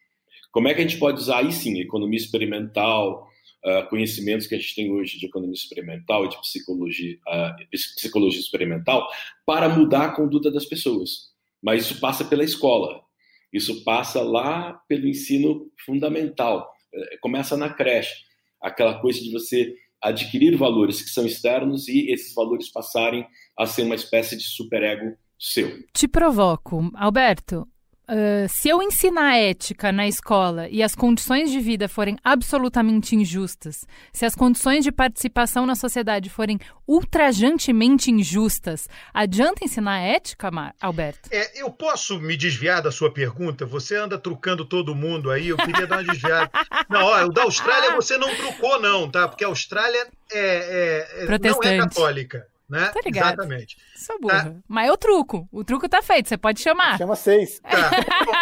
Como 0.51 0.69
é 0.69 0.74
que 0.74 0.81
a 0.81 0.86
gente 0.86 0.98
pode 0.98 1.19
usar 1.19 1.39
aí 1.39 1.51
sim 1.52 1.81
economia 1.81 2.19
experimental, 2.19 3.27
uh, 3.64 3.89
conhecimentos 3.89 4.47
que 4.47 4.55
a 4.55 4.59
gente 4.59 4.74
tem 4.74 4.93
hoje 4.93 5.19
de 5.19 5.27
economia 5.27 5.55
experimental 5.55 6.27
e 6.27 6.28
de 6.28 6.39
psicologia, 6.40 7.16
uh, 7.27 7.70
psicologia 7.97 8.40
experimental 8.40 9.09
para 9.47 9.69
mudar 9.69 10.05
a 10.06 10.14
conduta 10.14 10.51
das 10.51 10.66
pessoas? 10.66 11.32
Mas 11.62 11.86
isso 11.86 12.01
passa 12.01 12.24
pela 12.24 12.44
escola, 12.44 13.02
isso 13.51 13.82
passa 13.82 14.20
lá 14.20 14.74
pelo 14.86 15.06
ensino 15.06 15.70
fundamental, 15.86 16.70
uh, 16.94 17.20
começa 17.23 17.56
na 17.56 17.73
creche, 17.73 18.14
aquela 18.60 19.01
coisa 19.01 19.20
de 19.20 19.32
você 19.32 19.74
adquirir 20.03 20.57
valores 20.57 21.01
que 21.01 21.11
são 21.11 21.24
externos 21.24 21.89
e 21.89 22.11
esses 22.12 22.35
valores 22.35 22.70
passarem 22.70 23.27
a 23.59 23.66
ser 23.66 23.83
uma 23.83 23.95
espécie 23.95 24.37
de 24.37 24.45
superego 24.45 25.16
seu. 25.39 25.83
Te 25.93 26.09
provoco, 26.09 26.91
Alberto. 26.95 27.66
Uh, 28.12 28.47
se 28.47 28.68
eu 28.68 28.82
ensinar 28.82 29.39
ética 29.39 29.90
na 29.90 30.06
escola 30.06 30.68
e 30.68 30.82
as 30.82 30.94
condições 30.94 31.51
de 31.51 31.59
vida 31.59 31.89
forem 31.89 32.18
absolutamente 32.22 33.16
injustas, 33.16 33.86
se 34.12 34.26
as 34.26 34.34
condições 34.34 34.84
de 34.84 34.93
participação 34.93 35.64
na 35.64 35.74
sociedade 35.74 36.28
forem 36.28 36.59
ultrajantemente 36.86 38.10
injustas, 38.10 38.86
adianta 39.14 39.64
ensinar 39.64 40.01
ética, 40.01 40.51
Alberto? 40.78 41.30
É, 41.32 41.62
eu 41.62 41.70
posso 41.70 42.20
me 42.20 42.36
desviar 42.36 42.82
da 42.82 42.93
sua 42.93 43.10
pergunta? 43.10 43.64
Você 43.64 43.97
anda 43.97 44.18
trucando 44.18 44.66
todo 44.66 44.94
mundo 44.94 45.30
aí, 45.30 45.48
eu 45.48 45.56
queria 45.56 45.86
dar 45.86 46.02
uma 46.02 46.12
desviada. 46.12 46.51
não, 46.90 47.06
ó, 47.06 47.24
o 47.24 47.32
da 47.32 47.44
Austrália 47.44 47.97
você 47.97 48.18
não 48.18 48.28
trucou, 48.34 48.78
não, 48.78 49.10
tá? 49.10 49.26
Porque 49.26 49.43
a 49.43 49.48
Austrália 49.48 50.06
é, 50.30 51.16
é, 51.16 51.24
é 51.24 51.39
não 51.39 51.62
é 51.62 51.78
católica 51.78 52.47
né? 52.73 52.89
Tá 52.89 53.01
ligado. 53.05 53.35
Exatamente. 53.35 53.77
Sou 53.94 54.19
burra. 54.19 54.44
Tá. 54.44 54.55
Mas 54.66 54.89
é 54.89 54.93
o 54.93 54.97
truco. 54.97 55.47
O 55.53 55.62
truco 55.62 55.86
tá 55.86 56.01
feito, 56.01 56.31
você 56.31 56.39
pode 56.39 56.59
chamar. 56.59 56.97
Chama 56.97 57.15
seis. 57.15 57.61
Tá. 57.61 57.90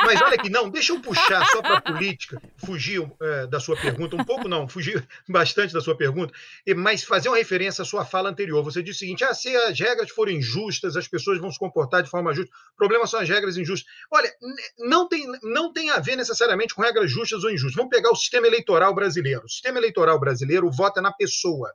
Mas 0.07 0.23
olha 0.23 0.37
aqui, 0.37 0.49
não, 0.49 0.71
deixa 0.71 0.93
eu 0.93 1.01
puxar 1.01 1.45
só 1.47 1.61
para 1.61 1.81
política, 1.81 2.41
fugir 2.65 3.05
é, 3.21 3.49
da 3.49 3.59
sua 3.59 3.77
pergunta, 3.77 4.15
um 4.15 4.25
pouco 4.25 4.47
não, 4.47 4.69
fugir 4.69 5.05
bastante 5.29 5.75
da 5.75 5.81
sua 5.81 5.97
pergunta, 5.97 6.33
mas 6.77 7.03
fazer 7.03 7.29
uma 7.29 7.39
referência 7.39 7.83
à 7.83 7.85
sua 7.85 8.05
fala 8.05 8.31
anterior. 8.31 8.63
Você 8.63 8.85
disse 8.85 8.99
o 8.99 9.01
seguinte: 9.01 9.25
ah, 9.25 9.35
se 9.35 9.55
as 9.57 9.79
regras 9.81 10.11
forem 10.11 10.41
justas, 10.41 10.97
as 10.97 11.09
pessoas 11.09 11.41
vão 11.41 11.51
se 11.51 11.59
comportar 11.59 12.01
de 12.01 12.09
forma 12.09 12.33
justa. 12.33 12.55
O 12.75 12.77
problema 12.77 13.09
são 13.09 13.19
as 13.19 13.29
regras 13.29 13.57
injustas. 13.57 13.93
Olha, 14.13 14.33
não 14.79 15.09
tem, 15.09 15.27
não 15.43 15.73
tem 15.73 15.91
a 15.91 15.99
ver 15.99 16.15
necessariamente 16.15 16.73
com 16.73 16.83
regras 16.83 17.11
justas 17.11 17.43
ou 17.43 17.51
injustas. 17.51 17.75
Vamos 17.75 17.91
pegar 17.91 18.13
o 18.13 18.17
sistema 18.17 18.47
eleitoral 18.47 18.95
brasileiro. 18.95 19.43
O 19.45 19.49
sistema 19.49 19.79
eleitoral 19.79 20.21
brasileiro, 20.21 20.71
é 20.97 21.01
na 21.01 21.13
pessoa. 21.13 21.73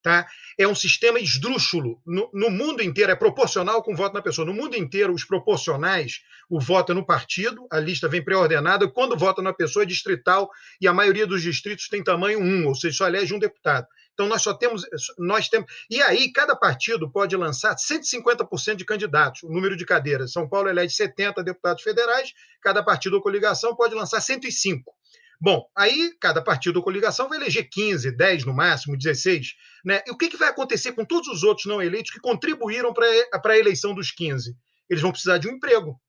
Tá? 0.00 0.26
É 0.56 0.66
um 0.66 0.74
sistema 0.74 1.18
esdrúxulo. 1.18 2.00
No, 2.06 2.30
no, 2.32 2.50
mundo 2.50 2.82
inteiro, 2.82 3.10
é 3.10 3.16
proporcional 3.16 3.82
com 3.82 3.92
o 3.92 3.96
voto 3.96 4.14
na 4.14 4.22
pessoa. 4.22 4.46
No 4.46 4.54
mundo 4.54 4.76
inteiro, 4.76 5.12
os 5.12 5.24
proporcionais, 5.24 6.20
o 6.48 6.60
voto 6.60 6.92
é 6.92 6.94
no 6.94 7.04
partido, 7.04 7.66
a 7.70 7.80
lista 7.80 8.08
vem 8.08 8.24
pré-ordenada. 8.24 8.88
Quando 8.88 9.16
vota 9.16 9.42
na 9.42 9.52
pessoa, 9.52 9.82
é 9.82 9.86
distrital, 9.86 10.48
e 10.80 10.86
a 10.86 10.94
maioria 10.94 11.26
dos 11.26 11.42
distritos 11.42 11.88
tem 11.88 12.02
tamanho 12.02 12.38
1, 12.38 12.66
ou 12.66 12.74
seja, 12.74 12.96
só 12.96 13.06
elege 13.08 13.34
um 13.34 13.38
deputado. 13.40 13.86
Então, 14.18 14.26
nós 14.26 14.42
só 14.42 14.52
temos. 14.52 14.82
Nós 15.16 15.48
temos 15.48 15.70
e 15.88 16.02
aí, 16.02 16.32
cada 16.32 16.56
partido 16.56 17.08
pode 17.08 17.36
lançar 17.36 17.76
150% 17.76 18.74
de 18.74 18.84
candidatos, 18.84 19.44
o 19.44 19.48
número 19.48 19.76
de 19.76 19.86
cadeiras. 19.86 20.32
São 20.32 20.48
Paulo 20.48 20.68
elege 20.68 20.94
70 20.94 21.42
deputados 21.44 21.84
federais, 21.84 22.32
cada 22.60 22.82
partido 22.82 23.14
ou 23.14 23.22
coligação 23.22 23.76
pode 23.76 23.94
lançar 23.94 24.20
105. 24.20 24.92
Bom, 25.40 25.64
aí 25.76 26.12
cada 26.20 26.42
partido 26.42 26.78
ou 26.78 26.82
coligação 26.82 27.28
vai 27.28 27.38
eleger 27.38 27.68
15, 27.70 28.10
10 28.10 28.44
no 28.44 28.52
máximo, 28.52 28.96
16. 28.96 29.54
Né? 29.84 30.02
E 30.06 30.10
o 30.10 30.16
que, 30.16 30.28
que 30.28 30.36
vai 30.36 30.48
acontecer 30.48 30.92
com 30.92 31.04
todos 31.04 31.28
os 31.28 31.44
outros 31.44 31.66
não 31.66 31.80
eleitos 31.80 32.10
que 32.10 32.18
contribuíram 32.18 32.92
para 32.92 33.06
a 33.44 33.58
eleição 33.58 33.94
dos 33.94 34.10
15? 34.10 34.56
Eles 34.90 35.00
vão 35.00 35.12
precisar 35.12 35.38
de 35.38 35.46
um 35.46 35.52
emprego, 35.52 36.00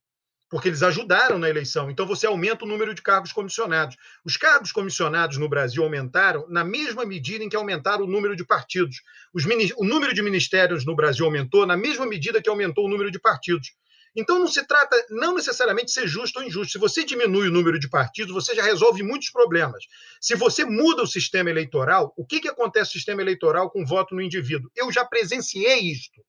porque 0.49 0.67
eles 0.67 0.81
ajudaram 0.81 1.37
na 1.37 1.47
eleição. 1.47 1.91
Então 1.91 2.07
você 2.07 2.25
aumenta 2.25 2.65
o 2.65 2.67
número 2.67 2.91
de 2.95 3.03
cargos 3.03 3.31
comissionados. 3.31 3.95
Os 4.25 4.35
cargos 4.35 4.71
comissionados 4.71 5.37
no 5.37 5.47
Brasil 5.47 5.83
aumentaram 5.83 6.47
na 6.49 6.63
mesma 6.63 7.05
medida 7.05 7.43
em 7.43 7.49
que 7.49 7.55
aumentaram 7.55 8.05
o 8.05 8.07
número 8.07 8.35
de 8.35 8.43
partidos. 8.43 8.97
Os, 9.31 9.45
o 9.77 9.85
número 9.85 10.11
de 10.11 10.23
ministérios 10.23 10.85
no 10.85 10.95
Brasil 10.95 11.23
aumentou 11.23 11.67
na 11.67 11.77
mesma 11.77 12.07
medida 12.07 12.41
que 12.41 12.49
aumentou 12.49 12.85
o 12.85 12.89
número 12.89 13.11
de 13.11 13.19
partidos. 13.19 13.73
Então 14.15 14.39
não 14.39 14.47
se 14.47 14.65
trata 14.65 14.95
não 15.09 15.35
necessariamente 15.35 15.87
de 15.87 15.93
ser 15.93 16.07
justo 16.07 16.39
ou 16.39 16.45
injusto. 16.45 16.73
Se 16.73 16.77
você 16.77 17.03
diminui 17.03 17.47
o 17.47 17.51
número 17.51 17.79
de 17.79 17.89
partidos, 17.89 18.33
você 18.33 18.55
já 18.55 18.63
resolve 18.63 19.03
muitos 19.03 19.29
problemas. 19.29 19.83
Se 20.19 20.35
você 20.35 20.65
muda 20.65 21.03
o 21.03 21.07
sistema 21.07 21.49
eleitoral, 21.49 22.13
o 22.17 22.25
que, 22.25 22.39
que 22.39 22.47
acontece 22.47 22.89
no 22.89 22.93
sistema 22.93 23.21
eleitoral 23.21 23.69
com 23.69 23.85
voto 23.85 24.15
no 24.15 24.21
indivíduo? 24.21 24.69
Eu 24.75 24.91
já 24.91 25.05
presenciei 25.05 25.79
isto. 25.79 26.21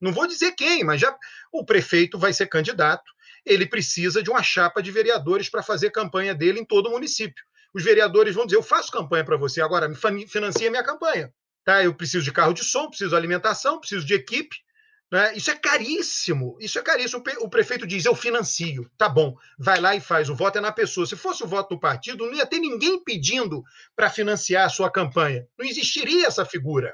Não 0.00 0.12
vou 0.12 0.26
dizer 0.26 0.52
quem, 0.52 0.84
mas 0.84 1.00
já 1.00 1.16
o 1.52 1.64
prefeito 1.64 2.18
vai 2.18 2.32
ser 2.32 2.46
candidato. 2.46 3.10
Ele 3.44 3.66
precisa 3.66 4.22
de 4.22 4.30
uma 4.30 4.42
chapa 4.42 4.82
de 4.82 4.90
vereadores 4.90 5.48
para 5.48 5.62
fazer 5.62 5.90
campanha 5.90 6.34
dele 6.34 6.60
em 6.60 6.64
todo 6.64 6.88
o 6.88 6.90
município. 6.90 7.44
Os 7.74 7.82
vereadores 7.82 8.34
vão 8.34 8.46
dizer: 8.46 8.56
Eu 8.56 8.62
faço 8.62 8.92
campanha 8.92 9.24
para 9.24 9.36
você, 9.36 9.60
agora 9.60 9.88
me 9.88 10.26
financia 10.28 10.70
minha 10.70 10.84
campanha. 10.84 11.32
Tá? 11.64 11.82
Eu 11.82 11.94
preciso 11.94 12.24
de 12.24 12.32
carro 12.32 12.52
de 12.52 12.62
som, 12.62 12.88
preciso 12.88 13.10
de 13.10 13.16
alimentação, 13.16 13.80
preciso 13.80 14.06
de 14.06 14.14
equipe. 14.14 14.56
Né? 15.14 15.32
Isso 15.36 15.48
é 15.48 15.54
caríssimo. 15.54 16.56
Isso 16.58 16.76
é 16.76 16.82
caríssimo. 16.82 17.22
O 17.38 17.48
prefeito 17.48 17.86
diz: 17.86 18.04
eu 18.04 18.16
financio. 18.16 18.90
Tá 18.98 19.08
bom, 19.08 19.36
vai 19.56 19.80
lá 19.80 19.94
e 19.94 20.00
faz. 20.00 20.28
O 20.28 20.34
voto 20.34 20.58
é 20.58 20.60
na 20.60 20.72
pessoa. 20.72 21.06
Se 21.06 21.14
fosse 21.14 21.44
o 21.44 21.46
voto 21.46 21.76
do 21.76 21.80
partido, 21.80 22.26
não 22.26 22.34
ia 22.34 22.44
ter 22.44 22.58
ninguém 22.58 23.00
pedindo 23.00 23.62
para 23.94 24.10
financiar 24.10 24.66
a 24.66 24.68
sua 24.68 24.90
campanha. 24.90 25.46
Não 25.56 25.64
existiria 25.64 26.26
essa 26.26 26.44
figura. 26.44 26.92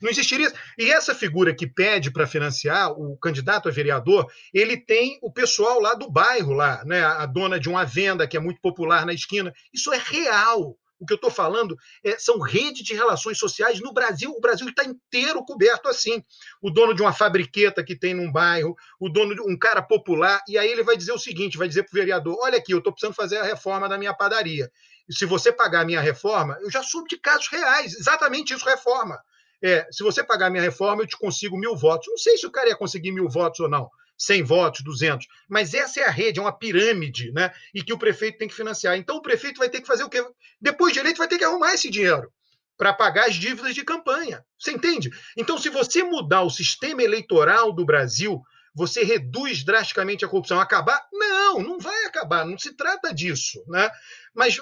Não 0.00 0.08
existiria. 0.08 0.52
E 0.78 0.88
essa 0.88 1.16
figura 1.16 1.52
que 1.52 1.66
pede 1.66 2.12
para 2.12 2.28
financiar, 2.28 2.92
o 2.92 3.18
candidato 3.18 3.68
a 3.68 3.72
vereador, 3.72 4.30
ele 4.54 4.76
tem 4.76 5.18
o 5.20 5.32
pessoal 5.32 5.80
lá 5.80 5.94
do 5.94 6.08
bairro, 6.08 6.52
lá, 6.52 6.84
né? 6.84 7.02
a 7.02 7.26
dona 7.26 7.58
de 7.58 7.68
uma 7.68 7.84
venda 7.84 8.28
que 8.28 8.36
é 8.36 8.40
muito 8.40 8.60
popular 8.60 9.04
na 9.04 9.12
esquina. 9.12 9.52
Isso 9.74 9.92
é 9.92 9.98
real. 9.98 10.78
O 10.98 11.06
que 11.06 11.12
eu 11.12 11.16
estou 11.16 11.30
falando 11.30 11.76
é, 12.04 12.18
são 12.18 12.40
redes 12.40 12.82
de 12.82 12.94
relações 12.94 13.38
sociais 13.38 13.80
no 13.80 13.92
Brasil. 13.92 14.30
O 14.30 14.40
Brasil 14.40 14.68
está 14.68 14.84
inteiro 14.84 15.44
coberto 15.44 15.88
assim. 15.88 16.22
O 16.60 16.70
dono 16.70 16.94
de 16.94 17.02
uma 17.02 17.12
fabriqueta 17.12 17.84
que 17.84 17.96
tem 17.96 18.14
num 18.14 18.32
bairro, 18.32 18.76
o 18.98 19.08
dono 19.08 19.34
de 19.34 19.40
um 19.40 19.56
cara 19.56 19.82
popular, 19.82 20.42
e 20.48 20.58
aí 20.58 20.68
ele 20.68 20.82
vai 20.82 20.96
dizer 20.96 21.12
o 21.12 21.18
seguinte: 21.18 21.58
vai 21.58 21.68
dizer 21.68 21.84
para 21.84 21.92
o 21.92 22.00
vereador: 22.00 22.36
olha 22.40 22.58
aqui, 22.58 22.72
eu 22.72 22.78
estou 22.78 22.92
precisando 22.92 23.14
fazer 23.14 23.38
a 23.38 23.44
reforma 23.44 23.88
da 23.88 23.96
minha 23.96 24.14
padaria. 24.14 24.70
E 25.08 25.14
se 25.14 25.24
você 25.24 25.52
pagar 25.52 25.82
a 25.82 25.84
minha 25.84 26.00
reforma, 26.00 26.58
eu 26.60 26.70
já 26.70 26.82
soube 26.82 27.08
de 27.08 27.16
casos 27.18 27.48
reais, 27.48 27.94
exatamente 27.94 28.52
isso, 28.52 28.64
reforma. 28.64 29.18
É, 29.62 29.86
se 29.90 30.04
você 30.04 30.22
pagar 30.22 30.46
a 30.46 30.50
minha 30.50 30.62
reforma, 30.62 31.02
eu 31.02 31.06
te 31.06 31.16
consigo 31.16 31.58
mil 31.58 31.76
votos. 31.76 32.06
Não 32.08 32.18
sei 32.18 32.36
se 32.36 32.46
o 32.46 32.50
cara 32.50 32.68
ia 32.68 32.76
conseguir 32.76 33.12
mil 33.12 33.28
votos 33.28 33.60
ou 33.60 33.68
não. 33.68 33.90
100 34.18 34.42
votos, 34.42 34.82
200. 34.82 35.26
Mas 35.48 35.72
essa 35.72 36.00
é 36.00 36.04
a 36.04 36.10
rede, 36.10 36.38
é 36.40 36.42
uma 36.42 36.52
pirâmide, 36.52 37.30
né? 37.32 37.52
E 37.72 37.82
que 37.82 37.92
o 37.92 37.98
prefeito 37.98 38.38
tem 38.38 38.48
que 38.48 38.54
financiar. 38.54 38.96
Então 38.96 39.16
o 39.16 39.22
prefeito 39.22 39.58
vai 39.58 39.68
ter 39.68 39.80
que 39.80 39.86
fazer 39.86 40.02
o 40.02 40.10
quê? 40.10 40.24
Depois 40.60 40.92
de 40.92 40.98
eleito, 40.98 41.18
vai 41.18 41.28
ter 41.28 41.38
que 41.38 41.44
arrumar 41.44 41.72
esse 41.72 41.88
dinheiro 41.88 42.30
para 42.76 42.92
pagar 42.92 43.26
as 43.26 43.34
dívidas 43.34 43.74
de 43.74 43.84
campanha. 43.84 44.44
Você 44.58 44.70
entende? 44.70 45.10
Então, 45.36 45.58
se 45.58 45.68
você 45.68 46.02
mudar 46.02 46.42
o 46.42 46.50
sistema 46.50 47.02
eleitoral 47.02 47.72
do 47.72 47.84
Brasil, 47.84 48.40
você 48.78 49.02
reduz 49.02 49.64
drasticamente 49.64 50.24
a 50.24 50.28
corrupção. 50.28 50.60
Acabar? 50.60 51.04
Não, 51.12 51.60
não 51.60 51.80
vai 51.80 52.04
acabar, 52.04 52.46
não 52.46 52.56
se 52.56 52.76
trata 52.76 53.12
disso. 53.12 53.60
Né? 53.66 53.90
Mas 54.32 54.56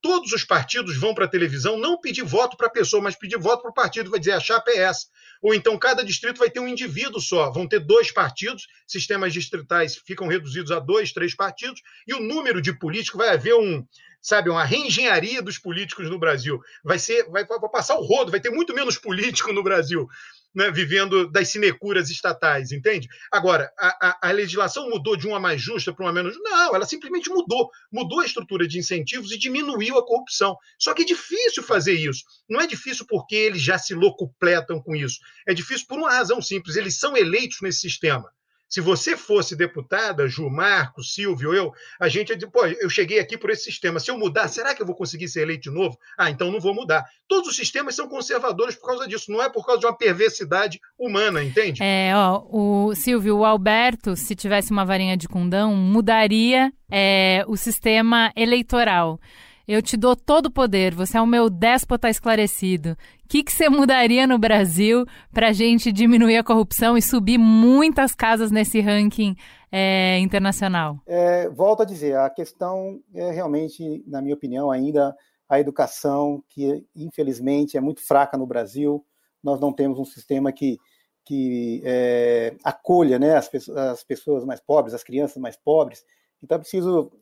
todos 0.00 0.32
os 0.32 0.44
partidos 0.44 0.96
vão 0.96 1.12
para 1.12 1.24
a 1.24 1.28
televisão 1.28 1.76
não 1.76 2.00
pedir 2.00 2.22
voto 2.22 2.56
para 2.56 2.68
a 2.68 2.70
pessoa, 2.70 3.02
mas 3.02 3.16
pedir 3.16 3.36
voto 3.38 3.62
para 3.62 3.72
o 3.72 3.74
partido, 3.74 4.08
vai 4.08 4.20
dizer 4.20 4.32
a 4.32 4.40
chapa 4.40 4.70
é 4.70 4.78
essa. 4.78 5.08
Ou 5.42 5.52
então 5.52 5.76
cada 5.76 6.04
distrito 6.04 6.38
vai 6.38 6.48
ter 6.48 6.60
um 6.60 6.68
indivíduo 6.68 7.20
só, 7.20 7.50
vão 7.50 7.66
ter 7.66 7.80
dois 7.80 8.12
partidos, 8.12 8.68
sistemas 8.86 9.32
distritais 9.32 9.96
ficam 9.96 10.28
reduzidos 10.28 10.70
a 10.70 10.78
dois, 10.78 11.12
três 11.12 11.34
partidos, 11.34 11.80
e 12.06 12.14
o 12.14 12.20
número 12.20 12.62
de 12.62 12.72
políticos 12.72 13.18
vai 13.18 13.30
haver 13.30 13.54
um, 13.54 13.84
sabe, 14.20 14.50
uma 14.50 14.64
reengenharia 14.64 15.42
dos 15.42 15.58
políticos 15.58 16.10
no 16.10 16.18
Brasil. 16.18 16.60
Vai 16.84 16.98
ser, 16.98 17.24
vai, 17.30 17.44
vai 17.44 17.70
passar 17.70 17.96
o 17.96 18.04
rodo, 18.04 18.30
vai 18.30 18.40
ter 18.40 18.50
muito 18.50 18.74
menos 18.74 18.98
político 18.98 19.52
no 19.52 19.62
Brasil. 19.62 20.08
Né, 20.52 20.68
vivendo 20.68 21.30
das 21.30 21.46
sinecuras 21.46 22.10
estatais, 22.10 22.72
entende? 22.72 23.06
Agora, 23.30 23.72
a, 23.78 24.08
a, 24.08 24.28
a 24.30 24.32
legislação 24.32 24.90
mudou 24.90 25.16
de 25.16 25.28
uma 25.28 25.38
mais 25.38 25.62
justa 25.62 25.92
para 25.92 26.04
uma 26.04 26.12
menos? 26.12 26.36
Não, 26.42 26.74
ela 26.74 26.84
simplesmente 26.84 27.30
mudou. 27.30 27.70
Mudou 27.92 28.18
a 28.18 28.26
estrutura 28.26 28.66
de 28.66 28.76
incentivos 28.76 29.30
e 29.30 29.38
diminuiu 29.38 29.96
a 29.96 30.04
corrupção. 30.04 30.56
Só 30.76 30.92
que 30.92 31.02
é 31.02 31.04
difícil 31.04 31.62
fazer 31.62 31.92
isso. 31.92 32.24
Não 32.48 32.60
é 32.60 32.66
difícil 32.66 33.06
porque 33.08 33.36
eles 33.36 33.62
já 33.62 33.78
se 33.78 33.94
locupletam 33.94 34.82
com 34.82 34.96
isso. 34.96 35.20
É 35.46 35.54
difícil 35.54 35.86
por 35.86 36.00
uma 36.00 36.10
razão 36.10 36.42
simples: 36.42 36.74
eles 36.74 36.98
são 36.98 37.16
eleitos 37.16 37.58
nesse 37.62 37.78
sistema. 37.78 38.28
Se 38.70 38.80
você 38.80 39.16
fosse 39.16 39.56
deputada, 39.56 40.28
Ju, 40.28 40.48
Marco, 40.48 41.02
Silvio, 41.02 41.52
eu, 41.52 41.72
a 41.98 42.08
gente, 42.08 42.36
pô, 42.46 42.64
eu 42.64 42.88
cheguei 42.88 43.18
aqui 43.18 43.36
por 43.36 43.50
esse 43.50 43.64
sistema. 43.64 43.98
Se 43.98 44.12
eu 44.12 44.16
mudar, 44.16 44.46
será 44.46 44.72
que 44.72 44.80
eu 44.80 44.86
vou 44.86 44.94
conseguir 44.94 45.26
ser 45.26 45.40
eleito 45.40 45.62
de 45.62 45.70
novo? 45.70 45.98
Ah, 46.16 46.30
então 46.30 46.52
não 46.52 46.60
vou 46.60 46.72
mudar. 46.72 47.04
Todos 47.26 47.48
os 47.48 47.56
sistemas 47.56 47.96
são 47.96 48.08
conservadores 48.08 48.76
por 48.76 48.86
causa 48.86 49.08
disso, 49.08 49.32
não 49.32 49.42
é 49.42 49.48
por 49.48 49.66
causa 49.66 49.80
de 49.80 49.86
uma 49.86 49.96
perversidade 49.96 50.78
humana, 50.96 51.42
entende? 51.42 51.82
É, 51.82 52.12
ó, 52.14 52.44
o 52.48 52.94
Silvio, 52.94 53.38
o 53.38 53.44
Alberto, 53.44 54.14
se 54.14 54.36
tivesse 54.36 54.70
uma 54.70 54.84
varinha 54.84 55.16
de 55.16 55.26
condão, 55.26 55.74
mudaria 55.74 56.72
é, 56.88 57.44
o 57.48 57.56
sistema 57.56 58.32
eleitoral. 58.36 59.18
Eu 59.66 59.82
te 59.82 59.96
dou 59.96 60.14
todo 60.14 60.46
o 60.46 60.50
poder, 60.50 60.94
você 60.94 61.16
é 61.16 61.20
o 61.20 61.26
meu 61.26 61.50
déspota 61.50 62.08
esclarecido. 62.08 62.96
Que, 63.30 63.44
que 63.44 63.52
você 63.52 63.68
mudaria 63.68 64.26
no 64.26 64.40
Brasil 64.40 65.06
para 65.32 65.50
a 65.50 65.52
gente 65.52 65.92
diminuir 65.92 66.36
a 66.36 66.42
corrupção 66.42 66.98
e 66.98 67.00
subir 67.00 67.38
muitas 67.38 68.12
casas 68.12 68.50
nesse 68.50 68.80
ranking 68.80 69.36
é, 69.70 70.18
internacional? 70.18 70.98
É, 71.06 71.48
volto 71.48 71.82
a 71.82 71.84
dizer, 71.84 72.16
a 72.16 72.28
questão 72.28 73.00
é 73.14 73.30
realmente, 73.30 74.02
na 74.04 74.20
minha 74.20 74.34
opinião, 74.34 74.68
ainda 74.68 75.16
a 75.48 75.60
educação, 75.60 76.42
que 76.48 76.84
infelizmente 76.96 77.76
é 77.76 77.80
muito 77.80 78.04
fraca 78.04 78.36
no 78.36 78.48
Brasil. 78.48 79.06
Nós 79.40 79.60
não 79.60 79.72
temos 79.72 80.00
um 80.00 80.04
sistema 80.04 80.50
que, 80.50 80.76
que 81.24 81.80
é, 81.84 82.56
acolha 82.64 83.16
né, 83.16 83.36
as, 83.36 83.48
as 83.68 84.02
pessoas 84.02 84.44
mais 84.44 84.58
pobres, 84.60 84.92
as 84.92 85.04
crianças 85.04 85.36
mais 85.36 85.56
pobres. 85.56 86.04
Então 86.42 86.56
é 86.56 86.58
preciso 86.58 87.12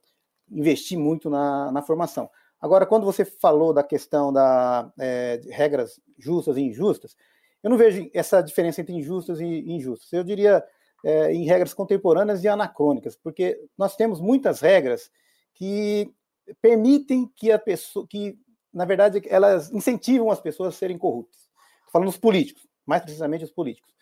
investir 0.51 0.99
muito 0.99 1.29
na, 1.29 1.71
na 1.71 1.83
formação. 1.83 2.31
Agora, 2.61 2.87
quando 2.87 3.05
você 3.05 3.25
falou 3.25 3.73
da 3.73 3.83
questão 3.83 4.33
da 4.33 4.93
é, 4.99 5.41
regras 5.51 6.01
justas 6.19 6.57
e 6.57 6.63
injustas, 6.63 7.17
eu 7.63 7.71
não 7.71 7.77
vejo 7.77 8.09
essa 8.13 8.41
diferença 8.41 8.81
entre 8.81 8.95
injustas 8.95 9.41
e 9.41 9.45
injustas. 9.45 10.13
Eu 10.13 10.25
diria 10.25 10.65
é, 11.05 11.33
em 11.33 11.45
regras 11.45 11.73
contemporâneas 11.73 12.43
e 12.43 12.49
anacrônicas, 12.49 13.17
porque 13.17 13.61
nós 13.77 13.97
temos 13.97 14.21
muitas 14.21 14.61
regras 14.61 15.11
que 15.55 16.13
permitem 16.61 17.31
que 17.37 17.53
a 17.53 17.59
pessoa, 17.59 18.07
que 18.09 18.39
na 18.73 18.85
verdade 18.85 19.23
elas 19.29 19.71
incentivam 19.73 20.31
as 20.31 20.41
pessoas 20.41 20.75
a 20.75 20.79
serem 20.79 20.99
corruptas. 20.99 21.41
Estou 21.41 21.93
falando 21.93 22.09
dos 22.09 22.19
políticos, 22.19 22.67
mais 22.87 23.03
precisamente 23.03 23.45
os 23.45 23.53
políticos. 23.53 23.95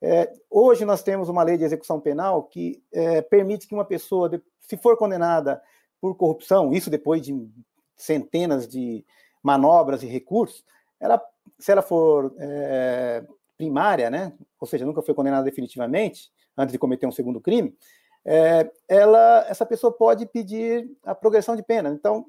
É, 0.00 0.32
hoje 0.48 0.84
nós 0.84 1.02
temos 1.02 1.28
uma 1.28 1.42
lei 1.42 1.56
de 1.56 1.64
execução 1.64 2.00
penal 2.00 2.44
que 2.44 2.82
é, 2.92 3.20
permite 3.20 3.66
que 3.66 3.74
uma 3.74 3.84
pessoa, 3.84 4.30
se 4.60 4.76
for 4.76 4.96
condenada 4.96 5.60
por 6.00 6.16
corrupção, 6.16 6.72
isso 6.72 6.88
depois 6.88 7.20
de 7.20 7.32
centenas 7.98 8.66
de 8.66 9.04
manobras 9.42 10.02
e 10.02 10.06
recursos, 10.06 10.64
ela, 10.98 11.22
se 11.58 11.72
ela 11.72 11.82
for 11.82 12.34
é, 12.38 13.24
primária, 13.56 14.08
né, 14.08 14.32
ou 14.60 14.66
seja, 14.66 14.86
nunca 14.86 15.02
foi 15.02 15.14
condenada 15.14 15.44
definitivamente, 15.44 16.30
antes 16.56 16.72
de 16.72 16.78
cometer 16.78 17.06
um 17.06 17.12
segundo 17.12 17.40
crime, 17.40 17.76
é, 18.24 18.70
ela, 18.88 19.46
essa 19.48 19.64
pessoa 19.66 19.92
pode 19.92 20.26
pedir 20.26 20.90
a 21.04 21.14
progressão 21.14 21.56
de 21.56 21.62
pena. 21.62 21.88
Então, 21.90 22.26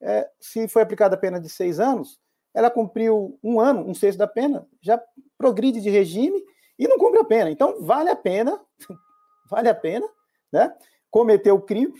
é, 0.00 0.28
se 0.40 0.66
foi 0.68 0.82
aplicada 0.82 1.14
a 1.14 1.18
pena 1.18 1.40
de 1.40 1.48
seis 1.48 1.78
anos, 1.78 2.18
ela 2.54 2.70
cumpriu 2.70 3.38
um 3.42 3.60
ano, 3.60 3.86
um 3.88 3.94
sexto 3.94 4.18
da 4.18 4.26
pena, 4.26 4.66
já 4.80 5.00
progride 5.36 5.80
de 5.80 5.90
regime 5.90 6.42
e 6.78 6.88
não 6.88 6.98
cumpre 6.98 7.20
a 7.20 7.24
pena. 7.24 7.50
Então, 7.50 7.82
vale 7.82 8.10
a 8.10 8.16
pena, 8.16 8.60
vale 9.50 9.68
a 9.68 9.74
pena, 9.74 10.08
né, 10.52 10.74
cometer 11.10 11.52
o 11.52 11.60
crime, 11.60 11.94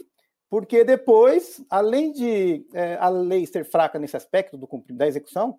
porque 0.49 0.85
depois, 0.85 1.65
além 1.69 2.13
de 2.13 2.65
é, 2.73 2.97
a 3.01 3.09
lei 3.09 3.47
ser 3.47 3.65
fraca 3.65 3.99
nesse 3.99 4.17
aspecto 4.17 4.57
do 4.57 4.69
da 4.91 5.07
execução, 5.07 5.59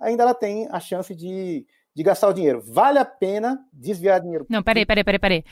ainda 0.00 0.22
ela 0.22 0.34
tem 0.34 0.68
a 0.70 0.80
chance 0.80 1.14
de, 1.14 1.66
de 1.94 2.02
gastar 2.02 2.28
o 2.28 2.32
dinheiro. 2.32 2.62
Vale 2.66 2.98
a 2.98 3.04
pena 3.04 3.58
desviar 3.72 4.20
dinheiro? 4.20 4.46
Não, 4.48 4.62
peraí, 4.62 4.86
peraí, 4.86 5.04
peraí, 5.04 5.18
peraí. 5.18 5.44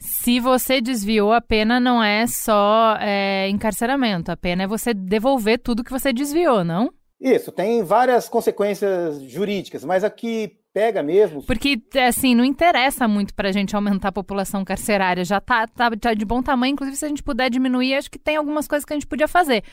Se 0.00 0.38
você 0.38 0.80
desviou, 0.80 1.32
a 1.32 1.40
pena 1.40 1.80
não 1.80 2.02
é 2.02 2.26
só 2.26 2.96
é, 3.00 3.48
encarceramento, 3.48 4.30
a 4.30 4.36
pena 4.36 4.62
é 4.62 4.66
você 4.66 4.94
devolver 4.94 5.58
tudo 5.58 5.82
que 5.82 5.90
você 5.90 6.12
desviou, 6.12 6.62
não? 6.62 6.92
Isso, 7.20 7.50
tem 7.50 7.82
várias 7.82 8.28
consequências 8.28 9.20
jurídicas, 9.22 9.84
mas 9.84 10.04
aqui 10.04 10.57
pega 10.78 11.02
mesmo. 11.02 11.42
Porque, 11.42 11.82
assim, 12.06 12.36
não 12.36 12.44
interessa 12.44 13.08
muito 13.08 13.34
para 13.34 13.48
a 13.48 13.52
gente 13.52 13.74
aumentar 13.74 14.10
a 14.10 14.12
população 14.12 14.64
carcerária. 14.64 15.24
Já 15.24 15.40
tá, 15.40 15.66
tá, 15.66 15.90
tá 15.90 16.14
de 16.14 16.24
bom 16.24 16.40
tamanho. 16.40 16.74
Inclusive, 16.74 16.96
se 16.96 17.04
a 17.04 17.08
gente 17.08 17.22
puder 17.22 17.50
diminuir, 17.50 17.96
acho 17.96 18.08
que 18.08 18.18
tem 18.18 18.36
algumas 18.36 18.68
coisas 18.68 18.84
que 18.84 18.92
a 18.92 18.96
gente 18.96 19.06
podia 19.06 19.26
fazer. 19.26 19.64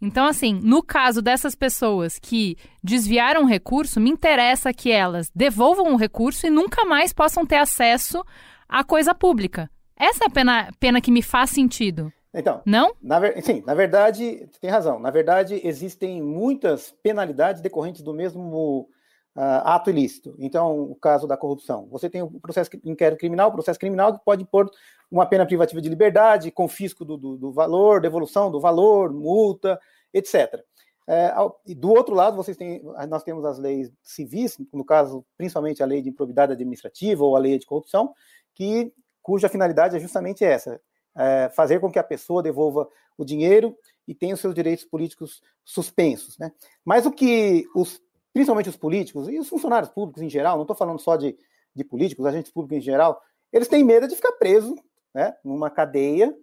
Então, 0.00 0.24
assim, 0.24 0.60
no 0.62 0.80
caso 0.80 1.20
dessas 1.20 1.56
pessoas 1.56 2.16
que 2.16 2.56
desviaram 2.82 3.42
o 3.42 3.46
recurso, 3.46 4.00
me 4.00 4.08
interessa 4.08 4.72
que 4.72 4.92
elas 4.92 5.32
devolvam 5.34 5.94
o 5.94 5.96
recurso 5.96 6.46
e 6.46 6.50
nunca 6.50 6.84
mais 6.84 7.12
possam 7.12 7.44
ter 7.44 7.56
acesso 7.56 8.24
à 8.68 8.84
coisa 8.84 9.12
pública. 9.12 9.68
Essa 9.96 10.24
é 10.24 10.26
a 10.28 10.30
pena, 10.30 10.70
pena 10.78 11.00
que 11.00 11.10
me 11.10 11.22
faz 11.22 11.50
sentido. 11.50 12.12
Então, 12.32 12.62
não? 12.64 12.94
Na, 13.02 13.20
sim, 13.42 13.64
na 13.66 13.74
verdade, 13.74 14.48
tem 14.60 14.70
razão. 14.70 15.00
Na 15.00 15.10
verdade, 15.10 15.60
existem 15.64 16.22
muitas 16.22 16.94
penalidades 17.02 17.60
decorrentes 17.60 18.00
do 18.00 18.14
mesmo 18.14 18.88
uh, 19.36 19.62
ato 19.64 19.90
ilícito. 19.90 20.34
Então, 20.38 20.80
o 20.80 20.94
caso 20.94 21.26
da 21.26 21.36
corrupção. 21.36 21.86
Você 21.90 22.08
tem 22.08 22.22
o 22.22 22.40
processo 22.40 22.70
inquérito 22.84 23.18
criminal, 23.18 23.48
o 23.48 23.52
processo 23.52 23.78
criminal 23.78 24.12
que 24.12 24.24
pode 24.24 24.44
pôr 24.44 24.70
uma 25.10 25.26
pena 25.26 25.46
privativa 25.46 25.80
de 25.80 25.88
liberdade, 25.88 26.50
confisco 26.50 27.04
do, 27.04 27.16
do, 27.16 27.36
do 27.36 27.52
valor, 27.52 28.00
devolução 28.00 28.50
do 28.50 28.60
valor, 28.60 29.12
multa, 29.12 29.78
etc. 30.12 30.62
É, 31.06 31.34
e 31.66 31.74
do 31.74 31.90
outro 31.90 32.14
lado, 32.14 32.36
vocês 32.36 32.56
têm, 32.56 32.82
nós 33.08 33.22
temos 33.22 33.44
as 33.44 33.58
leis 33.58 33.92
civis, 34.02 34.56
no 34.72 34.84
caso, 34.84 35.24
principalmente 35.36 35.82
a 35.82 35.86
lei 35.86 36.00
de 36.00 36.08
improbidade 36.08 36.52
administrativa 36.52 37.24
ou 37.24 37.36
a 37.36 37.40
lei 37.40 37.58
de 37.58 37.66
corrupção, 37.66 38.14
que 38.54 38.92
cuja 39.20 39.48
finalidade 39.48 39.96
é 39.96 40.00
justamente 40.00 40.44
essa: 40.44 40.80
é, 41.16 41.50
fazer 41.54 41.80
com 41.80 41.90
que 41.90 41.98
a 41.98 42.04
pessoa 42.04 42.42
devolva 42.42 42.88
o 43.18 43.24
dinheiro 43.24 43.76
e 44.06 44.14
tenha 44.14 44.34
os 44.34 44.40
seus 44.40 44.54
direitos 44.54 44.84
políticos 44.84 45.42
suspensos. 45.64 46.38
Né? 46.38 46.52
Mas 46.84 47.04
o 47.04 47.10
que 47.12 47.64
os 47.74 48.00
principalmente 48.32 48.68
os 48.68 48.76
políticos 48.76 49.28
e 49.28 49.38
os 49.38 49.48
funcionários 49.48 49.90
públicos 49.90 50.22
em 50.22 50.30
geral, 50.30 50.56
não 50.56 50.62
estou 50.62 50.76
falando 50.76 50.98
só 50.98 51.16
de, 51.16 51.36
de 51.74 51.84
políticos, 51.84 52.26
agentes 52.26 52.52
públicos 52.52 52.78
em 52.78 52.80
geral, 52.80 53.20
eles 53.52 53.68
têm 53.68 53.84
medo 53.84 54.08
de 54.08 54.16
ficar 54.16 54.32
preso 54.32 54.74
né, 55.14 55.34
numa 55.44 55.70
cadeia 55.70 56.34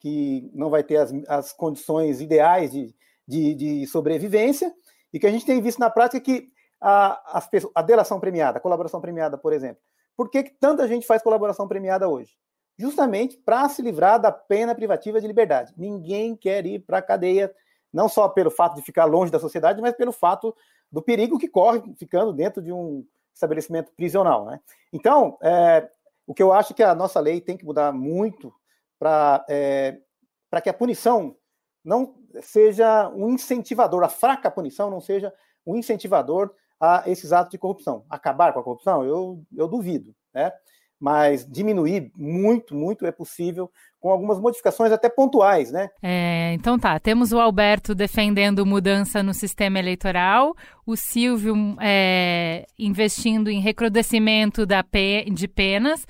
que 0.00 0.50
não 0.54 0.70
vai 0.70 0.82
ter 0.82 0.96
as, 0.96 1.12
as 1.28 1.52
condições 1.52 2.20
ideais 2.20 2.72
de, 2.72 2.94
de, 3.26 3.54
de, 3.54 3.86
sobrevivência, 3.86 4.72
e 5.12 5.18
que 5.18 5.26
a 5.26 5.30
gente 5.30 5.46
tem 5.46 5.62
visto 5.62 5.78
na 5.78 5.88
prática 5.88 6.20
que 6.20 6.48
a, 6.80 7.42
a 7.74 7.82
delação 7.82 8.20
premiada, 8.20 8.58
a 8.58 8.60
colaboração 8.60 9.00
premiada, 9.00 9.38
por 9.38 9.52
exemplo, 9.52 9.80
por 10.16 10.30
que, 10.30 10.42
que 10.42 10.50
tanta 10.50 10.86
gente 10.86 11.06
faz 11.06 11.22
colaboração 11.22 11.66
premiada 11.66 12.08
hoje? 12.08 12.32
Justamente 12.78 13.36
para 13.38 13.68
se 13.68 13.80
livrar 13.80 14.20
da 14.20 14.30
pena 14.30 14.74
privativa 14.74 15.20
de 15.20 15.26
liberdade. 15.26 15.72
Ninguém 15.76 16.36
quer 16.36 16.66
ir 16.66 16.80
para 16.80 16.98
a 16.98 17.02
cadeia, 17.02 17.54
não 17.94 18.08
só 18.08 18.28
pelo 18.28 18.50
fato 18.50 18.74
de 18.74 18.82
ficar 18.82 19.04
longe 19.04 19.30
da 19.30 19.38
sociedade, 19.38 19.80
mas 19.80 19.94
pelo 19.94 20.10
fato 20.10 20.54
do 20.90 21.00
perigo 21.00 21.38
que 21.38 21.48
corre 21.48 21.80
ficando 21.96 22.32
dentro 22.32 22.60
de 22.60 22.72
um 22.72 23.06
estabelecimento 23.32 23.92
prisional. 23.92 24.44
Né? 24.46 24.60
Então, 24.92 25.38
é, 25.40 25.88
o 26.26 26.34
que 26.34 26.42
eu 26.42 26.52
acho 26.52 26.74
que 26.74 26.82
a 26.82 26.94
nossa 26.94 27.20
lei 27.20 27.40
tem 27.40 27.56
que 27.56 27.64
mudar 27.64 27.92
muito 27.92 28.52
para 28.98 29.44
é, 29.48 30.00
que 30.62 30.68
a 30.68 30.74
punição 30.74 31.36
não 31.84 32.16
seja 32.42 33.08
um 33.10 33.30
incentivador, 33.30 34.02
a 34.02 34.08
fraca 34.08 34.50
punição 34.50 34.90
não 34.90 35.00
seja 35.00 35.32
um 35.64 35.76
incentivador 35.76 36.52
a 36.80 37.04
esses 37.06 37.32
atos 37.32 37.52
de 37.52 37.58
corrupção. 37.58 38.04
Acabar 38.10 38.52
com 38.52 38.58
a 38.58 38.62
corrupção, 38.62 39.04
eu, 39.04 39.40
eu 39.56 39.68
duvido. 39.68 40.14
Né? 40.32 40.52
Mas 41.04 41.46
diminuir 41.46 42.10
muito, 42.16 42.74
muito 42.74 43.04
é 43.04 43.12
possível 43.12 43.70
com 44.00 44.08
algumas 44.08 44.40
modificações 44.40 44.90
até 44.90 45.06
pontuais, 45.06 45.70
né? 45.70 45.90
É, 46.02 46.54
então 46.54 46.78
tá, 46.78 46.98
temos 46.98 47.30
o 47.30 47.38
Alberto 47.38 47.94
defendendo 47.94 48.64
mudança 48.64 49.22
no 49.22 49.34
sistema 49.34 49.78
eleitoral, 49.78 50.56
o 50.86 50.96
Silvio 50.96 51.54
é, 51.78 52.64
investindo 52.78 53.50
em 53.50 53.60
recrudescimento 53.60 54.64
da 54.64 54.82
pe 54.82 55.28
de 55.30 55.46
penas. 55.46 56.06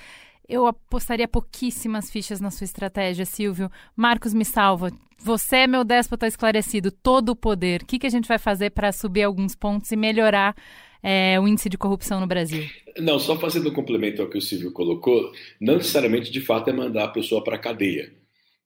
eu 0.48 0.64
apostaria 0.64 1.26
pouquíssimas 1.26 2.08
fichas 2.08 2.40
na 2.40 2.52
sua 2.52 2.64
estratégia, 2.64 3.24
Silvio. 3.24 3.68
Marcos, 3.96 4.32
me 4.32 4.44
salva. 4.44 4.92
Você 5.18 5.56
é 5.56 5.66
meu 5.66 5.82
déspota 5.82 6.28
esclarecido, 6.28 6.92
todo 6.92 7.30
o 7.30 7.36
poder. 7.36 7.82
O 7.82 7.86
que, 7.86 7.98
que 7.98 8.06
a 8.06 8.10
gente 8.10 8.28
vai 8.28 8.38
fazer 8.38 8.70
para 8.70 8.92
subir 8.92 9.24
alguns 9.24 9.56
pontos 9.56 9.90
e 9.90 9.96
melhorar 9.96 10.54
é, 11.04 11.38
o 11.38 11.46
índice 11.46 11.68
de 11.68 11.76
corrupção 11.76 12.18
no 12.18 12.26
Brasil? 12.26 12.64
Não, 12.98 13.18
só 13.18 13.38
fazendo 13.38 13.68
um 13.68 13.74
complemento 13.74 14.22
ao 14.22 14.28
que 14.28 14.38
o 14.38 14.40
Silvio 14.40 14.72
colocou, 14.72 15.30
não 15.60 15.76
necessariamente 15.76 16.32
de 16.32 16.40
fato 16.40 16.70
é 16.70 16.72
mandar 16.72 17.04
a 17.04 17.08
pessoa 17.08 17.44
para 17.44 17.56
a 17.56 17.58
cadeia. 17.58 18.10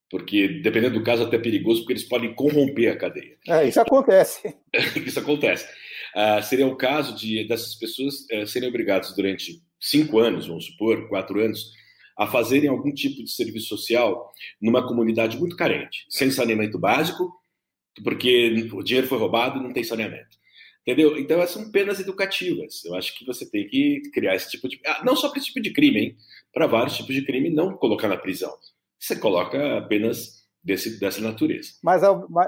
Porque, 0.08 0.48
dependendo 0.62 0.98
do 0.98 1.04
caso, 1.04 1.24
é 1.24 1.26
até 1.26 1.36
perigoso, 1.36 1.80
porque 1.80 1.94
eles 1.94 2.04
podem 2.04 2.32
corromper 2.32 2.92
a 2.92 2.96
cadeia. 2.96 3.36
É, 3.46 3.68
isso 3.68 3.80
acontece. 3.80 4.54
isso 5.04 5.18
acontece. 5.18 5.66
Uh, 6.14 6.42
seria 6.42 6.66
o 6.66 6.76
caso 6.76 7.14
de 7.14 7.46
dessas 7.46 7.74
pessoas 7.74 8.24
uh, 8.32 8.46
serem 8.46 8.68
obrigadas 8.68 9.14
durante 9.14 9.60
cinco 9.78 10.18
anos, 10.18 10.46
vamos 10.46 10.66
supor, 10.66 11.08
quatro 11.08 11.40
anos, 11.40 11.72
a 12.16 12.26
fazerem 12.26 12.70
algum 12.70 12.92
tipo 12.92 13.22
de 13.22 13.30
serviço 13.30 13.66
social 13.66 14.32
numa 14.62 14.86
comunidade 14.86 15.36
muito 15.36 15.56
carente, 15.56 16.06
sem 16.08 16.30
saneamento 16.30 16.78
básico, 16.78 17.30
porque 18.02 18.68
o 18.72 18.82
dinheiro 18.82 19.08
foi 19.08 19.18
roubado 19.18 19.58
e 19.58 19.62
não 19.62 19.72
tem 19.72 19.84
saneamento. 19.84 20.37
Entendeu? 20.88 21.18
Então, 21.18 21.38
essas 21.42 21.62
são 21.62 21.70
penas 21.70 22.00
educativas. 22.00 22.82
Eu 22.82 22.94
acho 22.94 23.14
que 23.14 23.26
você 23.26 23.44
tem 23.44 23.68
que 23.68 24.00
criar 24.10 24.34
esse 24.34 24.50
tipo 24.50 24.66
de. 24.66 24.80
Ah, 24.86 25.02
não 25.04 25.14
só 25.14 25.28
para 25.28 25.36
esse 25.36 25.48
tipo 25.48 25.60
de 25.60 25.70
crime, 25.70 26.00
hein? 26.00 26.16
Para 26.50 26.66
vários 26.66 26.96
tipos 26.96 27.14
de 27.14 27.26
crime, 27.26 27.50
não 27.50 27.76
colocar 27.76 28.08
na 28.08 28.16
prisão. 28.16 28.50
Você 28.98 29.14
coloca 29.14 29.76
apenas 29.76 30.46
desse, 30.64 30.98
dessa 30.98 31.20
natureza. 31.20 31.72
Mas, 31.82 32.00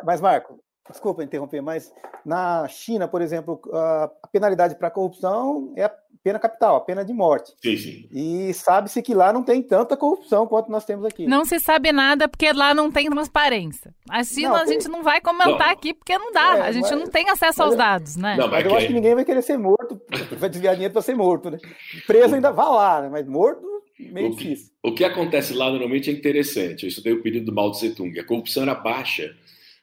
mas, 0.06 0.22
Marco, 0.22 0.58
desculpa 0.90 1.24
interromper, 1.24 1.60
mas 1.60 1.92
na 2.24 2.66
China, 2.68 3.08
por 3.08 3.22
exemplo, 3.22 3.60
a 3.72 4.10
penalidade 4.30 4.74
para 4.74 4.90
corrupção 4.90 5.72
é 5.76 5.84
a 5.84 5.94
pena 6.22 6.38
capital, 6.38 6.76
a 6.76 6.80
pena 6.80 7.04
de 7.04 7.12
morte. 7.12 7.52
Sim, 7.62 7.76
sim. 7.76 8.08
E 8.12 8.52
sabe-se 8.52 9.00
que 9.00 9.14
lá 9.14 9.32
não 9.32 9.42
tem 9.42 9.62
tanta 9.62 9.96
corrupção 9.96 10.46
quanto 10.46 10.70
nós 10.70 10.84
temos 10.84 11.04
aqui. 11.04 11.26
Não 11.26 11.44
se 11.44 11.58
sabe 11.58 11.92
nada 11.92 12.28
porque 12.28 12.52
lá 12.52 12.74
não 12.74 12.90
tem 12.90 13.08
transparência. 13.08 13.94
A 14.08 14.22
China 14.22 14.50
não, 14.50 14.56
a 14.56 14.66
gente 14.66 14.88
não 14.88 15.02
vai 15.02 15.20
comentar 15.20 15.58
não. 15.58 15.70
aqui 15.70 15.94
porque 15.94 16.16
não 16.18 16.32
dá, 16.32 16.58
é, 16.58 16.60
a 16.62 16.72
gente 16.72 16.90
mas, 16.90 16.98
não 16.98 17.06
tem 17.06 17.30
acesso 17.30 17.62
aos 17.62 17.74
dados, 17.74 18.16
né? 18.16 18.36
Não, 18.36 18.48
mas, 18.48 18.64
mas 18.64 18.72
eu 18.72 18.78
acho 18.78 18.86
que 18.86 18.92
ninguém 18.92 19.14
vai 19.14 19.24
querer 19.24 19.42
ser 19.42 19.56
morto, 19.56 20.00
vai 20.38 20.50
desviar 20.50 20.74
dinheiro 20.74 20.92
para 20.92 21.02
ser 21.02 21.14
morto, 21.14 21.50
né? 21.50 21.58
Preso 22.06 22.34
ainda 22.34 22.52
vai 22.52 22.68
lá, 22.68 23.02
né? 23.02 23.08
mas 23.10 23.26
morto 23.26 23.70
meio 24.08 24.28
o 24.28 24.36
que, 24.36 24.44
difícil. 24.44 24.72
O 24.82 24.94
que 24.94 25.04
acontece 25.04 25.52
lá 25.52 25.70
normalmente 25.70 26.10
é 26.10 26.12
interessante. 26.12 26.84
Eu 26.84 26.88
estudei 26.88 27.12
o 27.12 27.22
período 27.22 27.46
do 27.46 27.52
Mao 27.52 27.70
Tse 27.70 27.90
Tung. 27.94 28.18
A 28.18 28.24
corrupção 28.24 28.62
era 28.62 28.74
baixa 28.74 29.36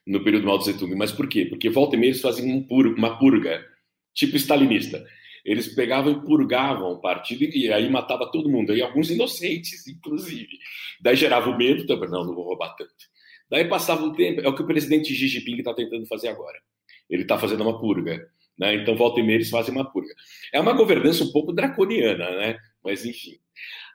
no 0.07 0.23
período 0.23 0.43
do 0.43 0.47
Mao 0.47 0.59
Tse 0.59 0.73
Tung. 0.77 0.95
Mas 0.95 1.11
por 1.11 1.27
quê? 1.27 1.45
Porque 1.45 1.69
volta 1.69 1.95
e 1.95 1.99
meia 1.99 2.11
eles 2.11 2.21
faziam 2.21 2.47
um 2.47 2.63
pur, 2.63 2.87
uma 2.87 3.19
purga, 3.19 3.63
tipo 4.13 4.35
stalinista. 4.37 5.05
Eles 5.45 5.67
pegavam 5.67 6.11
e 6.11 6.21
purgavam 6.25 6.91
o 6.91 7.01
partido 7.01 7.43
e 7.43 7.71
aí 7.71 7.89
matava 7.89 8.29
todo 8.31 8.49
mundo, 8.49 8.75
e 8.75 8.81
alguns 8.81 9.09
inocentes, 9.09 9.87
inclusive. 9.87 10.57
Daí 10.99 11.15
gerava 11.15 11.49
o 11.49 11.57
medo, 11.57 11.85
também, 11.85 12.09
não, 12.09 12.25
não 12.25 12.33
vou 12.33 12.43
roubar 12.43 12.75
tanto. 12.75 12.91
Daí 13.49 13.65
passava 13.65 14.03
um 14.03 14.13
tempo, 14.13 14.41
é 14.41 14.47
o 14.47 14.55
que 14.55 14.61
o 14.61 14.67
presidente 14.67 15.13
Xi 15.13 15.27
Jinping 15.27 15.57
está 15.57 15.73
tentando 15.73 16.05
fazer 16.05 16.27
agora. 16.29 16.57
Ele 17.09 17.21
está 17.21 17.37
fazendo 17.37 17.61
uma 17.61 17.79
purga. 17.79 18.29
Né? 18.59 18.75
Então, 18.75 18.95
volta 18.95 19.19
e 19.19 19.23
meia, 19.23 19.35
eles 19.35 19.49
fazem 19.49 19.73
uma 19.73 19.89
purga. 19.89 20.13
É 20.51 20.59
uma 20.59 20.73
governança 20.73 21.23
um 21.23 21.31
pouco 21.31 21.53
draconiana, 21.53 22.29
né? 22.31 22.57
mas 22.83 23.05
enfim. 23.05 23.37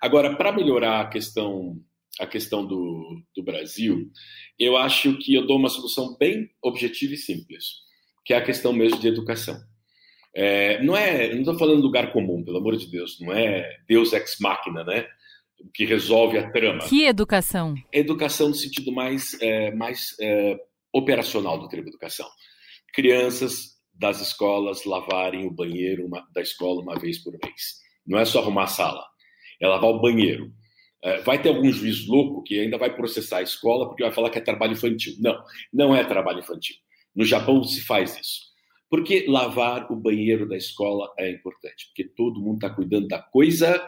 Agora, 0.00 0.34
para 0.36 0.52
melhorar 0.52 1.00
a 1.00 1.08
questão, 1.08 1.76
a 2.20 2.26
questão 2.26 2.66
do, 2.66 3.22
do 3.34 3.42
Brasil, 3.42 4.10
eu 4.58 4.76
acho 4.76 5.16
que 5.18 5.34
eu 5.34 5.46
dou 5.46 5.56
uma 5.56 5.68
solução 5.68 6.16
bem 6.18 6.50
objetiva 6.62 7.14
e 7.14 7.16
simples, 7.16 7.64
que 8.24 8.34
é 8.34 8.36
a 8.36 8.44
questão 8.44 8.72
mesmo 8.72 8.98
de 8.98 9.08
educação. 9.08 9.58
É, 10.34 10.82
não 10.82 10.96
é, 10.96 11.30
não 11.32 11.40
estou 11.40 11.58
falando 11.58 11.82
lugar 11.82 12.12
comum, 12.12 12.42
pelo 12.42 12.58
amor 12.58 12.76
de 12.76 12.90
Deus, 12.90 13.18
não 13.20 13.32
é 13.32 13.78
Deus 13.86 14.12
ex 14.12 14.36
machina, 14.40 14.82
né? 14.84 15.06
Que 15.74 15.84
resolve 15.84 16.38
a 16.38 16.50
trama. 16.50 16.80
Que 16.88 17.04
educação? 17.04 17.74
Educação 17.92 18.48
no 18.48 18.54
sentido 18.54 18.90
mais, 18.90 19.40
é, 19.40 19.70
mais 19.72 20.16
é, 20.20 20.58
operacional 20.92 21.58
do 21.58 21.68
termo 21.68 21.88
educação. 21.88 22.28
Crianças 22.92 23.72
das 23.94 24.20
escolas 24.20 24.84
lavarem 24.84 25.46
o 25.46 25.50
banheiro 25.50 26.06
uma, 26.06 26.26
da 26.34 26.40
escola 26.40 26.80
uma 26.80 26.98
vez 26.98 27.18
por 27.18 27.32
mês. 27.32 27.80
Não 28.06 28.18
é 28.18 28.24
só 28.24 28.40
arrumar 28.40 28.64
a 28.64 28.68
sala, 28.68 29.04
é 29.60 29.68
lavar 29.68 29.90
o 29.90 30.00
banheiro. 30.00 30.52
É, 31.04 31.20
vai 31.22 31.42
ter 31.42 31.48
algum 31.48 31.70
juiz 31.70 32.06
louco 32.06 32.42
que 32.42 32.60
ainda 32.60 32.78
vai 32.78 32.94
processar 32.94 33.38
a 33.38 33.42
escola 33.42 33.88
porque 33.88 34.04
vai 34.04 34.12
falar 34.12 34.30
que 34.30 34.38
é 34.38 34.40
trabalho 34.40 34.72
infantil. 34.72 35.14
Não, 35.18 35.42
não 35.72 35.96
é 35.96 36.04
trabalho 36.04 36.40
infantil. 36.40 36.76
No 37.14 37.24
Japão 37.24 37.62
se 37.64 37.80
faz 37.82 38.18
isso. 38.18 38.52
Porque 38.88 39.24
lavar 39.26 39.90
o 39.90 39.96
banheiro 39.96 40.46
da 40.46 40.56
escola 40.56 41.12
é 41.18 41.30
importante? 41.30 41.86
Porque 41.86 42.04
todo 42.04 42.40
mundo 42.40 42.56
está 42.56 42.70
cuidando 42.70 43.08
da 43.08 43.20
coisa 43.20 43.82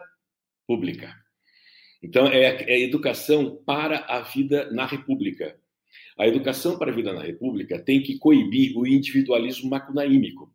pública. 0.67 1.15
Então, 2.03 2.27
é, 2.27 2.63
é 2.65 2.81
educação 2.81 3.63
para 3.67 3.99
a 4.09 4.21
vida 4.21 4.71
na 4.71 4.87
República. 4.87 5.59
A 6.19 6.27
educação 6.27 6.79
para 6.79 6.91
a 6.91 6.95
vida 6.95 7.13
na 7.13 7.23
República 7.23 7.79
tem 7.79 8.03
que 8.03 8.19
coibir 8.19 8.77
o 8.79 8.87
individualismo 8.87 9.69
macunaímico. 9.69 10.54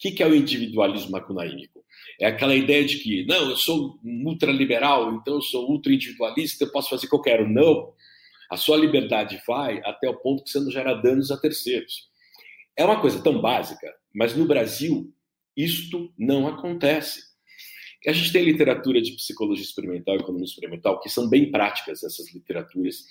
Que, 0.00 0.10
que 0.10 0.22
é 0.22 0.26
o 0.26 0.34
individualismo 0.34 1.10
macunaímico? 1.10 1.84
É 2.18 2.26
aquela 2.26 2.54
ideia 2.54 2.84
de 2.84 2.98
que, 2.98 3.24
não, 3.26 3.50
eu 3.50 3.56
sou 3.56 4.00
ultraliberal, 4.02 5.12
então 5.14 5.34
eu 5.34 5.42
sou 5.42 5.70
ultra-individualista, 5.70 6.64
eu 6.64 6.72
posso 6.72 6.88
fazer 6.88 7.06
o 7.06 7.10
que 7.10 7.14
eu 7.14 7.20
quero. 7.20 7.48
Não. 7.48 7.92
A 8.50 8.56
sua 8.56 8.78
liberdade 8.78 9.40
vai 9.46 9.80
até 9.84 10.08
o 10.08 10.16
ponto 10.16 10.42
que 10.42 10.50
você 10.50 10.58
não 10.58 10.70
gera 10.70 10.94
danos 10.94 11.30
a 11.30 11.36
terceiros. 11.36 12.08
É 12.76 12.84
uma 12.84 13.00
coisa 13.00 13.22
tão 13.22 13.40
básica, 13.40 13.94
mas 14.14 14.34
no 14.34 14.46
Brasil 14.46 15.12
isto 15.56 16.10
não 16.18 16.48
acontece. 16.48 17.20
A 18.06 18.12
gente 18.12 18.32
tem 18.32 18.42
literatura 18.42 19.02
de 19.02 19.12
psicologia 19.12 19.64
experimental 19.64 20.16
e 20.16 20.20
economia 20.20 20.46
experimental 20.46 20.98
que 21.00 21.10
são 21.10 21.28
bem 21.28 21.50
práticas 21.50 22.02
essas 22.02 22.32
literaturas. 22.32 23.04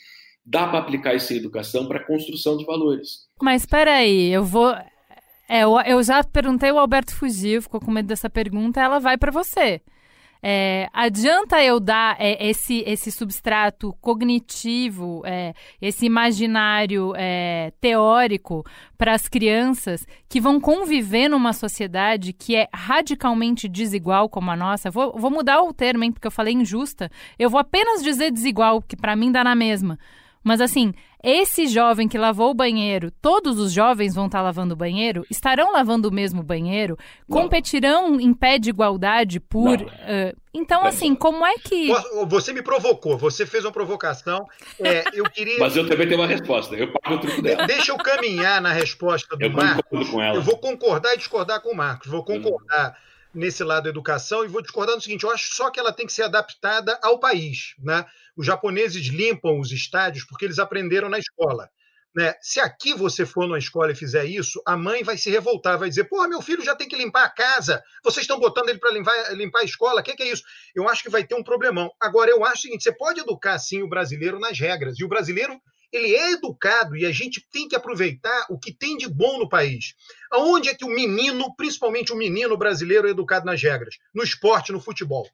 Dá 0.44 0.68
para 0.68 0.80
aplicar 0.80 1.14
isso 1.14 1.32
em 1.32 1.38
educação 1.38 1.88
para 1.88 2.03
construção 2.03 2.57
de 2.57 2.66
valores. 2.66 3.28
Mas 3.40 3.61
espera 3.61 3.98
aí, 3.98 4.32
eu 4.32 4.44
vou 4.44 4.74
é, 5.49 5.63
eu, 5.63 5.80
eu 5.81 6.03
já 6.03 6.23
perguntei 6.23 6.71
o 6.71 6.77
Alberto 6.77 7.15
Fugio, 7.15 7.61
ficou 7.61 7.81
com 7.81 7.91
medo 7.91 8.07
dessa 8.07 8.30
pergunta, 8.30 8.80
ela 8.80 8.99
vai 8.99 9.17
para 9.17 9.31
você. 9.31 9.81
É, 10.41 10.88
adianta 10.93 11.61
eu 11.61 11.81
dar 11.81 12.15
é, 12.17 12.47
esse, 12.49 12.81
esse 12.88 13.11
substrato 13.11 13.93
cognitivo, 13.99 15.21
é, 15.26 15.53
esse 15.81 16.05
imaginário 16.05 17.13
é, 17.17 17.73
teórico 17.81 18.63
para 18.97 19.13
as 19.13 19.27
crianças 19.27 20.07
que 20.30 20.39
vão 20.39 20.59
conviver 20.59 21.27
numa 21.27 21.51
sociedade 21.51 22.31
que 22.31 22.55
é 22.55 22.69
radicalmente 22.73 23.67
desigual 23.67 24.30
como 24.30 24.49
a 24.51 24.55
nossa? 24.55 24.89
Vou, 24.89 25.13
vou 25.17 25.30
mudar 25.30 25.61
o 25.61 25.73
termo, 25.73 26.05
hein, 26.05 26.11
porque 26.11 26.27
eu 26.27 26.31
falei 26.31 26.53
injusta. 26.53 27.11
Eu 27.38 27.49
vou 27.49 27.59
apenas 27.59 28.01
dizer 28.01 28.31
desigual, 28.31 28.81
que 28.81 28.95
para 28.95 29.17
mim 29.17 29.31
dá 29.31 29.43
na 29.43 29.55
mesma. 29.55 29.99
Mas 30.44 30.61
assim, 30.61 30.94
esse 31.24 31.68
jovem 31.68 32.07
que 32.07 32.18
lavou 32.18 32.52
o 32.52 32.53
banheiro, 32.53 33.11
todos 33.22 33.60
os 33.60 33.72
jovens 33.72 34.16
vão 34.16 34.28
estar 34.28 34.40
tá 34.40 34.44
lavando 34.44 34.74
o 34.74 34.78
banheiro, 34.78 35.26
estarão 35.30 35.72
lavando 35.72 36.07
o 36.07 36.14
mesmo 36.14 36.41
banheiro, 36.41 36.98
Não. 37.28 37.41
competirão 37.41 38.20
em 38.20 38.34
pé 38.34 38.57
de 38.57 38.70
igualdade 38.70 39.40
por. 39.40 39.82
Uh, 39.82 40.38
então, 40.53 40.86
assim, 40.86 41.14
como 41.14 41.45
é 41.45 41.56
que. 41.56 41.90
Você 42.28 42.53
me 42.53 42.61
provocou, 42.61 43.18
você 43.18 43.45
fez 43.45 43.66
uma 43.66 43.72
provocação. 43.72 44.45
É, 44.80 45.03
eu 45.14 45.26
queria. 45.26 45.60
Mas 45.60 45.76
eu 45.76 45.88
também 45.88 46.07
tenho 46.07 46.20
uma 46.22 46.28
resposta, 46.28 46.76
eu 46.76 46.91
pago 46.91 47.16
o 47.16 47.20
truco 47.20 47.41
dela. 47.41 47.68
Deixa 47.68 47.91
eu 47.91 47.98
caminhar 47.98 48.61
na 48.61 48.72
resposta 48.72 49.36
do 49.36 49.44
eu 49.44 49.52
Marcos. 49.52 50.10
Com 50.10 50.22
ela. 50.22 50.36
Eu 50.36 50.41
vou 50.41 50.57
concordar 50.57 51.14
e 51.14 51.18
discordar 51.18 51.61
com 51.61 51.74
o 51.74 51.76
Marcos. 51.76 52.10
Vou 52.10 52.24
concordar. 52.24 52.91
Hum 52.91 53.10
nesse 53.34 53.64
lado 53.64 53.88
educação 53.88 54.43
e 54.43 54.47
vou 54.47 54.61
discordar 54.61 54.95
no 54.95 55.01
seguinte: 55.01 55.23
eu 55.23 55.31
acho 55.31 55.53
só 55.53 55.69
que 55.69 55.80
ela 55.80 55.93
tem 55.93 56.06
que 56.06 56.14
ser 56.14 56.23
adaptada 56.23 56.97
ao 57.01 57.19
país. 57.19 57.76
Né? 57.80 58.06
Os 58.35 58.45
japoneses 58.45 59.07
limpam 59.07 59.60
os 59.60 59.72
estádios 59.72 60.26
porque 60.26 60.45
eles 60.45 60.60
aprenderam 60.60 61.10
na 61.10 61.19
escola. 61.19 61.69
Né? 62.15 62.34
Se 62.41 62.60
aqui 62.60 62.93
você 62.93 63.23
for 63.23 63.45
numa 63.45 63.60
escola 63.60 63.91
e 63.91 63.95
fizer 63.95 64.26
isso, 64.26 64.60
a 64.65 64.76
mãe 64.76 65.03
vai 65.03 65.15
se 65.15 65.30
revoltar, 65.30 65.77
vai 65.77 65.89
dizer: 65.89 66.06
Porra, 66.06 66.27
meu 66.27 66.41
filho 66.41 66.64
já 66.64 66.76
tem 66.76 66.88
que 66.88 66.95
limpar 66.95 67.23
a 67.23 67.30
casa, 67.30 67.84
vocês 68.03 68.23
estão 68.23 68.39
botando 68.39 68.69
ele 68.69 68.80
para 68.80 68.91
limpar, 68.91 69.34
limpar 69.35 69.60
a 69.60 69.65
escola, 69.65 70.01
o 70.01 70.03
que, 70.03 70.15
que, 70.15 70.23
é 70.23 70.31
isso? 70.31 70.43
Eu 70.73 70.89
acho 70.89 71.03
que 71.03 71.10
vai 71.10 71.23
ter 71.23 71.35
um 71.35 71.43
problemão. 71.43 71.91
Agora, 71.99 72.31
eu 72.31 72.43
acho 72.43 72.57
o 72.57 72.61
seguinte: 72.61 72.84
você 72.84 72.91
pode 72.91 73.19
educar 73.19 73.60
sim 73.60 73.84
o 73.84 73.88
brasileiro 73.88 74.39
nas 74.39 74.60
regras, 74.60 74.99
e 74.99 75.03
o 75.03 75.07
brasileiro 75.07 75.61
ele 75.91 76.16
é 76.16 76.32
educado 76.32 76.95
e 76.95 77.06
a 77.06 77.11
gente 77.11 77.45
tem 77.52 77.68
que 77.68 77.76
aproveitar 77.76 78.45
o 78.49 78.60
que 78.60 78.74
tem 78.74 78.98
de 78.98 79.07
bom 79.07 79.40
no 79.40 79.49
país. 79.49 79.95
Aonde 80.32 80.70
é 80.70 80.76
que 80.76 80.86
o 80.86 80.90
menino, 80.90 81.56
principalmente 81.56 82.14
o 82.14 82.16
menino 82.16 82.57
brasileiro, 82.57 83.07
é 83.07 83.11
educado 83.11 83.45
nas 83.45 83.61
regras? 83.61 83.98
No 84.14 84.24
esporte, 84.24 84.72
no 84.72 84.80
futebol. 84.80 85.28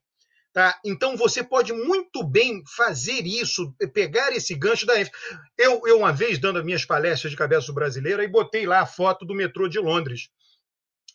Tá? 0.55 0.79
Então 0.85 1.17
você 1.17 1.43
pode 1.43 1.73
muito 1.73 2.23
bem 2.23 2.63
fazer 2.77 3.27
isso, 3.27 3.75
pegar 3.93 4.31
esse 4.31 4.55
gancho 4.55 4.85
da 4.85 4.93
eu, 5.57 5.81
eu 5.85 5.97
uma 5.97 6.13
vez 6.13 6.39
dando 6.39 6.59
as 6.59 6.63
minhas 6.63 6.85
palestras 6.85 7.29
de 7.29 7.37
cabeça 7.37 7.73
brasileira 7.73 8.23
e 8.23 8.27
botei 8.29 8.65
lá 8.65 8.79
a 8.79 8.85
foto 8.85 9.25
do 9.25 9.35
metrô 9.35 9.67
de 9.67 9.79
Londres, 9.79 10.29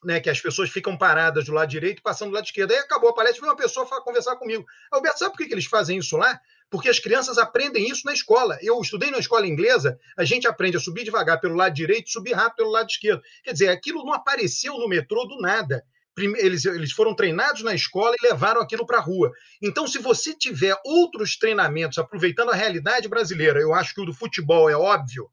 né, 0.05 0.21
que 0.21 0.29
as 0.29 0.39
pessoas 0.39 0.69
ficam 0.69 0.95
paradas 0.95 1.47
do 1.47 1.53
lado 1.53 1.71
direito 1.71 2.03
passando 2.03 2.29
do 2.29 2.35
lado 2.35 2.45
esquerdo. 2.45 2.73
Aí 2.73 2.79
acabou 2.81 3.09
a 3.09 3.15
palestra, 3.15 3.41
veio 3.41 3.53
uma 3.53 3.57
pessoa 3.57 3.87
conversar 4.03 4.37
comigo. 4.37 4.67
Alberto, 4.91 5.19
sabe 5.19 5.31
por 5.31 5.39
que, 5.39 5.47
que 5.47 5.55
eles 5.55 5.65
fazem 5.65 5.97
isso 5.97 6.19
lá? 6.19 6.39
Porque 6.71 6.89
as 6.89 6.99
crianças 6.99 7.37
aprendem 7.37 7.89
isso 7.89 8.07
na 8.07 8.13
escola. 8.13 8.59
Eu 8.63 8.81
estudei 8.81 9.11
na 9.11 9.19
escola 9.19 9.47
inglesa, 9.47 9.99
a 10.17 10.25
gente 10.25 10.47
aprende 10.47 10.77
a 10.77 10.81
subir 10.81 11.05
devagar 11.05 11.41
pelo 11.41 11.57
lado 11.57 11.75
direito, 11.75 12.11
subir 12.11 12.33
rápido 12.33 12.57
pelo 12.59 12.71
lado 12.71 12.89
esquerdo. 12.89 13.23
Quer 13.43 13.53
dizer, 13.53 13.69
aquilo 13.69 14.05
não 14.05 14.13
apareceu 14.13 14.79
no 14.79 14.89
metrô 14.89 15.25
do 15.25 15.41
nada 15.41 15.85
eles, 16.19 16.65
eles 16.65 16.93
foram 16.93 17.15
treinados 17.15 17.63
na 17.63 17.75
escola 17.75 18.15
e 18.21 18.27
levaram 18.27 18.61
aquilo 18.61 18.87
para 18.87 18.99
a 18.99 19.03
rua. 19.03 19.33
Então, 19.63 19.87
se 19.87 19.99
você 19.99 20.35
tiver 20.35 20.77
outros 20.85 21.37
treinamentos 21.37 21.99
aproveitando 21.99 22.51
a 22.51 22.55
realidade 22.55 23.09
brasileira, 23.09 23.61
eu 23.61 23.75
acho 23.75 23.95
que 23.95 24.01
o 24.01 24.05
do 24.05 24.13
futebol 24.13 24.69
é 24.69 24.77
óbvio, 24.77 25.31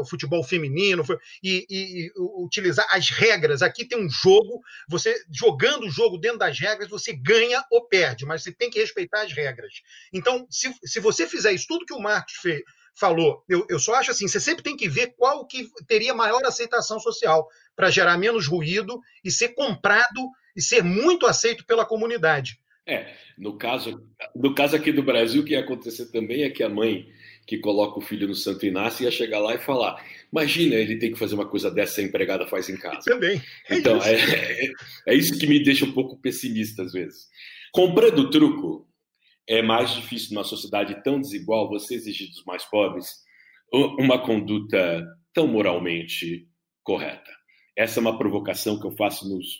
o 0.00 0.04
futebol 0.04 0.42
feminino, 0.42 1.04
e, 1.42 1.66
e, 1.68 2.06
e, 2.06 2.12
utilizar 2.16 2.86
as 2.90 3.10
regras. 3.10 3.62
Aqui 3.62 3.84
tem 3.84 3.98
um 3.98 4.08
jogo, 4.08 4.60
você 4.88 5.14
jogando 5.30 5.86
o 5.86 5.90
jogo 5.90 6.18
dentro 6.18 6.38
das 6.38 6.58
regras, 6.58 6.88
você 6.88 7.12
ganha 7.12 7.64
ou 7.70 7.86
perde, 7.86 8.24
mas 8.24 8.42
você 8.42 8.52
tem 8.52 8.70
que 8.70 8.80
respeitar 8.80 9.22
as 9.22 9.32
regras. 9.32 9.72
Então, 10.12 10.46
se, 10.50 10.72
se 10.84 11.00
você 11.00 11.26
fizer 11.26 11.52
isso, 11.52 11.66
tudo 11.68 11.86
que 11.86 11.94
o 11.94 12.00
Marcos 12.00 12.34
fez, 12.34 12.62
falou, 12.94 13.44
eu, 13.48 13.66
eu 13.68 13.78
só 13.78 13.94
acho 13.94 14.12
assim, 14.12 14.28
você 14.28 14.38
sempre 14.38 14.62
tem 14.62 14.76
que 14.76 14.88
ver 14.88 15.14
qual 15.16 15.46
que 15.46 15.68
teria 15.86 16.14
maior 16.14 16.44
aceitação 16.44 17.00
social 17.00 17.48
para 17.74 17.90
gerar 17.90 18.16
menos 18.16 18.46
ruído 18.46 19.00
e 19.24 19.30
ser 19.30 19.48
comprado 19.48 20.30
e 20.56 20.62
ser 20.62 20.82
muito 20.82 21.26
aceito 21.26 21.66
pela 21.66 21.84
comunidade. 21.84 22.58
É, 22.86 23.14
no 23.36 23.56
caso, 23.56 24.06
no 24.34 24.54
caso 24.54 24.76
aqui 24.76 24.92
do 24.92 25.02
Brasil, 25.02 25.42
o 25.42 25.44
que 25.44 25.52
ia 25.52 25.60
acontecer 25.60 26.06
também 26.12 26.42
é 26.42 26.50
que 26.50 26.62
a 26.62 26.68
mãe 26.68 27.08
que 27.46 27.58
coloca 27.58 27.98
o 27.98 28.02
filho 28.02 28.26
no 28.26 28.34
Santo 28.34 28.66
Inácio 28.66 29.04
ia 29.04 29.10
chegar 29.10 29.38
lá 29.38 29.54
e 29.54 29.58
falar: 29.58 30.02
imagina, 30.32 30.74
ele 30.74 30.98
tem 30.98 31.12
que 31.12 31.18
fazer 31.18 31.34
uma 31.34 31.48
coisa 31.48 31.70
dessa, 31.70 32.00
a 32.00 32.04
empregada 32.04 32.46
faz 32.46 32.68
em 32.68 32.76
casa. 32.76 33.04
Também. 33.04 33.40
É 33.68 33.76
então, 33.76 33.98
isso. 33.98 34.08
É, 34.08 34.64
é, 34.64 34.72
é 35.08 35.14
isso 35.14 35.38
que 35.38 35.46
me 35.46 35.62
deixa 35.62 35.84
um 35.84 35.92
pouco 35.92 36.20
pessimista 36.20 36.82
às 36.82 36.92
vezes. 36.92 37.28
Comprando 37.72 38.30
truco, 38.30 38.88
é 39.46 39.62
mais 39.62 39.90
difícil 39.94 40.34
numa 40.34 40.44
sociedade 40.44 41.02
tão 41.02 41.20
desigual 41.20 41.68
você 41.68 41.94
exigir 41.94 42.28
dos 42.30 42.44
mais 42.44 42.64
pobres 42.64 43.22
uma 43.72 44.18
conduta 44.24 45.04
tão 45.32 45.48
moralmente 45.48 46.46
correta. 46.82 47.30
Essa 47.76 47.98
é 47.98 48.02
uma 48.02 48.16
provocação 48.16 48.78
que 48.78 48.86
eu 48.86 48.92
faço 48.92 49.28
nos, 49.28 49.58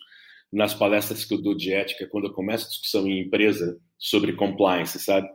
nas 0.53 0.73
palestras 0.73 1.25
que 1.25 1.35
eu 1.35 1.43
dou 1.43 1.55
de 1.55 1.73
ética, 1.73 2.07
quando 2.07 2.29
eu 2.29 2.33
começo 2.33 2.67
a 2.67 2.69
discussão 2.69 3.09
em 3.09 3.21
empresa 3.21 3.77
sobre 3.99 4.35
compliance, 4.35 4.99
sabe? 5.01 5.29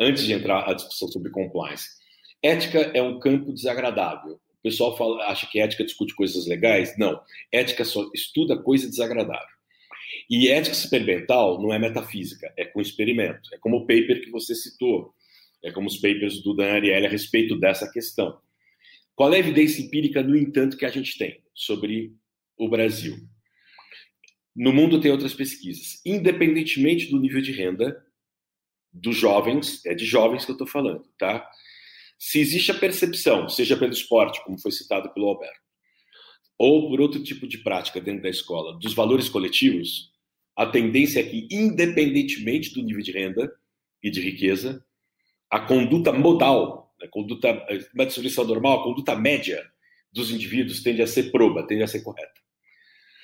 Antes 0.00 0.24
de 0.24 0.32
entrar 0.32 0.68
a 0.68 0.74
discussão 0.74 1.08
sobre 1.08 1.30
compliance. 1.30 1.88
Ética 2.42 2.78
é 2.94 3.02
um 3.02 3.18
campo 3.18 3.52
desagradável. 3.52 4.34
O 4.34 4.62
pessoal 4.62 4.96
fala, 4.96 5.24
acha 5.24 5.46
que 5.46 5.60
ética 5.60 5.84
discute 5.84 6.14
coisas 6.14 6.46
legais. 6.46 6.96
Não. 6.96 7.20
Ética 7.52 7.84
só 7.84 8.08
estuda 8.14 8.56
coisa 8.62 8.88
desagradável. 8.88 9.58
E 10.30 10.48
ética 10.48 10.74
experimental 10.74 11.60
não 11.60 11.72
é 11.72 11.78
metafísica, 11.78 12.52
é 12.56 12.64
com 12.64 12.80
experimento. 12.80 13.48
É 13.52 13.58
como 13.58 13.78
o 13.78 13.86
paper 13.86 14.22
que 14.22 14.30
você 14.30 14.54
citou, 14.54 15.12
é 15.64 15.72
como 15.72 15.88
os 15.88 15.96
papers 15.96 16.42
do 16.42 16.54
Dan 16.54 16.72
Ariely 16.72 17.06
a 17.06 17.08
respeito 17.08 17.58
dessa 17.58 17.90
questão. 17.90 18.38
Qual 19.14 19.32
é 19.32 19.36
a 19.36 19.40
evidência 19.40 19.82
empírica, 19.82 20.22
no 20.22 20.36
entanto, 20.36 20.76
que 20.76 20.84
a 20.84 20.90
gente 20.90 21.18
tem 21.18 21.42
sobre 21.54 22.12
o 22.56 22.68
Brasil? 22.68 23.16
No 24.54 24.72
mundo 24.72 25.00
tem 25.00 25.10
outras 25.10 25.34
pesquisas. 25.34 26.00
Independentemente 26.04 27.10
do 27.10 27.18
nível 27.18 27.40
de 27.40 27.52
renda 27.52 28.00
dos 28.92 29.16
jovens, 29.16 29.84
é 29.86 29.94
de 29.94 30.04
jovens 30.04 30.44
que 30.44 30.50
eu 30.50 30.54
estou 30.54 30.66
falando, 30.66 31.04
tá? 31.18 31.48
Se 32.18 32.40
existe 32.40 32.70
a 32.72 32.78
percepção, 32.78 33.48
seja 33.48 33.76
pelo 33.76 33.92
esporte, 33.92 34.42
como 34.44 34.60
foi 34.60 34.72
citado 34.72 35.12
pelo 35.14 35.28
Alberto, 35.28 35.60
ou 36.58 36.88
por 36.88 37.00
outro 37.00 37.22
tipo 37.22 37.46
de 37.46 37.58
prática 37.58 38.00
dentro 38.00 38.22
da 38.22 38.28
escola, 38.28 38.76
dos 38.78 38.92
valores 38.92 39.28
coletivos, 39.28 40.10
a 40.56 40.66
tendência 40.66 41.20
é 41.20 41.22
que, 41.22 41.46
independentemente 41.50 42.74
do 42.74 42.82
nível 42.82 43.02
de 43.02 43.12
renda 43.12 43.52
e 44.02 44.10
de 44.10 44.20
riqueza, 44.20 44.84
a 45.48 45.60
conduta 45.60 46.12
modal, 46.12 46.92
a 47.00 47.06
conduta, 47.06 47.64
uma 47.94 48.04
distribuição 48.04 48.44
normal, 48.44 48.80
a 48.80 48.82
conduta 48.82 49.14
média 49.14 49.64
dos 50.12 50.32
indivíduos 50.32 50.82
tende 50.82 51.00
a 51.00 51.06
ser 51.06 51.30
proba, 51.30 51.64
tende 51.64 51.84
a 51.84 51.86
ser 51.86 52.02
correta. 52.02 52.40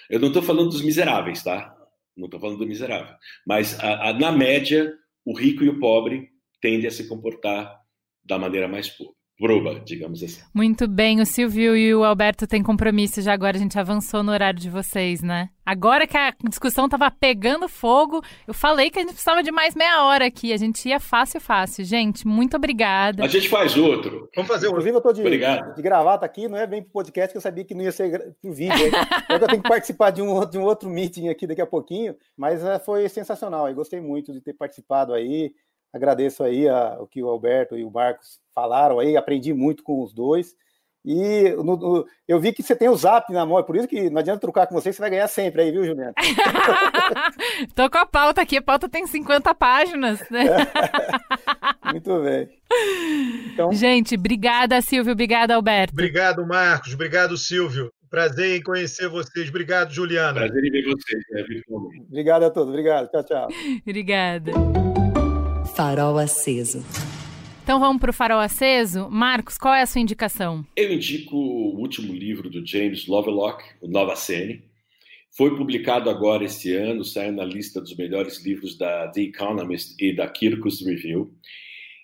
Eu 0.08 0.20
não 0.20 0.28
estou 0.28 0.42
falando 0.42 0.70
dos 0.70 0.82
miseráveis, 0.82 1.42
tá? 1.42 1.76
Não 2.16 2.26
estou 2.26 2.38
falando 2.38 2.58
do 2.58 2.66
miserável. 2.66 3.16
Mas, 3.44 3.78
a, 3.80 4.10
a, 4.10 4.12
na 4.12 4.30
média, 4.30 4.96
o 5.24 5.36
rico 5.36 5.64
e 5.64 5.68
o 5.68 5.78
pobre 5.78 6.30
tendem 6.60 6.86
a 6.86 6.90
se 6.90 7.08
comportar 7.08 7.80
da 8.24 8.38
maneira 8.38 8.68
mais 8.68 8.88
pura 8.88 9.14
proba, 9.38 9.80
digamos 9.80 10.22
assim. 10.22 10.40
Muito 10.54 10.86
bem, 10.88 11.20
o 11.20 11.26
Silvio 11.26 11.76
e 11.76 11.94
o 11.94 12.04
Alberto 12.04 12.46
têm 12.46 12.62
compromisso 12.62 13.20
já 13.20 13.32
agora, 13.32 13.56
a 13.56 13.60
gente 13.60 13.78
avançou 13.78 14.22
no 14.22 14.32
horário 14.32 14.58
de 14.58 14.70
vocês, 14.70 15.22
né? 15.22 15.48
Agora 15.66 16.06
que 16.06 16.16
a 16.16 16.34
discussão 16.46 16.88
tava 16.88 17.10
pegando 17.10 17.68
fogo, 17.68 18.22
eu 18.46 18.52
falei 18.52 18.90
que 18.90 18.98
a 18.98 19.02
gente 19.02 19.12
precisava 19.12 19.42
de 19.42 19.50
mais 19.50 19.74
meia 19.74 20.04
hora 20.04 20.26
aqui, 20.26 20.52
a 20.52 20.58
gente 20.58 20.86
ia 20.86 21.00
fácil, 21.00 21.40
fácil. 21.40 21.84
Gente, 21.84 22.26
muito 22.26 22.54
obrigada. 22.56 23.24
A 23.24 23.28
gente 23.28 23.48
faz 23.48 23.74
outro. 23.76 24.28
Vamos 24.36 24.48
fazer 24.48 24.66
outro. 24.66 24.80
Inclusive, 24.82 24.96
eu 24.96 25.00
tô 25.00 25.12
de, 25.12 25.22
Obrigado. 25.22 25.74
de 25.74 25.82
gravata 25.82 26.26
aqui, 26.26 26.48
não 26.48 26.58
é 26.58 26.66
bem 26.66 26.82
pro 26.82 26.92
podcast, 26.92 27.32
que 27.32 27.38
eu 27.38 27.40
sabia 27.40 27.64
que 27.64 27.74
não 27.74 27.82
ia 27.82 27.92
ser 27.92 28.34
pro 28.42 28.52
vídeo. 28.52 28.74
eu 29.30 29.40
tenho 29.40 29.62
que 29.62 29.68
participar 29.68 30.10
de 30.10 30.20
um, 30.20 30.44
de 30.44 30.58
um 30.58 30.64
outro 30.64 30.90
meeting 30.90 31.28
aqui 31.28 31.46
daqui 31.46 31.62
a 31.62 31.66
pouquinho, 31.66 32.14
mas 32.36 32.62
é, 32.62 32.78
foi 32.78 33.08
sensacional, 33.08 33.66
eu 33.66 33.74
gostei 33.74 34.00
muito 34.02 34.34
de 34.34 34.42
ter 34.42 34.52
participado 34.52 35.14
aí, 35.14 35.50
Agradeço 35.94 36.42
aí 36.42 36.68
a, 36.68 36.96
o 36.98 37.06
que 37.06 37.22
o 37.22 37.28
Alberto 37.28 37.78
e 37.78 37.84
o 37.84 37.90
Marcos 37.90 38.40
falaram 38.52 38.98
aí, 38.98 39.16
aprendi 39.16 39.54
muito 39.54 39.84
com 39.84 40.02
os 40.02 40.12
dois. 40.12 40.56
E 41.04 41.50
no, 41.50 41.76
no, 41.76 42.06
eu 42.26 42.40
vi 42.40 42.52
que 42.52 42.62
você 42.62 42.74
tem 42.74 42.88
o 42.88 42.96
zap 42.96 43.30
na 43.32 43.46
mão, 43.46 43.58
é 43.58 43.62
por 43.62 43.76
isso 43.76 43.86
que 43.86 44.10
não 44.10 44.18
adianta 44.18 44.40
trocar 44.40 44.66
com 44.66 44.74
você, 44.74 44.92
você 44.92 45.00
vai 45.00 45.10
ganhar 45.10 45.28
sempre 45.28 45.62
aí, 45.62 45.70
viu, 45.70 45.84
Juliana? 45.84 46.14
Tô 47.76 47.88
com 47.88 47.98
a 47.98 48.06
pauta 48.06 48.40
aqui, 48.40 48.56
a 48.56 48.62
pauta 48.62 48.88
tem 48.88 49.06
50 49.06 49.54
páginas, 49.54 50.18
né? 50.30 50.46
Muito 51.92 52.22
bem. 52.22 52.48
Então... 53.52 53.70
Gente, 53.70 54.16
obrigada, 54.16 54.80
Silvio, 54.80 55.12
obrigada, 55.12 55.54
Alberto. 55.54 55.92
Obrigado, 55.92 56.44
Marcos, 56.44 56.94
obrigado, 56.94 57.36
Silvio. 57.36 57.92
Prazer 58.10 58.56
em 58.56 58.62
conhecer 58.62 59.08
vocês. 59.08 59.48
Obrigado, 59.48 59.92
Juliana. 59.92 60.40
Prazer 60.40 60.64
em 60.64 60.70
ver 60.70 60.84
vocês, 60.84 61.22
né, 61.30 61.44
Obrigado 62.08 62.44
a 62.44 62.50
todos, 62.50 62.70
obrigado. 62.70 63.10
Tchau, 63.10 63.24
tchau. 63.24 63.48
Obrigada. 63.86 64.52
Farol 65.74 66.18
Aceso. 66.18 66.84
Então 67.64 67.80
vamos 67.80 68.00
para 68.00 68.10
o 68.10 68.12
Farol 68.12 68.38
Aceso. 68.38 69.08
Marcos, 69.10 69.58
qual 69.58 69.74
é 69.74 69.82
a 69.82 69.86
sua 69.86 70.00
indicação? 70.00 70.64
Eu 70.76 70.92
indico 70.92 71.36
o 71.36 71.80
último 71.80 72.12
livro 72.12 72.48
do 72.48 72.64
James 72.64 73.08
Lovelock, 73.08 73.64
o 73.80 73.88
Nova 73.88 74.14
Cene. 74.14 74.62
Foi 75.36 75.56
publicado 75.56 76.08
agora 76.08 76.44
este 76.44 76.72
ano, 76.72 77.04
saiu 77.04 77.32
na 77.32 77.44
lista 77.44 77.80
dos 77.80 77.96
melhores 77.96 78.44
livros 78.44 78.78
da 78.78 79.08
The 79.08 79.22
Economist 79.22 79.96
e 79.98 80.14
da 80.14 80.28
Kirkus 80.28 80.80
Review. 80.86 81.34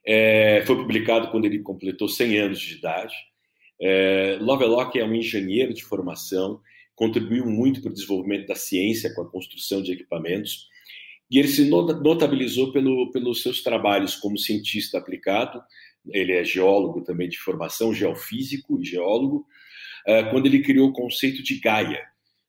É, 0.05 0.65
foi 0.67 0.75
publicado 0.75 1.31
quando 1.31 1.45
ele 1.45 1.61
completou 1.61 2.09
100 2.09 2.39
anos 2.39 2.59
de 2.59 2.75
idade. 2.75 3.15
É, 3.81 4.37
Lovelock 4.41 4.99
é 4.99 5.05
um 5.05 5.15
engenheiro 5.15 5.73
de 5.73 5.85
formação, 5.85 6.61
contribuiu 6.97 7.47
muito 7.47 7.81
para 7.81 7.91
o 7.91 7.95
desenvolvimento 7.95 8.49
da 8.49 8.57
ciência 8.57 9.15
com 9.15 9.23
a 9.23 9.31
construção 9.31 9.81
de 9.81 9.93
equipamentos 9.93 10.70
e 11.31 11.39
ele 11.39 11.49
se 11.49 11.69
notabilizou 11.69 12.73
pelo, 12.73 13.11
pelos 13.13 13.43
seus 13.43 13.63
trabalhos 13.63 14.17
como 14.17 14.37
cientista 14.37 14.99
aplicado. 14.99 15.63
Ele 16.09 16.33
é 16.33 16.43
geólogo 16.43 17.03
também 17.03 17.29
de 17.29 17.39
formação, 17.39 17.95
geofísico 17.95 18.81
e 18.81 18.85
geólogo, 18.85 19.47
eh, 20.07 20.25
quando 20.25 20.47
ele 20.47 20.63
criou 20.63 20.89
o 20.89 20.93
conceito 20.93 21.43
de 21.43 21.61
Gaia, 21.61 22.03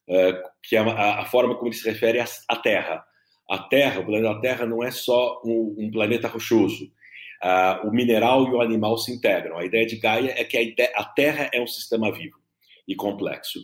eh, 0.09 0.43
que 0.63 0.75
é 0.75 0.79
a, 0.79 1.23
forma 1.25 1.53
como 1.55 1.67
ele 1.67 1.75
se 1.75 1.87
refere 1.87 2.19
à 2.19 2.55
Terra. 2.55 3.05
A 3.47 3.59
Terra, 3.59 3.99
o 3.99 4.05
planeta 4.05 4.41
Terra, 4.41 4.65
não 4.65 4.83
é 4.83 4.89
só 4.89 5.39
um, 5.45 5.91
planeta 5.91 6.27
rochoso. 6.27 6.91
O 7.83 7.91
mineral 7.91 8.47
e 8.47 8.51
o 8.51 8.61
animal 8.61 8.97
se 8.97 9.11
integram. 9.11 9.57
A 9.57 9.65
ideia 9.65 9.85
de 9.85 9.97
Gaia 9.97 10.33
é 10.37 10.43
que 10.43 10.75
a 10.95 11.03
Terra 11.03 11.49
é 11.53 11.59
um 11.59 11.67
sistema 11.67 12.11
vivo 12.11 12.37
e 12.87 12.95
complexo 12.95 13.59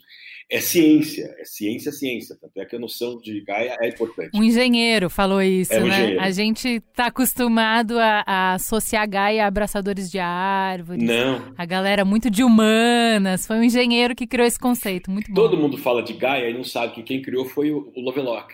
é 0.50 0.62
ciência, 0.62 1.36
é 1.38 1.44
ciência, 1.44 1.92
ciência. 1.92 2.38
Tanto 2.40 2.58
é 2.58 2.66
que 2.66 2.76
a 2.76 2.80
noção 2.80 3.20
de 3.20 3.42
Gaia 3.42 3.76
é 3.82 3.90
importante. 3.90 4.30
Um 4.34 4.42
engenheiro 4.42 5.10
falou 5.10 5.42
isso, 5.42 5.74
é 5.74 5.82
um 5.82 5.88
né? 5.88 5.96
Engenheiro. 5.96 6.22
A 6.22 6.32
gente 6.32 6.68
está 6.70 7.08
acostumado 7.08 8.00
a, 8.00 8.24
a, 8.26 8.54
associar 8.54 9.10
Gaia 9.10 9.44
a 9.44 9.48
abraçadores 9.48 10.10
de 10.10 10.20
árvores. 10.20 11.04
Não. 11.04 11.54
A 11.58 11.66
galera 11.66 12.06
muito 12.06 12.30
de 12.30 12.44
humanas. 12.44 13.46
Foi 13.46 13.58
um 13.58 13.64
engenheiro 13.64 14.16
que 14.16 14.26
criou 14.26 14.48
esse 14.48 14.58
conceito. 14.58 15.12
Muito 15.12 15.28
bom. 15.30 15.36
Todo 15.36 15.58
mundo 15.58 15.78
fala 15.78 16.02
de 16.02 16.14
Gaia 16.14 16.50
e 16.50 16.54
não 16.54 16.64
sabe 16.64 16.96
que 16.96 17.04
quem 17.04 17.22
criou 17.22 17.44
foi 17.44 17.72
o, 17.72 17.92
o 17.94 18.02
Lovelock, 18.02 18.54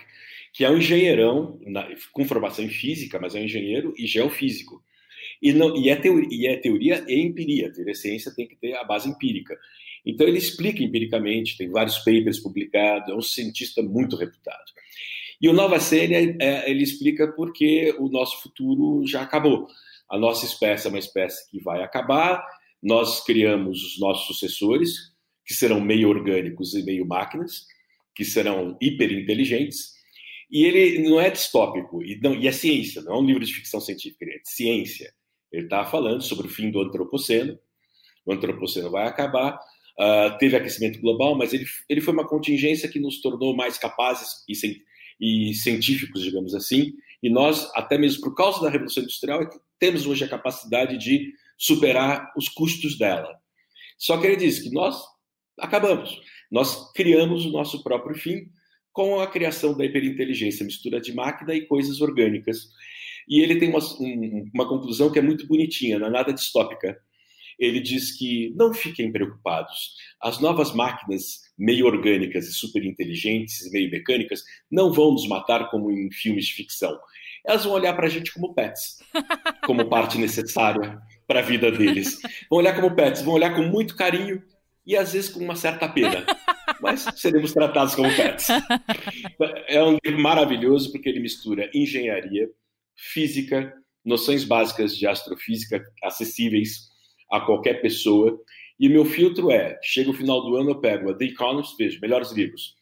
que 0.52 0.64
é 0.64 0.70
um 0.70 0.78
engenheirão 0.78 1.60
na, 1.64 1.86
com 2.12 2.24
formação 2.24 2.64
em 2.64 2.70
física, 2.70 3.20
mas 3.20 3.36
é 3.36 3.38
um 3.38 3.44
engenheiro 3.44 3.94
e 3.96 4.04
geofísico. 4.04 4.82
E, 5.40 5.52
não, 5.52 5.76
e, 5.76 5.88
é 5.88 5.96
teoria, 5.96 6.28
e 6.30 6.46
é 6.46 6.56
teoria 6.56 7.04
e 7.06 7.20
empiria. 7.20 7.70
A 7.88 7.94
ciência 7.94 8.34
tem 8.34 8.48
que 8.48 8.56
ter 8.56 8.74
a 8.74 8.82
base 8.82 9.08
empírica. 9.08 9.56
Então, 10.04 10.26
ele 10.26 10.38
explica 10.38 10.82
empiricamente, 10.82 11.56
tem 11.56 11.70
vários 11.70 11.98
papers 11.98 12.38
publicados, 12.38 13.08
é 13.08 13.14
um 13.14 13.22
cientista 13.22 13.82
muito 13.82 14.16
reputado. 14.16 14.64
E 15.40 15.48
o 15.48 15.52
Nova 15.52 15.80
Série, 15.80 16.36
é, 16.40 16.70
ele 16.70 16.82
explica 16.82 17.32
porque 17.32 17.94
o 17.98 18.08
nosso 18.08 18.42
futuro 18.42 19.06
já 19.06 19.22
acabou. 19.22 19.66
A 20.10 20.18
nossa 20.18 20.44
espécie 20.44 20.86
é 20.86 20.90
uma 20.90 20.98
espécie 20.98 21.50
que 21.50 21.60
vai 21.60 21.82
acabar, 21.82 22.44
nós 22.82 23.24
criamos 23.24 23.82
os 23.82 23.98
nossos 23.98 24.26
sucessores, 24.26 25.14
que 25.44 25.54
serão 25.54 25.80
meio 25.80 26.08
orgânicos 26.08 26.74
e 26.74 26.82
meio 26.82 27.06
máquinas, 27.06 27.66
que 28.14 28.24
serão 28.24 28.76
hiperinteligentes, 28.80 29.94
e 30.50 30.64
ele 30.64 31.08
não 31.08 31.20
é 31.20 31.30
distópico, 31.30 32.02
e, 32.02 32.20
não, 32.22 32.34
e 32.34 32.46
é 32.46 32.52
ciência, 32.52 33.02
não 33.02 33.14
é 33.14 33.18
um 33.18 33.24
livro 33.24 33.44
de 33.44 33.52
ficção 33.52 33.80
científica, 33.80 34.24
é 34.24 34.38
de 34.38 34.48
ciência. 34.48 35.12
Ele 35.50 35.64
está 35.64 35.84
falando 35.84 36.22
sobre 36.22 36.46
o 36.46 36.50
fim 36.50 36.70
do 36.70 36.80
antropoceno, 36.80 37.58
o 38.24 38.32
antropoceno 38.32 38.90
vai 38.90 39.06
acabar, 39.06 39.58
Uh, 39.98 40.36
teve 40.38 40.56
aquecimento 40.56 41.00
global, 41.00 41.36
mas 41.36 41.52
ele, 41.52 41.64
ele 41.88 42.00
foi 42.00 42.12
uma 42.12 42.26
contingência 42.26 42.88
que 42.88 42.98
nos 42.98 43.20
tornou 43.20 43.54
mais 43.54 43.78
capazes 43.78 44.44
e, 44.48 44.82
e 45.20 45.54
científicos, 45.54 46.22
digamos 46.22 46.52
assim, 46.54 46.92
e 47.22 47.30
nós, 47.30 47.70
até 47.74 47.96
mesmo 47.96 48.22
por 48.22 48.34
causa 48.34 48.60
da 48.60 48.68
Revolução 48.68 49.02
Industrial, 49.02 49.42
é 49.42 49.48
temos 49.78 50.06
hoje 50.06 50.24
a 50.24 50.28
capacidade 50.28 50.98
de 50.98 51.32
superar 51.56 52.32
os 52.36 52.48
custos 52.48 52.98
dela. 52.98 53.38
Só 53.96 54.18
que 54.18 54.26
ele 54.26 54.36
diz 54.36 54.58
que 54.58 54.70
nós 54.70 55.00
acabamos, 55.58 56.20
nós 56.50 56.92
criamos 56.92 57.46
o 57.46 57.50
nosso 57.50 57.82
próprio 57.82 58.16
fim 58.16 58.48
com 58.92 59.20
a 59.20 59.26
criação 59.26 59.76
da 59.76 59.84
hiperinteligência, 59.84 60.66
mistura 60.66 61.00
de 61.00 61.12
máquina 61.12 61.54
e 61.54 61.66
coisas 61.66 62.00
orgânicas. 62.00 62.68
E 63.28 63.40
ele 63.40 63.56
tem 63.56 63.70
uma, 63.70 63.80
um, 64.00 64.50
uma 64.52 64.68
conclusão 64.68 65.10
que 65.10 65.18
é 65.18 65.22
muito 65.22 65.46
bonitinha, 65.46 65.98
não 65.98 66.08
é 66.08 66.10
nada 66.10 66.32
distópica 66.32 66.98
ele 67.58 67.80
diz 67.80 68.16
que 68.16 68.52
não 68.56 68.72
fiquem 68.72 69.10
preocupados. 69.12 69.94
As 70.20 70.40
novas 70.40 70.72
máquinas 70.72 71.40
meio 71.56 71.86
orgânicas 71.86 72.46
e 72.46 72.52
super 72.52 72.84
inteligentes 72.84 73.64
e 73.64 73.70
meio 73.70 73.90
mecânicas 73.90 74.42
não 74.70 74.92
vão 74.92 75.12
nos 75.12 75.28
matar 75.28 75.70
como 75.70 75.90
em 75.90 76.10
filmes 76.10 76.46
de 76.46 76.54
ficção. 76.54 76.98
Elas 77.46 77.64
vão 77.64 77.74
olhar 77.74 77.94
para 77.94 78.06
a 78.06 78.10
gente 78.10 78.32
como 78.32 78.54
pets, 78.54 78.98
como 79.66 79.88
parte 79.88 80.18
necessária 80.18 80.98
para 81.26 81.40
a 81.40 81.42
vida 81.42 81.70
deles. 81.70 82.18
Vão 82.50 82.58
olhar 82.58 82.74
como 82.74 82.94
pets, 82.94 83.22
vão 83.22 83.34
olhar 83.34 83.54
com 83.54 83.62
muito 83.62 83.96
carinho 83.96 84.42
e 84.86 84.96
às 84.96 85.12
vezes 85.12 85.30
com 85.30 85.40
uma 85.40 85.56
certa 85.56 85.88
pena. 85.88 86.24
Mas 86.80 87.06
seremos 87.16 87.52
tratados 87.52 87.94
como 87.94 88.14
pets. 88.14 88.48
É 89.68 89.82
um 89.82 89.98
livro 90.04 90.20
maravilhoso 90.20 90.90
porque 90.90 91.08
ele 91.08 91.20
mistura 91.20 91.70
engenharia, 91.74 92.48
física, 92.96 93.72
noções 94.04 94.44
básicas 94.44 94.96
de 94.96 95.06
astrofísica 95.06 95.82
acessíveis 96.02 96.93
a 97.36 97.40
qualquer 97.40 97.80
pessoa. 97.80 98.38
E 98.78 98.88
meu 98.88 99.04
filtro 99.04 99.50
é: 99.50 99.78
chega 99.82 100.10
o 100.10 100.14
final 100.14 100.42
do 100.42 100.56
ano, 100.56 100.70
eu 100.70 100.80
pego 100.80 101.10
a 101.10 101.14
The 101.14 101.26
Economist, 101.26 101.76
vejo 101.76 102.00
melhores 102.00 102.32
livros. 102.32 102.74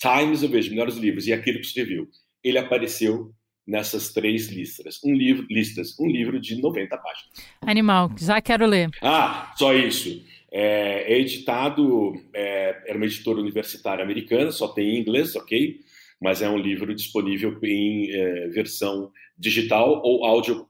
Times, 0.00 0.42
eu 0.42 0.48
vejo 0.48 0.70
melhores 0.70 0.96
livros. 0.96 1.26
E 1.26 1.32
aquele 1.32 1.58
que 1.58 1.66
você 1.66 1.84
viu. 1.84 2.08
Ele 2.42 2.58
apareceu 2.58 3.32
nessas 3.66 4.12
três 4.12 4.48
listas. 4.48 4.98
Um 5.04 5.12
livro, 5.12 5.46
listas, 5.50 5.98
um 6.00 6.06
livro 6.06 6.40
de 6.40 6.60
90 6.60 6.96
páginas. 6.96 7.30
Animal, 7.60 8.10
já 8.18 8.40
quero 8.40 8.64
ler. 8.64 8.88
Ah, 9.02 9.52
só 9.56 9.74
isso. 9.74 10.24
É, 10.50 11.12
é 11.12 11.20
editado, 11.20 12.14
é, 12.32 12.84
era 12.86 12.96
uma 12.96 13.04
editora 13.04 13.38
universitária 13.38 14.02
americana, 14.02 14.50
só 14.50 14.68
tem 14.68 14.96
em 14.96 15.00
inglês, 15.00 15.36
ok? 15.36 15.80
Mas 16.20 16.40
é 16.40 16.48
um 16.48 16.56
livro 16.56 16.94
disponível 16.94 17.58
em 17.62 18.10
é, 18.10 18.48
versão 18.48 19.12
digital 19.36 20.00
ou 20.02 20.24
áudio 20.24 20.66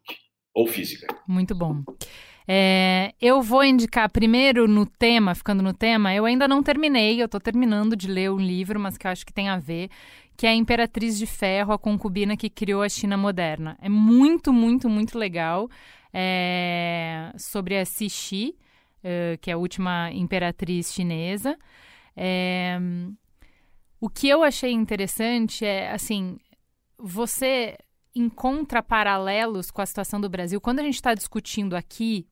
ou 0.52 0.66
física. 0.66 1.06
Muito 1.28 1.54
bom. 1.54 1.84
É, 2.50 3.12
eu 3.20 3.42
vou 3.42 3.62
indicar 3.62 4.10
primeiro 4.10 4.66
no 4.66 4.86
tema, 4.86 5.34
ficando 5.34 5.62
no 5.62 5.74
tema, 5.74 6.14
eu 6.14 6.24
ainda 6.24 6.48
não 6.48 6.62
terminei, 6.62 7.20
eu 7.20 7.26
estou 7.26 7.38
terminando 7.38 7.94
de 7.94 8.08
ler 8.08 8.30
um 8.30 8.38
livro, 8.38 8.80
mas 8.80 8.96
que 8.96 9.06
eu 9.06 9.10
acho 9.10 9.26
que 9.26 9.34
tem 9.34 9.50
a 9.50 9.58
ver, 9.58 9.90
que 10.34 10.46
é 10.46 10.50
a 10.50 10.54
Imperatriz 10.54 11.18
de 11.18 11.26
Ferro, 11.26 11.74
a 11.74 11.78
concubina 11.78 12.38
que 12.38 12.48
criou 12.48 12.82
a 12.82 12.88
China 12.88 13.18
moderna. 13.18 13.76
É 13.82 13.88
muito, 13.90 14.50
muito, 14.50 14.88
muito 14.88 15.18
legal. 15.18 15.68
É, 16.10 17.32
sobre 17.36 17.76
a 17.76 17.84
Cixi, 17.84 18.56
é, 19.04 19.36
que 19.42 19.50
é 19.50 19.54
a 19.54 19.58
última 19.58 20.10
imperatriz 20.12 20.90
chinesa. 20.90 21.54
É, 22.16 22.78
o 24.00 24.08
que 24.08 24.26
eu 24.26 24.42
achei 24.42 24.72
interessante 24.72 25.66
é, 25.66 25.90
assim, 25.92 26.38
você 26.96 27.76
encontra 28.14 28.82
paralelos 28.82 29.70
com 29.70 29.82
a 29.82 29.86
situação 29.86 30.18
do 30.18 30.30
Brasil. 30.30 30.60
Quando 30.62 30.78
a 30.78 30.82
gente 30.82 30.94
está 30.94 31.12
discutindo 31.14 31.76
aqui 31.76 32.26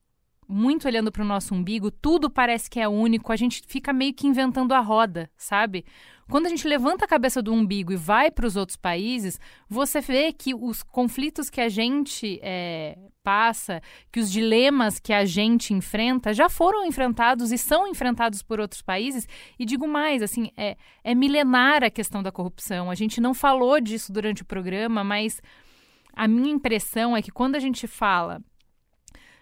muito 0.49 0.87
olhando 0.87 1.11
para 1.11 1.23
o 1.23 1.27
nosso 1.27 1.55
umbigo, 1.55 1.91
tudo 1.91 2.31
parece 2.31 2.71
que 2.71 2.81
é 2.81 2.89
único, 2.89 3.33
a 3.33 3.37
gente 3.37 3.63
fica 3.67 3.93
meio 3.93 4.15
que 4.15 4.27
inventando 4.27 4.73
a 4.73 4.81
roda, 4.81 5.31
sabe? 5.37 5.85
Quando 6.29 6.47
a 6.47 6.49
gente 6.49 6.67
levanta 6.67 7.05
a 7.05 7.09
cabeça 7.09 7.41
do 7.41 7.53
umbigo 7.53 7.93
e 7.93 7.97
vai 7.97 8.31
para 8.31 8.47
os 8.47 8.57
outros 8.57 8.77
países, 8.77 9.39
você 9.69 10.01
vê 10.01 10.33
que 10.33 10.55
os 10.55 10.83
conflitos 10.83 11.49
que 11.49 11.61
a 11.61 11.69
gente 11.69 12.41
é, 12.43 12.99
passa, 13.23 13.81
que 14.13 14.19
os 14.19 14.31
dilemas 14.31 14.99
que 14.99 15.13
a 15.13 15.25
gente 15.25 15.73
enfrenta 15.73 16.33
já 16.33 16.49
foram 16.49 16.85
enfrentados 16.85 17.53
e 17.53 17.59
são 17.59 17.87
enfrentados 17.87 18.43
por 18.43 18.59
outros 18.59 18.83
países. 18.83 19.27
E 19.59 19.65
digo 19.65 19.87
mais, 19.87 20.21
assim, 20.21 20.51
é, 20.57 20.77
é 21.05 21.15
milenar 21.15 21.85
a 21.85 21.91
questão 21.91 22.23
da 22.23 22.33
corrupção. 22.33 22.91
A 22.91 22.95
gente 22.97 23.21
não 23.21 23.33
falou 23.33 23.81
disso 23.81 24.13
durante 24.13 24.43
o 24.43 24.47
programa, 24.47 25.05
mas 25.05 25.41
a 26.13 26.27
minha 26.27 26.53
impressão 26.53 27.17
é 27.17 27.23
que 27.23 27.31
quando 27.31 27.55
a 27.55 27.61
gente 27.61 27.87
fala 27.87 28.41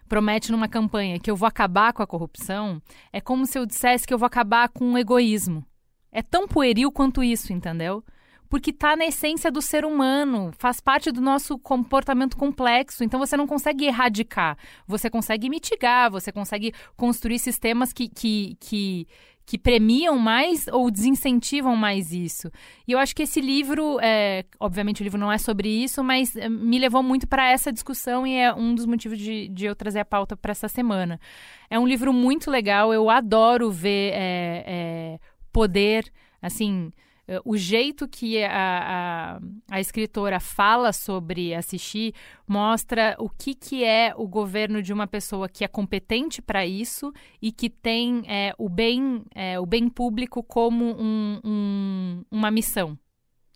promete 0.08 0.52
numa 0.52 0.68
campanha 0.68 1.18
que 1.18 1.30
eu 1.30 1.36
vou 1.36 1.46
acabar 1.46 1.92
com 1.92 2.02
a 2.02 2.06
corrupção, 2.06 2.80
é 3.12 3.20
como 3.20 3.46
se 3.46 3.58
eu 3.58 3.66
dissesse 3.66 4.06
que 4.06 4.14
eu 4.14 4.18
vou 4.18 4.26
acabar 4.26 4.68
com 4.68 4.92
o 4.92 4.98
egoísmo. 4.98 5.64
É 6.12 6.22
tão 6.22 6.46
pueril 6.46 6.92
quanto 6.92 7.24
isso, 7.24 7.52
entendeu? 7.52 8.04
Porque 8.48 8.70
está 8.70 8.94
na 8.94 9.06
essência 9.06 9.50
do 9.50 9.60
ser 9.60 9.84
humano, 9.84 10.52
faz 10.58 10.78
parte 10.80 11.10
do 11.10 11.20
nosso 11.20 11.58
comportamento 11.58 12.36
complexo. 12.36 13.02
Então 13.02 13.18
você 13.18 13.36
não 13.36 13.46
consegue 13.46 13.86
erradicar, 13.86 14.56
você 14.86 15.10
consegue 15.10 15.48
mitigar, 15.48 16.10
você 16.10 16.30
consegue 16.30 16.72
construir 16.96 17.40
sistemas 17.40 17.92
que, 17.92 18.08
que, 18.08 18.56
que 18.60 19.08
que 19.46 19.58
premiam 19.58 20.18
mais 20.18 20.66
ou 20.68 20.90
desincentivam 20.90 21.76
mais 21.76 22.12
isso. 22.12 22.50
E 22.88 22.92
eu 22.92 22.98
acho 22.98 23.14
que 23.14 23.22
esse 23.22 23.40
livro, 23.40 23.98
é, 24.00 24.44
obviamente 24.58 25.02
o 25.02 25.04
livro 25.04 25.18
não 25.18 25.30
é 25.30 25.38
sobre 25.38 25.68
isso, 25.68 26.02
mas 26.02 26.34
é, 26.34 26.48
me 26.48 26.78
levou 26.78 27.02
muito 27.02 27.26
para 27.26 27.50
essa 27.50 27.72
discussão 27.72 28.26
e 28.26 28.34
é 28.34 28.54
um 28.54 28.74
dos 28.74 28.86
motivos 28.86 29.18
de, 29.18 29.48
de 29.48 29.66
eu 29.66 29.74
trazer 29.74 30.00
a 30.00 30.04
pauta 30.04 30.36
para 30.36 30.52
essa 30.52 30.68
semana. 30.68 31.20
É 31.68 31.78
um 31.78 31.86
livro 31.86 32.12
muito 32.12 32.50
legal, 32.50 32.92
eu 32.92 33.10
adoro 33.10 33.70
ver 33.70 34.12
é, 34.14 34.64
é 34.66 35.18
poder, 35.52 36.10
assim, 36.42 36.92
eh, 36.96 37.03
o 37.44 37.56
jeito 37.56 38.06
que 38.06 38.42
a, 38.44 38.50
a, 38.50 39.40
a, 39.70 39.80
escritora 39.80 40.38
fala 40.38 40.92
sobre 40.92 41.54
assistir 41.54 42.14
mostra 42.46 43.16
o 43.18 43.30
que, 43.30 43.54
que 43.54 43.82
é 43.82 44.12
o 44.14 44.28
governo 44.28 44.82
de 44.82 44.92
uma 44.92 45.06
pessoa 45.06 45.48
que 45.48 45.64
é 45.64 45.68
competente 45.68 46.42
para 46.42 46.66
isso 46.66 47.12
e 47.40 47.50
que 47.50 47.70
tem 47.70 48.22
é, 48.26 48.54
o, 48.58 48.68
bem, 48.68 49.24
é, 49.34 49.58
o 49.58 49.64
bem 49.64 49.88
público 49.88 50.42
como 50.42 50.84
um, 50.84 51.40
um, 51.42 52.24
uma 52.30 52.50
missão. 52.50 52.98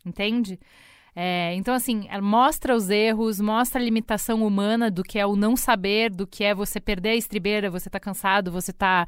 Entende? 0.05 0.59
É, 1.15 1.53
então, 1.55 1.75
assim, 1.75 2.07
mostra 2.23 2.75
os 2.75 2.89
erros, 2.89 3.41
mostra 3.41 3.81
a 3.81 3.85
limitação 3.85 4.47
humana 4.47 4.91
do 4.91 5.03
que 5.03 5.19
é 5.19 5.27
o 5.27 5.37
não 5.37 5.57
saber, 5.57 6.11
do 6.11 6.27
que 6.27 6.45
é 6.45 6.55
você 6.55 6.81
perder 6.81 7.11
a 7.11 7.17
estribeira, 7.17 7.71
você 7.71 7.91
tá 7.91 7.99
cansado, 7.99 8.53
você 8.53 8.73
tá 8.73 9.05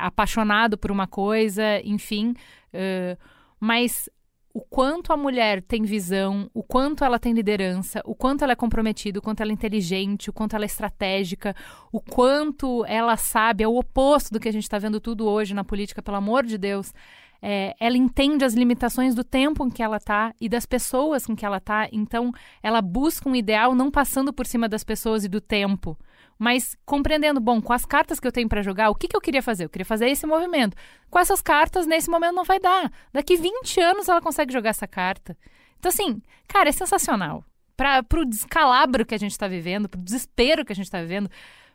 apaixonado 0.00 0.78
por 0.78 0.90
uma 0.90 1.06
coisa, 1.06 1.80
enfim. 1.84 2.32
Uh, 2.72 3.18
mas 3.62 4.10
o 4.52 4.60
quanto 4.60 5.12
a 5.12 5.16
mulher 5.16 5.62
tem 5.62 5.84
visão, 5.84 6.50
o 6.52 6.64
quanto 6.64 7.04
ela 7.04 7.16
tem 7.16 7.32
liderança, 7.32 8.02
o 8.04 8.12
quanto 8.12 8.42
ela 8.42 8.54
é 8.54 8.56
comprometida, 8.56 9.20
o 9.20 9.22
quanto 9.22 9.40
ela 9.40 9.52
é 9.52 9.54
inteligente, 9.54 10.28
o 10.28 10.32
quanto 10.32 10.56
ela 10.56 10.64
é 10.64 10.66
estratégica, 10.66 11.54
o 11.92 12.00
quanto 12.00 12.84
ela 12.86 13.16
sabe, 13.16 13.62
é 13.62 13.68
o 13.68 13.76
oposto 13.76 14.32
do 14.32 14.40
que 14.40 14.48
a 14.48 14.52
gente 14.52 14.64
está 14.64 14.80
vendo 14.80 15.00
tudo 15.00 15.28
hoje 15.28 15.54
na 15.54 15.62
política, 15.62 16.02
pelo 16.02 16.16
amor 16.16 16.44
de 16.44 16.58
Deus. 16.58 16.92
É, 17.40 17.72
ela 17.78 17.96
entende 17.96 18.44
as 18.44 18.52
limitações 18.52 19.14
do 19.14 19.22
tempo 19.22 19.64
em 19.64 19.70
que 19.70 19.82
ela 19.82 19.98
está 19.98 20.34
e 20.40 20.48
das 20.48 20.66
pessoas 20.66 21.24
com 21.24 21.36
que 21.36 21.46
ela 21.46 21.58
está, 21.58 21.88
então 21.92 22.32
ela 22.64 22.82
busca 22.82 23.28
um 23.28 23.36
ideal 23.36 23.76
não 23.76 23.92
passando 23.92 24.32
por 24.32 24.44
cima 24.44 24.68
das 24.68 24.82
pessoas 24.82 25.24
e 25.24 25.28
do 25.28 25.40
tempo, 25.40 25.96
mas 26.42 26.76
compreendendo, 26.84 27.38
bom, 27.38 27.62
com 27.62 27.72
as 27.72 27.84
cartas 27.84 28.18
que 28.18 28.26
eu 28.26 28.32
tenho 28.32 28.48
para 28.48 28.62
jogar, 28.62 28.90
o 28.90 28.96
que, 28.96 29.06
que 29.06 29.16
eu 29.16 29.20
queria 29.20 29.40
fazer? 29.40 29.64
Eu 29.64 29.68
queria 29.68 29.86
fazer 29.86 30.08
esse 30.08 30.26
movimento. 30.26 30.76
Com 31.08 31.20
essas 31.20 31.40
cartas, 31.40 31.86
nesse 31.86 32.10
momento 32.10 32.34
não 32.34 32.42
vai 32.42 32.58
dar. 32.58 32.90
Daqui 33.12 33.36
20 33.36 33.80
anos 33.80 34.08
ela 34.08 34.20
consegue 34.20 34.52
jogar 34.52 34.70
essa 34.70 34.88
carta. 34.88 35.38
Então, 35.78 35.88
assim, 35.88 36.20
cara, 36.48 36.68
é 36.68 36.72
sensacional. 36.72 37.44
Para 37.76 38.04
o 38.20 38.24
descalabro 38.24 39.06
que 39.06 39.14
a 39.14 39.18
gente 39.18 39.30
está 39.30 39.46
vivendo, 39.46 39.88
para 39.88 40.00
o 40.00 40.02
desespero 40.02 40.64
que 40.64 40.72
a 40.72 40.74
gente 40.74 40.86
está 40.86 41.00
vivendo, 41.00 41.30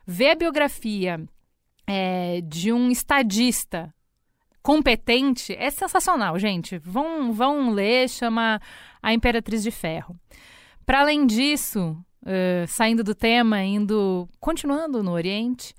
ver 0.06 0.32
a 0.32 0.34
biografia 0.34 1.18
é, 1.86 2.42
de 2.42 2.70
um 2.70 2.90
estadista 2.90 3.90
competente 4.62 5.56
é 5.58 5.70
sensacional, 5.70 6.38
gente. 6.38 6.76
Vão, 6.76 7.32
vão 7.32 7.70
ler, 7.70 8.06
chama 8.06 8.60
A 9.02 9.14
Imperatriz 9.14 9.62
de 9.62 9.70
Ferro. 9.70 10.14
Para 10.84 11.00
além 11.00 11.26
disso, 11.26 11.96
uh, 12.22 12.66
saindo 12.66 13.04
do 13.04 13.14
tema, 13.14 13.62
indo, 13.62 14.28
continuando 14.40 15.02
no 15.02 15.12
Oriente, 15.12 15.74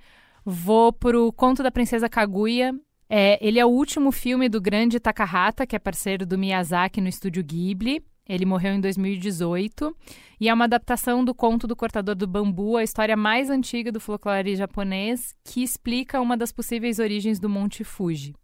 vou 0.46 0.92
pro 0.92 1.32
Conto 1.34 1.64
da 1.64 1.72
Princesa 1.72 2.10
Kaguya. 2.10 2.74
É, 3.10 3.40
ele 3.46 3.60
é 3.60 3.66
o 3.66 3.70
último 3.70 4.12
filme 4.12 4.48
do 4.48 4.62
grande 4.62 5.00
Takahata, 5.00 5.66
que 5.66 5.76
é 5.76 5.80
parceiro 5.80 6.26
do 6.26 6.38
Miyazaki 6.38 7.02
no 7.02 7.08
estúdio 7.08 7.44
Ghibli. 7.44 8.04
Ele 8.28 8.46
morreu 8.46 8.76
em 8.76 8.80
2018 8.80 9.96
e 10.40 10.48
é 10.48 10.54
uma 10.54 10.66
adaptação 10.66 11.26
do 11.26 11.34
conto 11.34 11.66
do 11.66 11.76
Cortador 11.76 12.14
do 12.14 12.28
Bambu, 12.28 12.78
a 12.78 12.84
história 12.84 13.18
mais 13.18 13.50
antiga 13.50 13.92
do 13.92 14.00
folclore 14.00 14.56
japonês, 14.56 15.34
que 15.44 15.64
explica 15.64 16.22
uma 16.22 16.38
das 16.38 16.52
possíveis 16.52 17.00
origens 17.00 17.40
do 17.40 17.50
Monte 17.50 17.84
Fuji. 17.84 18.36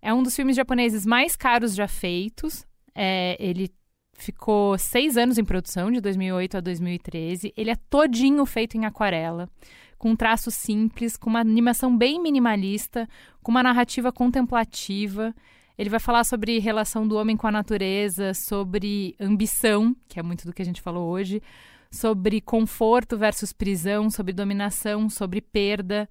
É 0.00 0.14
um 0.14 0.22
dos 0.22 0.34
filmes 0.34 0.56
japoneses 0.56 1.04
mais 1.04 1.36
caros 1.36 1.74
já 1.74 1.86
feitos. 1.86 2.66
É, 2.94 3.36
ele 3.38 3.70
ficou 4.18 4.76
seis 4.76 5.16
anos 5.16 5.38
em 5.38 5.44
produção, 5.44 5.90
de 5.90 6.00
2008 6.00 6.56
a 6.56 6.60
2013. 6.60 7.52
Ele 7.56 7.70
é 7.70 7.76
todinho 7.88 8.44
feito 8.44 8.76
em 8.76 8.84
aquarela, 8.84 9.48
com 9.96 10.14
traços 10.14 10.54
simples, 10.54 11.16
com 11.16 11.30
uma 11.30 11.40
animação 11.40 11.96
bem 11.96 12.20
minimalista, 12.20 13.08
com 13.42 13.50
uma 13.50 13.62
narrativa 13.62 14.12
contemplativa. 14.12 15.34
Ele 15.78 15.88
vai 15.88 16.00
falar 16.00 16.24
sobre 16.24 16.58
relação 16.58 17.06
do 17.06 17.16
homem 17.16 17.36
com 17.36 17.46
a 17.46 17.52
natureza, 17.52 18.34
sobre 18.34 19.14
ambição, 19.20 19.94
que 20.08 20.18
é 20.18 20.22
muito 20.22 20.44
do 20.44 20.52
que 20.52 20.62
a 20.62 20.64
gente 20.64 20.82
falou 20.82 21.08
hoje, 21.08 21.40
sobre 21.90 22.40
conforto 22.40 23.16
versus 23.16 23.52
prisão, 23.52 24.10
sobre 24.10 24.32
dominação, 24.32 25.08
sobre 25.08 25.40
perda. 25.40 26.08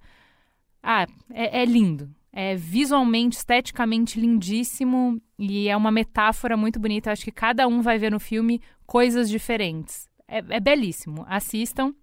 Ah, 0.82 1.06
é, 1.30 1.62
é 1.62 1.64
lindo. 1.64 2.10
É 2.32 2.54
visualmente, 2.54 3.36
esteticamente 3.36 4.20
lindíssimo 4.20 5.20
e 5.38 5.68
é 5.68 5.76
uma 5.76 5.90
metáfora 5.90 6.56
muito 6.56 6.78
bonita. 6.78 7.10
acho 7.10 7.24
que 7.24 7.32
cada 7.32 7.66
um 7.66 7.80
vai 7.80 7.98
ver 7.98 8.10
no 8.10 8.20
filme 8.20 8.60
coisas 8.86 9.28
diferentes. 9.28 10.08
É, 10.26 10.38
é 10.50 10.60
belíssimo. 10.60 11.24
Assistam. 11.28 11.94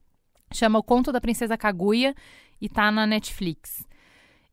Chama 0.53 0.79
O 0.79 0.83
Conto 0.83 1.11
da 1.11 1.21
Princesa 1.21 1.57
Kaguya 1.57 2.15
e 2.59 2.69
tá 2.69 2.91
na 2.91 3.05
Netflix. 3.05 3.85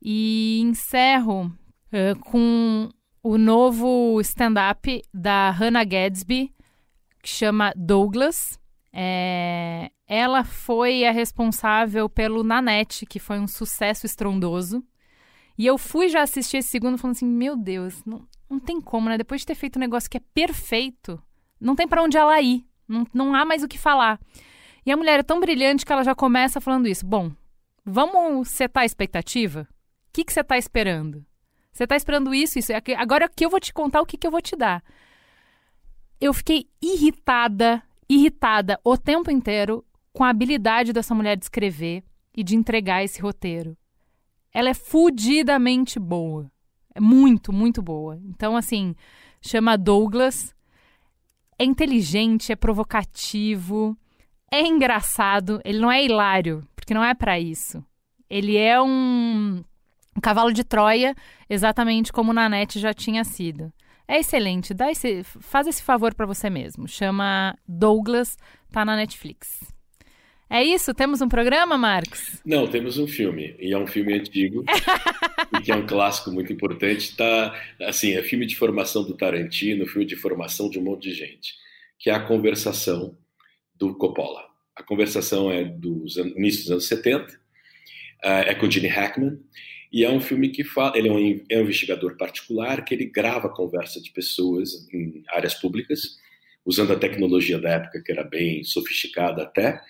E 0.01 0.59
encerro 0.61 1.45
uh, 1.45 2.19
com 2.19 2.89
o 3.23 3.37
novo 3.37 4.19
stand-up 4.21 5.01
da 5.13 5.49
Hannah 5.49 5.85
Gadsby, 5.85 6.53
que 7.21 7.29
chama 7.29 7.71
Douglas. 7.75 8.59
É, 8.91 9.89
ela 10.05 10.43
foi 10.43 11.05
a 11.05 11.11
responsável 11.11 12.09
pelo 12.09 12.43
Nanette, 12.43 13.05
que 13.05 13.19
foi 13.19 13.39
um 13.39 13.47
sucesso 13.47 14.05
estrondoso. 14.05 14.83
E 15.57 15.65
eu 15.65 15.77
fui 15.77 16.09
já 16.09 16.21
assistir 16.21 16.57
esse 16.57 16.69
segundo 16.69 16.97
falando 16.97 17.15
assim: 17.15 17.27
meu 17.27 17.55
Deus, 17.55 18.03
não, 18.05 18.27
não 18.49 18.59
tem 18.59 18.81
como, 18.81 19.09
né? 19.09 19.17
Depois 19.17 19.41
de 19.41 19.47
ter 19.47 19.55
feito 19.55 19.77
um 19.77 19.79
negócio 19.79 20.09
que 20.09 20.17
é 20.17 20.21
perfeito, 20.33 21.21
não 21.59 21.75
tem 21.75 21.87
para 21.87 22.01
onde 22.01 22.17
ela 22.17 22.39
ir. 22.41 22.65
Não, 22.87 23.07
não 23.13 23.35
há 23.35 23.45
mais 23.45 23.63
o 23.63 23.67
que 23.67 23.77
falar. 23.77 24.19
E 24.85 24.91
a 24.91 24.97
mulher 24.97 25.19
é 25.19 25.23
tão 25.23 25.39
brilhante 25.39 25.85
que 25.85 25.93
ela 25.93 26.03
já 26.03 26.13
começa 26.13 26.59
falando 26.59 26.87
isso. 26.87 27.05
Bom, 27.05 27.31
vamos 27.85 28.49
setar 28.49 28.83
a 28.83 28.85
expectativa? 28.85 29.67
O 30.09 30.13
que, 30.13 30.25
que 30.25 30.33
você 30.33 30.41
está 30.41 30.57
esperando? 30.57 31.25
Você 31.71 31.85
está 31.85 31.95
esperando 31.95 32.33
isso, 32.33 32.59
isso. 32.59 32.71
Agora 32.97 33.29
que 33.29 33.45
eu 33.45 33.49
vou 33.49 33.59
te 33.59 33.73
contar 33.73 34.01
o 34.01 34.05
que, 34.05 34.17
que 34.17 34.27
eu 34.27 34.31
vou 34.31 34.41
te 34.41 34.55
dar. 34.55 34.83
Eu 36.19 36.33
fiquei 36.33 36.67
irritada 36.81 37.81
irritada 38.09 38.79
o 38.83 38.97
tempo 38.97 39.31
inteiro 39.31 39.85
com 40.11 40.23
a 40.23 40.29
habilidade 40.29 40.93
dessa 40.93 41.15
mulher 41.15 41.35
de 41.35 41.45
escrever 41.45 42.03
e 42.35 42.43
de 42.43 42.55
entregar 42.55 43.03
esse 43.03 43.21
roteiro. 43.21 43.75
Ela 44.53 44.69
é 44.69 44.73
fudidamente 44.73 45.99
boa. 45.99 46.51
É 46.93 46.99
muito, 46.99 47.51
muito 47.51 47.81
boa. 47.81 48.19
Então, 48.25 48.55
assim, 48.55 48.95
chama 49.41 49.77
Douglas. 49.77 50.53
É 51.57 51.63
inteligente, 51.63 52.51
é 52.51 52.55
provocativo, 52.55 53.97
é 54.51 54.61
engraçado. 54.61 55.61
Ele 55.63 55.79
não 55.79 55.91
é 55.91 56.03
hilário, 56.03 56.67
porque 56.75 56.93
não 56.93 57.03
é 57.03 57.13
para 57.13 57.39
isso. 57.39 57.83
Ele 58.29 58.57
é 58.57 58.81
um, 58.81 59.63
um 60.15 60.21
cavalo 60.21 60.51
de 60.51 60.63
Troia, 60.63 61.15
exatamente 61.49 62.11
como 62.11 62.31
o 62.31 62.33
Nanete 62.33 62.79
já 62.79 62.93
tinha 62.93 63.23
sido. 63.23 63.71
É 64.07 64.19
excelente. 64.19 64.73
Dá 64.73 64.91
esse, 64.91 65.23
faz 65.23 65.67
esse 65.67 65.81
favor 65.81 66.13
para 66.13 66.25
você 66.25 66.49
mesmo. 66.49 66.87
Chama 66.87 67.57
Douglas, 67.67 68.37
tá 68.71 68.83
na 68.83 68.95
Netflix. 68.95 69.72
É 70.53 70.63
isso? 70.63 70.93
Temos 70.93 71.19
um 71.19 71.27
programa, 71.27 71.79
Marcos? 71.79 72.39
Não, 72.45 72.67
temos 72.67 72.99
um 72.99 73.07
filme. 73.07 73.55
E 73.59 73.73
é 73.73 73.77
um 73.77 73.87
filme 73.87 74.13
antigo, 74.13 74.63
que 75.65 75.71
é 75.71 75.75
um 75.75 75.87
clássico 75.87 76.31
muito 76.31 76.53
importante. 76.53 77.17
Tá, 77.17 77.59
assim, 77.81 78.13
é 78.13 78.21
filme 78.21 78.45
de 78.45 78.55
formação 78.55 79.03
do 79.03 79.17
Tarantino, 79.17 79.87
filme 79.87 80.05
de 80.05 80.15
formação 80.15 80.69
de 80.69 80.77
um 80.77 80.83
monte 80.83 81.09
de 81.09 81.15
gente, 81.15 81.55
que 81.97 82.11
é 82.11 82.13
a 82.13 82.19
conversação 82.19 83.17
do 83.73 83.95
Coppola. 83.97 84.45
A 84.75 84.83
conversação 84.83 85.49
é 85.51 85.63
dos 85.63 86.17
início 86.17 86.61
dos 86.61 86.71
anos 86.71 86.87
70, 86.87 87.33
eh, 88.23 88.51
é 88.51 88.53
com 88.53 88.69
Gene 88.69 88.89
Hackman, 88.89 89.39
e 89.91 90.05
é 90.05 90.09
um 90.11 90.21
filme 90.21 90.49
que 90.49 90.63
fala, 90.63 90.95
ele 90.95 91.07
é 91.07 91.11
um, 91.11 91.45
é 91.49 91.57
um 91.57 91.61
investigador 91.61 92.15
particular 92.15 92.85
que 92.85 92.93
ele 92.93 93.05
grava 93.05 93.47
a 93.47 93.51
conversa 93.51 93.99
de 93.99 94.11
pessoas 94.11 94.87
em 94.93 95.23
áreas 95.29 95.55
públicas, 95.55 96.19
usando 96.63 96.93
a 96.93 96.99
tecnologia 96.99 97.59
da 97.59 97.71
época 97.71 98.03
que 98.03 98.11
era 98.11 98.23
bem 98.23 98.63
sofisticada 98.63 99.41
até, 99.41 99.81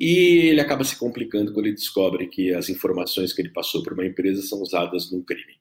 e 0.00 0.48
ele 0.48 0.62
acaba 0.62 0.82
se 0.82 0.98
complicando 0.98 1.52
quando 1.52 1.66
ele 1.66 1.74
descobre 1.74 2.26
que 2.26 2.54
as 2.54 2.70
informações 2.70 3.34
que 3.34 3.42
ele 3.42 3.50
passou 3.50 3.82
para 3.82 3.92
uma 3.92 4.06
empresa 4.06 4.40
são 4.40 4.62
usadas 4.62 5.12
num 5.12 5.22
crime. 5.22 5.60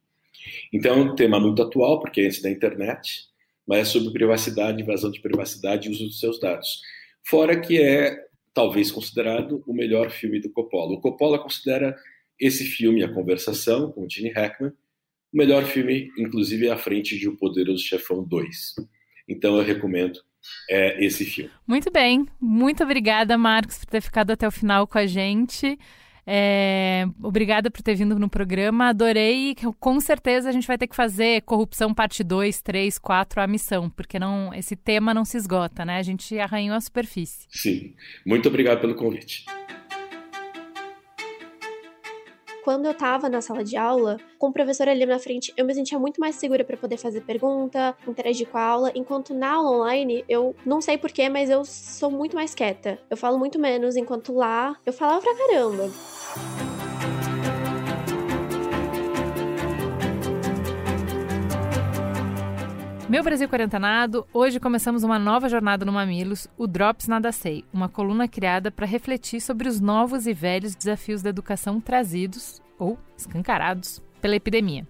Então 0.72 0.96
é 0.96 0.98
um 0.98 1.14
tema 1.14 1.42
muito 1.42 1.62
atual, 1.62 2.00
porque 2.00 2.22
é 2.22 2.28
antes 2.28 2.42
da 2.42 2.50
internet, 2.50 3.26
mas 3.68 3.80
é 3.80 3.86
sobre 3.86 4.14
privacidade, 4.14 4.82
invasão 4.82 5.12
de 5.12 5.20
privacidade 5.20 5.90
e 5.90 5.92
uso 5.92 6.06
dos 6.06 6.22
seus 6.22 6.40
dados. 6.40 6.82
Fora 7.22 7.60
que 7.60 7.82
é 7.82 8.18
talvez 8.54 8.90
considerado 8.92 9.62
o 9.68 9.74
melhor 9.74 10.10
filme 10.10 10.40
do 10.40 10.50
Coppola. 10.50 10.94
O 10.94 11.02
Coppola 11.02 11.38
considera 11.38 11.96
esse 12.40 12.64
filme, 12.64 13.04
A 13.04 13.14
Conversação, 13.14 13.92
com 13.92 14.10
Gene 14.10 14.32
Hackman, 14.32 14.72
o 14.72 15.38
melhor 15.38 15.66
filme, 15.66 16.10
inclusive, 16.18 16.70
à 16.70 16.78
frente 16.78 17.18
de 17.20 17.28
O 17.28 17.36
Poderoso 17.38 17.84
Chefão 17.84 18.24
2. 18.24 18.76
Então 19.28 19.58
eu 19.58 19.64
recomendo 19.64 20.22
é, 20.70 21.04
esse 21.04 21.26
filme. 21.26 21.52
Muito 21.68 21.92
bem. 21.92 22.26
Muito 22.40 22.84
obrigada, 22.84 23.38
Marcos, 23.38 23.80
por 23.80 23.88
ter 23.88 24.02
ficado 24.02 24.32
até 24.32 24.48
o 24.48 24.52
final 24.52 24.88
com 24.88 24.98
a 24.98 25.06
gente. 25.06 25.78
É, 26.32 27.08
obrigada 27.24 27.72
por 27.72 27.82
ter 27.82 27.96
vindo 27.96 28.20
no 28.20 28.30
programa. 28.30 28.90
Adorei. 28.90 29.56
Com 29.80 30.00
certeza 30.00 30.50
a 30.50 30.52
gente 30.52 30.68
vai 30.68 30.78
ter 30.78 30.88
que 30.88 30.96
fazer 30.96 31.42
corrupção 31.42 31.94
parte 31.94 32.24
2, 32.24 32.62
3, 32.62 33.00
4, 33.00 33.42
a 33.42 33.48
missão, 33.48 33.90
porque 33.90 34.20
não, 34.20 34.54
esse 34.54 34.76
tema 34.76 35.14
não 35.14 35.26
se 35.26 35.38
esgota, 35.38 35.84
né? 35.84 35.98
A 35.98 36.04
gente 36.04 36.38
arranhou 36.38 36.76
a 36.76 36.82
superfície. 36.82 37.48
Sim. 37.50 37.96
Muito 38.26 38.48
obrigado 38.48 38.80
pelo 38.80 38.94
convite 38.94 39.46
quando 42.70 42.86
eu 42.86 42.94
tava 42.94 43.28
na 43.28 43.42
sala 43.42 43.64
de 43.64 43.76
aula, 43.76 44.18
com 44.38 44.50
o 44.50 44.54
professor 44.54 44.88
ali 44.88 45.04
na 45.04 45.18
frente, 45.18 45.52
eu 45.58 45.66
me 45.66 45.74
sentia 45.74 45.98
muito 45.98 46.22
mais 46.22 46.36
segura 46.36 46.64
para 46.64 46.78
poder 46.78 46.98
fazer 46.98 47.22
pergunta, 47.22 47.98
interagir 48.08 48.48
com 48.48 48.60
a 48.60 48.62
aula, 48.62 48.92
enquanto 48.94 49.34
na 49.34 49.54
aula 49.54 49.72
online, 49.72 50.24
eu 50.30 50.56
não 50.64 50.80
sei 50.80 50.96
porquê, 50.96 51.30
mas 51.30 51.50
eu 51.50 51.66
sou 51.66 52.12
muito 52.12 52.36
mais 52.36 52.54
quieta. 52.54 53.00
Eu 53.10 53.18
falo 53.18 53.40
muito 53.40 53.58
menos, 53.58 53.96
enquanto 53.96 54.36
lá 54.36 54.78
eu 54.86 54.94
falava 54.94 55.20
pra 55.20 55.36
caramba. 55.36 55.90
Meu 63.10 63.24
Brasil 63.24 63.50
Quarentenado, 63.50 64.28
hoje 64.32 64.60
começamos 64.60 65.02
uma 65.02 65.18
nova 65.18 65.50
jornada 65.50 65.84
no 65.84 65.92
Mamilos, 65.92 66.48
o 66.56 66.68
Drops 66.68 67.08
Nada 67.08 67.32
Sei, 67.32 67.66
uma 67.74 67.90
coluna 67.90 68.28
criada 68.28 68.70
para 68.70 68.86
refletir 68.86 69.42
sobre 69.42 69.68
os 69.68 69.80
novos 69.80 70.28
e 70.28 70.34
velhos 70.34 70.76
desafios 70.76 71.24
da 71.24 71.32
educação 71.32 71.82
trazidos, 71.82 72.62
ou 72.78 73.00
escancarados, 73.18 74.00
pela 74.22 74.36
epidemia. 74.36 74.88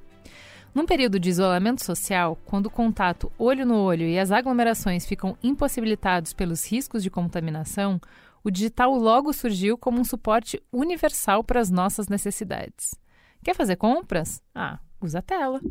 Num 0.75 0.85
período 0.85 1.17
de 1.17 1.29
isolamento 1.29 1.81
social, 1.81 2.37
quando 2.43 2.65
o 2.65 2.69
contato 2.69 3.31
olho 3.39 3.65
no 3.65 3.77
olho 3.77 4.03
e 4.03 4.19
as 4.19 4.33
aglomerações 4.33 5.05
ficam 5.05 5.37
impossibilitados 5.41 6.33
pelos 6.33 6.69
riscos 6.69 7.01
de 7.01 7.09
contaminação, 7.09 8.01
o 8.43 8.51
digital 8.51 8.93
logo 8.95 9.31
surgiu 9.31 9.77
como 9.77 9.97
um 9.97 10.03
suporte 10.03 10.61
universal 10.73 11.41
para 11.41 11.61
as 11.61 11.71
nossas 11.71 12.09
necessidades. 12.09 12.95
Quer 13.41 13.55
fazer 13.55 13.77
compras? 13.77 14.43
Ah, 14.53 14.77
usa 14.99 15.19
a 15.19 15.21
tela. 15.21 15.61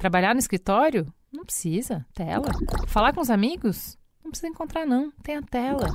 Trabalhar 0.00 0.34
no 0.34 0.40
escritório? 0.40 1.06
Não 1.32 1.44
precisa. 1.44 2.04
Tela. 2.12 2.50
Falar 2.86 3.14
com 3.14 3.20
os 3.20 3.30
amigos? 3.30 3.96
Não 4.22 4.30
precisa 4.30 4.48
encontrar, 4.48 4.84
não. 4.84 5.10
Tem 5.22 5.36
a 5.36 5.42
tela. 5.42 5.88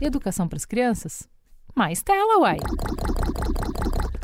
Educação 0.00 0.48
para 0.48 0.56
as 0.56 0.64
crianças? 0.64 1.28
Mais 1.74 2.02
tela, 2.02 2.40
uai. 2.40 2.58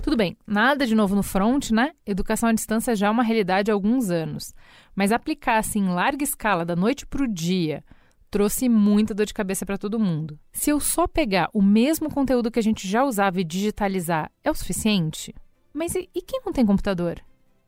Tudo 0.03 0.17
bem, 0.17 0.37
nada 0.47 0.87
de 0.87 0.95
novo 0.95 1.15
no 1.15 1.23
front, 1.23 1.71
né? 1.71 1.93
Educação 2.05 2.49
à 2.49 2.53
distância 2.53 2.97
já 2.97 3.07
é 3.07 3.11
uma 3.11 3.23
realidade 3.23 3.71
há 3.71 3.75
alguns 3.75 4.11
anos. 4.11 4.53
Mas 4.97 5.13
aplicar 5.13 5.59
assim 5.59 5.81
em 5.81 5.89
larga 5.91 6.25
escala, 6.25 6.65
da 6.65 6.75
noite 6.75 7.07
para 7.07 7.23
o 7.23 7.29
dia, 7.29 7.85
trouxe 8.31 8.69
muita 8.69 9.15
dor 9.15 9.27
de 9.27 9.35
cabeça 9.35 9.65
para 9.65 9.79
todo 9.79 9.99
mundo. 9.99 10.39
Se 10.53 10.71
eu 10.71 10.81
só 10.81 11.07
pegar 11.07 11.49
o 11.53 11.63
mesmo 11.63 12.11
conteúdo 12.11 12.51
que 12.51 12.59
a 12.59 12.63
gente 12.63 12.89
já 12.89 13.05
usava 13.05 13.41
e 13.41 13.45
digitalizar, 13.45 14.31
é 14.43 14.51
o 14.51 14.55
suficiente? 14.55 15.33
Mas 15.73 15.95
e, 15.95 16.09
e 16.15 16.21
quem 16.21 16.41
não 16.45 16.53
tem 16.53 16.67
computador? 16.67 17.23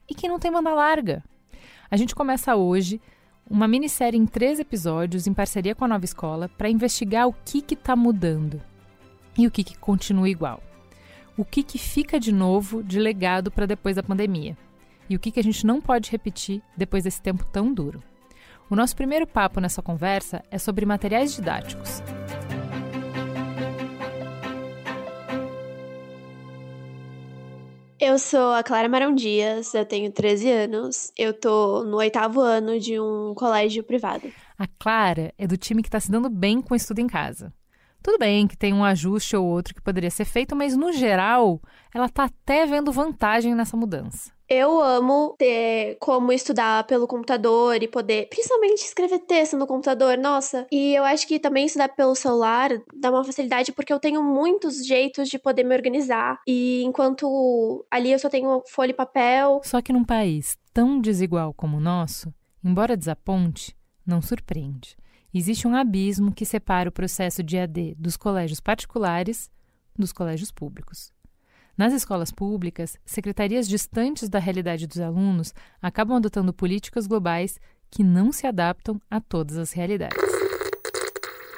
E 0.09 0.15
quem 0.15 0.29
não 0.29 0.39
tem 0.39 0.51
banda 0.51 0.75
larga? 0.75 1.23
A 1.91 1.97
gente 1.97 2.15
começa 2.15 2.55
hoje 2.55 3.01
uma 3.49 3.67
minissérie 3.67 4.19
em 4.19 4.25
três 4.25 4.61
episódios 4.61 5.27
em 5.27 5.35
parceria 5.35 5.75
com 5.75 5.85
a 5.85 5.89
Nova 5.89 6.05
Escola 6.05 6.49
para 6.49 6.71
investigar 6.71 7.27
o 7.27 7.35
que 7.45 7.65
está 7.75 7.97
mudando 7.97 8.63
e 9.37 9.45
o 9.45 9.51
que, 9.51 9.65
que 9.65 9.77
continua 9.77 10.29
igual. 10.29 10.63
O 11.37 11.45
que, 11.45 11.65
que 11.65 11.79
fica 11.79 12.21
de 12.21 12.33
novo 12.33 12.81
de 12.81 13.01
legado 13.01 13.51
para 13.51 13.67
depois 13.67 13.97
da 13.97 14.05
pandemia 14.05 14.57
e 15.09 15.17
o 15.17 15.19
que, 15.19 15.33
que 15.33 15.41
a 15.41 15.43
gente 15.43 15.67
não 15.67 15.81
pode 15.81 16.13
repetir 16.13 16.63
depois 16.77 17.03
desse 17.03 17.21
tempo 17.21 17.45
tão 17.45 17.75
duro. 17.75 18.01
O 18.69 18.77
nosso 18.77 18.95
primeiro 18.95 19.27
papo 19.27 19.59
nessa 19.59 19.83
conversa 19.83 20.45
é 20.49 20.59
sobre 20.59 20.87
materiais 20.87 21.35
didáticos. 21.35 22.01
Eu 28.01 28.19
sou 28.19 28.55
a 28.55 28.63
Clara 28.63 28.89
Marão 28.89 29.15
Dias, 29.15 29.75
eu 29.75 29.85
tenho 29.85 30.11
13 30.11 30.51
anos, 30.51 31.13
eu 31.19 31.35
tô 31.35 31.85
no 31.85 31.99
oitavo 31.99 32.41
ano 32.41 32.81
de 32.81 32.99
um 32.99 33.35
colégio 33.35 33.85
privado. 33.85 34.33
A 34.59 34.67
Clara 34.67 35.35
é 35.37 35.47
do 35.47 35.59
time 35.59 35.83
que 35.83 35.89
está 35.89 36.01
se 36.01 36.11
dando 36.11 36.31
bem 36.31 36.63
com 36.63 36.73
o 36.73 36.77
estudo 36.77 37.01
em 37.01 37.07
casa. 37.07 37.53
Tudo 38.03 38.17
bem 38.17 38.49
que 38.49 38.57
tem 38.57 38.73
um 38.73 38.83
ajuste 38.83 39.37
ou 39.37 39.47
outro 39.47 39.75
que 39.75 39.83
poderia 39.83 40.11
ser 40.11 40.25
feito, 40.25 40.57
mas 40.57 40.75
no 40.75 40.95
geral, 40.95 41.61
ela 41.95 42.07
está 42.07 42.25
até 42.25 42.65
vendo 42.65 42.91
vantagem 42.91 43.55
nessa 43.55 43.77
mudança. 43.77 44.33
Eu 44.53 44.83
amo 44.83 45.37
ter 45.39 45.97
como 46.01 46.33
estudar 46.33 46.83
pelo 46.85 47.07
computador 47.07 47.81
e 47.81 47.87
poder, 47.87 48.29
principalmente, 48.29 48.81
escrever 48.81 49.21
texto 49.21 49.57
no 49.57 49.65
computador, 49.65 50.19
nossa. 50.19 50.67
E 50.73 50.93
eu 50.93 51.05
acho 51.05 51.25
que 51.29 51.39
também 51.39 51.67
estudar 51.67 51.89
pelo 51.91 52.17
celular 52.17 52.71
dá 52.93 53.13
uma 53.13 53.23
facilidade 53.23 53.71
porque 53.71 53.93
eu 53.93 54.01
tenho 54.01 54.25
muitos 54.25 54.85
jeitos 54.85 55.29
de 55.29 55.39
poder 55.39 55.63
me 55.63 55.73
organizar. 55.73 56.41
E 56.49 56.83
enquanto 56.83 57.87
ali 57.89 58.11
eu 58.11 58.19
só 58.19 58.29
tenho 58.29 58.61
folha 58.67 58.91
e 58.91 58.95
papel. 58.95 59.61
Só 59.63 59.81
que 59.81 59.93
num 59.93 60.05
país 60.05 60.59
tão 60.75 61.01
desigual 61.01 61.55
como 61.55 61.77
o 61.77 61.81
nosso, 61.81 62.35
embora 62.65 62.97
desaponte, 62.97 63.77
não 64.05 64.21
surpreende. 64.21 64.97
Existe 65.33 65.69
um 65.69 65.77
abismo 65.77 66.35
que 66.35 66.45
separa 66.45 66.89
o 66.89 66.93
processo 66.93 67.41
de 67.41 67.57
AD 67.57 67.95
dos 67.97 68.17
colégios 68.17 68.59
particulares 68.59 69.49
dos 69.97 70.13
colégios 70.13 70.51
públicos. 70.51 71.13
Nas 71.81 71.95
escolas 71.95 72.31
públicas, 72.31 72.99
secretarias 73.07 73.67
distantes 73.67 74.29
da 74.29 74.39
realidade 74.39 74.87
dos 74.87 75.01
alunos 75.01 75.55
acabam 75.81 76.19
adotando 76.19 76.53
políticas 76.53 77.07
globais 77.07 77.59
que 77.91 78.05
não 78.05 78.33
se 78.33 78.47
adaptam 78.47 79.01
a 79.11 79.19
todas 79.19 79.57
as 79.57 79.73
realidades. 79.73 80.15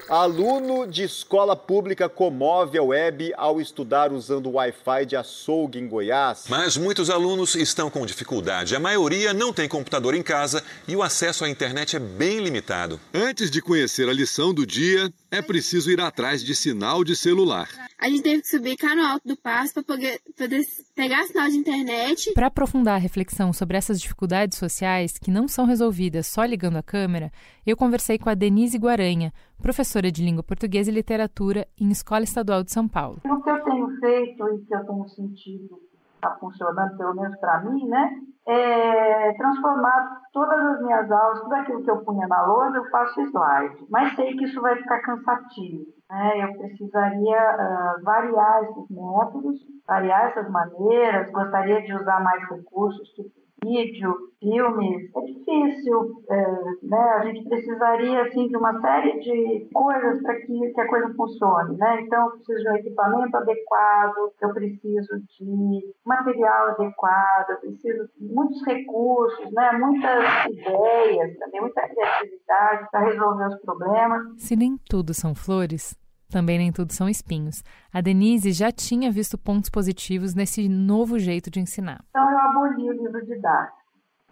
Aluno 0.08 0.86
de 0.86 1.02
escola 1.02 1.56
pública 1.56 2.08
comove 2.08 2.78
a 2.78 2.82
web 2.84 3.32
ao 3.36 3.60
estudar 3.60 4.12
usando 4.12 4.46
o 4.46 4.52
Wi-Fi 4.52 5.06
de 5.06 5.16
açougue 5.16 5.80
em 5.80 5.88
Goiás. 5.88 6.44
Mas 6.48 6.76
muitos 6.76 7.10
alunos 7.10 7.56
estão 7.56 7.90
com 7.90 8.06
dificuldade. 8.06 8.76
A 8.76 8.78
maioria 8.78 9.34
não 9.34 9.52
tem 9.52 9.68
computador 9.68 10.14
em 10.14 10.22
casa 10.22 10.62
e 10.86 10.94
o 10.94 11.02
acesso 11.02 11.44
à 11.44 11.48
internet 11.48 11.96
é 11.96 11.98
bem 11.98 12.38
limitado. 12.38 13.00
Antes 13.12 13.50
de 13.50 13.60
conhecer 13.60 14.08
a 14.08 14.12
lição 14.12 14.54
do 14.54 14.64
dia, 14.64 15.12
é 15.32 15.40
preciso 15.40 15.90
ir 15.90 15.98
atrás 15.98 16.44
de 16.44 16.54
sinal 16.54 17.02
de 17.02 17.16
celular. 17.16 17.66
A 17.98 18.06
gente 18.06 18.22
teve 18.22 18.42
que 18.42 18.48
subir 18.48 18.76
cá 18.76 18.94
no 18.94 19.02
alto 19.02 19.26
do 19.26 19.34
passo 19.34 19.72
para 19.72 19.82
poder, 19.82 20.20
poder 20.36 20.62
pegar 20.94 21.24
sinal 21.24 21.48
de 21.48 21.56
internet. 21.56 22.34
Para 22.34 22.48
aprofundar 22.48 22.96
a 22.96 22.98
reflexão 22.98 23.50
sobre 23.50 23.78
essas 23.78 23.98
dificuldades 23.98 24.58
sociais 24.58 25.16
que 25.16 25.30
não 25.30 25.48
são 25.48 25.64
resolvidas 25.64 26.26
só 26.26 26.44
ligando 26.44 26.76
a 26.76 26.82
câmera, 26.82 27.32
eu 27.64 27.78
conversei 27.78 28.18
com 28.18 28.28
a 28.28 28.34
Denise 28.34 28.76
Guaranha, 28.76 29.32
professora 29.62 30.12
de 30.12 30.22
língua 30.22 30.42
portuguesa 30.42 30.90
e 30.90 30.94
literatura 30.94 31.66
em 31.80 31.90
Escola 31.90 32.24
Estadual 32.24 32.62
de 32.62 32.70
São 32.70 32.86
Paulo. 32.86 33.22
O 33.24 33.42
que 33.42 33.50
eu 33.50 33.64
tenho 33.64 33.88
feito 34.00 34.44
e 34.54 34.66
que 34.66 34.74
eu 34.74 34.86
tenho 34.86 35.08
sentido 35.08 35.91
está 36.22 36.36
funcionando, 36.36 36.96
pelo 36.96 37.14
menos 37.14 37.36
para 37.40 37.60
mim, 37.60 37.88
né? 37.88 38.10
É 38.46 39.32
transformar 39.34 40.20
todas 40.32 40.58
as 40.58 40.82
minhas 40.82 41.10
aulas, 41.10 41.40
tudo 41.42 41.54
aquilo 41.54 41.82
que 41.82 41.90
eu 41.90 42.04
punha 42.04 42.26
na 42.26 42.44
lousa, 42.46 42.76
eu 42.76 42.90
faço 42.90 43.20
slide. 43.20 43.86
Mas 43.88 44.14
sei 44.14 44.36
que 44.36 44.44
isso 44.44 44.60
vai 44.60 44.76
ficar 44.76 45.00
cansativo. 45.00 45.84
Né? 46.10 46.44
Eu 46.44 46.58
precisaria 46.58 47.38
uh, 47.38 48.04
variar 48.04 48.64
esses 48.64 48.90
métodos, 48.90 49.60
variar 49.86 50.28
essas 50.28 50.50
maneiras, 50.50 51.30
gostaria 51.30 51.82
de 51.82 51.94
usar 51.94 52.20
mais 52.22 52.42
recursos, 52.48 53.08
tipo 53.10 53.41
vídeo, 53.62 54.14
filmes, 54.40 55.10
é 55.14 55.20
difícil, 55.20 56.22
é, 56.28 56.46
né? 56.82 56.98
A 56.98 57.24
gente 57.26 57.48
precisaria, 57.48 58.22
assim, 58.22 58.48
de 58.48 58.56
uma 58.56 58.80
série 58.80 59.20
de 59.20 59.68
coisas 59.72 60.20
para 60.22 60.34
que, 60.40 60.72
que 60.72 60.80
a 60.80 60.88
coisa 60.88 61.14
funcione, 61.14 61.76
né? 61.76 62.00
Então, 62.02 62.26
eu 62.26 62.30
preciso 62.32 62.62
de 62.62 62.70
um 62.70 62.76
equipamento 62.76 63.36
adequado, 63.36 64.14
eu 64.40 64.52
preciso 64.52 65.20
de 65.38 65.94
material 66.04 66.68
adequado, 66.70 67.50
eu 67.50 67.56
preciso 67.60 68.08
de 68.18 68.34
muitos 68.34 68.64
recursos, 68.66 69.52
né? 69.52 69.72
Muitas 69.72 70.46
ideias, 70.46 71.38
também 71.38 71.60
muita 71.60 71.88
criatividade 71.88 72.88
para 72.90 73.00
resolver 73.00 73.46
os 73.46 73.60
problemas. 73.60 74.22
Se 74.38 74.56
nem 74.56 74.76
tudo 74.88 75.14
são 75.14 75.34
flores, 75.34 75.96
também 76.32 76.58
nem 76.58 76.72
tudo 76.72 76.92
são 76.92 77.08
espinhos. 77.08 77.62
A 77.92 78.00
Denise 78.00 78.52
já 78.52 78.72
tinha 78.72 79.12
visto 79.12 79.38
pontos 79.38 79.70
positivos 79.70 80.34
nesse 80.34 80.68
novo 80.68 81.18
jeito 81.18 81.50
de 81.50 81.60
ensinar. 81.60 82.02
Então, 82.10 82.30
eu 82.30 82.38
aboli 82.38 82.90
o 82.90 82.92
livro 82.92 83.24
didático. 83.24 83.82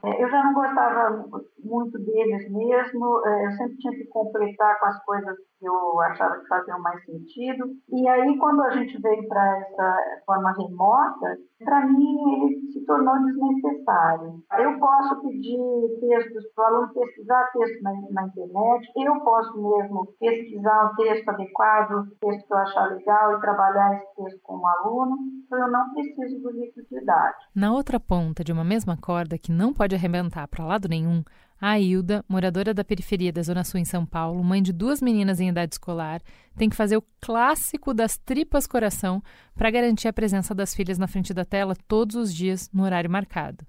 É, 0.03 0.25
eu 0.25 0.31
já 0.31 0.43
não 0.43 0.55
gostava 0.55 1.29
muito 1.63 1.99
deles 1.99 2.51
mesmo, 2.51 3.23
é, 3.27 3.47
eu 3.47 3.53
sempre 3.53 3.77
tinha 3.77 3.93
que 3.93 4.07
completar 4.07 4.81
com 4.81 4.87
as 4.87 5.05
coisas 5.05 5.37
que 5.61 5.69
eu 5.69 6.01
achava 6.01 6.41
que 6.41 6.49
faziam 6.49 6.81
mais 6.81 7.05
sentido. 7.05 7.67
E 7.93 8.09
aí, 8.09 8.39
quando 8.39 8.63
a 8.63 8.71
gente 8.71 9.01
veio 9.01 9.29
para 9.29 9.59
essa 9.59 9.97
forma 10.25 10.53
remota, 10.53 11.37
para 11.63 11.87
mim 11.87 12.17
ele 12.33 12.73
se 12.73 12.85
tornou 12.87 13.15
desnecessário. 13.23 14.43
Eu 14.59 14.79
posso 14.79 15.21
pedir 15.21 15.59
textos 16.01 16.45
para 16.55 16.65
o 16.65 16.75
aluno 16.75 16.95
pesquisar 16.95 17.51
texto 17.53 17.83
na, 17.83 17.93
na, 18.11 18.27
internet, 18.27 18.91
eu 18.97 19.21
posso 19.21 19.53
mesmo 19.61 20.07
pesquisar 20.19 20.91
um 20.91 20.97
texto 20.97 21.29
adequado, 21.29 21.93
um 21.93 22.07
texto 22.19 22.47
que 22.47 22.53
eu 22.53 22.59
achar 22.59 22.91
legal 22.91 23.37
e 23.37 23.41
trabalhar 23.41 23.97
esse 23.97 24.15
texto 24.17 24.41
com 24.43 24.57
o 24.57 24.67
aluno, 24.67 25.17
então 25.45 25.59
eu 25.59 25.71
não 25.71 25.93
preciso 25.93 26.41
do 26.41 26.51
livro 26.51 26.83
didático. 26.91 27.51
Na 27.55 27.73
outra 27.73 28.01
ponta 28.01 28.43
de 28.43 28.53
uma 28.53 28.65
mesma 28.65 28.97
corda 28.97 29.37
que 29.37 29.53
não 29.53 29.75
pode 29.75 29.95
arrebentar 29.95 30.49
para 30.49 30.65
lado 30.65 30.89
nenhum, 30.89 31.23
a 31.61 31.79
Hilda, 31.79 32.25
moradora 32.27 32.73
da 32.73 32.83
periferia 32.83 33.33
da 33.33 33.43
Zona 33.43 33.63
Sul 33.65 33.79
em 33.79 33.85
São 33.85 34.07
Paulo, 34.07 34.43
mãe 34.43 34.63
de 34.63 34.73
duas 34.73 35.03
meninas 35.03 35.41
em 35.41 35.49
idade 35.51 35.75
escolar, 35.75 36.23
tem 36.57 36.71
que 36.71 36.77
fazer 36.77 36.97
o 36.97 37.05
clássico 37.21 37.93
das 37.93 38.17
tripas 38.17 38.67
coração 38.67 39.23
para 39.55 39.71
garantir 39.71 40.09
a 40.09 40.13
presença 40.13 40.55
das 40.55 40.75
filhas 40.75 40.97
na 40.97 41.07
frente 41.07 41.35
da 41.35 41.45
tela 41.45 41.77
todos 41.87 42.17
os 42.17 42.35
dias 42.35 42.71
no 42.73 42.85
horário 42.85 43.11
marcado. 43.11 43.67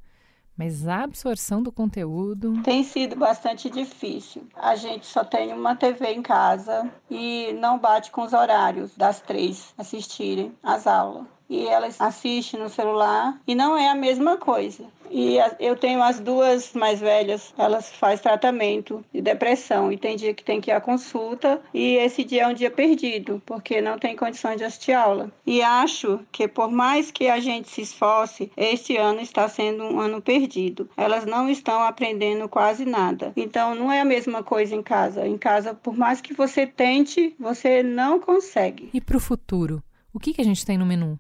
Mas 0.58 0.88
a 0.88 1.04
absorção 1.04 1.62
do 1.62 1.72
conteúdo. 1.72 2.62
Tem 2.62 2.84
sido 2.84 3.16
bastante 3.16 3.70
difícil. 3.70 4.48
A 4.56 4.76
gente 4.76 5.06
só 5.06 5.24
tem 5.24 5.54
uma 5.54 5.76
TV 5.76 6.14
em 6.14 6.22
casa 6.22 6.90
e 7.10 7.52
não 7.54 7.80
bate 7.80 8.12
com 8.12 8.22
os 8.22 8.32
horários 8.32 8.96
das 8.96 9.20
três 9.20 9.74
assistirem 9.78 10.54
às 10.64 10.88
aulas 10.88 11.26
e 11.52 11.68
elas 11.68 12.00
assistem 12.00 12.62
no 12.62 12.70
celular 12.70 13.38
e 13.46 13.54
não 13.54 13.78
é 13.78 13.90
a 13.90 13.96
mesma 13.96 14.38
coisa. 14.38 14.86
E 15.14 15.38
eu 15.60 15.76
tenho 15.76 16.02
as 16.02 16.22
duas 16.22 16.72
mais 16.72 17.02
velhas, 17.02 17.54
elas 17.58 17.92
fazem 17.92 18.24
tratamento 18.24 19.04
de 19.14 19.22
depressão 19.22 19.92
e 19.92 19.98
tem 19.98 20.16
dia 20.16 20.34
que 20.34 20.44
tem 20.44 20.62
que 20.62 20.72
ir 20.72 20.74
à 20.74 20.80
consulta 20.80 21.62
e 21.74 21.96
esse 21.96 22.24
dia 22.24 22.44
é 22.44 22.48
um 22.48 22.54
dia 22.54 22.72
perdido, 22.72 23.42
porque 23.46 23.82
não 23.82 24.00
tem 24.00 24.16
condições 24.16 24.56
de 24.56 24.64
assistir 24.64 24.94
aula. 24.94 25.30
E 25.46 25.62
acho 25.62 26.22
que 26.32 26.48
por 26.48 26.72
mais 26.72 27.12
que 27.12 27.28
a 27.28 27.42
gente 27.42 27.70
se 27.70 27.82
esforce, 27.82 28.50
este 28.56 28.96
ano 28.96 29.20
está 29.20 29.50
sendo 29.50 29.84
um 29.84 30.00
ano 30.00 30.22
perdido. 30.22 30.90
Elas 30.96 31.26
não 31.26 31.50
estão 31.50 31.84
aprendendo 31.84 32.48
quase 32.48 32.86
nada. 32.86 33.34
Então 33.36 33.76
não 33.76 33.92
é 33.92 34.00
a 34.00 34.06
mesma 34.06 34.42
coisa 34.42 34.74
em 34.74 34.82
casa. 34.82 35.28
Em 35.28 35.38
casa, 35.38 35.74
por 35.74 35.98
mais 35.98 36.22
que 36.22 36.34
você 36.34 36.66
tente, 36.66 37.36
você 37.38 37.84
não 37.84 38.18
consegue. 38.18 38.90
E 38.94 39.02
para 39.02 39.18
o 39.18 39.20
futuro? 39.20 39.84
O 40.14 40.20
que, 40.20 40.34
que 40.34 40.42
a 40.42 40.46
gente 40.46 40.66
tem 40.66 40.78
no 40.78 40.86
menu? 40.86 41.20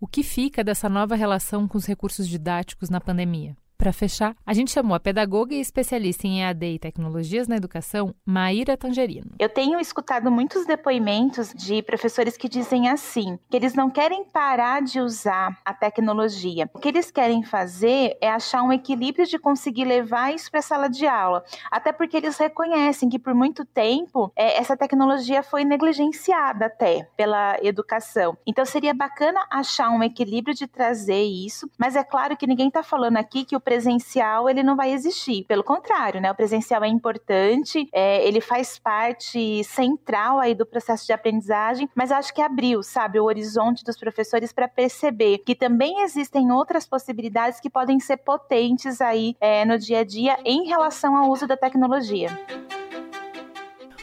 O 0.00 0.06
que 0.06 0.22
fica 0.22 0.64
dessa 0.64 0.88
nova 0.88 1.14
relação 1.14 1.68
com 1.68 1.76
os 1.76 1.84
recursos 1.84 2.26
didáticos 2.26 2.88
na 2.88 3.02
pandemia? 3.02 3.54
Para 3.80 3.94
fechar, 3.94 4.36
a 4.44 4.52
gente 4.52 4.70
chamou 4.70 4.94
a 4.94 5.00
pedagoga 5.00 5.54
e 5.54 5.58
especialista 5.58 6.26
em 6.26 6.42
EAD 6.42 6.66
e 6.66 6.78
tecnologias 6.78 7.48
na 7.48 7.56
educação, 7.56 8.14
Maíra 8.26 8.76
Tangerino. 8.76 9.30
Eu 9.38 9.48
tenho 9.48 9.80
escutado 9.80 10.30
muitos 10.30 10.66
depoimentos 10.66 11.50
de 11.54 11.82
professores 11.82 12.36
que 12.36 12.46
dizem 12.46 12.90
assim, 12.90 13.38
que 13.48 13.56
eles 13.56 13.72
não 13.72 13.88
querem 13.88 14.22
parar 14.22 14.82
de 14.82 15.00
usar 15.00 15.58
a 15.64 15.72
tecnologia. 15.72 16.68
O 16.74 16.78
que 16.78 16.88
eles 16.88 17.10
querem 17.10 17.42
fazer 17.42 18.18
é 18.20 18.28
achar 18.28 18.62
um 18.62 18.70
equilíbrio 18.70 19.24
de 19.24 19.38
conseguir 19.38 19.86
levar 19.86 20.34
isso 20.34 20.50
para 20.50 20.60
a 20.60 20.62
sala 20.62 20.86
de 20.86 21.06
aula. 21.06 21.42
Até 21.70 21.90
porque 21.90 22.18
eles 22.18 22.36
reconhecem 22.36 23.08
que 23.08 23.18
por 23.18 23.34
muito 23.34 23.64
tempo 23.64 24.30
é, 24.36 24.58
essa 24.58 24.76
tecnologia 24.76 25.42
foi 25.42 25.64
negligenciada 25.64 26.66
até 26.66 27.08
pela 27.16 27.56
educação. 27.62 28.36
Então 28.46 28.66
seria 28.66 28.92
bacana 28.92 29.40
achar 29.50 29.88
um 29.88 30.02
equilíbrio 30.02 30.54
de 30.54 30.66
trazer 30.66 31.22
isso, 31.22 31.66
mas 31.78 31.96
é 31.96 32.04
claro 32.04 32.36
que 32.36 32.46
ninguém 32.46 32.68
está 32.68 32.82
falando 32.82 33.16
aqui 33.16 33.46
que 33.46 33.56
o 33.56 33.69
presencial 33.70 34.50
ele 34.50 34.64
não 34.64 34.74
vai 34.74 34.92
existir. 34.92 35.44
Pelo 35.44 35.62
contrário, 35.62 36.20
né? 36.20 36.28
O 36.28 36.34
presencial 36.34 36.82
é 36.82 36.88
importante, 36.88 37.88
é, 37.92 38.26
ele 38.26 38.40
faz 38.40 38.80
parte 38.80 39.62
central 39.62 40.40
aí 40.40 40.56
do 40.56 40.66
processo 40.66 41.06
de 41.06 41.12
aprendizagem, 41.12 41.88
mas 41.94 42.10
acho 42.10 42.34
que 42.34 42.42
abriu, 42.42 42.82
sabe, 42.82 43.20
o 43.20 43.24
horizonte 43.24 43.84
dos 43.84 43.96
professores 43.96 44.52
para 44.52 44.66
perceber 44.66 45.38
que 45.38 45.54
também 45.54 46.02
existem 46.02 46.50
outras 46.50 46.84
possibilidades 46.84 47.60
que 47.60 47.70
podem 47.70 48.00
ser 48.00 48.16
potentes 48.16 49.00
aí 49.00 49.36
é, 49.40 49.64
no 49.64 49.78
dia 49.78 50.00
a 50.00 50.04
dia 50.04 50.36
em 50.44 50.66
relação 50.66 51.14
ao 51.14 51.30
uso 51.30 51.46
da 51.46 51.56
tecnologia. 51.56 52.28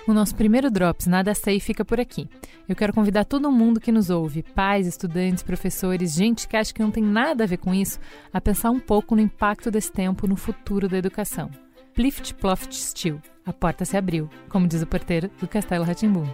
O 0.08 0.14
nosso 0.14 0.34
primeiro 0.36 0.72
Drops 0.72 1.06
Nada 1.06 1.36
Sei 1.36 1.60
fica 1.60 1.84
por 1.84 2.00
aqui. 2.00 2.30
Eu 2.66 2.78
quero 2.78 2.94
convidar 2.94 3.26
todo 3.26 3.52
mundo 3.52 3.78
que 3.82 3.92
nos 3.92 4.10
ouve, 4.10 4.42
pais, 4.42 4.88
estudantes, 4.88 5.44
professores, 5.44 6.14
gente 6.14 6.48
que 6.48 6.56
acha 6.56 6.74
que 6.74 6.82
não 6.82 6.90
tem 6.90 7.04
nada 7.04 7.44
a 7.44 7.48
ver 7.48 7.58
com 7.58 7.74
isso, 7.74 8.00
a 8.32 8.40
pensar 8.40 8.72
um 8.72 8.80
pouco 8.80 9.16
no 9.16 9.22
impacto 9.22 9.70
desse 9.70 9.92
tempo 9.92 10.26
no 10.26 10.38
futuro 10.38 10.88
da 10.88 10.98
educação. 10.98 11.52
Plift 11.94 12.36
Ploft 12.36 12.74
Still, 12.74 13.20
a 13.46 13.52
porta 13.52 13.84
se 13.84 13.98
abriu, 13.98 14.30
como 14.48 14.66
diz 14.66 14.82
o 14.82 14.88
porteiro 14.88 15.30
do 15.42 15.48
Castelo 15.48 15.84
Ratimbum. 15.84 16.28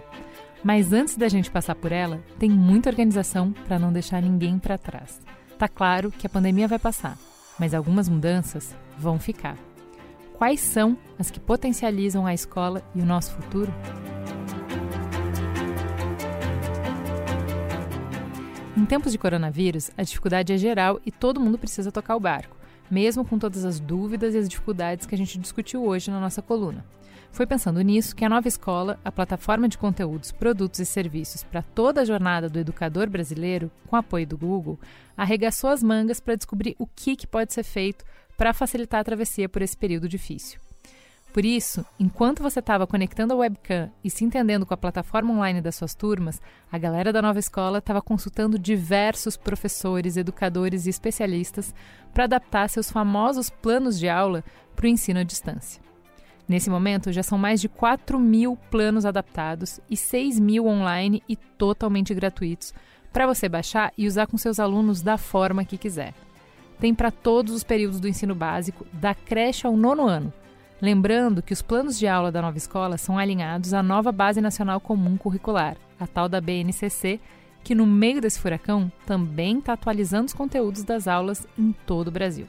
Mas 0.62 0.92
antes 0.92 1.16
da 1.16 1.28
gente 1.28 1.50
passar 1.50 1.74
por 1.74 1.90
ela, 1.90 2.22
tem 2.38 2.48
muita 2.48 2.90
organização 2.90 3.50
para 3.66 3.76
não 3.76 3.92
deixar 3.92 4.22
ninguém 4.22 4.56
para 4.56 4.78
trás. 4.78 5.20
Tá 5.58 5.66
claro 5.66 6.12
que 6.12 6.28
a 6.28 6.30
pandemia 6.30 6.68
vai 6.68 6.78
passar, 6.78 7.18
mas 7.58 7.74
algumas 7.74 8.08
mudanças 8.08 8.72
vão 8.96 9.18
ficar. 9.18 9.56
Quais 10.44 10.60
são 10.60 10.94
as 11.18 11.30
que 11.30 11.40
potencializam 11.40 12.26
a 12.26 12.34
escola 12.34 12.82
e 12.94 13.00
o 13.00 13.04
nosso 13.06 13.32
futuro? 13.32 13.72
Em 18.76 18.84
tempos 18.84 19.12
de 19.12 19.16
coronavírus, 19.16 19.90
a 19.96 20.02
dificuldade 20.02 20.52
é 20.52 20.58
geral 20.58 21.00
e 21.06 21.10
todo 21.10 21.40
mundo 21.40 21.56
precisa 21.56 21.90
tocar 21.90 22.14
o 22.14 22.20
barco, 22.20 22.54
mesmo 22.90 23.24
com 23.24 23.38
todas 23.38 23.64
as 23.64 23.80
dúvidas 23.80 24.34
e 24.34 24.38
as 24.38 24.46
dificuldades 24.46 25.06
que 25.06 25.14
a 25.14 25.18
gente 25.18 25.38
discutiu 25.38 25.82
hoje 25.82 26.10
na 26.10 26.20
nossa 26.20 26.42
coluna. 26.42 26.84
Foi 27.32 27.46
pensando 27.46 27.80
nisso 27.80 28.14
que 28.14 28.22
a 28.22 28.28
nova 28.28 28.46
escola, 28.46 29.00
a 29.02 29.10
plataforma 29.10 29.66
de 29.66 29.78
conteúdos, 29.78 30.30
produtos 30.30 30.78
e 30.78 30.84
serviços 30.84 31.42
para 31.42 31.62
toda 31.62 32.02
a 32.02 32.04
jornada 32.04 32.50
do 32.50 32.58
educador 32.58 33.08
brasileiro, 33.08 33.70
com 33.86 33.96
apoio 33.96 34.26
do 34.26 34.36
Google, 34.36 34.78
arregaçou 35.16 35.70
as 35.70 35.82
mangas 35.82 36.20
para 36.20 36.36
descobrir 36.36 36.76
o 36.78 36.86
que, 36.86 37.16
que 37.16 37.26
pode 37.26 37.54
ser 37.54 37.64
feito 37.64 38.04
para 38.36 38.52
facilitar 38.52 39.00
a 39.00 39.04
travessia 39.04 39.48
por 39.48 39.62
esse 39.62 39.76
período 39.76 40.08
difícil. 40.08 40.60
Por 41.34 41.44
isso, 41.44 41.84
enquanto 41.98 42.44
você 42.44 42.60
estava 42.60 42.86
conectando 42.86 43.32
a 43.32 43.36
webcam 43.36 43.90
e 44.04 44.08
se 44.08 44.24
entendendo 44.24 44.64
com 44.64 44.72
a 44.72 44.76
plataforma 44.76 45.34
online 45.34 45.60
das 45.60 45.74
suas 45.74 45.92
turmas, 45.92 46.40
a 46.70 46.78
galera 46.78 47.12
da 47.12 47.20
nova 47.20 47.40
escola 47.40 47.78
estava 47.78 48.00
consultando 48.00 48.56
diversos 48.56 49.36
professores, 49.36 50.16
educadores 50.16 50.86
e 50.86 50.90
especialistas 50.90 51.74
para 52.12 52.22
adaptar 52.22 52.68
seus 52.68 52.88
famosos 52.88 53.50
planos 53.50 53.98
de 53.98 54.08
aula 54.08 54.44
para 54.76 54.84
o 54.86 54.88
ensino 54.88 55.18
à 55.18 55.24
distância. 55.24 55.82
Nesse 56.46 56.70
momento, 56.70 57.10
já 57.10 57.24
são 57.24 57.36
mais 57.36 57.60
de 57.60 57.68
4 57.68 58.16
mil 58.16 58.56
planos 58.70 59.04
adaptados 59.04 59.80
e 59.90 59.96
6 59.96 60.38
mil 60.38 60.66
online 60.66 61.20
e 61.28 61.34
totalmente 61.34 62.14
gratuitos 62.14 62.72
para 63.12 63.26
você 63.26 63.48
baixar 63.48 63.92
e 63.98 64.06
usar 64.06 64.28
com 64.28 64.38
seus 64.38 64.60
alunos 64.60 65.02
da 65.02 65.18
forma 65.18 65.64
que 65.64 65.78
quiser. 65.78 66.14
Tem 66.78 66.94
para 66.94 67.10
todos 67.10 67.54
os 67.54 67.64
períodos 67.64 68.00
do 68.00 68.08
ensino 68.08 68.34
básico, 68.34 68.86
da 68.92 69.14
creche 69.14 69.66
ao 69.66 69.76
nono 69.76 70.06
ano. 70.06 70.32
Lembrando 70.80 71.42
que 71.42 71.52
os 71.52 71.62
planos 71.62 71.98
de 71.98 72.06
aula 72.06 72.30
da 72.30 72.42
nova 72.42 72.58
escola 72.58 72.98
são 72.98 73.18
alinhados 73.18 73.72
à 73.72 73.82
nova 73.82 74.12
Base 74.12 74.40
Nacional 74.40 74.80
Comum 74.80 75.16
Curricular, 75.16 75.76
a 75.98 76.06
tal 76.06 76.28
da 76.28 76.40
BNCC, 76.40 77.20
que 77.62 77.74
no 77.74 77.86
meio 77.86 78.20
desse 78.20 78.38
furacão 78.38 78.92
também 79.06 79.58
está 79.58 79.72
atualizando 79.72 80.26
os 80.26 80.34
conteúdos 80.34 80.82
das 80.82 81.08
aulas 81.08 81.46
em 81.58 81.72
todo 81.86 82.08
o 82.08 82.10
Brasil. 82.10 82.46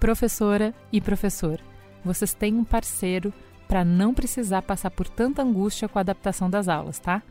Professora 0.00 0.74
e 0.92 1.00
professor, 1.00 1.60
vocês 2.04 2.34
têm 2.34 2.54
um 2.54 2.64
parceiro 2.64 3.32
para 3.68 3.84
não 3.84 4.12
precisar 4.12 4.62
passar 4.62 4.90
por 4.90 5.08
tanta 5.08 5.42
angústia 5.42 5.88
com 5.88 5.98
a 5.98 6.00
adaptação 6.00 6.50
das 6.50 6.68
aulas, 6.68 6.98
tá? 6.98 7.22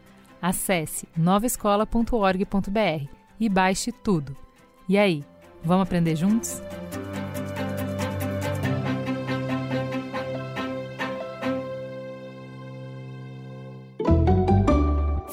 Acesse 0.41 1.07
novaescola.org.br 1.15 3.07
e 3.39 3.49
baixe 3.49 3.91
tudo. 3.91 4.35
E 4.87 4.97
aí, 4.97 5.23
vamos 5.65 5.83
aprender 5.83 6.15
juntos? 6.15 6.61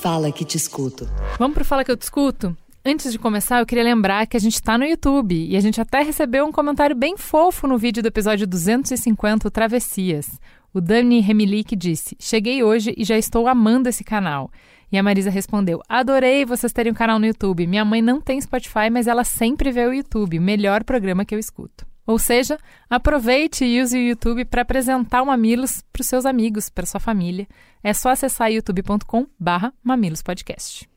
Fala 0.01 0.33
que 0.33 0.45
te 0.45 0.57
escuto. 0.57 1.09
Vamos 1.39 1.55
pro 1.55 1.65
Fala 1.65 1.85
que 1.85 1.91
eu 1.91 1.97
te 1.97 2.03
escuto? 2.03 2.57
Antes 2.85 3.13
de 3.13 3.19
começar, 3.19 3.61
eu 3.61 3.67
queria 3.67 3.85
lembrar 3.85 4.27
que 4.27 4.37
a 4.37 4.41
gente 4.41 4.55
está 4.55 4.77
no 4.77 4.85
YouTube 4.85 5.33
e 5.33 5.57
a 5.57 5.61
gente 5.61 5.81
até 5.81 6.03
recebeu 6.03 6.45
um 6.45 6.51
comentário 6.51 6.97
bem 6.97 7.17
fofo 7.17 7.69
no 7.69 7.79
vídeo 7.79 8.03
do 8.03 8.09
episódio 8.09 8.45
250, 8.45 9.49
Travessias. 9.53 10.41
O 10.75 10.81
Dani 10.81 11.21
Remilic 11.21 11.77
disse: 11.77 12.17
Cheguei 12.19 12.65
hoje 12.65 12.93
e 12.97 13.05
já 13.05 13.17
estou 13.17 13.47
amando 13.47 13.89
esse 13.89 14.03
canal. 14.03 14.51
E 14.93 14.99
a 14.99 15.03
Marisa 15.03 15.31
respondeu: 15.31 15.81
Adorei 15.89 16.45
vocês 16.45 16.73
terem 16.73 16.93
um 16.93 16.95
canal 16.95 17.19
no 17.19 17.25
YouTube. 17.25 17.67
Minha 17.67 17.85
mãe 17.85 18.03
não 18.03 18.21
tem 18.21 18.39
Spotify, 18.39 18.91
mas 18.93 19.07
ela 19.07 19.25
sempre 19.25 19.73
vê 19.73 19.87
o 19.87 19.93
YouTube, 19.95 20.39
melhor 20.39 20.85
programa 20.85 21.25
que 21.25 21.35
eu 21.35 21.39
escuto. 21.39 21.87
Ou 22.07 22.19
seja, 22.19 22.59
aproveite 22.91 23.65
e 23.65 23.81
use 23.81 23.97
o 23.97 24.09
YouTube 24.09 24.45
para 24.45 24.63
apresentar 24.63 25.23
o 25.23 25.27
Mamilos 25.27 25.83
para 25.93 26.03
os 26.03 26.07
seus 26.07 26.27
amigos, 26.27 26.69
para 26.69 26.85
sua 26.85 27.01
família. 27.01 27.47
É 27.83 27.95
só 27.95 28.11
acessar 28.11 28.53
youtube.com/barra 28.53 29.73
mamilospodcast. 29.83 30.89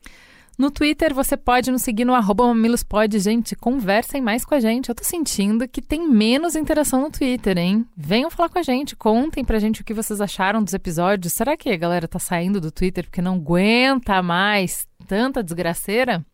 No 0.58 0.70
Twitter, 0.70 1.12
você 1.12 1.36
pode 1.36 1.70
nos 1.70 1.82
seguir 1.82 2.06
no 2.06 2.14
arroba 2.14 2.46
mamilospod. 2.46 3.18
Gente, 3.18 3.54
conversem 3.54 4.22
mais 4.22 4.42
com 4.42 4.54
a 4.54 4.60
gente. 4.60 4.88
Eu 4.88 4.94
tô 4.94 5.04
sentindo 5.04 5.68
que 5.68 5.82
tem 5.82 6.08
menos 6.08 6.56
interação 6.56 7.02
no 7.02 7.10
Twitter, 7.10 7.58
hein? 7.58 7.84
Venham 7.94 8.30
falar 8.30 8.48
com 8.48 8.58
a 8.58 8.62
gente, 8.62 8.96
contem 8.96 9.44
pra 9.44 9.58
gente 9.58 9.82
o 9.82 9.84
que 9.84 9.92
vocês 9.92 10.18
acharam 10.18 10.64
dos 10.64 10.72
episódios. 10.72 11.34
Será 11.34 11.58
que 11.58 11.68
a 11.68 11.76
galera 11.76 12.08
tá 12.08 12.18
saindo 12.18 12.58
do 12.58 12.72
Twitter 12.72 13.04
porque 13.04 13.20
não 13.20 13.34
aguenta 13.34 14.22
mais 14.22 14.88
tanta 15.06 15.42
desgraceira? 15.42 16.24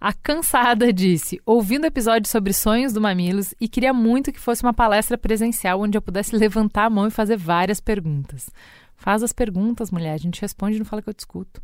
A 0.00 0.12
Cansada 0.12 0.92
disse, 0.92 1.40
ouvindo 1.46 1.84
episódio 1.84 2.28
sobre 2.28 2.52
sonhos 2.52 2.92
do 2.92 3.00
Mamilos 3.00 3.54
e 3.60 3.68
queria 3.68 3.92
muito 3.92 4.32
que 4.32 4.40
fosse 4.40 4.64
uma 4.64 4.74
palestra 4.74 5.16
presencial 5.16 5.80
onde 5.80 5.96
eu 5.96 6.02
pudesse 6.02 6.34
levantar 6.34 6.86
a 6.86 6.90
mão 6.90 7.06
e 7.06 7.12
fazer 7.12 7.36
várias 7.36 7.78
perguntas. 7.78 8.50
Faz 8.96 9.22
as 9.22 9.32
perguntas, 9.32 9.92
mulher, 9.92 10.14
a 10.14 10.18
gente 10.18 10.40
responde 10.40 10.74
e 10.74 10.78
não 10.80 10.84
fala 10.84 11.00
que 11.00 11.08
eu 11.08 11.14
discuto. 11.14 11.62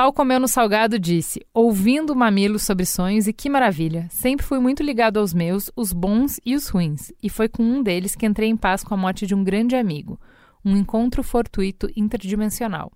Pau 0.00 0.14
comeu 0.14 0.40
no 0.40 0.48
salgado 0.48 0.98
disse, 0.98 1.44
ouvindo 1.52 2.16
Mamilos 2.16 2.62
sobre 2.62 2.86
sonhos 2.86 3.26
e 3.28 3.34
que 3.34 3.50
maravilha. 3.50 4.08
Sempre 4.08 4.46
fui 4.46 4.58
muito 4.58 4.82
ligado 4.82 5.18
aos 5.18 5.34
meus, 5.34 5.70
os 5.76 5.92
bons 5.92 6.40
e 6.42 6.56
os 6.56 6.68
ruins, 6.68 7.12
e 7.22 7.28
foi 7.28 7.50
com 7.50 7.62
um 7.62 7.82
deles 7.82 8.16
que 8.16 8.24
entrei 8.24 8.48
em 8.48 8.56
paz 8.56 8.82
com 8.82 8.94
a 8.94 8.96
morte 8.96 9.26
de 9.26 9.34
um 9.34 9.44
grande 9.44 9.76
amigo. 9.76 10.18
Um 10.64 10.74
encontro 10.74 11.22
fortuito 11.22 11.86
interdimensional. 11.94 12.90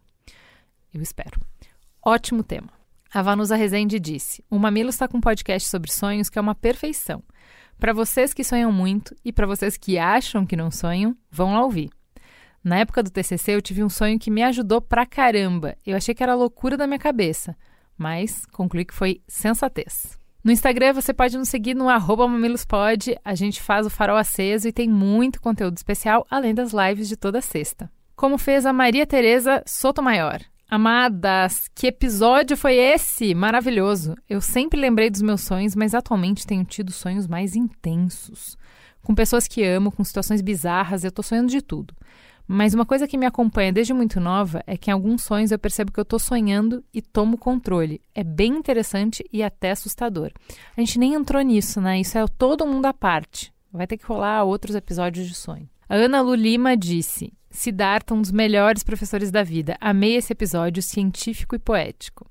Eu 0.95 1.03
espero. 1.03 1.39
Ótimo 2.03 2.43
tema. 2.43 2.71
A 3.13 3.21
Vanusa 3.21 3.55
Rezende 3.55 4.01
disse: 4.01 4.43
O 4.49 4.59
Mamilo 4.59 4.89
está 4.89 5.07
com 5.07 5.19
um 5.19 5.21
podcast 5.21 5.69
sobre 5.69 5.93
sonhos 5.93 6.31
que 6.31 6.39
é 6.39 6.41
uma 6.41 6.55
perfeição. 6.55 7.23
Para 7.79 7.93
vocês 7.93 8.33
que 8.33 8.43
sonham 8.43 8.73
muito 8.73 9.15
e 9.23 9.31
para 9.31 9.47
vocês 9.47 9.77
que 9.77 9.99
acham 9.99 10.47
que 10.47 10.57
não 10.57 10.71
sonham, 10.71 11.15
vão 11.31 11.53
lá 11.53 11.63
ouvir. 11.65 11.91
Na 12.65 12.79
época 12.79 13.03
do 13.03 13.11
TCC, 13.11 13.55
eu 13.55 13.61
tive 13.61 13.85
um 13.85 13.91
sonho 13.91 14.19
que 14.19 14.31
me 14.31 14.43
ajudou 14.43 14.81
pra 14.81 15.05
caramba. 15.05 15.77
Eu 15.87 15.95
achei 15.95 16.15
que 16.15 16.23
era 16.23 16.35
loucura 16.35 16.79
da 16.79 16.87
minha 16.87 16.99
cabeça, 16.99 17.55
mas 17.97 18.47
concluí 18.47 18.87
que 18.87 18.95
foi 18.95 19.21
sensatez. 19.29 20.19
No 20.43 20.51
Instagram 20.51 20.95
você 20.95 21.13
pode 21.13 21.37
nos 21.37 21.51
seguir 21.51 21.75
no 21.75 21.85
mamilospod. 21.85 23.19
A 23.23 23.35
gente 23.35 23.61
faz 23.61 23.87
o 23.87 23.91
farol 23.91 24.17
aceso 24.17 24.67
e 24.67 24.73
tem 24.73 24.89
muito 24.89 25.43
conteúdo 25.43 25.77
especial, 25.77 26.27
além 26.31 26.55
das 26.55 26.73
lives 26.73 27.07
de 27.07 27.17
toda 27.17 27.43
sexta. 27.43 27.91
Como 28.17 28.39
fez 28.39 28.65
a 28.65 28.73
Maria 28.73 29.07
Tereza 29.07 29.63
Sotomayor. 29.67 30.41
Amadas, 30.69 31.69
que 31.75 31.87
episódio 31.87 32.57
foi 32.57 32.77
esse? 32.77 33.35
Maravilhoso. 33.35 34.15
Eu 34.29 34.41
sempre 34.41 34.81
lembrei 34.81 35.11
dos 35.11 35.21
meus 35.23 35.43
sonhos, 35.43 35.75
mas 35.75 35.95
atualmente 35.95 36.47
tenho 36.47 36.65
tido 36.65 36.93
sonhos 36.93 37.27
mais 37.27 37.55
intensos. 37.55 38.57
Com 39.03 39.15
pessoas 39.15 39.47
que 39.47 39.63
amo, 39.63 39.93
com 39.93 40.03
situações 40.03 40.41
bizarras, 40.41 41.05
eu 41.05 41.13
tô 41.13 41.23
sonhando 41.23 41.51
de 41.51 41.61
tudo. 41.61 41.95
Mas 42.47 42.75
uma 42.75 42.85
coisa 42.85 43.09
que 43.09 43.17
me 43.17 43.25
acompanha 43.25 43.73
desde 43.73 43.95
muito 43.95 44.21
nova 44.21 44.63
é 44.67 44.77
que 44.77 44.91
em 44.91 44.93
alguns 44.93 45.23
sonhos 45.23 45.51
eu 45.51 45.59
percebo 45.59 45.91
que 45.91 45.99
eu 45.99 46.05
tô 46.05 46.19
sonhando 46.19 46.85
e 46.93 47.01
tomo 47.01 47.39
controle. 47.39 48.01
É 48.15 48.23
bem 48.23 48.53
interessante 48.53 49.25
e 49.33 49.43
até 49.43 49.71
assustador. 49.71 50.31
A 50.77 50.81
gente 50.81 50.99
nem 50.99 51.15
entrou 51.15 51.41
nisso, 51.43 51.81
né? 51.81 51.99
Isso 51.99 52.19
é 52.19 52.27
todo 52.27 52.67
mundo 52.67 52.87
à 52.87 52.93
parte. 52.93 53.53
Vai 53.73 53.87
ter 53.87 53.97
que 53.97 54.07
rolar 54.07 54.45
outros 54.45 54.77
episódios 54.77 55.27
de 55.27 55.35
sonho. 55.35 55.69
A 55.89 55.97
Ana 55.97 56.21
Lu 56.21 56.35
Lima 56.35 56.77
disse: 56.77 57.33
Siddhartha, 57.51 58.15
um 58.15 58.21
dos 58.21 58.31
melhores 58.31 58.83
professores 58.83 59.31
da 59.31 59.43
vida. 59.43 59.77
Amei 59.81 60.17
esse 60.17 60.33
episódio 60.33 60.83
científico 60.83 61.55
e 61.55 61.59
poético. 61.59 62.27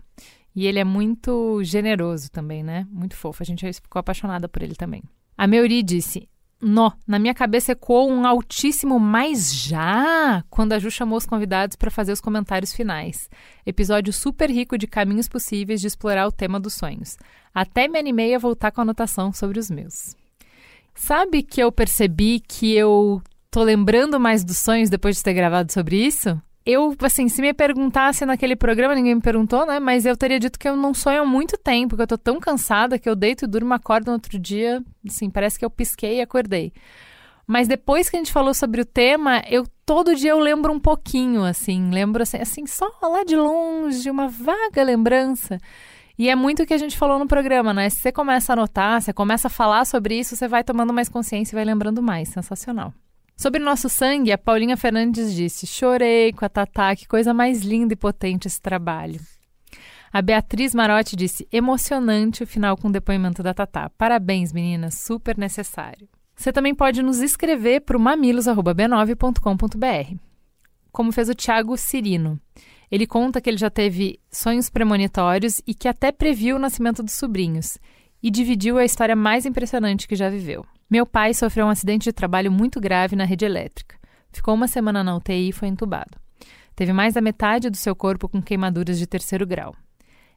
E 0.55 0.67
ele 0.67 0.79
é 0.79 0.83
muito 0.83 1.63
generoso 1.63 2.29
também, 2.31 2.63
né? 2.63 2.85
Muito 2.91 3.15
fofo. 3.15 3.41
A 3.41 3.45
gente 3.45 3.71
ficou 3.73 3.99
apaixonada 3.99 4.47
por 4.47 4.61
ele 4.61 4.75
também. 4.75 5.03
A 5.37 5.47
Meuri 5.47 5.81
disse: 5.81 6.29
Nó, 6.63 6.91
na 7.05 7.19
minha 7.19 7.33
cabeça 7.33 7.73
ecoou 7.73 8.09
um 8.09 8.25
altíssimo 8.25 8.97
mas 8.97 9.53
já 9.53 10.43
quando 10.49 10.71
a 10.71 10.79
Ju 10.79 10.89
chamou 10.89 11.17
os 11.17 11.25
convidados 11.25 11.75
para 11.75 11.91
fazer 11.91 12.13
os 12.13 12.21
comentários 12.21 12.73
finais. 12.73 13.29
Episódio 13.65 14.13
super 14.13 14.49
rico 14.49 14.77
de 14.77 14.87
caminhos 14.87 15.27
possíveis 15.27 15.81
de 15.81 15.87
explorar 15.87 16.25
o 16.25 16.31
tema 16.31 16.59
dos 16.59 16.73
sonhos. 16.73 17.17
Até 17.53 17.87
me 17.89 17.99
animei 17.99 18.33
a 18.33 18.39
voltar 18.39 18.71
com 18.71 18.79
a 18.79 18.83
anotação 18.83 19.33
sobre 19.33 19.59
os 19.59 19.69
meus. 19.69 20.15
Sabe 20.95 21.43
que 21.43 21.61
eu 21.61 21.71
percebi 21.71 22.39
que 22.39 22.73
eu 22.73 23.21
tô 23.51 23.61
lembrando 23.61 24.19
mais 24.19 24.43
dos 24.43 24.57
sonhos 24.57 24.89
depois 24.89 25.17
de 25.17 25.23
ter 25.23 25.33
gravado 25.33 25.71
sobre 25.71 25.97
isso. 25.97 26.41
Eu, 26.65 26.95
assim, 27.01 27.27
se 27.27 27.41
me 27.41 27.53
perguntasse 27.53 28.25
naquele 28.25 28.55
programa, 28.55 28.95
ninguém 28.95 29.15
me 29.15 29.21
perguntou, 29.21 29.65
né? 29.65 29.79
Mas 29.79 30.05
eu 30.05 30.15
teria 30.15 30.39
dito 30.39 30.57
que 30.57 30.67
eu 30.67 30.77
não 30.77 30.93
sonho 30.93 31.21
há 31.21 31.25
muito 31.25 31.57
tempo, 31.57 31.95
que 31.95 32.01
eu 32.01 32.07
tô 32.07 32.17
tão 32.17 32.39
cansada 32.39 32.97
que 32.97 33.09
eu 33.09 33.15
deito 33.15 33.43
e 33.43 33.47
durmo, 33.47 33.73
acordo 33.73 34.07
no 34.07 34.13
outro 34.13 34.39
dia, 34.39 34.81
assim, 35.05 35.29
parece 35.29 35.59
que 35.59 35.65
eu 35.65 35.69
pisquei 35.69 36.17
e 36.17 36.21
acordei. 36.21 36.71
Mas 37.45 37.67
depois 37.67 38.09
que 38.09 38.15
a 38.15 38.19
gente 38.19 38.31
falou 38.31 38.53
sobre 38.53 38.81
o 38.81 38.85
tema, 38.85 39.41
eu 39.49 39.65
todo 39.85 40.15
dia 40.15 40.31
eu 40.31 40.39
lembro 40.39 40.71
um 40.71 40.79
pouquinho, 40.79 41.43
assim, 41.43 41.89
lembro 41.91 42.23
assim, 42.23 42.37
assim 42.37 42.65
só 42.65 42.89
lá 43.01 43.25
de 43.25 43.35
longe, 43.35 44.09
uma 44.09 44.29
vaga 44.29 44.81
lembrança. 44.83 45.59
E 46.17 46.29
é 46.29 46.35
muito 46.35 46.63
o 46.63 46.65
que 46.65 46.73
a 46.73 46.77
gente 46.77 46.95
falou 46.95 47.19
no 47.19 47.27
programa, 47.27 47.73
né? 47.73 47.89
Se 47.89 47.97
você 47.97 48.11
começa 48.11 48.53
a 48.53 48.55
anotar, 48.55 49.01
você 49.01 49.11
começa 49.11 49.47
a 49.47 49.51
falar 49.51 49.83
sobre 49.85 50.17
isso, 50.17 50.35
você 50.35 50.47
vai 50.47 50.63
tomando 50.63 50.93
mais 50.93 51.09
consciência 51.09 51.53
e 51.53 51.57
vai 51.57 51.65
lembrando 51.65 52.01
mais. 52.01 52.29
Sensacional. 52.29 52.93
Sobre 53.35 53.61
o 53.61 53.65
nosso 53.65 53.89
sangue, 53.89 54.31
a 54.31 54.37
Paulinha 54.37 54.77
Fernandes 54.77 55.33
disse: 55.33 55.67
Chorei 55.67 56.31
com 56.33 56.45
a 56.45 56.49
Tatá, 56.49 56.95
que 56.95 57.07
coisa 57.07 57.33
mais 57.33 57.61
linda 57.61 57.93
e 57.93 57.97
potente 57.97 58.47
esse 58.47 58.61
trabalho. 58.61 59.19
A 60.11 60.21
Beatriz 60.21 60.75
Marotti 60.75 61.15
disse: 61.15 61.47
Emocionante 61.51 62.43
o 62.43 62.47
final 62.47 62.77
com 62.77 62.87
o 62.87 62.91
depoimento 62.91 63.41
da 63.41 63.51
Tatá. 63.53 63.89
Parabéns, 63.97 64.53
meninas, 64.53 64.99
super 64.99 65.35
necessário. 65.37 66.07
Você 66.35 66.53
também 66.53 66.75
pode 66.75 67.01
nos 67.01 67.19
escrever 67.19 67.81
para 67.81 67.97
o 67.97 67.99
mamilos.b9.com.br. 67.99 70.17
Como 70.91 71.11
fez 71.11 71.29
o 71.29 71.33
Tiago 71.33 71.75
Cirino. 71.77 72.39
Ele 72.91 73.07
conta 73.07 73.41
que 73.41 73.49
ele 73.49 73.57
já 73.57 73.71
teve 73.71 74.19
sonhos 74.31 74.69
premonitórios 74.69 75.59
e 75.65 75.73
que 75.73 75.87
até 75.87 76.11
previu 76.11 76.57
o 76.57 76.59
nascimento 76.59 77.01
dos 77.01 77.15
sobrinhos 77.15 77.79
e 78.21 78.29
dividiu 78.29 78.77
a 78.77 78.85
história 78.85 79.15
mais 79.15 79.47
impressionante 79.47 80.07
que 80.07 80.15
já 80.15 80.29
viveu. 80.29 80.63
Meu 80.89 81.05
pai 81.05 81.33
sofreu 81.33 81.65
um 81.65 81.69
acidente 81.69 82.03
de 82.03 82.13
trabalho 82.13 82.51
muito 82.51 82.79
grave 82.79 83.15
na 83.15 83.25
rede 83.25 83.45
elétrica. 83.45 83.97
Ficou 84.31 84.53
uma 84.53 84.67
semana 84.67 85.03
na 85.03 85.15
UTI 85.15 85.49
e 85.49 85.53
foi 85.53 85.67
entubado. 85.67 86.17
Teve 86.75 86.91
mais 86.91 87.13
da 87.13 87.21
metade 87.21 87.69
do 87.69 87.77
seu 87.77 87.95
corpo 87.95 88.27
com 88.27 88.41
queimaduras 88.41 88.97
de 88.97 89.05
terceiro 89.05 89.45
grau. 89.45 89.75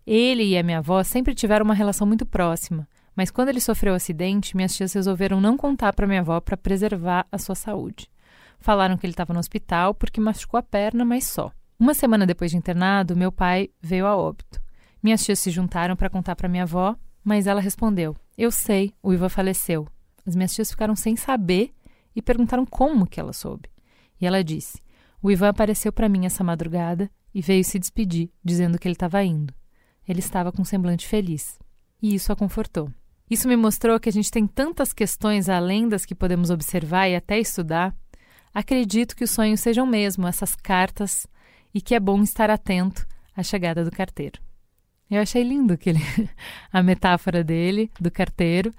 Ele 0.06 0.44
e 0.44 0.58
a 0.58 0.62
minha 0.62 0.78
avó 0.78 1.02
sempre 1.02 1.34
tiveram 1.34 1.64
uma 1.64 1.74
relação 1.74 2.06
muito 2.06 2.24
próxima, 2.24 2.86
mas 3.14 3.30
quando 3.30 3.48
ele 3.48 3.60
sofreu 3.60 3.94
o 3.94 3.96
acidente, 3.96 4.54
minhas 4.54 4.76
tias 4.76 4.92
resolveram 4.92 5.40
não 5.40 5.56
contar 5.56 5.92
para 5.94 6.06
minha 6.06 6.20
avó 6.20 6.40
para 6.40 6.56
preservar 6.56 7.26
a 7.32 7.38
sua 7.38 7.54
saúde. 7.54 8.08
Falaram 8.58 8.96
que 8.96 9.06
ele 9.06 9.12
estava 9.12 9.32
no 9.32 9.40
hospital 9.40 9.94
porque 9.94 10.20
machucou 10.20 10.58
a 10.58 10.62
perna, 10.62 11.04
mas 11.04 11.24
só. 11.24 11.50
Uma 11.78 11.94
semana 11.94 12.26
depois 12.26 12.50
de 12.50 12.56
internado, 12.56 13.16
meu 13.16 13.32
pai 13.32 13.70
veio 13.80 14.06
a 14.06 14.16
óbito. 14.16 14.60
Minhas 15.02 15.24
tias 15.24 15.38
se 15.38 15.50
juntaram 15.50 15.96
para 15.96 16.10
contar 16.10 16.36
para 16.36 16.48
minha 16.48 16.62
avó, 16.62 16.96
mas 17.24 17.46
ela 17.46 17.60
respondeu: 17.60 18.16
Eu 18.36 18.50
sei, 18.50 18.92
o 19.02 19.12
Ivan 19.12 19.28
faleceu. 19.28 19.86
As 20.26 20.34
minhas 20.34 20.54
tias 20.54 20.70
ficaram 20.70 20.96
sem 20.96 21.16
saber 21.16 21.72
e 22.14 22.20
perguntaram 22.20 22.66
como 22.66 23.06
que 23.06 23.20
ela 23.20 23.32
soube. 23.32 23.70
E 24.20 24.26
ela 24.26 24.42
disse: 24.42 24.82
O 25.22 25.30
Ivan 25.30 25.50
apareceu 25.50 25.92
para 25.92 26.08
mim 26.08 26.26
essa 26.26 26.42
madrugada 26.42 27.10
e 27.34 27.40
veio 27.40 27.64
se 27.64 27.78
despedir, 27.78 28.30
dizendo 28.44 28.78
que 28.78 28.88
ele 28.88 28.94
estava 28.94 29.22
indo. 29.22 29.54
Ele 30.08 30.20
estava 30.20 30.50
com 30.50 30.62
um 30.62 30.64
semblante 30.64 31.06
feliz. 31.06 31.58
E 32.02 32.14
isso 32.14 32.32
a 32.32 32.36
confortou. 32.36 32.90
Isso 33.28 33.48
me 33.48 33.56
mostrou 33.56 33.98
que 33.98 34.08
a 34.08 34.12
gente 34.12 34.30
tem 34.30 34.46
tantas 34.46 34.92
questões 34.92 35.48
além 35.48 35.88
das 35.88 36.04
que 36.04 36.14
podemos 36.14 36.50
observar 36.50 37.08
e 37.08 37.16
até 37.16 37.38
estudar. 37.38 37.94
Acredito 38.54 39.16
que 39.16 39.24
os 39.24 39.30
sonhos 39.30 39.60
sejam 39.60 39.84
mesmo 39.84 40.26
essas 40.26 40.54
cartas 40.54 41.26
e 41.74 41.80
que 41.80 41.94
é 41.94 42.00
bom 42.00 42.22
estar 42.22 42.50
atento 42.50 43.06
à 43.36 43.42
chegada 43.42 43.84
do 43.84 43.90
carteiro. 43.90 44.40
Eu 45.10 45.20
achei 45.20 45.42
lindo 45.42 45.74
aquele, 45.74 46.00
a 46.72 46.82
metáfora 46.82 47.44
dele, 47.44 47.90
do 48.00 48.10
carteiro. 48.10 48.72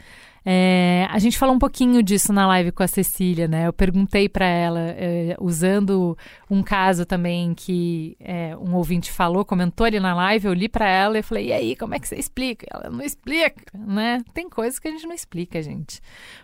É, 0.49 1.05
a 1.11 1.19
gente 1.19 1.37
falou 1.37 1.53
um 1.53 1.59
pouquinho 1.59 2.01
disso 2.01 2.31
na 2.31 2.47
live 2.47 2.71
com 2.71 2.81
a 2.81 2.87
Cecília, 2.87 3.49
né? 3.49 3.67
Eu 3.67 3.73
perguntei 3.73 4.29
para 4.29 4.45
ela, 4.45 4.79
é, 4.79 5.35
usando 5.41 6.17
um 6.49 6.63
caso 6.63 7.05
também 7.05 7.53
que 7.53 8.15
é, 8.17 8.55
um 8.55 8.73
ouvinte 8.75 9.11
falou, 9.11 9.43
comentou 9.43 9.85
ali 9.85 9.99
na 9.99 10.15
live, 10.15 10.47
eu 10.47 10.53
li 10.53 10.69
para 10.69 10.87
ela 10.87 11.19
e 11.19 11.21
falei: 11.21 11.47
e 11.47 11.51
aí, 11.51 11.75
como 11.75 11.95
é 11.95 11.99
que 11.99 12.07
você 12.07 12.15
explica? 12.15 12.65
Ela 12.73 12.89
não 12.89 13.01
explica, 13.01 13.77
né? 13.77 14.23
Tem 14.33 14.49
coisas 14.49 14.79
que 14.79 14.87
a 14.87 14.91
gente 14.91 15.05
não 15.05 15.13
explica, 15.13 15.61
gente. 15.61 15.99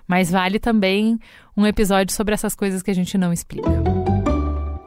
Mas 0.05 0.29
vale 0.29 0.59
também 0.59 1.17
um 1.55 1.65
episódio 1.65 2.13
sobre 2.13 2.33
essas 2.33 2.53
coisas 2.53 2.81
que 2.83 2.91
a 2.91 2.95
gente 2.95 3.17
não 3.17 3.31
explica. 3.31 3.69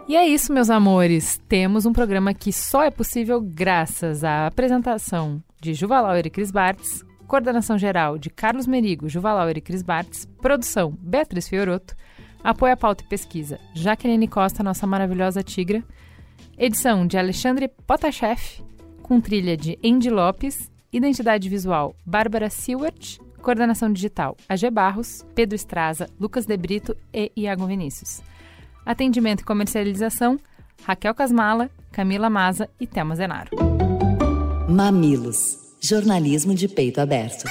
E 0.07 0.15
é 0.15 0.29
isso, 0.29 0.53
meus 0.53 0.69
amores. 0.69 1.41
Temos 1.49 1.87
um 1.87 1.93
programa 1.95 2.35
que 2.35 2.53
só 2.53 2.83
é 2.83 2.91
possível 2.91 3.41
graças 3.41 4.23
à 4.23 4.47
apresentação 4.47 5.43
de 5.59 5.73
Juva 5.73 6.03
Lauer 6.03 6.27
e 6.27 6.31
Cris 6.31 6.51
Bartz, 6.51 7.06
coordenação 7.27 7.77
geral 7.77 8.17
de 8.17 8.31
Carlos 8.31 8.67
Merigo, 8.67 9.09
Juva 9.09 9.33
Lauer 9.33 9.59
e 9.59 9.61
Cris 9.61 9.83
Bartz, 9.83 10.27
produção 10.41 10.97
Beatriz 11.01 11.49
Fioroto, 11.49 11.95
apoio 12.43 12.73
à 12.73 12.77
pauta 12.77 13.05
e 13.05 13.09
pesquisa 13.09 13.59
Jaqueline 13.75 14.29
Costa, 14.29 14.63
nossa 14.63 14.87
maravilhosa 14.87 15.43
tigra, 15.43 15.83
edição 16.57 17.07
de 17.07 17.19
Alexandre 17.19 17.69
Potashev, 17.87 18.63
com 19.03 19.21
trilha 19.21 19.57
de 19.57 19.79
Andy 19.85 20.11
Lopes, 20.11 20.71
identidade 20.93 21.49
visual 21.49 21.95
Bárbara 22.05 22.49
Seward, 22.49 23.21
coordenação 23.43 23.93
digital 23.93 24.37
AG 24.49 24.71
Barros, 24.71 25.27
Pedro 25.35 25.55
Estraza, 25.55 26.09
Lucas 26.19 26.47
De 26.47 26.57
Brito 26.57 26.97
e 27.13 27.31
Iago 27.37 27.67
Vinícius. 27.67 28.23
Atendimento 28.85 29.41
e 29.41 29.45
comercialização, 29.45 30.39
Raquel 30.85 31.15
Casmala, 31.15 31.71
Camila 31.91 32.31
Maza 32.31 32.69
e 32.81 32.87
Thelma 32.87 33.17
Zenaro. 33.17 33.51
Mamilos. 34.69 35.66
Jornalismo 35.89 36.53
de 36.53 36.67
peito 36.67 37.01
aberto. 37.01 37.49